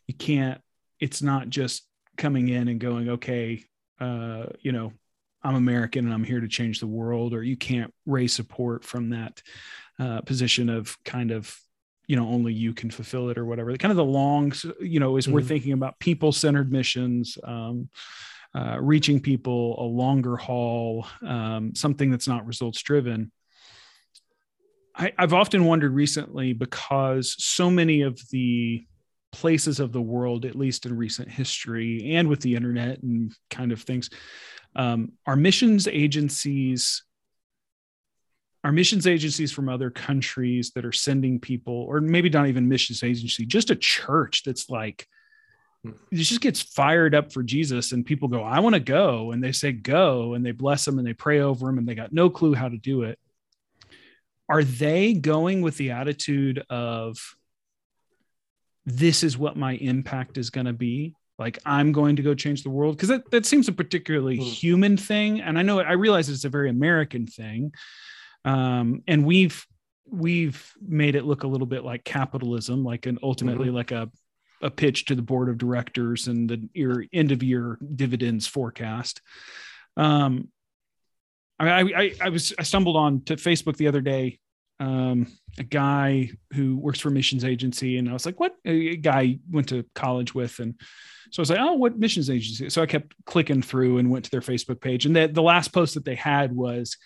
you 0.08 0.14
can't, 0.14 0.62
it's 1.00 1.22
not 1.22 1.50
just 1.50 1.84
coming 2.18 2.50
in 2.50 2.68
and 2.68 2.80
going, 2.80 3.10
okay, 3.10 3.64
uh, 4.00 4.48
you 4.62 4.72
know, 4.72 4.94
I'm 5.44 5.56
American 5.56 6.06
and 6.06 6.14
I'm 6.14 6.24
here 6.24 6.42
to 6.42 6.48
change 6.48 6.80
the 6.80 6.88
world, 6.88 7.34
or 7.34 7.44
you 7.44 7.56
can't 7.56 7.94
raise 8.06 8.34
support 8.34 8.84
from 8.84 9.12
that 9.12 9.42
uh, 10.00 10.22
position 10.22 10.70
of 10.70 10.98
kind 11.04 11.32
of, 11.32 11.56
you 12.08 12.16
know, 12.16 12.28
only 12.28 12.54
you 12.54 12.74
can 12.74 12.90
fulfill 12.90 13.30
it 13.30 13.38
or 13.38 13.46
whatever. 13.46 13.76
Kind 13.78 13.92
of 13.92 13.98
the 13.98 14.04
long, 14.04 14.54
you 14.80 15.00
know, 15.00 15.18
as 15.18 15.26
mm-hmm. 15.26 15.34
we're 15.34 15.42
thinking 15.42 15.74
about 15.74 16.00
people 16.00 16.32
centered 16.32 16.72
missions, 16.72 17.38
um, 17.44 17.90
uh, 18.56 18.78
reaching 18.80 19.20
people, 19.20 19.76
a 19.80 19.86
longer 19.86 20.38
haul, 20.38 21.06
um, 21.26 21.76
something 21.76 22.10
that's 22.10 22.28
not 22.28 22.48
results 22.48 22.82
driven. 22.82 23.32
I, 24.98 25.14
I've 25.18 25.34
often 25.34 25.66
wondered 25.66 25.94
recently 25.94 26.54
because 26.54 27.36
so 27.38 27.70
many 27.70 28.02
of 28.02 28.20
the 28.32 28.86
places 29.32 29.80
of 29.80 29.92
the 29.92 30.02
world, 30.02 30.46
at 30.46 30.56
least 30.56 30.86
in 30.86 30.98
recent 30.98 31.30
history 31.30 32.16
and 32.16 32.28
with 32.28 32.42
the 32.42 32.56
internet 32.56 33.04
and 33.04 33.32
kind 33.52 33.72
of 33.72 33.82
things, 33.82 34.10
um, 34.76 35.12
our 35.26 35.36
missions 35.36 35.88
agencies 35.88 37.04
our 38.64 38.72
missions 38.74 39.08
agencies 39.08 39.52
from 39.52 39.70
other 39.70 39.90
countries 39.90 40.72
that 40.72 40.84
are 40.84 40.92
sending 40.92 41.40
people, 41.40 41.86
or 41.88 42.02
maybe 42.02 42.28
not 42.30 42.48
even 42.48 42.68
missions 42.68 43.02
agency, 43.02 43.46
just 43.46 43.70
a 43.70 43.76
church 43.78 44.44
that's 44.44 44.70
like, 44.70 45.08
it 45.86 46.16
just 46.16 46.42
gets 46.42 46.62
fired 46.62 47.16
up 47.16 47.32
for 47.32 47.44
Jesus, 47.44 47.94
and 47.94 48.06
people 48.06 48.28
go, 48.28 48.44
I 48.44 48.60
want 48.60 48.74
to 48.74 48.82
go. 48.82 49.32
And 49.32 49.42
they 49.42 49.54
say, 49.54 49.72
go, 49.72 50.34
and 50.34 50.46
they 50.46 50.52
bless 50.52 50.84
them 50.84 50.98
and 50.98 51.08
they 51.08 51.14
pray 51.14 51.40
over 51.40 51.68
them, 51.68 51.78
and 51.78 51.88
they 51.88 51.96
got 51.96 52.12
no 52.12 52.30
clue 52.30 52.56
how 52.56 52.68
to 52.68 52.78
do 52.78 53.04
it 53.04 53.18
are 54.50 54.64
they 54.64 55.14
going 55.14 55.62
with 55.62 55.78
the 55.78 55.92
attitude 55.92 56.64
of 56.70 57.18
this 58.86 59.24
is 59.24 59.38
what 59.38 59.58
my 59.58 59.74
impact 59.74 60.38
is 60.38 60.50
going 60.50 60.66
to 60.66 60.74
be 60.74 61.14
like 61.38 61.60
i'm 61.66 61.92
going 61.92 62.16
to 62.16 62.22
go 62.22 62.34
change 62.34 62.64
the 62.64 62.70
world 62.70 62.96
because 62.96 63.10
that, 63.10 63.30
that 63.32 63.46
seems 63.46 63.68
a 63.68 63.72
particularly 63.72 64.38
mm. 64.38 64.44
human 64.44 64.96
thing 64.98 65.42
and 65.42 65.60
i 65.60 65.62
know 65.62 65.80
i 65.80 65.94
realize 65.94 66.30
it's 66.30 66.46
a 66.46 66.50
very 66.50 66.70
american 66.70 67.28
thing 67.28 67.72
um, 68.46 69.04
and 69.08 69.26
we've 69.26 69.66
we've 70.10 70.74
made 70.82 71.16
it 71.16 71.26
look 71.26 71.44
a 71.44 71.48
little 71.48 71.68
bit 71.68 71.84
like 71.84 72.04
capitalism 72.06 72.84
like 72.84 73.06
an 73.06 73.18
ultimately 73.22 73.68
mm-hmm. 73.68 73.76
like 73.76 73.92
a 73.92 74.10
a 74.62 74.72
pitch 74.72 75.06
to 75.06 75.16
the 75.16 75.22
board 75.22 75.50
of 75.50 75.58
directors 75.58 76.28
and 76.28 76.50
the 76.50 76.70
year 76.74 77.06
end 77.14 77.32
of 77.32 77.44
year 77.44 77.78
dividends 77.96 78.48
forecast 78.48 79.22
um, 79.98 80.48
I, 81.60 81.82
I, 81.82 82.14
I 82.22 82.30
was 82.30 82.54
I 82.60 82.64
stumbled 82.64 82.96
on 82.96 83.22
to 83.26 83.36
Facebook 83.36 83.78
the 83.78 83.88
other 83.88 84.02
day, 84.02 84.40
um, 84.80 85.28
a 85.58 85.64
guy 85.64 86.30
who 86.54 86.78
works 86.78 87.00
for 87.00 87.10
a 87.10 87.12
missions 87.12 87.44
agency, 87.44 87.98
and 87.98 88.10
I 88.10 88.14
was 88.14 88.26
like, 88.26 88.40
"What?" 88.40 88.56
A 88.66 88.96
guy 88.98 89.40
went 89.50 89.70
to 89.70 89.84
college 89.96 90.36
with, 90.36 90.60
and 90.60 90.76
so 91.32 91.40
I 91.40 91.42
was 91.42 91.50
like, 91.50 91.60
"Oh, 91.60 91.74
what 91.74 91.98
missions 91.98 92.30
agency?" 92.30 92.70
So 92.70 92.82
I 92.82 92.86
kept 92.86 93.14
clicking 93.26 93.62
through 93.62 93.98
and 93.98 94.12
went 94.12 94.26
to 94.26 94.32
their 94.32 94.42
Facebook 94.42 94.82
page, 94.82 95.06
and 95.06 95.16
the, 95.16 95.28
the 95.28 95.42
last 95.42 95.70
post 95.70 95.96
that 95.96 96.06
they 96.06 96.16
had 96.16 96.56
was, 96.56 96.98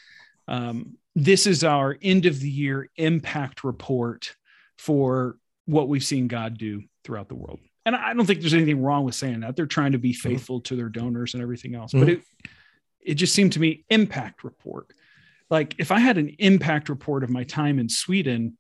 um, 0.47 0.97
"This 1.15 1.47
is 1.47 1.63
our 1.63 1.97
end 2.01 2.25
of 2.25 2.39
the 2.39 2.49
year 2.49 2.89
impact 2.97 3.63
report 3.63 4.35
for 4.77 5.37
what 5.65 5.87
we've 5.87 6.03
seen 6.03 6.27
God 6.27 6.57
do 6.57 6.83
throughout 7.05 7.29
the 7.29 7.35
world." 7.35 7.59
And 7.85 7.95
I 7.95 8.13
don't 8.13 8.25
think 8.25 8.41
there's 8.41 8.53
anything 8.53 8.81
wrong 8.81 9.05
with 9.05 9.15
saying 9.15 9.39
that. 9.39 9.55
They're 9.55 9.65
trying 9.65 9.93
to 9.93 9.97
be 9.97 10.11
mm-hmm. 10.11 10.29
faithful 10.29 10.61
to 10.61 10.75
their 10.75 10.89
donors 10.89 11.33
and 11.33 11.41
everything 11.41 11.73
else, 11.73 11.93
mm-hmm. 11.93 12.05
but 12.05 12.13
it 12.13 12.21
it 13.03 13.15
just 13.15 13.33
seemed 13.33 13.53
to 13.53 13.59
me 13.59 13.83
impact 13.89 14.43
report. 14.43 14.87
Like 15.49 15.75
if 15.77 15.91
I 15.91 15.99
had 15.99 16.17
an 16.17 16.35
impact 16.39 16.89
report 16.89 17.23
of 17.23 17.29
my 17.29 17.43
time 17.43 17.79
in 17.79 17.89
Sweden, 17.89 18.57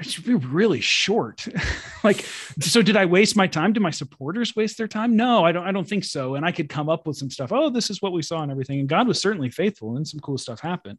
it 0.00 0.06
should 0.06 0.24
be 0.24 0.34
really 0.34 0.80
short. 0.80 1.46
like, 2.04 2.24
so 2.60 2.80
did 2.80 2.96
I 2.96 3.04
waste 3.04 3.36
my 3.36 3.46
time? 3.46 3.72
Did 3.72 3.82
my 3.82 3.90
supporters 3.90 4.56
waste 4.56 4.78
their 4.78 4.88
time? 4.88 5.14
No, 5.14 5.44
I 5.44 5.52
don't. 5.52 5.66
I 5.66 5.72
don't 5.72 5.88
think 5.88 6.04
so. 6.04 6.36
And 6.36 6.44
I 6.44 6.52
could 6.52 6.68
come 6.68 6.88
up 6.88 7.06
with 7.06 7.18
some 7.18 7.30
stuff. 7.30 7.52
Oh, 7.52 7.68
this 7.68 7.90
is 7.90 8.00
what 8.00 8.12
we 8.12 8.22
saw 8.22 8.42
and 8.42 8.50
everything. 8.50 8.80
And 8.80 8.88
God 8.88 9.06
was 9.06 9.20
certainly 9.20 9.50
faithful, 9.50 9.96
and 9.96 10.08
some 10.08 10.20
cool 10.20 10.38
stuff 10.38 10.60
happened. 10.60 10.98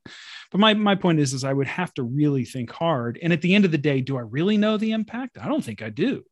But 0.51 0.59
my 0.59 0.75
my 0.75 0.95
point 0.95 1.19
is, 1.19 1.33
is 1.33 1.43
I 1.43 1.53
would 1.53 1.67
have 1.67 1.93
to 1.95 2.03
really 2.03 2.45
think 2.45 2.71
hard. 2.71 3.17
And 3.21 3.33
at 3.33 3.41
the 3.41 3.55
end 3.55 3.65
of 3.65 3.71
the 3.71 3.77
day, 3.77 4.01
do 4.01 4.17
I 4.17 4.21
really 4.21 4.57
know 4.57 4.77
the 4.77 4.91
impact? 4.91 5.37
I 5.39 5.47
don't 5.47 5.63
think 5.63 5.81
I 5.81 5.89
do. 5.89 6.23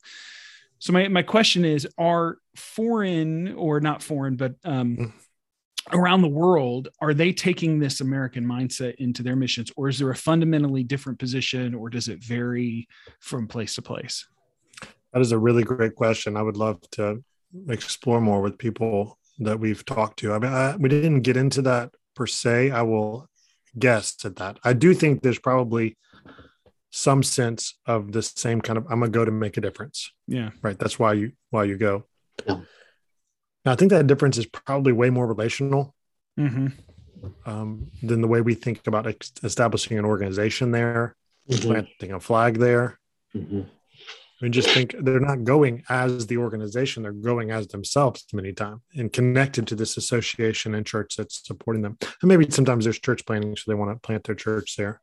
So 0.77 0.93
my 0.93 1.07
my 1.07 1.23
question 1.23 1.65
is: 1.65 1.87
Are 1.97 2.37
foreign 2.55 3.53
or 3.55 3.79
not 3.79 4.03
foreign, 4.03 4.35
but 4.35 4.55
um, 4.63 5.13
around 5.91 6.21
the 6.21 6.27
world 6.27 6.89
are 6.99 7.13
they 7.13 7.31
taking 7.31 7.79
this 7.79 8.01
american 8.01 8.45
mindset 8.45 8.95
into 8.95 9.23
their 9.23 9.35
missions 9.35 9.71
or 9.75 9.89
is 9.89 9.97
there 9.97 10.11
a 10.11 10.15
fundamentally 10.15 10.83
different 10.83 11.17
position 11.17 11.73
or 11.73 11.89
does 11.89 12.07
it 12.07 12.23
vary 12.23 12.87
from 13.19 13.47
place 13.47 13.75
to 13.75 13.81
place? 13.81 14.27
That 15.13 15.21
is 15.21 15.31
a 15.31 15.37
really 15.37 15.63
great 15.63 15.95
question. 15.95 16.37
I 16.37 16.41
would 16.41 16.57
love 16.57 16.79
to 16.91 17.23
explore 17.67 18.21
more 18.21 18.41
with 18.41 18.57
people 18.57 19.17
that 19.39 19.59
we've 19.59 19.83
talked 19.85 20.19
to. 20.19 20.33
I 20.33 20.39
mean 20.39 20.53
I, 20.53 20.75
we 20.75 20.89
didn't 20.89 21.21
get 21.21 21.37
into 21.37 21.61
that 21.63 21.91
per 22.15 22.27
se. 22.27 22.71
I 22.71 22.83
will 22.83 23.27
guess 23.77 24.15
at 24.25 24.35
that. 24.37 24.59
I 24.63 24.73
do 24.73 24.93
think 24.93 25.21
there's 25.21 25.39
probably 25.39 25.97
some 26.91 27.21
sense 27.21 27.77
of 27.85 28.11
the 28.11 28.23
same 28.23 28.59
kind 28.61 28.75
of 28.75 28.83
i'm 28.89 28.99
gonna 28.99 29.11
go 29.11 29.23
to 29.25 29.31
make 29.31 29.57
a 29.57 29.61
difference. 29.61 30.11
Yeah. 30.27 30.49
Right? 30.61 30.77
That's 30.77 30.99
why 30.99 31.13
you 31.13 31.31
why 31.49 31.65
you 31.65 31.77
go. 31.77 32.05
Yeah. 32.47 32.61
Now, 33.65 33.73
I 33.73 33.75
think 33.75 33.91
that 33.91 34.07
difference 34.07 34.37
is 34.37 34.45
probably 34.45 34.93
way 34.93 35.09
more 35.09 35.27
relational 35.27 35.93
mm-hmm. 36.39 36.67
um, 37.45 37.91
than 38.01 38.21
the 38.21 38.27
way 38.27 38.41
we 38.41 38.53
think 38.53 38.87
about 38.87 39.07
ex- 39.07 39.33
establishing 39.43 39.97
an 39.97 40.05
organization 40.05 40.71
there, 40.71 41.15
Mhm. 41.49 41.61
planting 41.61 42.11
a 42.13 42.19
flag 42.19 42.59
there. 42.59 42.99
Mhm. 43.35 43.69
mean, 44.41 44.51
just 44.53 44.69
think 44.69 44.95
they're 45.01 45.19
not 45.19 45.43
going 45.43 45.83
as 45.89 46.27
the 46.27 46.37
organization; 46.37 47.03
they're 47.03 47.11
going 47.11 47.51
as 47.51 47.67
themselves 47.67 48.25
many 48.31 48.53
times 48.53 48.81
and 48.95 49.11
connected 49.11 49.67
to 49.67 49.75
this 49.75 49.97
association 49.97 50.73
and 50.75 50.85
church 50.85 51.17
that's 51.17 51.45
supporting 51.45 51.81
them. 51.81 51.97
And 52.21 52.29
maybe 52.29 52.49
sometimes 52.49 52.85
there's 52.85 52.99
church 52.99 53.25
planting, 53.25 53.55
so 53.57 53.63
they 53.67 53.75
want 53.75 53.91
to 53.91 53.99
plant 53.99 54.23
their 54.23 54.35
church 54.35 54.77
there. 54.77 55.01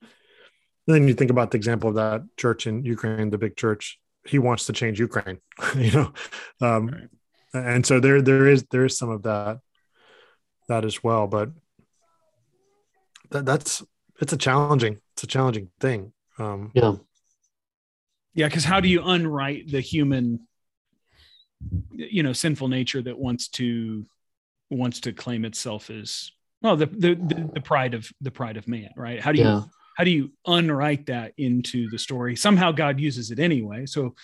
And 0.00 0.94
then 0.94 1.08
you 1.08 1.14
think 1.14 1.30
about 1.30 1.50
the 1.50 1.56
example 1.56 1.88
of 1.90 1.96
that 1.96 2.22
church 2.36 2.66
in 2.68 2.84
Ukraine, 2.84 3.30
the 3.30 3.38
big 3.38 3.56
church. 3.56 3.98
He 4.24 4.38
wants 4.38 4.66
to 4.66 4.72
change 4.72 5.00
Ukraine, 5.00 5.38
you 5.76 5.90
know, 5.90 6.12
um, 6.60 6.86
Right. 6.88 7.08
And 7.54 7.84
so 7.86 8.00
there 8.00 8.20
there 8.22 8.46
is 8.46 8.64
there 8.70 8.84
is 8.84 8.96
some 8.98 9.10
of 9.10 9.22
that 9.22 9.60
that 10.68 10.84
as 10.84 11.02
well. 11.02 11.26
But 11.26 11.50
that, 13.30 13.46
that's 13.46 13.82
it's 14.20 14.32
a 14.32 14.36
challenging 14.36 14.98
it's 15.14 15.22
a 15.24 15.26
challenging 15.26 15.70
thing. 15.80 16.12
Um, 16.38 16.70
Yeah. 16.74 16.94
yeah 18.34 18.46
because 18.48 18.64
how 18.64 18.80
do 18.80 18.88
you 18.88 19.02
unwrite 19.02 19.70
the 19.70 19.80
human 19.80 20.46
you 21.92 22.22
know 22.22 22.32
sinful 22.32 22.68
nature 22.68 23.02
that 23.02 23.18
wants 23.18 23.48
to 23.48 24.04
wants 24.70 25.00
to 25.00 25.12
claim 25.12 25.44
itself 25.44 25.90
as 25.90 26.30
well 26.62 26.76
the 26.76 26.86
the, 26.86 27.14
the, 27.14 27.50
the 27.54 27.60
pride 27.60 27.94
of 27.94 28.08
the 28.20 28.30
pride 28.30 28.56
of 28.56 28.68
man 28.68 28.90
right 28.96 29.20
how 29.20 29.32
do 29.32 29.38
you 29.40 29.44
Yeah. 29.48 29.62
how 29.96 30.04
do 30.04 30.10
you 30.10 30.30
unwrite 30.46 31.06
that 31.06 31.32
into 31.38 31.90
the 31.90 31.98
story 31.98 32.36
somehow 32.36 32.70
god 32.70 33.00
uses 33.00 33.32
it 33.32 33.40
anyway 33.40 33.86
so 33.86 34.14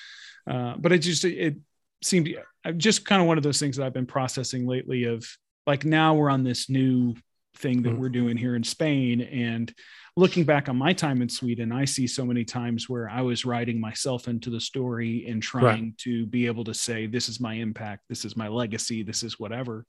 uh, 0.48 0.74
but 0.78 0.92
it 0.92 0.98
just 0.98 1.24
it 1.24 1.56
seemed 2.02 2.28
I'm 2.64 2.78
just 2.78 3.04
kind 3.04 3.20
of 3.20 3.28
one 3.28 3.36
of 3.36 3.44
those 3.44 3.58
things 3.60 3.76
that 3.76 3.84
i've 3.84 3.92
been 3.92 4.06
processing 4.06 4.66
lately 4.66 5.04
of 5.04 5.24
like 5.66 5.84
now 5.84 6.14
we're 6.14 6.30
on 6.30 6.44
this 6.44 6.68
new 6.70 7.14
thing 7.58 7.82
that 7.82 7.92
Mhm. 7.94 7.98
we're 7.98 8.08
doing 8.08 8.36
here 8.36 8.56
in 8.56 8.64
spain 8.64 9.20
and 9.20 9.72
looking 10.16 10.44
back 10.44 10.68
on 10.68 10.76
my 10.76 10.92
time 10.92 11.22
in 11.22 11.28
sweden 11.28 11.72
i 11.72 11.84
see 11.84 12.06
so 12.06 12.24
many 12.24 12.44
times 12.44 12.88
where 12.88 13.08
i 13.08 13.20
was 13.20 13.44
writing 13.44 13.80
myself 13.80 14.28
into 14.28 14.50
the 14.50 14.60
story 14.60 15.26
and 15.28 15.42
trying 15.42 15.94
to 15.98 16.26
be 16.26 16.46
able 16.46 16.64
to 16.64 16.74
say 16.74 17.06
this 17.06 17.28
is 17.28 17.40
my 17.40 17.54
impact 17.54 18.02
this 18.08 18.24
is 18.24 18.36
my 18.36 18.48
legacy 18.48 19.02
this 19.02 19.22
is 19.22 19.38
whatever 19.38 19.84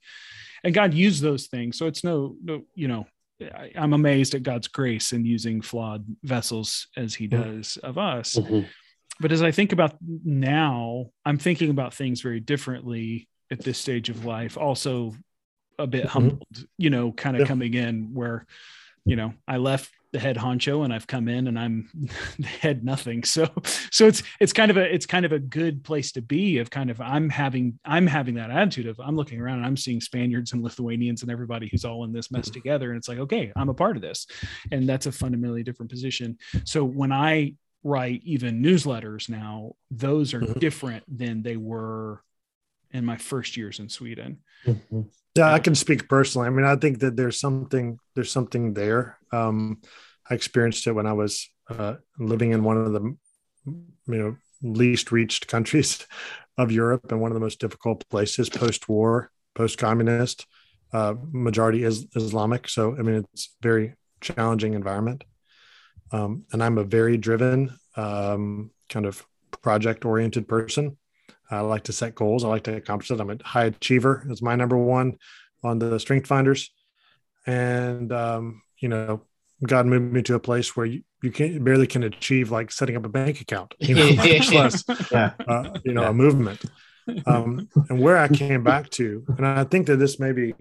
and 0.64 0.74
god 0.74 0.94
used 0.94 1.22
those 1.22 1.46
things 1.48 1.76
so 1.78 1.86
it's 1.86 2.04
no 2.04 2.36
no 2.42 2.62
you 2.74 2.88
know 2.88 3.06
I, 3.38 3.70
I'm 3.76 3.92
amazed 3.92 4.34
at 4.34 4.42
God's 4.44 4.66
grace 4.66 5.12
in 5.12 5.26
using 5.26 5.60
flawed 5.60 6.06
vessels 6.22 6.88
as 6.96 7.14
He 7.14 7.28
Mhm. 7.28 7.30
does 7.44 7.76
of 7.82 7.98
us. 7.98 8.34
Mhm. 8.36 8.66
But 9.20 9.32
as 9.32 9.42
I 9.42 9.50
think 9.50 9.72
about 9.72 9.96
now, 10.02 11.06
I'm 11.24 11.38
thinking 11.38 11.70
about 11.70 11.94
things 11.94 12.20
very 12.20 12.40
differently 12.40 13.28
at 13.50 13.60
this 13.60 13.78
stage 13.78 14.08
of 14.08 14.24
life. 14.24 14.56
Also, 14.58 15.14
a 15.78 15.86
bit 15.86 16.04
Mhm. 16.04 16.08
humbled, 16.08 16.66
you 16.78 16.90
know, 16.90 17.12
kind 17.12 17.36
of 17.36 17.40
Yeah. 17.40 17.46
coming 17.46 17.74
in 17.74 18.12
where, 18.14 18.46
you 19.04 19.16
know, 19.16 19.34
I 19.46 19.58
left 19.58 19.90
the 20.12 20.18
head 20.18 20.36
honcho 20.36 20.82
and 20.84 20.92
I've 20.94 21.06
come 21.06 21.28
in 21.28 21.46
and 21.46 21.58
I'm 21.58 21.88
the 22.38 22.46
head 22.46 22.82
nothing. 22.84 23.22
So, 23.24 23.52
so 23.90 24.06
it's 24.06 24.22
it's 24.40 24.52
kind 24.54 24.70
of 24.70 24.78
a 24.78 24.94
it's 24.94 25.04
kind 25.04 25.26
of 25.26 25.32
a 25.32 25.38
good 25.38 25.84
place 25.84 26.12
to 26.12 26.22
be. 26.22 26.58
Of 26.58 26.70
kind 26.70 26.90
of 26.90 27.00
I'm 27.00 27.28
having 27.28 27.78
I'm 27.84 28.06
having 28.06 28.34
that 28.36 28.50
attitude 28.50 28.86
of 28.86 28.98
I'm 29.00 29.16
looking 29.16 29.40
around 29.40 29.58
and 29.58 29.66
I'm 29.66 29.76
seeing 29.76 30.00
Spaniards 30.00 30.52
and 30.54 30.62
Lithuanians 30.62 31.22
and 31.22 31.30
everybody 31.30 31.68
who's 31.68 31.84
all 31.84 32.04
in 32.04 32.12
this 32.12 32.30
mess 32.30 32.48
together, 32.48 32.90
and 32.90 32.96
it's 32.98 33.08
like 33.08 33.18
okay, 33.18 33.52
I'm 33.56 33.68
a 33.68 33.74
part 33.74 33.96
of 33.96 34.02
this, 34.02 34.26
and 34.72 34.88
that's 34.88 35.06
a 35.06 35.12
fundamentally 35.12 35.62
different 35.62 35.90
position. 35.90 36.38
So 36.64 36.84
when 36.84 37.12
I 37.12 37.54
write 37.86 38.22
even 38.24 38.62
newsletters 38.62 39.28
now, 39.28 39.74
those 39.90 40.34
are 40.34 40.40
Mhm. 40.40 40.60
different 40.60 41.04
than 41.08 41.42
they 41.42 41.56
were 41.56 42.22
in 42.92 43.04
my 43.04 43.16
first 43.16 43.56
years 43.56 43.78
in 43.80 43.88
Sweden. 43.88 44.38
Mhm. 44.66 45.06
Yeah, 45.36 45.52
I 45.52 45.58
can 45.58 45.74
speak 45.74 46.08
personally. 46.08 46.46
I 46.46 46.50
mean, 46.50 46.64
I 46.64 46.76
think 46.76 47.00
that 47.00 47.16
there's 47.16 47.38
something 47.38 47.98
there's 48.14 48.32
something 48.32 48.74
there. 48.74 49.18
Um, 49.32 49.80
I 50.30 50.34
experienced 50.34 50.86
it 50.86 50.92
when 50.92 51.06
I 51.06 51.12
was 51.12 51.48
uh, 51.68 51.96
living 52.18 52.52
in 52.52 52.64
one 52.64 52.78
of 52.78 52.92
the 52.92 53.16
you 53.66 53.86
know 54.06 54.36
least 54.62 55.12
reached 55.12 55.46
countries 55.46 56.06
of 56.56 56.72
Europe 56.72 57.12
and 57.12 57.20
one 57.20 57.30
of 57.30 57.34
the 57.34 57.40
most 57.40 57.60
difficult 57.60 58.08
places 58.08 58.48
post-war, 58.48 59.30
post-communist, 59.54 60.46
uh, 60.92 61.14
majority 61.32 61.82
is 61.84 62.06
Islamic. 62.16 62.68
So 62.68 62.96
I 62.98 63.02
mean, 63.02 63.26
it's 63.34 63.54
very 63.60 63.94
challenging 64.20 64.74
environment. 64.74 65.24
Um, 66.12 66.44
and 66.52 66.62
I'm 66.62 66.78
a 66.78 66.84
very 66.84 67.16
driven, 67.16 67.76
um, 67.96 68.70
kind 68.88 69.06
of 69.06 69.24
project-oriented 69.62 70.46
person. 70.46 70.96
I 71.50 71.60
like 71.60 71.84
to 71.84 71.92
set 71.92 72.14
goals. 72.14 72.44
I 72.44 72.48
like 72.48 72.64
to 72.64 72.76
accomplish 72.76 73.10
it. 73.10 73.20
I'm 73.20 73.30
a 73.30 73.38
high 73.44 73.64
achiever. 73.66 74.26
It's 74.30 74.42
my 74.42 74.56
number 74.56 74.76
one 74.76 75.18
on 75.62 75.78
the 75.78 75.98
strength 75.98 76.26
finders. 76.26 76.70
And, 77.46 78.12
um, 78.12 78.62
you 78.78 78.88
know, 78.88 79.22
God 79.64 79.86
moved 79.86 80.12
me 80.12 80.22
to 80.22 80.34
a 80.34 80.40
place 80.40 80.76
where 80.76 80.86
you, 80.86 81.02
you 81.22 81.30
can 81.30 81.62
barely 81.64 81.86
can 81.86 82.02
achieve 82.02 82.50
like 82.50 82.70
setting 82.70 82.96
up 82.96 83.04
a 83.04 83.08
bank 83.08 83.40
account, 83.40 83.74
you 83.80 83.94
know, 83.94 84.12
much 84.14 84.52
less, 84.52 84.84
Yeah. 85.10 85.32
uh, 85.46 85.78
you 85.84 85.92
know, 85.92 86.02
Yeah. 86.02 86.10
a 86.10 86.12
movement. 86.12 86.62
Um, 87.24 87.68
and 87.88 88.00
where 88.00 88.16
I 88.18 88.26
came 88.28 88.64
back 88.64 88.90
to, 88.90 89.24
and 89.38 89.46
I 89.46 89.62
think 89.64 89.86
that 89.86 89.96
this 89.98 90.18
may 90.18 90.32
be 90.32 90.54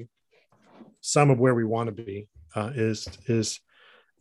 some 1.02 1.32
of 1.32 1.40
where 1.40 1.56
we 1.56 1.64
want 1.64 1.88
to 1.96 2.04
be, 2.04 2.28
uh, 2.56 2.72
is, 2.76 3.08
is, 3.28 3.60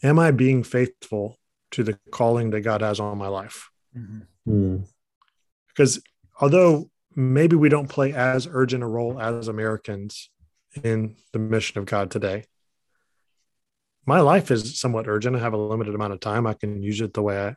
am 0.05 0.18
I 0.18 0.30
being 0.30 0.62
faithful 0.62 1.38
to 1.72 1.82
the 1.82 1.98
calling 2.12 2.50
that 2.50 2.61
God 2.61 2.82
has 2.82 3.00
on 3.00 3.18
my 3.18 3.28
life? 3.28 3.70
Mm. 4.46 4.86
because 5.68 6.00
although 6.40 6.90
maybe 7.14 7.55
we 7.55 7.68
don't 7.68 7.88
play 7.88 8.12
as 8.12 8.48
urgent 8.50 8.82
a 8.82 8.86
role 8.86 9.20
as 9.20 9.46
Americans 9.46 10.28
in 10.82 11.14
the 11.32 11.38
mission 11.38 11.78
of 11.78 11.86
God 11.86 12.11
today, 12.11 12.44
my 14.05 14.20
life 14.20 14.50
is 14.50 14.78
somewhat 14.78 15.09
urgent. 15.09 15.36
I 15.36 15.38
have 15.38 15.55
a 15.55 15.59
limited 15.59 15.94
amount 15.94 16.12
of 16.12 16.20
time. 16.20 16.46
I 16.46 16.55
can 16.55 16.82
use 16.82 17.00
it 17.00 17.14
the 17.14 17.22
way 17.22 17.38
I, 17.38 17.57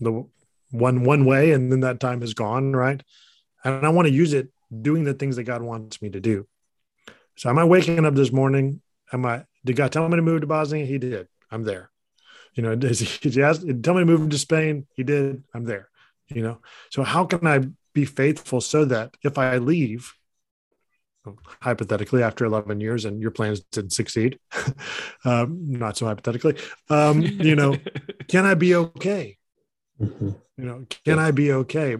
the 0.00 0.24
one 0.70 1.04
one 1.04 1.24
way, 1.24 1.52
and 1.52 1.70
then 1.70 1.80
that 1.80 2.00
time 2.00 2.22
is 2.22 2.34
gone, 2.34 2.72
right? 2.72 3.02
And 3.64 3.84
I 3.84 3.90
want 3.90 4.08
to 4.08 4.14
use 4.14 4.32
it 4.32 4.48
doing 4.82 5.04
the 5.04 5.14
things 5.14 5.36
that 5.36 5.44
God 5.44 5.62
wants 5.62 6.00
me 6.00 6.10
to 6.10 6.20
do. 6.20 6.46
So, 7.36 7.50
am 7.50 7.58
I 7.58 7.64
waking 7.64 8.04
up 8.06 8.14
this 8.14 8.32
morning? 8.32 8.80
Am 9.12 9.26
I? 9.26 9.44
Did 9.64 9.76
God 9.76 9.92
tell 9.92 10.08
me 10.08 10.16
to 10.16 10.22
move 10.22 10.40
to 10.40 10.46
Bosnia? 10.46 10.86
He 10.86 10.98
did. 10.98 11.28
I'm 11.54 11.64
there. 11.64 11.90
You 12.54 12.62
know, 12.62 12.74
does 12.84 13.00
he, 13.00 13.18
did 13.20 13.34
he 13.34 13.42
ask, 13.42 13.62
tell 13.82 13.94
me 13.94 14.00
to 14.00 14.06
move 14.06 14.28
to 14.30 14.38
Spain? 14.38 14.86
He 14.96 15.04
did. 15.04 15.44
I'm 15.54 15.64
there 15.64 15.88
you 16.28 16.42
know 16.42 16.58
so 16.90 17.02
how 17.02 17.24
can 17.26 17.46
i 17.46 17.60
be 17.92 18.06
faithful 18.06 18.58
so 18.60 18.86
that 18.86 19.14
if 19.22 19.36
i 19.36 19.58
leave 19.58 20.14
hypothetically 21.62 22.22
after 22.22 22.44
11 22.44 22.80
years 22.80 23.04
and 23.04 23.20
your 23.20 23.30
plans 23.30 23.60
didn't 23.72 23.92
succeed 23.92 24.38
um, 25.24 25.58
not 25.70 25.96
so 25.96 26.06
hypothetically 26.06 26.56
um, 26.90 27.20
you 27.22 27.56
know 27.56 27.76
can 28.28 28.44
i 28.44 28.54
be 28.54 28.74
okay 28.74 29.36
Mhm. 30.00 30.34
you 30.56 30.64
know 30.64 30.84
can 31.04 31.20
i 31.20 31.30
be 31.30 31.52
okay 31.52 31.96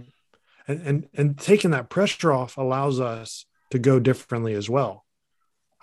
and, 0.66 0.80
and 0.86 1.08
and 1.14 1.38
taking 1.38 1.70
that 1.70 1.88
pressure 1.88 2.32
off 2.32 2.56
allows 2.56 2.98
us 2.98 3.46
to 3.70 3.78
go 3.78 4.00
differently 4.00 4.54
as 4.54 4.68
well 4.68 5.03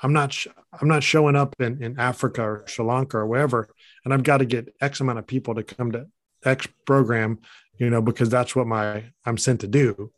i'm 0.02 0.14
not 0.14 0.34
sh- 0.34 0.48
i'm 0.80 0.88
not 0.88 1.04
showing 1.04 1.36
up 1.36 1.56
in, 1.60 1.82
in 1.84 2.00
africa 2.00 2.42
or 2.44 2.64
sri 2.68 2.86
lanka 2.86 3.18
or 3.18 3.28
wherever 3.28 3.70
and 4.04 4.14
i've 4.14 4.24
got 4.24 4.38
to 4.38 4.46
get 4.46 4.74
x 4.82 5.00
amount 5.00 5.20
of 5.20 5.28
people 5.28 5.56
to 5.56 5.64
come 5.64 5.92
to 5.92 6.08
x 6.46 6.68
program 6.86 7.40
you 7.78 7.90
know 7.90 8.02
because 8.02 8.30
that's 8.30 8.56
what 8.56 8.68
my 8.68 9.04
i'm 9.26 9.38
sent 9.38 9.62
to 9.62 9.68
do. 9.68 10.12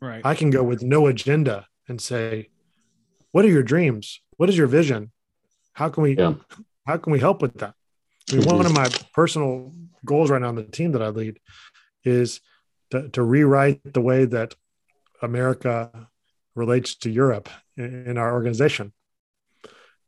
Right. 0.00 0.24
i 0.24 0.34
can 0.34 0.50
go 0.50 0.62
with 0.62 0.82
no 0.82 1.06
agenda 1.06 1.66
and 1.88 2.00
say 2.00 2.48
what 3.32 3.44
are 3.44 3.48
your 3.48 3.62
dreams? 3.62 4.22
What 4.38 4.48
is 4.48 4.56
your 4.56 4.66
vision? 4.68 5.12
How 5.74 5.90
can 5.90 6.02
we 6.02 6.16
Yeah. 6.16 6.34
how 6.86 6.96
can 6.96 7.12
we 7.12 7.20
help 7.20 7.42
with 7.42 7.58
that? 7.58 7.74
I 8.32 8.36
mean, 8.36 8.46
one 8.46 8.64
of 8.64 8.74
my 8.74 8.88
personal 9.12 9.74
goals 10.04 10.30
right 10.30 10.40
now 10.40 10.48
on 10.48 10.54
the 10.54 10.64
team 10.64 10.92
that 10.92 11.02
i 11.02 11.08
lead 11.08 11.38
is 12.04 12.40
to, 12.90 13.08
to 13.10 13.22
rewrite 13.22 13.80
the 13.92 14.00
way 14.00 14.24
that 14.24 14.54
america 15.22 16.08
relates 16.54 16.94
to 16.96 17.10
europe 17.10 17.48
in, 17.76 18.06
in 18.06 18.18
our 18.18 18.32
organization 18.32 18.92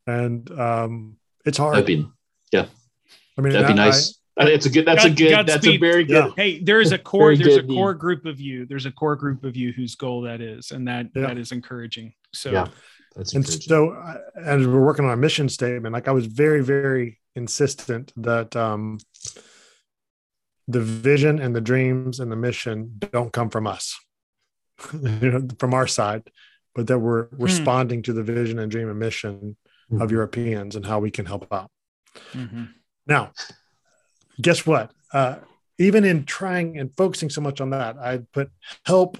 and 0.07 0.51
um, 0.59 1.17
it's 1.45 1.59
hard 1.59 1.75
That'd 1.75 1.87
be 1.87 2.07
i 2.53 3.43
mean 3.43 3.53
that'd 3.53 3.69
be 3.69 3.73
I- 3.73 3.77
nice. 3.77 4.19
I, 4.37 4.45
think 4.45 4.55
it's 4.57 4.67
a 4.67 4.71
good. 4.71 4.87
That's 4.87 5.05
a 5.05 5.09
God- 5.11 5.17
good. 5.19 5.47
That's 5.47 5.67
a 5.67 5.77
very 5.77 6.05
good. 6.05 6.27
Yeah. 6.27 6.31
hey 6.37 6.63
there 6.63 6.81
is 6.81 6.93
a 6.93 6.99
core 6.99 7.35
Very 7.35 7.37
there's 7.37 7.57
a 7.57 7.63
good, 7.63 7.75
core 7.75 7.95
group 7.95 8.25
of 8.27 8.41
you 8.41 8.65
there's 8.67 8.87
a 8.87 8.91
core 8.93 9.17
group 9.17 9.45
of 9.45 9.55
you 9.57 9.73
whose 9.73 9.95
goal 9.97 10.23
that 10.23 10.41
is 10.41 10.71
and 10.71 10.89
that 10.89 11.07
Yeah. 11.15 11.27
that 11.27 11.37
is 11.39 11.53
encouraging 11.53 12.15
So 12.33 12.51
yeah, 12.51 12.69
that's 13.17 13.35
and 13.35 13.45
encouraging. 13.45 13.69
so 13.69 13.91
uh, 13.93 14.19
as 14.37 14.67
we're 14.67 14.81
working 14.85 15.05
on 15.05 15.11
a 15.13 15.17
mission 15.17 15.49
statement, 15.49 15.93
like 15.93 16.09
I 16.09 16.13
was 16.13 16.27
very, 16.27 16.63
very 16.63 17.19
insistent 17.37 18.13
that 18.17 18.55
um, 18.57 18.99
the 20.69 20.81
vision 20.81 21.39
and 21.39 21.55
the 21.55 21.61
dreams 21.61 22.21
and 22.21 22.31
the 22.31 22.37
mission 22.37 22.99
don't 23.13 23.33
come 23.33 23.51
from 23.51 23.67
us, 23.67 23.99
you 24.93 25.01
know, 25.31 25.49
from 25.59 25.75
our 25.75 25.87
side, 25.87 26.31
but 26.75 26.87
that 26.87 26.99
we're 26.99 27.27
responding 27.33 28.03
to 28.05 28.13
the 28.13 28.23
vision 28.23 28.59
and 28.59 28.71
dream 28.71 28.89
and 28.89 28.99
mission 28.99 29.57
of 29.99 30.11
Mhm. 30.11 30.13
Europeans 30.13 30.77
and 30.77 30.87
how 30.87 31.01
we 31.01 31.11
can 31.11 31.27
help 31.27 31.47
out. 31.53 31.71
mhm. 32.35 32.75
Now, 33.07 33.33
guess 34.41 34.67
what? 34.67 34.93
Uh, 35.13 35.37
even 35.79 36.05
in 36.05 36.25
trying 36.25 36.79
and 36.79 36.95
focusing 36.97 37.31
so 37.31 37.41
much 37.41 37.61
on 37.61 37.71
that, 37.71 37.97
I 37.99 38.19
put 38.33 38.51
help 38.85 39.19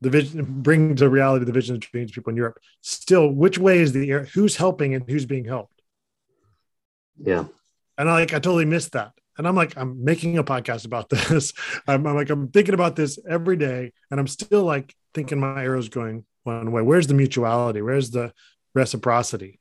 the 0.00 0.10
vision, 0.10 0.44
bring 0.62 0.96
to 0.96 1.08
reality 1.08 1.44
the 1.44 1.52
vision 1.52 1.76
of 1.76 1.80
dreams 1.80 2.12
people 2.12 2.30
in 2.30 2.36
Europe. 2.36 2.58
Still, 2.82 3.30
which 3.30 3.58
way 3.58 3.80
is 3.80 3.92
the 3.92 4.10
air? 4.10 4.24
Who's 4.34 4.56
helping 4.56 4.94
and 4.94 5.08
who's 5.08 5.26
being 5.26 5.44
helped? 5.46 5.82
yeah, 7.18 7.44
And 7.98 8.08
I 8.08 8.12
like, 8.12 8.32
I 8.32 8.38
totally 8.38 8.64
missed 8.64 8.92
that. 8.92 9.12
And 9.36 9.48
I'm 9.48 9.56
like, 9.56 9.76
I'm 9.76 10.04
making 10.04 10.38
a 10.38 10.44
podcast 10.44 10.84
about 10.86 11.08
this. 11.10 11.52
I'm, 11.86 12.06
I'm 12.06 12.14
like, 12.14 12.30
I'm 12.30 12.48
thinking 12.48 12.74
about 12.74 12.96
this 12.96 13.18
every 13.28 13.56
day, 13.56 13.92
and 14.10 14.20
I'm 14.20 14.26
still 14.28 14.62
like 14.62 14.94
thinking 15.12 15.40
my 15.40 15.62
arrows 15.62 15.88
going 15.88 16.24
one 16.44 16.70
way. 16.72 16.82
Where's 16.82 17.06
the 17.06 17.14
mutuality? 17.14 17.82
Where's 17.82 18.10
the 18.10 18.32
reciprocity? 18.74 19.60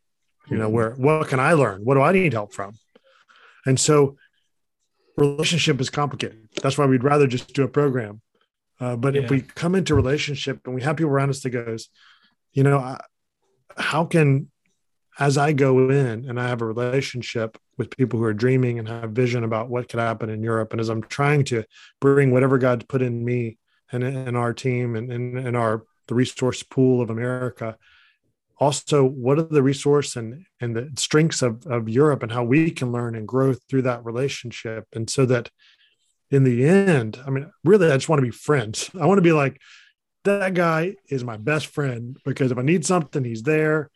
You 0.49 0.57
know, 0.57 0.69
Mhm. 0.69 0.73
where 0.73 0.91
what 0.91 1.27
can 1.27 1.39
I 1.39 1.53
learn? 1.53 1.81
What 1.83 1.95
do 1.95 2.01
I 2.01 2.11
need 2.11 2.33
help 2.33 2.53
from? 2.53 2.73
And 3.65 3.79
so, 3.79 4.17
relationship 5.17 5.79
is 5.79 5.89
complicated. 5.89 6.49
That's 6.61 6.77
why 6.77 6.85
we'd 6.85 7.03
rather 7.03 7.27
just 7.27 7.53
do 7.53 7.63
a 7.63 7.67
program. 7.67 8.21
Uh, 8.79 8.95
but 8.95 9.15
if 9.15 9.29
we 9.29 9.41
come 9.41 9.75
into 9.75 9.95
relationship 9.95 10.59
and 10.65 10.75
we 10.75 10.81
have 10.81 10.97
people 10.97 11.11
around 11.11 11.29
us 11.29 11.41
that 11.41 11.51
goes, 11.51 11.89
you 12.51 12.63
know, 12.63 12.79
I, 12.79 12.99
how 13.77 14.05
can 14.05 14.49
as 15.19 15.37
I 15.37 15.53
go 15.53 15.89
in 15.89 16.27
and 16.27 16.39
I 16.39 16.47
have 16.47 16.61
a 16.61 16.65
relationship 16.65 17.57
with 17.77 17.95
people 17.95 18.19
who 18.19 18.25
are 18.25 18.33
dreaming 18.33 18.79
and 18.79 18.87
have 18.87 19.11
vision 19.11 19.43
about 19.43 19.69
what 19.69 19.87
could 19.87 19.99
happen 19.99 20.29
in 20.29 20.41
Europe, 20.43 20.73
and 20.73 20.81
as 20.81 20.89
I'm 20.89 21.03
trying 21.03 21.43
to 21.45 21.63
bring 22.01 22.31
whatever 22.31 22.57
God's 22.57 22.85
put 22.85 23.01
in 23.03 23.23
me 23.23 23.57
and 23.91 24.03
in 24.03 24.35
our 24.35 24.53
team 24.53 24.95
and 24.95 25.11
in 25.11 25.55
our 25.55 25.83
the 26.07 26.15
resource 26.15 26.63
pool 26.63 26.99
of 27.01 27.09
America, 27.11 27.77
also 28.64 29.05
what 29.05 29.38
are 29.38 29.43
the 29.43 29.64
resource 29.64 30.16
and 30.16 30.45
and 30.59 30.76
the 30.76 30.89
strengths 30.97 31.41
of 31.41 31.66
of 31.68 31.89
Europe 31.89 32.24
and 32.24 32.32
how 32.32 32.43
we 32.43 32.72
can 32.72 32.91
learn 32.91 33.16
and 33.16 33.28
grow 33.28 33.53
through 33.53 33.84
that 33.84 34.03
relationship, 34.05 34.88
and 34.93 35.09
so 35.09 35.26
that 35.26 35.49
in 36.32 36.43
the 36.43 36.66
end, 36.66 37.20
I 37.26 37.30
mean, 37.30 37.51
really, 37.64 37.91
I 37.91 37.95
just 37.95 38.09
want 38.09 38.20
to 38.20 38.26
be 38.26 38.32
friends. 38.32 38.89
I 38.99 39.05
want 39.05 39.20
to 39.20 39.30
be 39.30 39.34
like 39.34 39.61
that 40.24 40.53
guy 40.53 40.95
is 41.09 41.24
my 41.24 41.38
best 41.38 41.68
friend 41.68 42.18
because 42.26 42.51
if 42.51 42.57
I 42.57 42.61
need 42.61 42.86
something, 42.86 43.24
he's 43.24 43.43
there. 43.43 43.89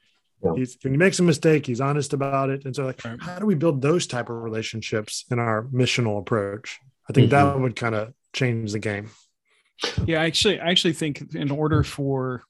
Yeah. 0.43 0.53
He's 0.55 0.77
when 0.81 0.93
he 0.93 0.97
makes 0.97 1.19
a 1.19 1.23
mistake, 1.23 1.65
he's 1.65 1.81
honest 1.81 2.13
about 2.13 2.49
it. 2.49 2.65
And 2.65 2.75
so, 2.75 2.85
like, 2.85 3.03
Right. 3.03 3.19
how 3.19 3.39
do 3.39 3.45
we 3.45 3.55
build 3.55 3.81
those 3.81 4.05
type 4.05 4.29
of 4.29 4.35
relationships 4.35 5.25
in 5.31 5.39
our 5.39 5.63
missional 5.73 6.19
approach? 6.19 6.77
I 7.09 7.13
think 7.13 7.31
that 7.31 7.45
mm-hmm. 7.45 7.63
would 7.63 7.75
kind 7.75 7.95
of 7.95 8.13
change 8.33 8.73
the 8.73 8.79
game. 8.79 9.09
Yeah, 10.05 10.21
actually, 10.21 10.59
I 10.59 10.69
actually 10.69 10.93
think 10.93 11.33
in 11.33 11.51
order 11.51 11.83
for, 11.83 12.43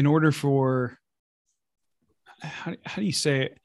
in 0.00 0.06
order 0.06 0.32
for, 0.32 0.98
how, 2.40 2.72
how 2.86 2.96
do 2.96 3.04
you 3.04 3.12
say 3.12 3.42
it? 3.42 3.58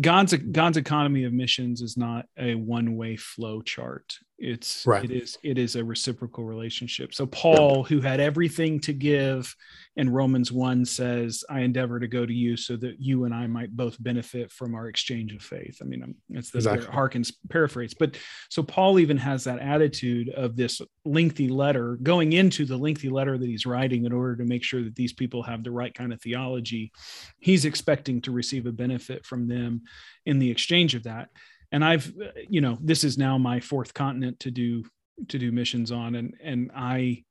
God's 0.00 0.34
God's 0.34 0.78
economy 0.78 1.22
of 1.22 1.32
missions 1.32 1.80
is 1.80 1.96
not 1.96 2.26
a 2.36 2.56
one 2.56 2.96
way 2.96 3.14
flow 3.16 3.62
chart. 3.62 4.18
It's 4.40 4.86
Right. 4.86 5.04
it 5.04 5.10
is 5.10 5.36
it 5.42 5.58
is 5.58 5.76
a 5.76 5.84
reciprocal 5.84 6.44
relationship. 6.44 7.12
So 7.12 7.26
Paul, 7.26 7.84
who 7.84 8.00
had 8.00 8.20
everything 8.20 8.80
to 8.80 8.94
give, 8.94 9.54
in 9.96 10.08
Romans 10.08 10.50
one 10.50 10.86
says, 10.86 11.44
"I 11.50 11.60
endeavor 11.60 12.00
to 12.00 12.08
go 12.08 12.24
to 12.24 12.32
you 12.32 12.56
so 12.56 12.76
that 12.78 12.98
you 12.98 13.24
and 13.24 13.34
I 13.34 13.46
might 13.46 13.76
both 13.76 14.02
benefit 14.02 14.50
from 14.50 14.74
our 14.74 14.88
exchange 14.88 15.34
of 15.34 15.42
faith." 15.42 15.76
I 15.82 15.84
mean, 15.84 16.02
um, 16.02 16.14
it's 16.30 16.50
the 16.50 16.58
Exactly. 16.58 16.88
Harkins 16.90 17.32
paraphrase, 17.50 17.92
but 17.92 18.16
so 18.48 18.62
Paul 18.62 18.98
even 18.98 19.18
has 19.18 19.44
that 19.44 19.58
attitude 19.58 20.30
of 20.30 20.56
this 20.56 20.80
lengthy 21.04 21.48
letter 21.48 21.98
going 22.02 22.32
into 22.32 22.64
the 22.64 22.78
lengthy 22.78 23.10
letter 23.10 23.36
that 23.36 23.46
he's 23.46 23.66
writing 23.66 24.06
in 24.06 24.12
order 24.12 24.36
to 24.36 24.44
make 24.46 24.64
sure 24.64 24.82
that 24.82 24.94
these 24.96 25.12
people 25.12 25.42
have 25.42 25.64
the 25.64 25.70
right 25.70 25.92
kind 25.92 26.14
of 26.14 26.22
theology. 26.22 26.92
He's 27.40 27.66
expecting 27.66 28.22
to 28.22 28.32
receive 28.32 28.64
a 28.64 28.72
benefit 28.72 29.26
from 29.26 29.48
them 29.48 29.82
in 30.24 30.38
the 30.38 30.50
exchange 30.50 30.94
of 30.94 31.02
that. 31.02 31.28
And 31.72 31.84
I've, 31.84 32.08
uh, 32.20 32.30
you 32.48 32.60
know, 32.60 32.78
this 32.80 33.04
is 33.04 33.16
now 33.18 33.38
my 33.38 33.60
fourth 33.60 33.94
continent 33.94 34.40
to 34.40 34.50
do 34.50 34.84
to 35.28 35.38
do 35.38 35.52
missions 35.52 35.92
on, 35.92 36.14
and 36.14 36.34
and 36.42 36.70
I. 36.74 37.24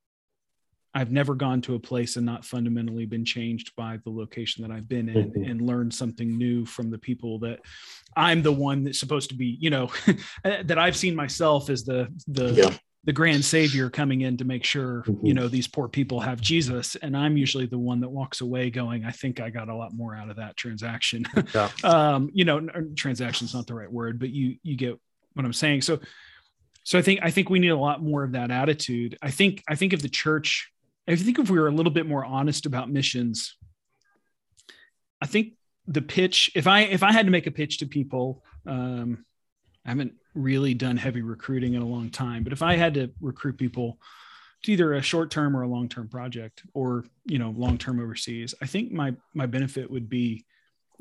I've 0.91 1.11
never 1.11 1.35
gone 1.35 1.61
to 1.61 1.75
a 1.75 1.79
place 1.79 2.15
and 2.15 2.25
not 2.25 2.43
fundamentally 2.43 3.05
been 3.05 3.23
changed 3.23 3.75
by 3.75 3.99
the 4.03 4.09
location 4.09 4.63
that 4.63 4.71
I've 4.71 4.89
been 4.89 5.07
in 5.07 5.31
Mhm. 5.31 5.51
and 5.51 5.61
learned 5.61 5.93
something 5.93 6.35
new 6.35 6.65
from 6.65 6.89
the 6.89 6.97
people 6.97 7.37
that 7.39 7.59
I'm 8.17 8.41
the 8.41 8.51
one 8.51 8.83
that's 8.83 8.99
supposed 8.99 9.29
to 9.29 9.35
be, 9.35 9.55
you 9.61 9.69
know, 9.69 9.91
that 10.43 10.79
I've 10.79 10.97
seen 10.97 11.15
myself 11.15 11.69
as 11.69 11.83
the 11.85 12.07
the 12.27 12.53
Yeah. 12.53 12.77
The 13.05 13.13
grand 13.13 13.45
savior 13.45 13.89
coming 13.89 14.21
in 14.21 14.35
to 14.37 14.45
make 14.45 14.63
sure 14.63 15.03
Mhm. 15.07 15.27
you 15.27 15.33
know 15.33 15.47
these 15.47 15.67
poor 15.67 15.87
people 15.87 16.19
have 16.19 16.41
Jesus, 16.41 16.95
and 16.97 17.15
I'm 17.15 17.37
usually 17.37 17.65
the 17.65 17.77
one 17.79 18.01
that 18.01 18.09
walks 18.09 18.41
away 18.41 18.69
going, 18.69 19.05
I 19.05 19.11
think 19.11 19.39
I 19.39 19.49
got 19.49 19.69
a 19.69 19.75
lot 19.75 19.93
more 19.93 20.15
out 20.15 20.29
of 20.29 20.35
that 20.37 20.57
transaction. 20.57 21.25
Yeah. 21.55 21.69
um, 21.83 22.29
you 22.33 22.45
know, 22.45 22.57
n- 22.57 22.93
transaction's 22.95 23.53
not 23.53 23.67
the 23.67 23.73
right 23.73 23.91
word, 23.91 24.19
but 24.19 24.29
you 24.29 24.57
you 24.63 24.75
get 24.75 24.99
what 25.33 25.45
I'm 25.45 25.53
saying. 25.53 25.81
So 25.81 25.99
so 26.83 26.97
I 26.99 27.01
think 27.01 27.19
I 27.23 27.31
think 27.31 27.49
we 27.49 27.59
need 27.59 27.69
a 27.69 27.77
lot 27.77 28.01
more 28.03 28.23
of 28.23 28.33
that 28.33 28.51
attitude. 28.51 29.17
I 29.21 29.31
think 29.31 29.63
I 29.67 29.75
think 29.75 29.93
if 29.93 30.01
the 30.01 30.09
church, 30.09 30.69
I 31.07 31.15
think 31.15 31.39
if 31.39 31.49
we 31.49 31.59
were 31.59 31.67
a 31.67 31.71
little 31.73 31.91
bit 31.93 32.05
more 32.05 32.25
honest 32.25 32.65
about 32.65 32.89
missions, 32.91 33.55
I 35.21 35.25
think 35.25 35.53
the 35.87 36.01
pitch. 36.01 36.51
If 36.55 36.67
I 36.67 36.81
if 36.81 37.01
I 37.03 37.11
had 37.11 37.25
to 37.25 37.31
make 37.31 37.47
a 37.47 37.51
pitch 37.51 37.79
to 37.79 37.85
people, 37.87 38.43
um, 38.65 39.25
I 39.85 39.89
haven't 39.89 40.13
really 40.35 40.73
done 40.73 40.97
heavy 40.97 41.21
recruiting 41.21 41.73
in 41.73 41.81
a 41.81 41.87
long 41.87 42.09
time, 42.09 42.43
but 42.43 42.53
if 42.53 42.61
I 42.61 42.75
had 42.75 42.93
to 42.95 43.11
recruit 43.21 43.57
people 43.57 43.99
to 44.63 44.71
either 44.73 44.93
a 44.93 45.01
short 45.01 45.31
term 45.31 45.55
or 45.55 45.61
a 45.61 45.67
long 45.67 45.87
term 45.87 46.07
project, 46.09 46.63
or 46.73 47.05
you 47.25 47.39
know 47.39 47.51
long 47.51 47.77
term 47.77 47.99
overseas, 47.99 48.53
I 48.61 48.65
think 48.65 48.91
my 48.91 49.15
my 49.33 49.45
benefit 49.45 49.89
would 49.89 50.09
be 50.09 50.45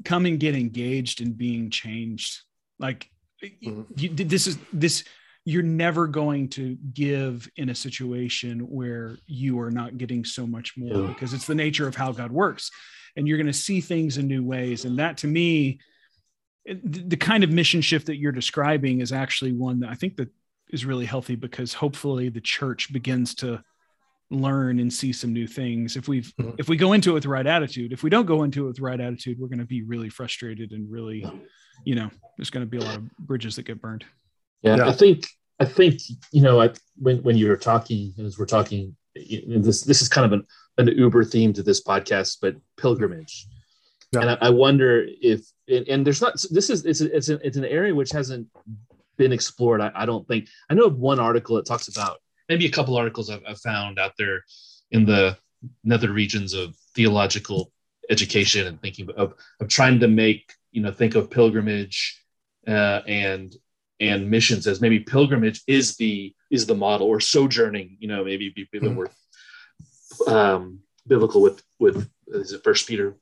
come 0.04 0.26
and 0.26 0.38
get 0.38 0.54
engaged 0.54 1.20
in 1.20 1.32
being 1.32 1.70
changed. 1.70 2.40
Like 2.78 3.10
Mhm. 3.42 3.86
you, 3.96 4.08
this 4.10 4.46
is 4.46 4.58
this 4.72 5.04
you're 5.44 5.62
never 5.62 6.06
going 6.06 6.48
to 6.48 6.76
give 6.92 7.48
in 7.56 7.68
a 7.70 7.74
situation 7.74 8.60
where 8.68 9.16
you 9.26 9.58
are 9.60 9.70
not 9.70 9.96
getting 9.96 10.24
so 10.24 10.46
much 10.46 10.76
more 10.76 11.02
Yeah. 11.04 11.06
because 11.08 11.32
it's 11.32 11.46
the 11.46 11.54
nature 11.54 11.86
of 11.88 11.94
how 11.96 12.12
God 12.12 12.30
works. 12.30 12.70
And 13.16 13.26
you're 13.26 13.38
going 13.38 13.46
to 13.46 13.52
see 13.54 13.80
things 13.80 14.18
in 14.18 14.26
new 14.28 14.44
ways. 14.44 14.84
And 14.84 14.98
that 14.98 15.16
to 15.18 15.26
me, 15.26 15.80
the 16.84 17.02
the 17.08 17.16
kind 17.16 17.44
of 17.44 17.50
mission 17.50 17.80
shift 17.80 18.06
that 18.06 18.16
you're 18.16 18.32
describing 18.32 19.00
is 19.00 19.12
actually 19.12 19.52
one 19.52 19.80
that 19.80 19.90
I 19.90 19.94
think 19.94 20.16
that 20.16 20.28
is 20.70 20.84
really 20.84 21.06
healthy 21.06 21.34
because 21.34 21.72
hopefully 21.72 22.28
the 22.28 22.40
church 22.40 22.92
begins 22.92 23.34
to 23.36 23.62
learn 24.30 24.78
and 24.80 24.92
see 24.92 25.12
some 25.12 25.32
new 25.32 25.46
things. 25.46 25.96
If 25.96 26.06
we've 26.08 26.32
Mhm. 26.38 26.54
if 26.58 26.68
we 26.68 26.76
go 26.76 26.92
into 26.92 27.10
it 27.10 27.14
with 27.14 27.22
the 27.22 27.30
right 27.30 27.46
attitude, 27.46 27.92
if 27.92 28.02
we 28.02 28.10
don't 28.10 28.26
go 28.26 28.42
into 28.42 28.64
it 28.64 28.66
with 28.68 28.76
the 28.76 28.82
right 28.82 29.00
attitude, 29.00 29.38
we're 29.38 29.48
going 29.48 29.58
to 29.60 29.64
be 29.64 29.82
really 29.82 30.10
frustrated 30.10 30.72
and 30.72 30.90
really, 30.90 31.24
you 31.84 31.94
know, 31.94 32.10
there's 32.36 32.50
going 32.50 32.66
to 32.66 32.70
be 32.70 32.76
a 32.76 32.82
lot 32.82 32.96
of 32.96 33.10
bridges 33.18 33.56
that 33.56 33.62
get 33.62 33.80
burned. 33.80 34.04
Yeah, 34.62 34.76
Yeah. 34.76 34.88
I 34.88 34.92
think 34.92 35.26
I 35.60 35.64
think 35.64 36.00
you 36.32 36.42
know 36.42 36.60
I, 36.60 36.70
when 36.96 37.22
when 37.22 37.36
you 37.38 37.48
were 37.48 37.56
talking 37.56 38.12
as 38.18 38.38
we're 38.38 38.46
talking 38.46 38.94
you 39.16 39.46
know, 39.48 39.58
this 39.60 39.82
this 39.82 40.02
is 40.02 40.08
kind 40.08 40.26
of 40.26 40.32
an 40.32 40.46
an 40.76 40.88
Uber 40.96 41.24
theme 41.24 41.52
to 41.54 41.62
this 41.62 41.82
podcast, 41.82 42.38
but 42.42 42.56
pilgrimage. 42.76 43.46
Yeah. 44.12 44.20
And 44.20 44.30
I, 44.30 44.38
I 44.42 44.50
wonder 44.50 45.06
if 45.20 45.40
and, 45.68 45.86
and 45.88 46.06
there's 46.06 46.22
not 46.22 46.34
this 46.50 46.70
is 46.70 46.86
it's 46.86 47.00
it's 47.00 47.28
a, 47.28 47.34
it's 47.46 47.56
an 47.58 47.64
area 47.64 47.94
which 47.94 48.10
hasn't 48.10 48.46
been 49.18 49.32
explored. 49.32 49.80
I, 49.80 49.90
I 49.94 50.06
don't 50.06 50.26
think 50.26 50.48
I 50.70 50.74
know 50.74 50.86
of 50.86 50.98
one 50.98 51.18
article 51.20 51.56
that 51.56 51.66
talks 51.66 51.88
about 51.88 52.18
maybe 52.48 52.64
a 52.66 52.70
couple 52.70 52.96
articles 52.96 53.28
I've, 53.28 53.42
I've 53.46 53.60
found 53.60 53.98
out 53.98 54.12
there 54.16 54.44
in 54.90 55.04
the 55.04 55.36
nether 55.84 56.10
regions 56.12 56.54
of 56.54 56.74
theological 56.94 57.70
education 58.08 58.66
and 58.66 58.80
thinking 58.80 59.10
of 59.16 59.34
of 59.60 59.68
trying 59.68 60.00
to 60.00 60.08
make 60.08 60.52
you 60.72 60.80
know 60.80 60.90
think 60.92 61.14
of 61.14 61.30
pilgrimage 61.30 62.22
uh, 62.66 63.00
and 63.06 63.54
and 64.00 64.30
missions 64.30 64.66
as 64.66 64.80
maybe 64.80 65.00
pilgrimage 65.00 65.60
is 65.66 65.96
the 65.96 66.34
is 66.50 66.64
the 66.64 66.74
model 66.74 67.06
or 67.06 67.20
sojourning 67.20 67.96
you 68.00 68.08
know 68.08 68.24
maybe 68.24 68.48
be 68.50 68.66
the 68.72 68.86
Mhm. 68.86 68.94
word 68.96 69.10
um 70.26 70.80
biblical 71.06 71.40
with 71.42 71.62
with 71.78 72.08
is 72.28 72.52
it 72.52 72.62
first 72.64 72.86
peter 72.88 73.16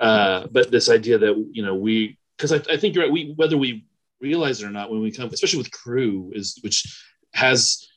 uh 0.00 0.46
but 0.50 0.70
this 0.70 0.88
idea 0.88 1.18
that 1.18 1.34
you 1.52 1.62
know 1.64 1.74
we 1.74 2.16
because 2.36 2.52
I, 2.52 2.56
I 2.72 2.76
think 2.76 2.94
you're 2.94 3.04
right 3.04 3.12
we 3.12 3.32
whether 3.36 3.56
we 3.56 3.84
realize 4.20 4.62
it 4.62 4.66
or 4.66 4.70
not 4.70 4.90
when 4.90 5.00
we 5.00 5.10
come 5.10 5.30
especially 5.32 5.58
with 5.58 5.70
Cru 5.72 6.30
is 6.34 6.58
which 6.62 7.02
has 7.34 7.88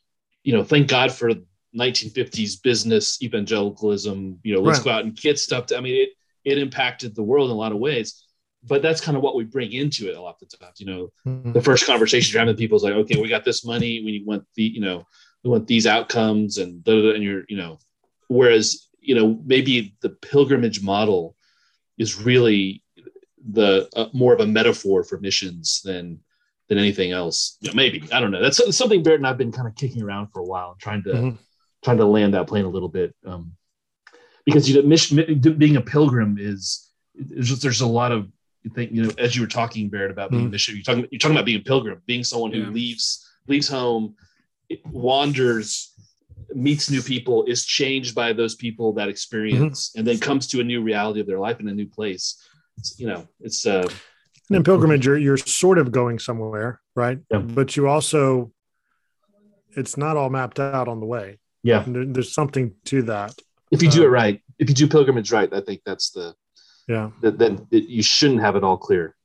you 0.43 0.53
know 0.53 0.63
thank 0.63 0.87
god 0.87 1.11
for 1.11 1.31
1950s 1.77 2.61
business 2.61 3.21
evangelicalism 3.21 4.39
you 4.43 4.53
know 4.53 4.61
let's 4.61 4.79
Right. 4.79 4.85
go 4.85 4.91
out 4.91 5.03
and 5.05 5.15
get 5.15 5.39
stuff 5.39 5.67
to, 5.67 5.77
i 5.77 5.81
mean 5.81 5.95
it 6.03 6.09
it 6.43 6.57
impacted 6.57 7.15
the 7.15 7.23
world 7.23 7.49
in 7.49 7.55
a 7.55 7.59
lot 7.59 7.71
of 7.71 7.77
ways 7.77 8.23
but 8.63 8.81
that's 8.81 9.01
kind 9.01 9.15
of 9.17 9.23
what 9.23 9.35
we 9.35 9.43
bring 9.43 9.71
into 9.71 10.09
it 10.09 10.15
a 10.17 10.21
lot 10.21 10.35
of 10.41 10.49
the 10.49 10.57
times 10.57 10.79
you 10.79 10.85
know 10.87 11.11
Mhm. 11.25 11.53
the 11.53 11.61
first 11.61 11.85
conversation 11.85 12.33
you're 12.33 12.39
having 12.39 12.53
with 12.53 12.59
people 12.59 12.77
is 12.77 12.83
like, 12.83 12.93
okay, 12.93 13.19
we 13.21 13.27
got 13.27 13.43
this 13.45 13.65
money, 13.65 14.01
we 14.03 14.23
want 14.25 14.43
the, 14.55 14.63
you 14.63 14.79
know, 14.81 15.05
we 15.43 15.49
want 15.49 15.67
these 15.67 15.85
outcomes, 15.87 16.57
and 16.59 16.85
and 16.87 17.23
you're, 17.23 17.43
you 17.49 17.57
know, 17.57 17.77
whereas 18.27 18.87
you 18.99 19.15
know, 19.15 19.41
maybe 19.45 19.95
the 20.01 20.09
pilgrimage 20.09 20.81
model 20.83 21.35
is 22.01 22.19
really 22.19 22.81
the 23.51 23.87
uh, 23.95 24.07
more 24.11 24.33
of 24.33 24.39
a 24.39 24.47
metaphor 24.47 25.03
for 25.03 25.19
missions 25.19 25.81
than 25.83 26.19
than 26.67 26.79
anything 26.79 27.11
else. 27.11 27.57
You 27.61 27.69
know, 27.69 27.75
maybe 27.75 28.03
I 28.11 28.19
don't 28.19 28.31
know. 28.31 28.41
That's, 28.41 28.57
that's 28.57 28.75
something 28.75 29.03
Barrett 29.03 29.19
and 29.19 29.27
I've 29.27 29.37
been 29.37 29.51
kind 29.51 29.67
of 29.67 29.75
kicking 29.75 30.01
around 30.01 30.29
for 30.29 30.39
a 30.39 30.45
while, 30.45 30.75
trying 30.81 31.03
to 31.03 31.09
mm-hmm. 31.09 31.35
trying 31.83 31.97
to 31.97 32.05
land 32.05 32.33
that 32.33 32.47
plane 32.47 32.65
a 32.65 32.69
little 32.69 32.89
bit. 32.89 33.13
Um, 33.23 33.53
because 34.45 34.67
you 34.67 34.81
know, 34.81 34.87
mission, 34.87 35.39
being 35.57 35.77
a 35.77 35.81
pilgrim 35.81 36.37
is 36.39 36.89
just, 37.39 37.61
there's 37.61 37.81
a 37.81 37.87
lot 37.87 38.11
of 38.11 38.31
you 38.63 38.71
think 38.71 38.91
you 38.91 39.03
know 39.03 39.11
as 39.19 39.35
you 39.35 39.43
were 39.43 39.47
talking 39.47 39.89
Barrett 39.89 40.11
about 40.11 40.31
being 40.31 40.43
mm-hmm. 40.43 40.51
mission. 40.51 40.75
You're 40.75 40.83
talking 40.83 41.07
you're 41.11 41.19
talking 41.19 41.35
about 41.35 41.45
being 41.45 41.61
a 41.61 41.63
pilgrim, 41.63 42.01
being 42.07 42.23
someone 42.23 42.51
who 42.51 42.63
yeah. 42.63 42.69
leaves 42.69 43.29
leaves 43.47 43.67
home, 43.67 44.15
wanders, 44.85 45.90
meets 46.55 46.89
new 46.89 47.01
people, 47.01 47.43
is 47.45 47.65
changed 47.65 48.15
by 48.15 48.33
those 48.33 48.55
people 48.55 48.93
that 48.93 49.09
experience, 49.09 49.89
mm-hmm. 49.89 49.99
and 49.99 50.07
then 50.07 50.19
comes 50.19 50.47
to 50.47 50.59
a 50.59 50.63
new 50.63 50.81
reality 50.81 51.19
of 51.19 51.27
their 51.27 51.39
life 51.39 51.59
in 51.59 51.67
a 51.67 51.73
new 51.73 51.87
place. 51.87 52.41
It's, 52.77 52.99
you 52.99 53.07
know, 53.07 53.27
it's 53.39 53.65
uh 53.65 53.87
and 54.49 54.57
in 54.57 54.63
pilgrimage, 54.63 55.05
you're, 55.05 55.17
you're 55.17 55.37
sort 55.37 55.77
of 55.77 55.93
going 55.93 56.19
somewhere, 56.19 56.81
right? 56.93 57.19
Yeah. 57.29 57.37
But 57.37 57.77
you 57.77 57.87
also, 57.87 58.51
it's 59.77 59.95
not 59.95 60.17
all 60.17 60.29
mapped 60.29 60.59
out 60.59 60.89
on 60.89 60.99
the 60.99 61.05
way. 61.05 61.39
Yeah. 61.63 61.85
There, 61.87 62.05
there's 62.05 62.33
something 62.33 62.73
to 62.85 63.03
that. 63.03 63.33
If 63.71 63.81
you 63.81 63.89
do 63.89 64.03
it 64.03 64.07
um, 64.07 64.11
right, 64.11 64.41
if 64.59 64.67
you 64.67 64.75
do 64.75 64.89
pilgrimage 64.89 65.31
right, 65.31 65.51
I 65.53 65.61
think 65.61 65.81
that's 65.85 66.11
the, 66.11 66.33
yeah, 66.87 67.11
that, 67.21 67.37
then 67.37 67.65
you 67.71 68.03
shouldn't 68.03 68.41
have 68.41 68.57
it 68.57 68.63
all 68.65 68.75
clear. 68.75 69.15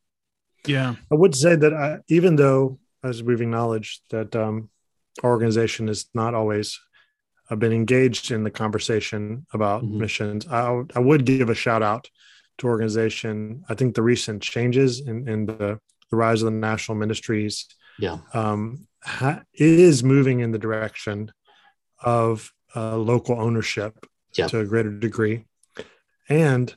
Yeah. 0.64 0.94
I 1.10 1.14
would 1.16 1.34
say 1.34 1.56
that 1.56 1.74
I, 1.74 1.98
even 2.08 2.36
though, 2.36 2.78
as 3.02 3.20
we've 3.20 3.40
acknowledged, 3.40 4.02
that 4.10 4.36
um, 4.36 4.70
our 5.24 5.30
organization 5.30 5.88
is 5.88 6.06
not 6.14 6.34
always 6.34 6.78
uh, 7.50 7.56
been 7.56 7.72
engaged 7.72 8.30
in 8.30 8.44
the 8.44 8.50
conversation 8.50 9.46
about 9.52 9.82
mm-hmm. 9.82 9.98
missions, 9.98 10.46
I, 10.48 10.82
I 10.94 10.98
would 10.98 11.24
give 11.24 11.50
a 11.50 11.54
shout 11.54 11.82
out 11.82 12.08
to 12.58 12.66
organization. 12.66 13.64
I 13.68 13.74
think 13.74 13.94
the 13.94 14.02
recent 14.02 14.42
changes 14.42 15.00
in, 15.00 15.28
in 15.28 15.46
the, 15.46 15.78
the 16.10 16.16
rise 16.16 16.42
of 16.42 16.46
the 16.46 16.58
national 16.58 16.96
ministries 16.98 17.66
yeah. 17.98 18.18
um, 18.32 18.86
ha- 19.02 19.42
is 19.54 20.02
moving 20.02 20.40
in 20.40 20.52
the 20.52 20.58
direction 20.58 21.30
of 22.02 22.52
uh, 22.74 22.96
local 22.96 23.40
ownership 23.40 24.06
yeah. 24.36 24.46
to 24.48 24.60
a 24.60 24.64
greater 24.64 24.90
degree. 24.90 25.44
And 26.28 26.74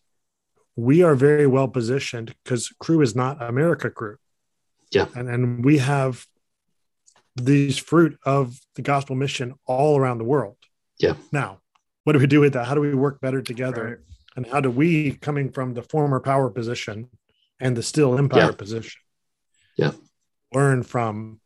we 0.76 1.04
are 1.04 1.16
very 1.16 1.48
well 1.48 1.68
positioned 1.68 2.34
because 2.44 2.70
Cru 2.80 3.02
is 3.02 3.16
not 3.16 3.42
America 3.42 3.90
Cru. 3.90 4.18
Yeah. 4.92 5.08
And, 5.16 5.28
and 5.28 5.66
we 5.66 5.80
have 5.80 6.26
these 7.36 7.78
fruit 7.78 8.18
of 8.26 8.60
the 8.76 8.82
gospel 8.82 9.16
mission 9.16 9.56
all 9.66 9.98
around 9.98 10.18
the 10.18 10.24
world. 10.24 10.58
Yeah. 11.00 11.14
Now, 11.32 11.60
what 12.04 12.14
do 12.14 12.20
we 12.20 12.28
do 12.28 12.40
with 12.40 12.54
that? 12.54 12.66
How 12.68 12.76
do 12.76 12.82
we 12.82 12.94
work 12.94 13.22
better 13.22 13.42
together? 13.42 13.84
Right 13.84 13.98
and 14.40 14.48
how 14.48 14.62
do 14.62 14.72
we 14.72 15.12
coming 15.12 15.52
from 15.52 15.74
the 15.74 15.84
former 15.84 16.22
power 16.22 16.50
position 16.50 17.10
and 17.60 17.76
the 17.76 17.84
still 17.84 18.18
empire 18.18 18.46
yeah. 18.46 18.52
position 18.52 19.02
yeah 19.78 19.92
learn 20.54 20.82
from 20.82 21.42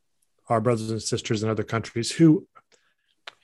our 0.47 0.61
brothers 0.61 0.91
and 0.91 1.01
sisters 1.01 1.41
in 1.41 1.49
other 1.49 1.63
countries 1.63 2.11
who 2.11 2.47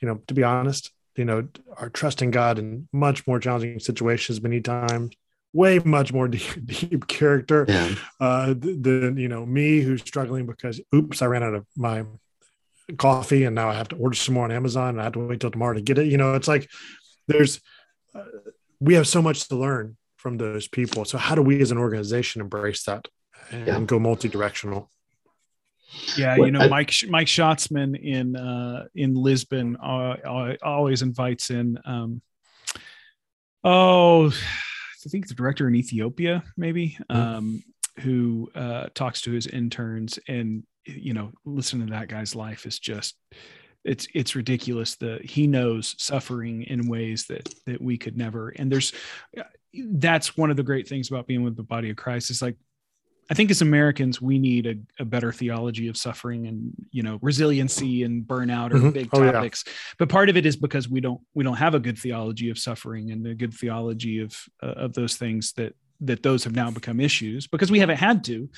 you 0.00 0.06
know 0.06 0.20
to 0.28 0.34
be 0.34 0.44
honest 0.44 0.90
you 1.16 1.24
know 1.24 1.48
are 1.76 1.90
trusting 1.90 2.30
god 2.30 2.60
in 2.60 2.88
much 2.92 3.26
more 3.26 3.40
challenging 3.40 3.80
situations 3.80 4.40
many 4.40 4.60
times 4.60 5.10
way 5.52 5.80
much 5.80 6.12
more 6.12 6.28
deep, 6.36 6.64
deep 6.64 7.08
character 7.08 7.64
yeah. 7.68 7.94
uh, 8.20 8.54
than 8.56 9.16
you 9.16 9.28
know 9.28 9.44
me 9.44 9.80
who's 9.80 10.00
struggling 10.02 10.46
because 10.46 10.80
oops 10.94 11.22
i 11.22 11.26
ran 11.26 11.42
out 11.42 11.54
of 11.54 11.66
my 11.76 12.04
coffee 12.98 13.44
and 13.44 13.54
now 13.54 13.68
i 13.68 13.74
have 13.74 13.88
to 13.88 13.96
order 13.96 14.16
some 14.16 14.34
more 14.34 14.44
on 14.44 14.52
amazon 14.52 14.90
and 14.90 15.00
i 15.00 15.04
have 15.04 15.12
to 15.12 15.18
wait 15.18 15.40
till 15.40 15.50
tomorrow 15.50 15.74
to 15.74 15.80
get 15.80 15.98
it 15.98 16.06
you 16.06 16.16
know 16.16 16.34
it's 16.34 16.48
like 16.48 16.68
there's 17.28 17.60
uh, 18.14 18.22
we 18.80 18.94
have 18.94 19.06
so 19.06 19.22
much 19.22 19.48
to 19.48 19.56
learn 19.56 19.96
from 20.20 20.36
those 20.36 20.68
people. 20.68 21.04
So 21.04 21.18
how 21.18 21.34
do 21.34 21.42
we 21.42 21.60
as 21.60 21.70
an 21.70 21.78
organization 21.78 22.40
embrace 22.40 22.84
that 22.84 23.08
and 23.50 23.66
yeah. 23.66 23.80
go 23.80 23.98
multi-directional? 23.98 24.90
Yeah, 26.16 26.36
you 26.36 26.52
know, 26.52 26.68
Mike 26.68 26.92
Mike 27.08 27.26
Schatzman 27.26 28.00
in 28.00 28.36
uh, 28.36 28.84
in 28.94 29.14
Lisbon 29.14 29.76
uh, 29.76 30.54
always 30.62 31.02
invites 31.02 31.50
in. 31.50 31.78
Um, 31.84 32.22
oh, 33.64 34.28
I 34.28 35.08
think 35.08 35.26
the 35.26 35.34
director 35.34 35.66
in 35.66 35.74
Ethiopia, 35.74 36.44
maybe, 36.56 36.96
mm-hmm. 37.10 37.16
um, 37.16 37.64
who 38.00 38.52
uh, 38.54 38.86
talks 38.94 39.22
to 39.22 39.32
his 39.32 39.48
interns, 39.48 40.20
and 40.28 40.62
you 40.86 41.14
know, 41.14 41.32
listening 41.44 41.86
to 41.86 41.92
that 41.92 42.08
guy's 42.08 42.34
life 42.34 42.66
is 42.66 42.78
just 42.78 43.16
it's 43.84 44.06
it's 44.14 44.36
ridiculous 44.36 44.96
that 44.96 45.24
he 45.24 45.46
knows 45.46 45.94
suffering 45.98 46.62
in 46.64 46.88
ways 46.88 47.26
that 47.26 47.52
that 47.66 47.80
we 47.80 47.96
could 47.96 48.16
never 48.16 48.50
and 48.50 48.70
there's 48.70 48.92
that's 49.92 50.36
one 50.36 50.50
of 50.50 50.56
the 50.56 50.62
great 50.62 50.88
things 50.88 51.10
about 51.10 51.26
being 51.26 51.42
with 51.42 51.56
the 51.56 51.62
body 51.62 51.90
of 51.90 51.96
christ 51.96 52.30
is 52.30 52.42
like 52.42 52.56
i 53.30 53.34
think 53.34 53.50
as 53.50 53.62
americans 53.62 54.20
we 54.20 54.38
need 54.38 54.66
a, 54.66 55.02
a 55.02 55.04
better 55.04 55.32
theology 55.32 55.88
of 55.88 55.96
suffering 55.96 56.46
and 56.46 56.72
you 56.90 57.02
know 57.02 57.18
resiliency 57.22 58.02
and 58.02 58.24
burnout 58.24 58.72
are 58.72 58.76
mm-hmm. 58.76 58.90
big 58.90 59.08
oh, 59.12 59.32
topics 59.32 59.64
yeah. 59.66 59.72
but 59.98 60.08
part 60.08 60.28
of 60.28 60.36
it 60.36 60.44
is 60.44 60.56
because 60.56 60.88
we 60.88 61.00
don't 61.00 61.20
we 61.34 61.42
don't 61.42 61.56
have 61.56 61.74
a 61.74 61.80
good 61.80 61.98
theology 61.98 62.50
of 62.50 62.58
suffering 62.58 63.10
and 63.12 63.26
a 63.26 63.34
good 63.34 63.54
theology 63.54 64.20
of 64.20 64.36
uh, 64.62 64.66
of 64.66 64.92
those 64.92 65.16
things 65.16 65.52
that 65.52 65.74
that 66.02 66.22
those 66.22 66.44
have 66.44 66.54
now 66.54 66.70
become 66.70 67.00
issues 67.00 67.46
because 67.46 67.70
we 67.70 67.78
haven't 67.78 67.98
had 67.98 68.24
to 68.24 68.48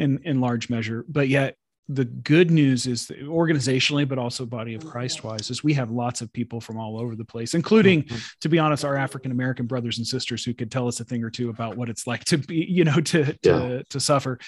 in 0.00 0.18
in 0.24 0.40
large 0.40 0.68
measure 0.68 1.04
but 1.08 1.28
yet 1.28 1.56
the 1.88 2.04
good 2.04 2.50
news 2.50 2.86
is 2.86 3.08
organizationally, 3.08 4.08
but 4.08 4.18
also 4.18 4.46
body 4.46 4.74
of 4.74 4.86
Christ 4.86 5.22
wise, 5.22 5.50
is 5.50 5.62
we 5.62 5.74
have 5.74 5.90
lots 5.90 6.22
of 6.22 6.32
people 6.32 6.60
from 6.60 6.78
all 6.78 6.98
over 6.98 7.14
the 7.14 7.24
place, 7.24 7.52
including, 7.54 8.04
mm-hmm. 8.04 8.16
to 8.40 8.48
be 8.48 8.58
honest, 8.58 8.84
our 8.84 8.96
African 8.96 9.30
American 9.32 9.66
brothers 9.66 9.98
and 9.98 10.06
sisters 10.06 10.44
who 10.44 10.54
could 10.54 10.70
tell 10.70 10.88
us 10.88 11.00
a 11.00 11.04
thing 11.04 11.22
or 11.22 11.30
two 11.30 11.50
about 11.50 11.76
what 11.76 11.90
it's 11.90 12.06
like 12.06 12.24
to 12.24 12.38
be, 12.38 12.64
you 12.64 12.84
know, 12.84 13.00
to 13.00 13.24
to, 13.24 13.38
yeah. 13.42 13.82
to 13.90 14.00
suffer. 14.00 14.38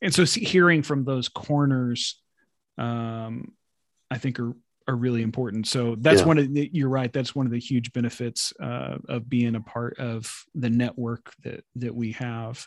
And 0.00 0.14
so, 0.14 0.24
hearing 0.24 0.82
from 0.82 1.04
those 1.04 1.28
corners, 1.28 2.20
um, 2.78 3.52
I 4.10 4.16
think 4.16 4.40
are 4.40 4.54
are 4.88 4.96
really 4.96 5.22
important. 5.22 5.66
So 5.66 5.96
that's 5.98 6.20
yeah. 6.20 6.26
one 6.26 6.38
of 6.38 6.54
the, 6.54 6.70
you're 6.72 6.88
right. 6.88 7.12
That's 7.12 7.34
one 7.34 7.44
of 7.44 7.52
the 7.52 7.58
huge 7.58 7.92
benefits 7.92 8.52
uh, 8.60 8.98
of 9.08 9.28
being 9.28 9.56
a 9.56 9.60
part 9.60 9.98
of 9.98 10.32
the 10.54 10.70
network 10.70 11.34
that 11.42 11.64
that 11.76 11.94
we 11.94 12.12
have. 12.12 12.66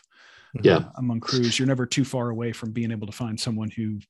Yeah. 0.62 0.76
Uh, 0.76 0.90
among 0.96 1.20
Crus, 1.20 1.58
you're 1.58 1.68
never 1.68 1.86
too 1.86 2.04
far 2.04 2.28
away 2.28 2.52
from 2.52 2.72
being 2.72 2.90
able 2.90 3.06
to 3.06 3.12
find 3.12 3.38
someone 3.38 3.70
who 3.70 4.00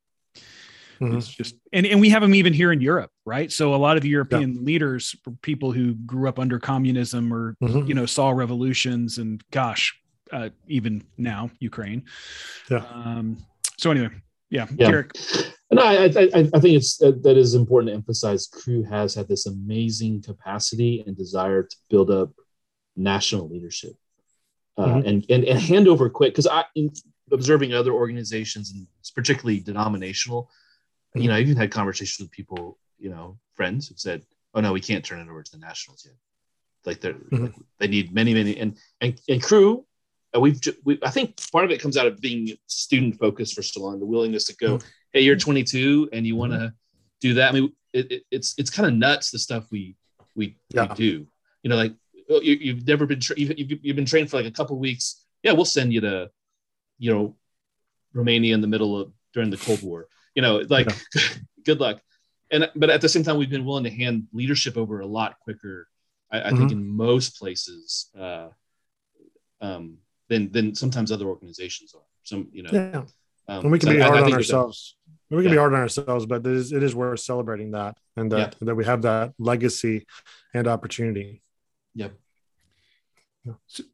Mm-hmm. 1.00 1.16
It's 1.16 1.28
just 1.28 1.54
and, 1.72 1.86
and 1.86 2.00
we 2.00 2.10
have 2.10 2.20
them 2.20 2.34
even 2.34 2.52
here 2.52 2.72
in 2.72 2.80
Europe, 2.80 3.10
right? 3.24 3.50
So 3.50 3.74
a 3.74 3.76
lot 3.76 3.96
of 3.96 4.02
the 4.02 4.10
European 4.10 4.54
yeah. 4.54 4.60
leaders 4.60 5.16
people 5.40 5.72
who 5.72 5.94
grew 5.94 6.28
up 6.28 6.38
under 6.38 6.58
communism 6.58 7.32
or 7.32 7.56
mm-hmm. 7.62 7.86
you 7.86 7.94
know 7.94 8.04
saw 8.04 8.30
revolutions 8.30 9.16
and 9.16 9.42
gosh, 9.50 9.98
uh, 10.30 10.50
even 10.68 11.02
now 11.16 11.50
Ukraine. 11.58 12.04
Yeah. 12.70 12.84
Um, 12.92 13.38
so 13.78 13.90
anyway, 13.90 14.10
yeah, 14.50 14.66
yeah. 14.76 15.02
No, 15.72 15.82
I, 15.82 16.04
I, 16.06 16.50
I 16.52 16.60
think 16.60 16.76
it's 16.76 16.96
that, 16.98 17.22
that 17.22 17.36
is 17.36 17.54
important 17.54 17.90
to 17.90 17.94
emphasize. 17.94 18.48
Cru 18.48 18.82
has 18.82 19.14
had 19.14 19.28
this 19.28 19.46
amazing 19.46 20.20
capacity 20.20 21.04
and 21.06 21.16
desire 21.16 21.62
to 21.62 21.76
build 21.88 22.10
up 22.10 22.32
national 22.96 23.48
leadership, 23.48 23.92
uh, 24.76 24.86
mm-hmm. 24.86 25.08
and, 25.08 25.26
and 25.30 25.44
and 25.44 25.60
hand 25.60 25.88
over 25.88 26.10
quick. 26.10 26.32
Because 26.32 26.48
I, 26.48 26.64
observing 27.32 27.74
other 27.74 27.92
organizations 27.92 28.72
and 28.72 28.86
particularly 29.14 29.60
denominational, 29.60 30.50
you 31.14 31.28
know, 31.28 31.34
I've 31.34 31.46
even 31.46 31.56
had 31.56 31.70
conversations 31.70 32.20
with 32.20 32.30
people, 32.30 32.78
you 32.98 33.10
know, 33.10 33.38
friends 33.54 33.88
who 33.88 33.94
said, 33.96 34.22
"Oh 34.54 34.60
no, 34.60 34.72
we 34.72 34.80
can't 34.80 35.04
turn 35.04 35.20
it 35.20 35.28
over 35.28 35.42
to 35.42 35.50
the 35.50 35.58
Nationals 35.58 36.04
yet. 36.06 36.14
Like 36.86 37.00
they're 37.00 37.14
mm-hmm. 37.14 37.44
like, 37.44 37.54
they 37.78 37.88
need 37.88 38.14
many, 38.14 38.34
many, 38.34 38.58
and 38.58 38.76
and 39.00 39.20
and 39.28 39.42
Cru." 39.42 39.84
Uh, 40.34 40.40
we've, 40.40 40.60
we, 40.84 40.96
I 41.02 41.10
think 41.10 41.40
part 41.50 41.64
of 41.64 41.72
it 41.72 41.80
comes 41.80 41.96
out 41.96 42.06
of 42.06 42.20
being 42.20 42.56
student 42.68 43.18
focused 43.18 43.54
for 43.54 43.62
so 43.62 43.82
long, 43.82 43.98
the 43.98 44.06
willingness 44.06 44.44
to 44.44 44.54
go, 44.54 44.76
mm-hmm. 44.76 44.86
hey, 45.12 45.22
you're 45.22 45.34
22 45.34 46.10
and 46.12 46.24
you 46.24 46.36
want 46.36 46.52
to 46.52 46.58
mm-hmm. 46.58 46.66
do 47.20 47.34
that. 47.34 47.50
I 47.50 47.52
mean, 47.52 47.72
it, 47.92 48.12
it, 48.12 48.22
it's 48.30 48.54
it's 48.56 48.70
kind 48.70 48.86
of 48.86 48.94
nuts 48.94 49.32
the 49.32 49.38
stuff 49.38 49.66
we 49.72 49.96
we, 50.36 50.56
yeah. 50.70 50.86
we 50.88 50.94
do. 50.94 51.26
You 51.62 51.70
know, 51.70 51.76
like 51.76 51.94
oh, 52.30 52.40
you, 52.40 52.74
have 52.74 52.86
never 52.86 53.06
been 53.06 53.20
tra- 53.20 53.38
you've, 53.38 53.80
you've 53.82 53.96
been 53.96 54.04
trained 54.04 54.30
for 54.30 54.36
like 54.36 54.46
a 54.46 54.50
couple 54.50 54.78
weeks. 54.78 55.24
Yeah, 55.42 55.52
we'll 55.52 55.64
send 55.64 55.92
you 55.92 56.00
to, 56.02 56.30
you 57.00 57.12
know, 57.12 57.36
Romania 58.12 58.54
in 58.54 58.60
the 58.60 58.68
middle 58.68 59.00
of 59.00 59.12
during 59.32 59.50
the 59.50 59.56
Cold 59.56 59.82
War 59.82 60.06
you 60.34 60.42
know, 60.42 60.62
like 60.68 60.88
yeah. 61.14 61.22
good 61.64 61.80
luck. 61.80 62.00
And 62.50 62.68
but 62.74 62.90
at 62.90 63.00
the 63.00 63.08
same 63.08 63.22
time, 63.22 63.36
we've 63.36 63.50
been 63.50 63.64
willing 63.64 63.84
to 63.84 63.90
hand 63.90 64.26
leadership 64.32 64.76
over 64.76 65.00
a 65.00 65.06
lot 65.06 65.38
quicker. 65.40 65.86
I, 66.30 66.38
I 66.38 66.42
mm-hmm. 66.44 66.58
think 66.58 66.72
in 66.72 66.86
most 66.86 67.38
places 67.38 68.10
uh, 68.18 68.48
um, 69.60 69.98
than 70.28 70.50
than 70.50 70.74
sometimes 70.74 71.12
other 71.12 71.26
organizations 71.26 71.94
are. 71.94 72.06
Some 72.24 72.48
you 72.52 72.62
know, 72.62 72.70
yeah. 72.72 73.02
Um, 73.48 73.64
and 73.64 73.72
we 73.72 73.78
can 73.78 73.88
so 73.88 73.94
be 73.94 74.00
hard 74.00 74.18
I, 74.18 74.22
I 74.22 74.24
on 74.24 74.32
ourselves. 74.32 74.96
That, 75.28 75.36
we 75.36 75.42
can 75.42 75.50
yeah. 75.50 75.56
be 75.56 75.58
hard 75.58 75.74
on 75.74 75.80
ourselves, 75.80 76.26
but 76.26 76.46
it 76.46 76.52
is, 76.52 76.72
it 76.72 76.82
is 76.82 76.94
worth 76.94 77.20
celebrating 77.20 77.72
that 77.72 77.96
and 78.16 78.30
that 78.32 78.56
yeah. 78.60 78.66
that 78.66 78.74
we 78.74 78.84
have 78.84 79.02
that 79.02 79.32
legacy 79.38 80.06
and 80.54 80.66
opportunity. 80.66 81.42
Yep. 81.94 82.12
Yeah. 83.44 83.52
So, 83.66 83.84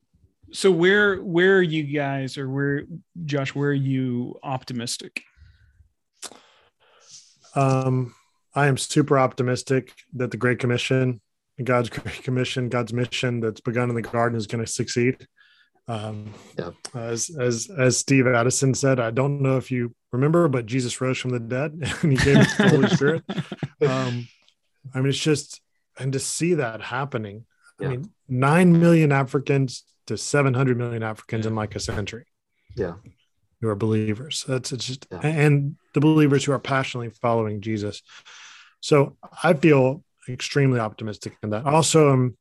so 0.56 0.70
where 0.70 1.22
where 1.22 1.58
are 1.58 1.62
you 1.62 1.82
guys 1.82 2.38
or 2.38 2.48
where 2.48 2.84
Josh 3.24 3.54
where 3.54 3.70
are 3.70 3.72
you 3.72 4.38
optimistic 4.42 5.22
um, 7.54 8.14
I 8.54 8.66
am 8.66 8.76
super 8.76 9.18
optimistic 9.18 9.92
that 10.14 10.30
the 10.30 10.36
Great 10.36 10.58
Commission 10.58 11.20
God's 11.62 11.88
great 11.88 12.22
commission, 12.22 12.68
God's 12.68 12.92
mission 12.92 13.40
that's 13.40 13.60
begun 13.60 13.88
in 13.88 13.96
the 13.96 14.02
garden 14.02 14.36
is 14.36 14.46
going 14.46 14.64
to 14.64 14.70
succeed. 14.70 15.26
Um, 15.88 16.34
yeah. 16.58 16.70
As 16.94 17.30
as 17.30 17.70
as 17.70 17.96
Steve 17.96 18.26
Addison 18.26 18.74
said, 18.74 18.98
I 19.00 19.10
don't 19.10 19.40
know 19.40 19.56
if 19.56 19.70
you 19.70 19.94
remember, 20.12 20.48
but 20.48 20.66
Jesus 20.66 21.00
rose 21.00 21.18
from 21.18 21.30
the 21.30 21.40
dead 21.40 21.72
and 22.02 22.12
He 22.12 22.18
gave 22.18 22.38
us 22.38 22.56
the 22.56 22.68
Holy 22.68 22.88
Spirit. 22.96 23.24
Um, 23.80 24.28
I 24.94 24.98
mean, 24.98 25.08
it's 25.08 25.18
just 25.18 25.60
and 25.98 26.12
to 26.12 26.18
see 26.18 26.54
that 26.54 26.82
happening. 26.82 27.46
Yeah. 27.80 27.86
I 27.86 27.90
mean, 27.92 28.10
nine 28.28 28.78
million 28.78 29.12
Africans 29.12 29.84
to 30.06 30.16
seven 30.16 30.54
hundred 30.54 30.78
million 30.78 31.02
Africans 31.02 31.44
yeah. 31.44 31.50
in 31.50 31.54
like 31.54 31.74
a 31.74 31.80
century. 31.80 32.26
Yeah, 32.76 32.94
who 33.60 33.68
are 33.68 33.76
believers. 33.76 34.44
That's 34.46 34.72
it's 34.72 34.86
just 34.86 35.06
yeah. 35.10 35.20
and 35.22 35.76
the 35.94 36.00
believers 36.00 36.44
who 36.44 36.52
are 36.52 36.58
passionately 36.58 37.10
following 37.10 37.60
Jesus. 37.60 38.02
So 38.80 39.16
I 39.42 39.54
feel 39.54 40.04
extremely 40.28 40.80
optimistic 40.80 41.36
in 41.42 41.50
that. 41.50 41.64
Also, 41.64 42.08
I'm 42.08 42.36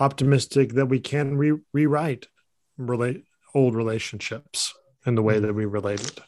optimistic 0.00 0.72
that 0.74 0.86
we 0.86 1.00
can 1.00 1.36
re- 1.36 1.60
rewrite 1.72 2.26
relate 2.78 3.24
old 3.54 3.74
relationships 3.74 4.72
in 5.06 5.14
the 5.14 5.22
way 5.22 5.38
that 5.38 5.52
we 5.52 5.66
related. 5.66 6.18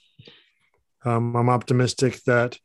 Um, 1.05 1.35
I'm 1.37 1.49
optimistic 1.49 2.23
that, 2.25 2.59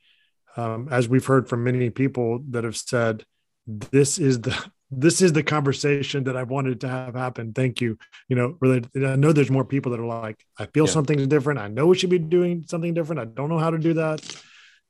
um, 0.57 0.87
as 0.91 1.07
we've 1.07 1.25
heard 1.25 1.47
from 1.47 1.63
many 1.63 1.89
people 1.89 2.43
that 2.49 2.63
have 2.63 2.77
said, 2.77 3.23
this 3.65 4.17
is 4.17 4.41
the 4.41 4.55
this 4.91 5.21
is 5.21 5.33
the 5.33 5.43
conversation 5.43 6.23
that 6.23 6.35
I've 6.35 6.49
wanted 6.49 6.81
to 6.81 6.87
have 6.87 7.15
happen. 7.15 7.53
Thank 7.53 7.79
you. 7.79 7.97
You 8.27 8.35
know, 8.35 8.57
related. 8.59 9.05
I 9.05 9.15
know 9.15 9.31
there's 9.31 9.51
more 9.51 9.65
people 9.65 9.91
that 9.91 9.99
are 9.99 10.05
like, 10.05 10.43
I 10.57 10.65
feel 10.67 10.85
yeah. 10.85 10.91
something's 10.91 11.27
different. 11.27 11.59
I 11.59 11.67
know 11.67 11.87
we 11.87 11.97
should 11.97 12.09
be 12.09 12.19
doing 12.19 12.65
something 12.67 12.93
different. 12.93 13.21
I 13.21 13.25
don't 13.25 13.49
know 13.49 13.59
how 13.59 13.69
to 13.69 13.77
do 13.77 13.93
that. 13.93 14.21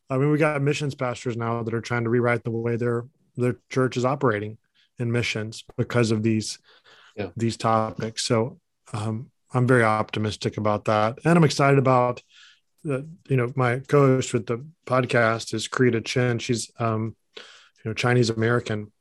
I 0.09 0.17
mean, 0.17 0.31
we 0.31 0.37
got 0.37 0.61
missions 0.61 0.95
pastors 0.95 1.37
now 1.37 1.63
that 1.63 1.73
are 1.73 1.81
trying 1.81 2.05
to 2.05 2.09
rewrite 2.09 2.43
the 2.43 2.51
way 2.51 2.77
their 2.77 3.05
their 3.35 3.57
church 3.69 3.97
is 3.97 4.05
operating 4.05 4.57
in 4.97 5.11
missions 5.11 5.63
because 5.77 6.11
of 6.11 6.23
these 6.23 6.59
yeah. 7.15 7.29
these 7.35 7.57
topics. 7.57 8.25
So 8.25 8.59
um, 8.93 9.31
I'm 9.53 9.67
very 9.67 9.83
optimistic 9.83 10.57
about 10.57 10.85
that, 10.85 11.19
and 11.25 11.37
I'm 11.37 11.43
excited 11.43 11.79
about. 11.79 12.23
Uh, 12.89 13.01
you 13.27 13.35
know, 13.35 13.51
my 13.57 13.79
co-host 13.79 14.31
with 14.33 14.45
the 14.45 14.65
podcast 14.85 15.53
is 15.53 15.67
Krita 15.67 15.99
Chen. 15.99 16.39
She's 16.39 16.71
um, 16.79 17.17
you 17.35 17.43
know 17.85 17.93
Chinese 17.93 18.29
American, 18.29 18.93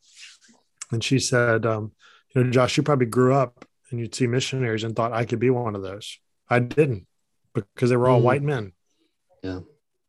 and 0.90 1.02
she 1.02 1.18
said, 1.18 1.66
um, 1.66 1.92
you 2.34 2.44
know, 2.44 2.50
Josh, 2.50 2.76
you 2.76 2.82
probably 2.82 3.06
grew 3.06 3.34
up 3.34 3.64
and 3.90 3.98
you'd 4.00 4.14
see 4.14 4.26
missionaries 4.26 4.84
and 4.84 4.94
thought 4.94 5.12
I 5.12 5.24
could 5.24 5.38
be 5.38 5.50
one 5.50 5.74
of 5.74 5.82
those. 5.82 6.18
I 6.48 6.58
didn't 6.58 7.06
because 7.54 7.90
they 7.90 7.96
were 7.96 8.08
all 8.08 8.20
mm. 8.20 8.24
white 8.24 8.42
men. 8.42 8.72
Yeah. 9.42 9.60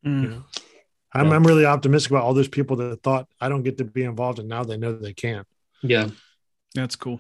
Mm. 0.06 0.24
You 0.24 0.30
know? 0.30 0.44
I'm, 1.14 1.28
yeah. 1.28 1.36
I'm 1.36 1.44
really 1.44 1.66
optimistic 1.66 2.12
about 2.12 2.24
all 2.24 2.34
those 2.34 2.48
people 2.48 2.78
that 2.78 3.02
thought 3.02 3.28
I 3.42 3.50
don't 3.50 3.64
get 3.64 3.80
to 3.80 3.84
be 3.84 4.04
involved, 4.04 4.40
and 4.40 4.48
now 4.48 4.64
they 4.64 4.78
know 4.78 4.94
they 4.94 5.14
can. 5.14 5.44
Yeah, 5.82 6.10
that's 6.76 6.96
cool. 6.96 7.20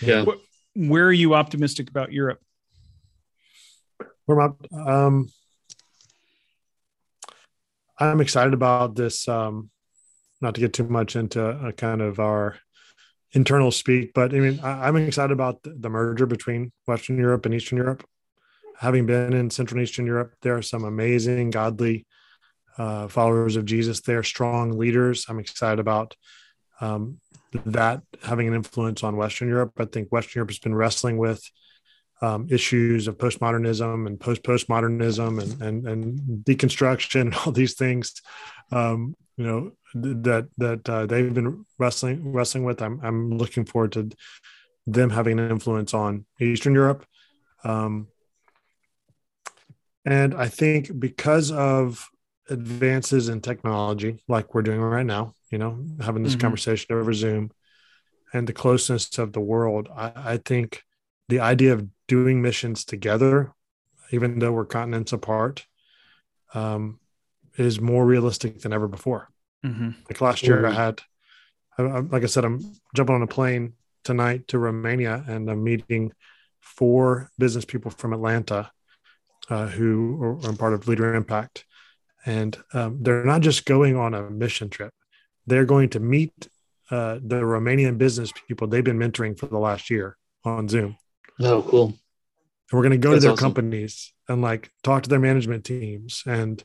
Yeah. 0.00 0.22
Where, 0.22 0.36
where 0.76 1.06
are 1.06 1.12
you 1.12 1.34
optimistic 1.34 1.90
about 1.90 2.12
Europe? 2.12 2.40
Where 4.26 4.40
am 4.40 4.56
I? 4.72 5.04
Um, 5.06 5.28
I'm 7.98 8.20
excited 8.20 8.54
about 8.54 8.94
this. 8.94 9.26
Um, 9.28 9.70
not 10.40 10.54
to 10.54 10.60
get 10.60 10.72
too 10.72 10.84
much 10.84 11.16
into 11.16 11.44
a 11.44 11.72
kind 11.72 12.02
of 12.02 12.20
our 12.20 12.56
internal 13.34 13.70
speak, 13.70 14.14
but 14.14 14.32
I 14.32 14.38
mean, 14.38 14.60
I, 14.62 14.88
am 14.88 14.96
excited 14.96 15.32
about 15.32 15.58
the, 15.64 15.90
merger 15.90 16.24
between 16.24 16.72
Western 16.86 17.18
Europe 17.18 17.44
and 17.44 17.54
Eastern 17.54 17.78
Europe. 17.78 18.06
Having 18.78 19.06
been 19.06 19.32
in 19.32 19.50
Central 19.50 19.78
and 19.78 19.88
Eastern 19.88 20.06
Europe, 20.06 20.34
there 20.42 20.56
are 20.56 20.62
some 20.62 20.84
amazing, 20.84 21.50
godly 21.50 22.06
uh, 22.78 23.08
followers 23.08 23.56
of 23.56 23.64
Jesus. 23.64 24.00
They're 24.00 24.22
strong 24.22 24.78
leaders. 24.78 25.26
I'm 25.28 25.38
excited 25.40 25.80
about 25.80 26.16
um, 26.80 27.18
that 27.66 28.02
having 28.22 28.48
an 28.48 28.54
influence 28.54 29.02
on 29.02 29.16
Western 29.16 29.48
Europe. 29.48 29.72
I 29.78 29.84
think 29.84 30.10
Western 30.10 30.40
Europe 30.40 30.50
has 30.50 30.58
been 30.58 30.74
wrestling 30.74 31.18
with 31.18 31.42
um, 32.20 32.46
issues 32.50 33.08
of 33.08 33.18
postmodernism 33.18 34.06
and 34.06 34.18
post 34.18 34.42
postmodernism 34.42 35.42
and, 35.42 35.62
and 35.62 35.86
and 35.86 36.44
deconstruction 36.44 37.20
and 37.22 37.34
all 37.46 37.52
these 37.52 37.74
things. 37.74 38.14
Um, 38.70 39.14
you 39.36 39.44
know 39.44 39.72
that 39.94 40.48
that 40.58 40.88
uh, 40.88 41.06
they've 41.06 41.32
been 41.32 41.64
wrestling 41.78 42.32
wrestling 42.32 42.64
with. 42.64 42.82
I'm 42.82 43.00
I'm 43.02 43.36
looking 43.36 43.64
forward 43.64 43.92
to 43.92 44.10
them 44.86 45.10
having 45.10 45.38
an 45.38 45.50
influence 45.50 45.94
on 45.94 46.26
Eastern 46.40 46.74
Europe. 46.74 47.06
Um, 47.64 48.08
and 50.04 50.34
I 50.34 50.48
think 50.48 50.98
because 50.98 51.50
of 51.50 52.06
advances 52.50 53.28
in 53.28 53.40
technology 53.40 54.22
like 54.28 54.54
we're 54.54 54.62
doing 54.62 54.80
right 54.80 55.06
now 55.06 55.32
you 55.50 55.56
know 55.56 55.82
having 56.00 56.22
this 56.22 56.32
mm-hmm. 56.32 56.42
conversation 56.42 56.94
over 56.94 57.12
zoom 57.12 57.50
and 58.34 58.46
the 58.46 58.52
closeness 58.52 59.16
of 59.18 59.32
the 59.32 59.40
world 59.40 59.88
I, 59.94 60.12
I, 60.14 60.36
think 60.36 60.82
the 61.28 61.40
idea 61.40 61.72
of 61.72 61.88
doing 62.08 62.42
missions 62.42 62.84
together 62.84 63.52
even 64.10 64.38
though 64.38 64.52
we're 64.52 64.64
continents 64.64 65.12
apart 65.12 65.66
um, 66.52 67.00
is 67.56 67.80
more 67.80 68.04
realistic 68.04 68.60
than 68.60 68.72
ever 68.72 68.86
before. 68.86 69.28
Mm-hmm. 69.64 69.90
like 70.10 70.20
last 70.20 70.42
year 70.42 70.66
i 70.66 70.70
had 70.70 71.00
I, 71.78 71.84
I, 71.84 72.00
like 72.00 72.22
i 72.22 72.26
said 72.26 72.44
i'm 72.44 72.60
jumping 72.94 73.14
on 73.14 73.22
a 73.22 73.26
plane 73.26 73.72
tonight 74.02 74.46
to 74.48 74.58
romania 74.58 75.24
and 75.26 75.48
i'm 75.48 75.64
meeting 75.64 76.12
four 76.60 77.30
business 77.38 77.64
people 77.64 77.90
from 77.90 78.12
atlanta 78.12 78.70
uh, 79.50 79.66
who 79.66 80.22
are, 80.22 80.50
are 80.50 80.56
part 80.56 80.74
of 80.74 80.88
leader 80.88 81.14
impact. 81.14 81.64
And 82.26 82.56
um, 82.72 82.98
they're 83.02 83.24
not 83.24 83.42
just 83.42 83.66
going 83.66 83.96
on 83.96 84.14
a 84.14 84.30
mission 84.30 84.70
trip. 84.70 84.92
They're 85.46 85.66
going 85.66 85.90
to 85.90 86.00
meet 86.00 86.32
uh, 86.90 87.18
the 87.22 87.36
romanian 87.36 87.96
business 87.96 88.30
people 88.46 88.66
they've 88.66 88.84
been 88.84 88.98
mentoring 88.98 89.38
for 89.38 89.46
the 89.46 89.58
last 89.58 89.88
year 89.88 90.18
on 90.44 90.68
zoom 90.68 90.96
oh 91.40 91.62
cool 91.62 91.86
and 91.86 91.96
we're 92.72 92.82
going 92.82 92.92
to 92.92 92.98
go 92.98 93.10
That's 93.10 93.22
to 93.22 93.28
their 93.28 93.32
awesome. 93.32 93.44
companies 93.44 94.12
and 94.28 94.42
like 94.42 94.70
talk 94.82 95.02
to 95.02 95.08
their 95.08 95.18
management 95.18 95.64
teams 95.64 96.22
and 96.26 96.62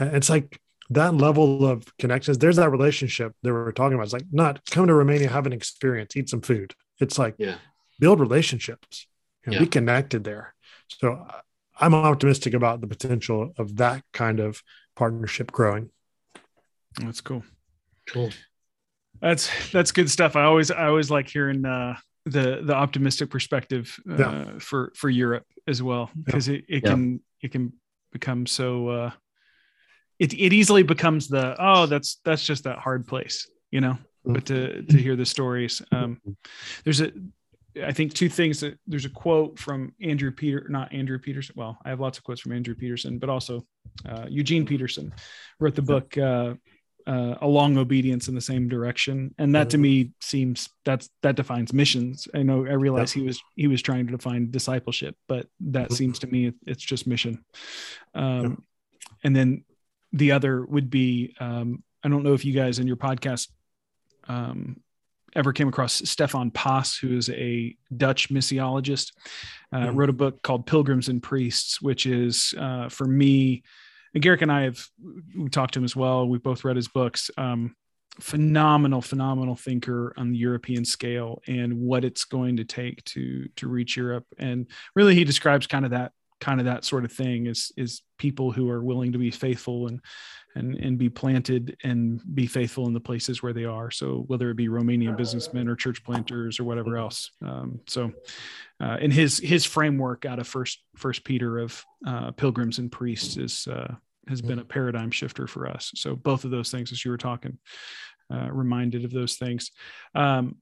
it's 0.00 0.28
like 0.28 0.60
that 0.90 1.14
level 1.14 1.66
of 1.66 1.84
connections 1.98 2.38
there's 2.38 2.56
that 2.56 2.70
relationship 2.70 3.32
that 3.42 3.52
we're 3.52 3.72
talking 3.72 3.94
about 3.94 4.04
it's 4.04 4.12
like 4.12 4.26
not 4.32 4.60
come 4.70 4.86
to 4.86 4.94
romania 4.94 5.28
have 5.28 5.46
an 5.46 5.52
experience 5.52 6.16
eat 6.16 6.28
some 6.28 6.42
food 6.42 6.74
it's 7.00 7.18
like 7.18 7.34
yeah. 7.38 7.56
build 7.98 8.20
relationships 8.20 9.06
you 9.46 9.52
know, 9.52 9.58
yeah. 9.58 9.64
be 9.64 9.66
connected 9.66 10.24
there 10.24 10.54
so 10.88 11.26
I'm 11.78 11.94
optimistic 11.94 12.54
about 12.54 12.80
the 12.80 12.86
potential 12.86 13.52
of 13.58 13.76
that 13.76 14.02
kind 14.12 14.40
of 14.40 14.62
partnership 14.94 15.50
growing. 15.50 15.90
That's 17.00 17.20
cool. 17.20 17.42
Cool. 18.06 18.30
That's 19.20 19.50
that's 19.72 19.92
good 19.92 20.10
stuff. 20.10 20.36
I 20.36 20.44
always 20.44 20.70
I 20.70 20.86
always 20.86 21.10
like 21.10 21.28
hearing 21.28 21.64
uh, 21.64 21.96
the 22.24 22.60
the 22.62 22.74
optimistic 22.74 23.30
perspective 23.30 23.98
uh, 24.08 24.16
yeah. 24.16 24.44
for 24.58 24.92
for 24.96 25.10
Europe 25.10 25.46
as 25.66 25.82
well 25.82 26.10
because 26.24 26.48
yeah. 26.48 26.56
it, 26.56 26.64
it 26.68 26.82
yeah. 26.84 26.90
can 26.90 27.20
it 27.42 27.52
can 27.52 27.72
become 28.12 28.46
so 28.46 28.88
uh, 28.88 29.10
it 30.18 30.32
it 30.32 30.52
easily 30.52 30.82
becomes 30.82 31.28
the 31.28 31.54
oh 31.58 31.86
that's 31.86 32.20
that's 32.24 32.44
just 32.44 32.64
that 32.64 32.78
hard 32.78 33.06
place 33.06 33.48
you 33.70 33.80
know 33.80 33.92
mm-hmm. 33.92 34.32
but 34.34 34.46
to 34.46 34.82
to 34.82 34.96
hear 34.96 35.16
the 35.16 35.26
stories 35.26 35.82
um, 35.92 36.20
there's 36.84 37.00
a 37.00 37.12
I 37.82 37.92
think 37.92 38.14
two 38.14 38.28
things 38.28 38.60
that 38.60 38.78
there's 38.86 39.04
a 39.04 39.10
quote 39.10 39.58
from 39.58 39.92
Andrew 40.00 40.30
Peter, 40.30 40.66
not 40.68 40.92
Andrew 40.92 41.18
Peterson. 41.18 41.54
Well, 41.58 41.76
I 41.84 41.88
have 41.88 41.98
lots 41.98 42.18
of 42.18 42.24
quotes 42.24 42.40
from 42.40 42.52
Andrew 42.52 42.74
Peterson, 42.74 43.18
but 43.18 43.28
also 43.28 43.66
uh, 44.08 44.26
Eugene 44.28 44.64
Peterson 44.64 45.12
wrote 45.58 45.74
the 45.74 45.82
book 45.82 46.16
uh, 46.16 46.54
uh, 47.06 47.34
"A 47.40 47.46
Long 47.46 47.76
Obedience 47.76 48.28
in 48.28 48.34
the 48.34 48.40
Same 48.40 48.68
Direction," 48.68 49.34
and 49.38 49.54
that 49.54 49.70
to 49.70 49.78
me 49.78 50.12
seems 50.20 50.68
that's 50.84 51.10
that 51.22 51.36
defines 51.36 51.72
missions. 51.72 52.28
I 52.34 52.42
know 52.42 52.66
I 52.66 52.72
realize 52.72 53.12
he 53.12 53.22
was 53.22 53.42
he 53.56 53.66
was 53.66 53.82
trying 53.82 54.06
to 54.06 54.12
define 54.12 54.50
discipleship, 54.50 55.16
but 55.28 55.46
that 55.60 55.86
mm-hmm. 55.86 55.94
seems 55.94 56.18
to 56.20 56.26
me 56.26 56.52
it's 56.66 56.82
just 56.82 57.06
mission. 57.06 57.44
Um, 58.14 58.64
and 59.22 59.34
then 59.34 59.64
the 60.12 60.32
other 60.32 60.64
would 60.64 60.90
be 60.90 61.34
um, 61.40 61.82
I 62.02 62.08
don't 62.08 62.22
know 62.22 62.34
if 62.34 62.44
you 62.44 62.52
guys 62.52 62.78
in 62.78 62.86
your 62.86 62.96
podcast 62.96 63.48
um, 64.28 64.80
ever 65.34 65.52
came 65.52 65.68
across 65.68 65.94
Stefan 66.08 66.50
Paas, 66.50 66.98
who 66.98 67.16
is 67.16 67.28
a 67.30 67.76
Dutch 67.94 68.30
missiologist, 68.30 69.12
uh, 69.72 69.78
mm-hmm. 69.78 69.96
wrote 69.96 70.10
a 70.10 70.14
book 70.14 70.42
called 70.42 70.66
Pilgrims 70.66 71.08
and 71.08 71.22
Priests, 71.22 71.80
which 71.80 72.06
is 72.06 72.54
uh, 72.58 72.88
for 72.88 73.06
me. 73.06 73.62
And 74.14 74.22
Garrick 74.22 74.42
and 74.42 74.52
I 74.52 74.62
have 74.62 74.86
we 75.36 75.48
talked 75.48 75.74
to 75.74 75.80
him 75.80 75.84
as 75.84 75.96
well. 75.96 76.28
We've 76.28 76.42
both 76.42 76.64
read 76.64 76.76
his 76.76 76.88
books. 76.88 77.30
Um, 77.36 77.74
phenomenal, 78.20 79.02
phenomenal 79.02 79.56
thinker 79.56 80.14
on 80.16 80.30
the 80.30 80.38
European 80.38 80.84
scale 80.84 81.42
and 81.48 81.80
what 81.80 82.04
it's 82.04 82.24
going 82.24 82.58
to 82.58 82.64
take 82.64 83.02
to 83.04 83.48
to 83.56 83.68
reach 83.68 83.96
Europe. 83.96 84.26
And 84.38 84.68
really, 84.94 85.14
he 85.14 85.24
describes 85.24 85.66
kind 85.66 85.84
of 85.84 85.90
that 85.90 86.12
kind 86.44 86.60
of 86.60 86.66
that 86.66 86.84
sort 86.84 87.06
of 87.06 87.12
thing 87.12 87.46
is 87.46 87.72
is 87.78 88.02
people 88.18 88.52
who 88.52 88.68
are 88.68 88.84
willing 88.84 89.12
to 89.12 89.18
be 89.18 89.30
faithful 89.30 89.86
and 89.88 90.00
and 90.54 90.74
and 90.74 90.98
be 90.98 91.08
planted 91.08 91.74
and 91.82 92.20
be 92.34 92.46
faithful 92.46 92.86
in 92.86 92.92
the 92.92 93.00
places 93.00 93.42
where 93.42 93.54
they 93.54 93.64
are. 93.64 93.90
So 93.90 94.24
whether 94.26 94.50
it 94.50 94.56
be 94.56 94.68
Romanian 94.68 95.16
businessmen 95.16 95.68
or 95.68 95.74
church 95.74 96.04
planters 96.04 96.60
or 96.60 96.64
whatever 96.64 96.98
else. 96.98 97.30
Um, 97.42 97.80
so 97.88 98.12
uh, 98.78 98.98
in 99.00 99.10
his 99.10 99.38
his 99.38 99.64
framework 99.64 100.26
out 100.26 100.38
of 100.38 100.46
first 100.46 100.82
First 100.96 101.24
Peter 101.24 101.58
of 101.58 101.82
uh, 102.06 102.30
pilgrims 102.32 102.78
and 102.78 102.92
priests 102.92 103.38
is 103.38 103.66
uh, 103.66 103.94
has 104.28 104.42
been 104.42 104.58
a 104.58 104.64
paradigm 104.64 105.10
shifter 105.10 105.46
for 105.46 105.66
us. 105.66 105.92
So 105.94 106.14
both 106.14 106.44
of 106.44 106.50
those 106.50 106.70
things, 106.70 106.92
as 106.92 107.02
you 107.06 107.10
were 107.10 107.16
talking, 107.30 107.58
uh, 108.30 108.48
reminded 108.52 109.06
of 109.06 109.12
those 109.12 109.36
things. 109.36 109.70
Um, 110.14 110.56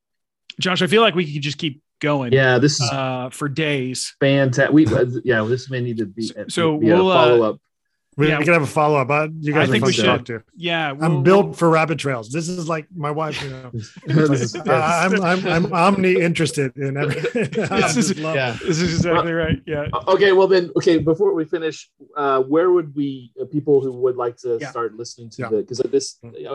Josh, 0.60 0.82
I 0.82 0.86
feel 0.86 1.02
like 1.02 1.16
we 1.16 1.32
could 1.32 1.42
just 1.42 1.58
keep 1.58 1.82
going. 2.02 2.32
Yeah, 2.34 2.58
this 2.58 2.74
is 2.80 2.90
uh, 2.90 3.30
for 3.30 3.48
days. 3.48 4.14
fantastic. 4.20 4.74
We 4.74 4.86
yeah, 5.24 5.42
this 5.44 5.70
may 5.70 5.80
need 5.80 5.98
to 5.98 6.06
be 6.06 6.30
So 6.48 6.76
be 6.76 6.86
we'll, 6.88 7.10
uh, 7.10 7.14
follow 7.14 7.42
up. 7.50 7.60
We, 8.18 8.28
Yeah. 8.28 8.38
we 8.40 8.44
can 8.44 8.52
have 8.52 8.62
a 8.62 8.66
follow 8.66 8.98
up. 8.98 9.08
I, 9.10 9.24
you 9.40 9.54
guys 9.54 9.68
I 9.68 9.70
are 9.70 9.72
think 9.72 9.84
fun 9.84 9.88
we 9.88 9.94
to 9.94 10.02
talk 10.02 10.24
to. 10.26 10.42
Yeah, 10.54 10.92
we'll- 10.92 11.04
I'm 11.06 11.22
built 11.22 11.56
for 11.56 11.70
rabbit 11.70 11.98
trails. 11.98 12.28
This 12.30 12.46
is 12.46 12.68
like 12.68 12.86
my 12.94 13.10
wife. 13.10 13.42
You 13.42 13.48
know, 13.50 13.70
This 14.28 14.52
is- 14.52 14.56
I- 14.68 15.06
I'm 15.06 15.14
I'm 15.30 15.46
I'm 15.46 15.72
omni 15.72 16.20
interested 16.20 16.76
in 16.76 16.98
every. 16.98 17.20
This 17.80 17.96
is- 17.96 18.18
love- 18.20 18.34
yeah. 18.36 18.52
This 18.68 18.82
is 18.82 18.96
exactly 18.96 19.32
right. 19.32 19.58
Yeah. 19.66 19.86
Okay, 20.14 20.32
well 20.32 20.46
then, 20.46 20.70
okay. 20.76 20.98
Before 20.98 21.32
we 21.32 21.46
finish, 21.46 21.88
uh, 22.14 22.42
where 22.42 22.70
would 22.70 22.94
we 22.94 23.32
uh, 23.40 23.46
people 23.46 23.80
who 23.80 23.92
would 24.04 24.16
like 24.24 24.36
to 24.44 24.58
Yeah. 24.60 24.68
start 24.74 24.90
listening 24.94 25.30
to 25.30 25.38
Yeah. 25.42 25.48
the 25.48 25.56
because 25.64 25.78
this 25.96 26.06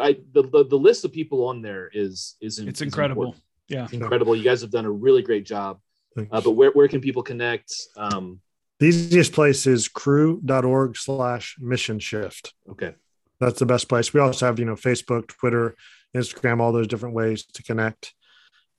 I 0.07 0.09
the, 0.35 0.43
the 0.53 0.61
the 0.73 0.77
list 0.87 1.05
of 1.05 1.11
people 1.11 1.39
on 1.49 1.63
there 1.67 1.89
is 1.91 2.35
is 2.39 2.59
It's 2.59 2.81
is 2.81 2.85
incredible. 2.85 3.23
important. 3.33 3.43
Yeah. 3.67 3.83
It's 3.85 3.93
incredible. 3.93 4.35
You 4.35 4.43
guys 4.43 4.61
have 4.61 4.71
done 4.71 4.85
a 4.85 4.91
really 4.91 5.21
great 5.21 5.45
job. 5.45 5.79
Uh, 6.17 6.41
but 6.41 6.51
where 6.51 6.71
where 6.71 6.87
can 6.87 6.99
people 6.99 7.21
connect? 7.21 7.71
Um, 7.95 8.39
The 8.79 8.87
easiest 8.87 9.33
place 9.33 9.67
is 9.67 9.87
cru.org 9.87 10.97
slash 10.97 11.55
mission 11.59 11.99
shift. 11.99 12.53
okay, 12.71 12.95
That's 13.39 13.59
the 13.59 13.65
best 13.67 13.87
place. 13.87 14.13
We 14.13 14.19
also 14.19 14.45
have, 14.47 14.57
you 14.57 14.65
know, 14.65 14.75
Facebook, 14.75 15.27
Twitter, 15.27 15.75
Instagram, 16.15 16.59
all 16.59 16.71
those 16.71 16.87
different 16.87 17.13
ways 17.13 17.45
to 17.45 17.61
connect. 17.61 18.13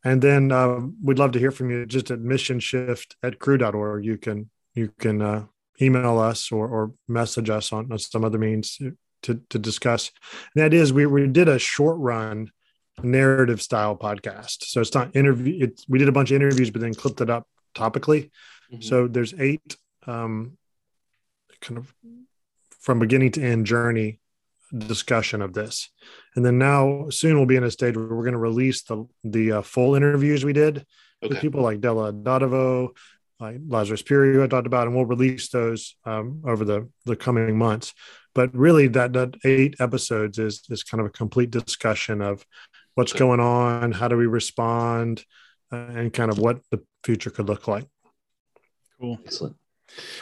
And 0.05 0.20
then 0.22 0.51
um, 0.53 0.97
we'd 1.03 1.18
love 1.18 1.32
to 1.32 1.39
hear 1.39 1.51
from 1.53 1.70
you 1.70 1.86
just 1.86 2.11
at 2.11 2.20
mission 2.20 2.59
shift 2.61 3.16
at 3.22 3.39
cru.org. 3.39 4.05
You 4.05 4.16
can, 4.18 4.51
you 4.74 4.93
can 4.99 5.20
uh, 5.22 5.45
email 5.80 6.18
us 6.18 6.51
or, 6.51 6.66
or 6.68 6.93
message 7.07 7.51
us 7.51 7.72
on, 7.72 7.93
on 7.93 7.99
some 7.99 8.24
other 8.24 8.39
means 8.39 8.78
to, 9.22 9.41
to 9.51 9.59
discuss. 9.59 10.11
And 10.55 10.62
that 10.64 10.74
is, 10.74 10.93
we, 10.93 11.07
we 11.07 11.26
did 11.26 11.49
a 11.49 11.59
short 11.59 11.99
run 11.99 12.51
narrative 13.03 13.61
style 13.62 13.96
podcast. 13.96 14.64
So 14.64 14.80
it's 14.80 14.94
not 14.94 15.14
interview. 15.14 15.64
It's, 15.64 15.88
we 15.88 15.99
did 15.99 16.09
a 16.09 16.12
bunch 16.12 16.30
of 16.30 16.36
interviews, 16.36 16.70
but 16.70 16.80
then 16.80 16.94
clipped 16.94 17.20
it 17.20 17.30
up 17.30 17.46
topically. 17.74 18.30
Mhm. 18.72 18.84
So 18.84 19.09
there's 19.09 19.34
eight 19.38 19.76
um, 20.07 20.57
kind 21.61 21.78
of 21.78 21.94
from 22.80 22.99
beginning 22.99 23.32
to 23.32 23.42
end 23.42 23.66
journey 23.66 24.20
discussion 24.76 25.42
of 25.42 25.55
this, 25.55 25.90
and 26.36 26.44
then 26.44 26.59
now 26.59 27.09
soon 27.11 27.36
we'll 27.36 27.46
be 27.46 27.57
in 27.57 27.64
a 27.64 27.70
stage 27.70 27.96
where 27.96 28.07
we're 28.07 28.22
going 28.22 28.32
to 28.32 28.38
release 28.38 28.82
the 28.82 29.07
the 29.24 29.53
uh, 29.53 29.62
full 29.62 29.94
interviews 29.94 30.44
we 30.44 30.53
did 30.53 30.84
with 31.22 31.40
people 31.40 31.62
like 31.62 31.80
Della 31.80 32.12
Dodovo, 32.12 32.90
like 33.40 33.59
Lazarus 33.66 34.03
Piri, 34.03 34.42
I 34.42 34.46
talked 34.46 34.66
about, 34.66 34.86
and 34.86 34.96
we'll 34.96 35.07
release 35.07 35.49
those 35.49 35.96
um, 36.05 36.42
over 36.46 36.64
the 36.64 36.88
the 37.07 37.16
coming 37.16 37.57
months. 37.57 37.94
But 38.34 38.55
really, 38.55 38.88
that 38.88 39.12
that 39.14 39.36
eight 39.44 39.76
episodes 39.80 40.38
is 40.38 40.62
is 40.68 40.82
kind 40.82 41.01
of 41.01 41.07
a 41.07 41.11
complete 41.11 41.51
discussion 41.51 42.20
of 42.20 42.44
what's 42.99 43.12
going 43.12 43.38
on, 43.38 43.92
how 43.92 44.09
do 44.09 44.16
we 44.16 44.26
respond, 44.26 45.24
uh, 45.70 45.76
and 45.76 46.12
kind 46.12 46.32
of 46.32 46.38
what 46.40 46.59
the 46.72 46.82
future 47.05 47.30
could 47.30 47.46
look 47.46 47.68
like. 47.68 47.86
Cool. 49.01 49.16
excellent. 49.24 49.55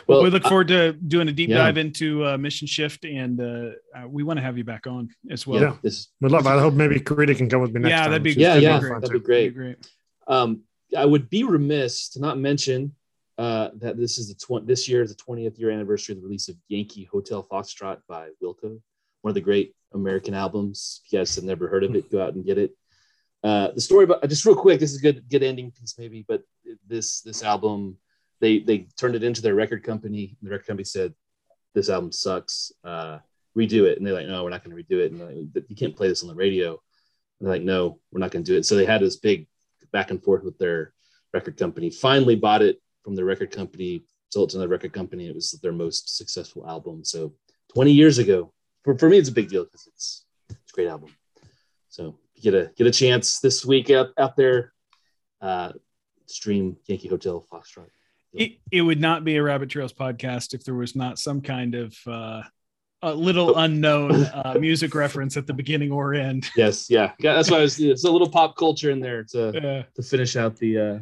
Well, 0.07 0.19
Well, 0.19 0.25
we 0.25 0.31
look 0.31 0.43
forward 0.43 0.69
to 0.69 0.93
doing 0.93 1.27
a 1.29 1.33
deep 1.33 1.49
yeah. 1.49 1.57
dive 1.57 1.79
into 1.79 2.23
uh, 2.27 2.37
Mission 2.37 2.67
Shift, 2.69 3.07
and 3.07 3.41
uh, 3.41 3.71
uh, 3.99 4.07
we 4.07 4.23
want 4.25 4.37
to 4.39 4.43
have 4.43 4.59
you 4.59 4.65
back 4.65 4.87
on 4.87 5.09
as 5.31 5.47
well. 5.47 5.63
yeah, 5.63 5.69
Yeah. 5.71 5.77
this 5.83 6.09
We'd 6.21 6.31
love. 6.33 6.47
I 6.47 6.61
hope 6.61 6.75
maybe 6.75 7.01
Karita 7.01 7.35
can 7.35 7.49
come 7.49 7.63
with 7.63 7.73
me 7.73 7.81
next 7.81 7.91
Yeah, 7.93 8.03
time. 8.03 8.11
that'd 8.11 8.23
be- 8.23 8.33
She's 8.35 8.43
Yeah, 8.43 8.55
super 8.57 8.63
yeah, 8.63 8.79
fun 8.81 9.01
that'd 9.01 9.11
be 9.15 9.19
great. 9.21 9.55
Great. 9.55 9.79
Um, 10.29 10.61
I 10.95 11.07
would 11.07 11.31
be 11.31 11.45
remiss 11.45 12.11
to 12.11 12.21
not 12.21 12.39
mention 12.39 12.95
uh, 13.39 13.71
that 13.77 13.97
this 13.97 14.19
is 14.19 14.29
the 14.29 14.35
tw- 14.35 14.67
this 14.67 14.87
year 14.87 15.01
is 15.03 15.15
the 15.17 15.23
20th 15.23 15.59
year 15.59 15.71
anniversary 15.71 16.13
of 16.15 16.21
the 16.21 16.27
release 16.27 16.49
of 16.51 16.57
Yankee 16.69 17.05
Hotel 17.11 17.43
Foxtrot 17.43 18.01
by 18.07 18.29
Wilco, 18.43 18.81
one 19.27 19.31
of 19.31 19.35
the 19.35 19.41
great 19.41 19.75
American 19.93 20.35
albums. 20.35 21.01
If 21.05 21.13
you 21.13 21.19
guys 21.19 21.35
have 21.35 21.43
never 21.43 21.67
heard 21.67 21.83
of 21.83 21.97
it, 21.97 22.13
go 22.13 22.23
out 22.23 22.35
and 22.35 22.45
get 22.45 22.59
it. 22.59 22.71
Uh, 23.43 23.73
the 23.73 23.81
story 23.81 24.05
about 24.05 24.23
just 24.29 24.45
real 24.47 24.55
quick, 24.55 24.79
this 24.79 24.93
is 24.93 24.99
a 24.99 25.03
good 25.03 25.29
good 25.29 25.43
ending 25.43 25.73
piece 25.73 25.97
maybe, 25.99 26.25
but 26.29 26.43
this 26.87 27.23
this 27.23 27.43
album 27.43 27.97
they 28.41 28.61
they 28.61 28.87
turned 28.97 29.17
it 29.17 29.25
into 29.25 29.43
their 29.43 29.57
record 29.57 29.83
company. 29.83 30.37
The 30.43 30.51
record 30.51 30.69
company 30.69 30.85
said 30.85 31.13
this 31.75 31.91
album 31.91 32.13
sucks, 32.13 32.71
uh, 32.85 33.19
redo 33.59 33.83
it, 33.83 33.99
and 33.99 34.07
they're 34.07 34.15
like, 34.15 34.29
no, 34.29 34.45
we're 34.45 34.51
not 34.51 34.63
going 34.63 34.77
to 34.77 34.81
redo 34.81 35.01
it, 35.01 35.11
and 35.11 35.21
like, 35.21 35.65
you 35.69 35.75
can't 35.75 35.97
play 35.97 36.07
this 36.07 36.23
on 36.23 36.29
the 36.29 36.35
radio. 36.37 36.71
And 37.41 37.49
they're 37.49 37.57
like, 37.57 37.63
no, 37.63 37.99
we're 38.13 38.21
not 38.21 38.31
going 38.31 38.45
to 38.45 38.53
do 38.53 38.57
it. 38.57 38.65
So 38.65 38.77
they 38.77 38.87
had 38.87 39.01
this 39.01 39.17
big 39.17 39.49
back 39.91 40.13
and 40.13 40.23
forth 40.23 40.45
with 40.45 40.57
their 40.57 40.93
record 41.35 41.57
company. 41.57 41.91
Finally, 41.91 42.37
bought 42.37 42.63
it 42.63 42.81
from 43.03 43.17
the 43.17 43.25
record 43.25 43.51
company, 43.51 44.05
sold 44.31 44.51
it 44.51 44.53
to 44.53 44.59
another 44.59 44.71
record 44.71 44.93
company. 44.93 45.27
It 45.27 45.35
was 45.35 45.51
their 45.51 45.73
most 45.73 46.17
successful 46.17 46.65
album. 46.65 47.05
So 47.05 47.35
20 47.75 47.91
years 47.91 48.19
ago, 48.19 48.53
for, 48.87 48.97
for 48.97 49.09
me, 49.09 49.19
it's 49.19 49.29
a 49.29 49.33
big 49.33 49.49
deal 49.49 49.65
because 49.65 49.87
it's 49.89 50.25
it's 50.49 50.73
a 50.73 50.75
great 50.75 50.87
album. 50.87 51.11
So 51.89 52.19
get 52.41 52.55
a 52.55 52.71
get 52.77 52.87
a 52.87 52.93
chance 52.93 53.41
this 53.41 53.67
week 53.67 53.91
out, 53.91 54.11
out 54.17 54.37
there. 54.37 54.73
Uh, 55.43 55.73
stream 56.27 56.77
Yankee 56.87 57.09
Hotel 57.09 57.45
Foxtrot. 57.53 57.89
It, 58.33 58.59
it 58.71 58.83
would 58.83 59.01
not 59.01 59.25
be 59.25 59.37
a 59.37 59.43
Rabbit 59.43 59.71
Trails 59.71 59.93
podcast 59.93 60.55
if 60.55 60.65
there 60.65 60.75
was 60.75 60.95
not 60.95 61.19
some 61.19 61.41
kind 61.41 61.75
of 61.75 61.97
uh, 62.07 62.43
a 63.03 63.15
little 63.15 63.57
unknown 63.57 64.25
uh, 64.35 64.57
music 64.61 64.95
reference 64.95 65.37
at 65.37 65.47
the 65.47 65.53
beginning 65.53 65.91
or 65.91 66.15
end. 66.15 66.49
Yes, 66.57 66.89
yeah, 66.89 67.13
yeah. 67.19 67.35
That's 67.35 67.51
why 67.51 67.59
I 67.59 67.63
was. 67.63 67.81
It's 67.81 68.05
a 68.05 68.11
little 68.11 68.31
pop 68.31 68.57
culture 68.57 68.91
in 68.91 69.01
there 69.01 69.25
to 69.31 69.49
Uh, 69.49 69.83
to 69.95 70.03
finish 70.03 70.37
out 70.37 70.57
the 70.57 70.79
uh, 70.79 70.99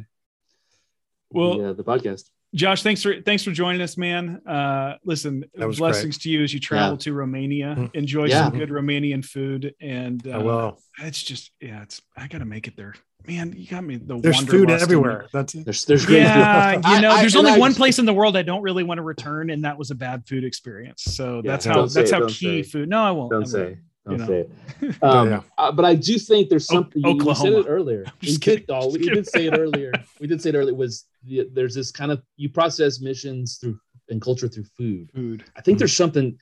well, 1.29 1.57
the, 1.57 1.69
uh, 1.69 1.73
the 1.73 1.83
podcast. 1.83 2.29
Josh, 2.55 2.83
thanks 2.83 3.03
for 3.03 3.21
thanks 3.21 3.43
for 3.43 3.51
joining 3.51 3.81
us, 3.81 3.97
man. 3.97 4.41
Uh, 4.47 4.95
listen, 5.03 5.43
That 5.55 5.67
was 5.67 5.77
blessings 5.79 6.17
to 6.19 6.29
you 6.29 6.41
as 6.41 6.53
you 6.53 6.59
travel 6.61 6.95
to 6.99 7.11
Romania. 7.13 7.75
Mm. 7.77 7.95
Enjoy 7.95 8.25
Yeah. 8.27 8.45
some 8.49 8.57
good 8.57 8.69
Romanian 8.69 9.25
food, 9.25 9.73
and 9.81 10.21
I 10.25 10.31
uh, 10.37 10.41
will. 10.43 10.79
it's 11.01 11.21
just 11.21 11.51
yeah, 11.59 11.81
it's 11.83 12.01
I 12.15 12.27
gotta 12.27 12.45
make 12.45 12.67
it 12.69 12.77
there, 12.77 12.93
man. 13.27 13.53
You 13.57 13.67
got 13.67 13.83
me 13.83 13.97
the 13.97 14.17
There's 14.19 14.39
food 14.39 14.69
wanderlust 14.69 14.69
in 14.69 14.89
me. 14.89 14.95
everywhere. 14.95 15.27
That's 15.33 15.53
it. 15.53 15.65
There's 15.65 15.83
there's 15.83 16.05
great. 16.05 16.21
Yeah, 16.21 16.75
you 16.75 16.81
know, 17.01 17.11
I- 17.11 17.19
there's 17.19 17.35
and 17.35 17.45
only 17.45 17.57
I- 17.57 17.59
one 17.59 17.73
place 17.75 17.99
in 17.99 18.05
the 18.05 18.13
world 18.13 18.37
I 18.37 18.41
don't 18.43 18.61
really 18.61 18.83
want 18.83 18.99
to 18.99 19.03
return, 19.03 19.49
and 19.49 19.65
that 19.65 19.77
was 19.77 19.91
a 19.91 19.95
bad 19.95 20.25
food 20.25 20.45
experience. 20.45 21.03
So 21.03 21.41
Yeah, 21.43 21.51
that's 21.51 21.65
how 21.65 21.81
that's 21.81 21.97
it, 21.97 22.11
how 22.11 22.25
key 22.27 22.63
say. 22.63 22.69
food. 22.69 22.87
No, 22.87 23.01
I 23.03 23.11
won't. 23.11 23.31
Don't 23.31 23.39
won't. 23.41 23.49
say. 23.49 23.77
Don't 24.05 24.19
know. 24.19 24.27
say. 24.27 24.39
it. 24.81 24.95
Um, 25.01 25.29
Yeah. 25.29 25.41
uh, 25.57 25.71
but 25.71 25.85
I 25.85 25.95
do 25.95 26.17
think 26.19 26.49
there's 26.49 26.69
O- 26.69 26.75
something. 26.75 27.01
you- 27.03 27.35
said 27.35 27.53
it 27.53 27.65
earlier. 27.69 28.05
We 28.21 28.27
just 28.27 28.41
did, 28.41 28.59
kidding. 28.67 28.75
oh, 28.75 28.91
we 28.91 28.99
did 29.09 29.27
say 29.27 29.45
it 29.47 29.53
earlier. 29.57 29.91
We 30.19 30.27
did 30.27 30.41
say 30.41 30.49
it 30.49 30.55
earlier. 30.55 30.75
Was 30.75 31.05
the, 31.23 31.49
there's 31.53 31.73
this 31.75 31.91
kind 31.91 32.11
of 32.11 32.21
you 32.37 32.49
process 32.49 32.99
missions 33.01 33.57
through 33.57 33.79
and 34.09 34.21
culture 34.21 34.47
through 34.47 34.65
food. 34.77 35.09
Food. 35.15 35.43
I 35.55 35.61
think 35.61 35.79
there's 35.79 35.95
something. 35.95 36.37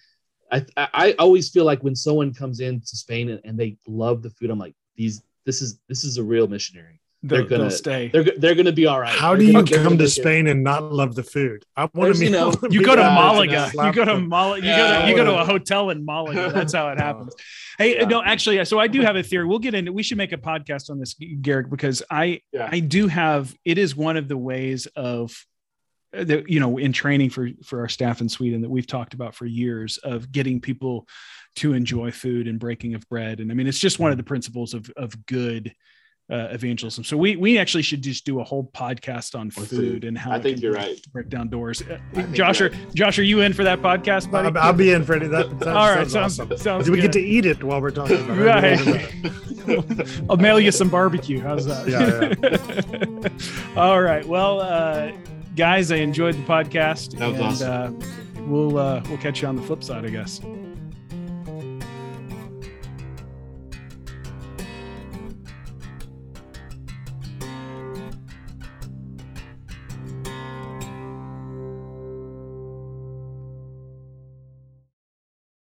I, 0.52 0.66
I 0.78 0.88
I 0.94 1.12
always 1.14 1.50
feel 1.50 1.64
like 1.66 1.82
when 1.84 1.96
someone 1.96 2.34
comes 2.34 2.60
in 2.60 2.82
to 2.82 2.98
Spain 2.98 3.30
and, 3.30 3.40
and 3.46 3.58
they 3.58 3.78
love 3.88 4.22
the 4.22 4.30
food, 4.30 4.50
I'm 4.50 4.60
like 4.60 4.76
these. 4.98 5.24
This 5.46 5.62
is 5.62 5.80
this 5.88 6.04
is 6.04 6.18
a 6.18 6.24
real 6.24 6.48
missionary. 6.48 7.00
They're, 7.26 7.46
They're 7.46 7.58
gonna- 7.58 7.72
stay. 7.72 8.10
They're 8.10 8.26
they're 8.38 8.54
gonna 8.54 8.74
be 8.74 8.86
all 8.86 9.00
right. 9.00 9.10
How 9.10 9.30
They're 9.30 9.38
do 9.38 9.46
you 9.46 9.54
gonna- 9.54 9.66
they're 9.66 9.78
come 9.78 9.94
gonna 9.94 9.98
to 10.00 10.04
it. 10.04 10.10
Spain 10.10 10.48
and 10.48 10.62
not 10.62 10.92
love 10.92 11.16
the 11.16 11.24
food? 11.24 11.64
I 11.76 11.84
want 11.84 11.94
There's, 11.96 12.20
to 12.20 12.26
you 12.26 12.32
know, 12.32 12.54
you 12.70 12.84
go 12.84 12.98
to 12.98 13.02
Malaga. 13.02 13.72
You 13.74 13.94
go 13.94 14.04
to 14.04 14.12
them. 14.12 14.28
Malaga. 14.28 14.68
You 14.68 14.76
go 14.76 15.02
to 15.02 15.10
you 15.10 15.16
go 15.16 15.24
to 15.26 15.40
a 15.40 15.46
hotel 15.46 15.90
in 15.90 16.04
Malaga. 16.04 16.52
That's 16.54 16.74
how 16.74 16.90
it 16.90 17.00
happens. 17.08 17.34
Hey, 17.78 17.96
Yeah. 17.98 18.06
no, 18.08 18.22
actually, 18.22 18.64
so 18.66 18.78
I 18.78 18.88
do 18.88 19.00
have 19.02 19.16
a 19.16 19.24
theory. 19.24 19.46
We'll 19.46 19.60
get 19.60 19.74
into. 19.74 19.94
We 19.94 20.04
should 20.04 20.18
make 20.18 20.34
a 20.34 20.38
podcast 20.38 20.90
on 20.90 21.00
this, 21.00 21.16
Garrick, 21.42 21.70
because 21.70 22.04
I 22.12 22.42
Yeah. 22.52 22.68
I 22.70 22.82
do 22.82 23.08
have. 23.08 23.56
It 23.64 23.78
is 23.78 23.96
one 23.96 24.18
of 24.18 24.28
the 24.28 24.38
ways 24.38 24.86
of 24.98 25.34
uh, 26.14 26.26
that 26.26 26.50
you 26.50 26.60
know 26.60 26.78
in 26.78 26.92
training 26.92 27.30
for 27.30 27.50
for 27.64 27.80
our 27.80 27.90
staff 27.90 28.20
in 28.20 28.28
Sweden 28.28 28.62
that 28.64 28.70
we've 28.70 28.86
talked 28.86 29.14
about 29.14 29.34
for 29.34 29.46
years 29.46 29.98
of 30.00 30.30
getting 30.30 30.60
people 30.60 31.08
to 31.56 31.72
enjoy 31.74 32.12
food 32.12 32.50
and 32.50 32.60
breaking 32.60 32.96
of 32.96 33.08
bread. 33.08 33.40
And 33.40 33.50
I 33.50 33.54
mean, 33.56 33.68
it's 33.68 33.80
just 33.80 33.98
one 34.00 34.12
of 34.12 34.16
mm. 34.16 34.20
the 34.20 34.26
principles 34.26 34.74
of 34.74 34.92
of 34.98 35.26
good. 35.26 35.74
Uh, 36.32 36.48
evangelism. 36.52 37.04
So 37.04 37.18
we 37.18 37.36
we 37.36 37.58
actually 37.60 37.84
should 37.84 38.02
just 38.02 38.26
do 38.26 38.40
a 38.40 38.44
whole 38.46 38.72
podcast 38.74 39.36
on 39.36 39.42
On 39.42 39.52
food, 39.52 39.68
food. 39.68 40.04
and 40.06 40.18
how 40.18 40.32
I 40.32 40.40
think 40.40 40.62
you're 40.62 40.72
right. 40.72 40.98
break 41.12 41.28
down 41.28 41.50
doors. 41.50 41.82
Uh, 41.82 42.00
I 42.14 42.16
think 42.16 42.32
Josh, 42.32 42.62
you're 42.62 42.70
are, 42.70 42.76
Josh, 42.96 43.20
are 43.20 43.24
you 43.24 43.42
in 43.42 43.52
for 43.52 43.66
that 43.66 43.82
podcast, 43.82 44.32
buddy? 44.32 44.48
I'll, 44.58 44.68
I'll 44.68 44.74
be 44.74 44.92
in 44.94 45.04
for 45.04 45.16
it. 45.16 45.28
That, 45.30 45.60
that 45.60 45.68
All 45.76 45.90
right, 45.94 46.08
sounds 46.10 46.36
sounds 46.38 46.40
awesome. 46.54 46.58
sounds 46.58 46.90
we 46.90 47.02
get 47.02 47.12
to 47.12 47.20
eat 47.20 47.46
it 47.46 47.62
while 47.62 47.82
we're 47.82 47.92
talking 47.92 48.24
about. 48.24 48.38
Right. 48.38 49.14
I'll 50.30 50.38
mail 50.38 50.62
you 50.62 50.72
some 50.72 50.88
barbecue. 50.90 51.42
How's 51.42 51.66
that? 51.66 51.88
Yeah, 53.76 53.76
All 53.82 54.02
right. 54.02 54.26
Well, 54.26 54.62
uh, 54.62 55.12
guys, 55.58 55.92
I 55.92 55.98
enjoyed 55.98 56.36
the 56.36 56.44
podcast, 56.44 57.18
That 57.20 57.32
was 57.34 57.62
and 57.62 57.70
awesome. 57.70 58.02
uh, 58.38 58.42
we'll 58.48 58.78
uh, 58.78 59.02
we'll 59.10 59.18
catch 59.18 59.42
you 59.42 59.50
on 59.50 59.58
the 59.58 59.62
flip 59.62 59.84
side, 59.84 60.06
I 60.06 60.10
guess. 60.10 60.40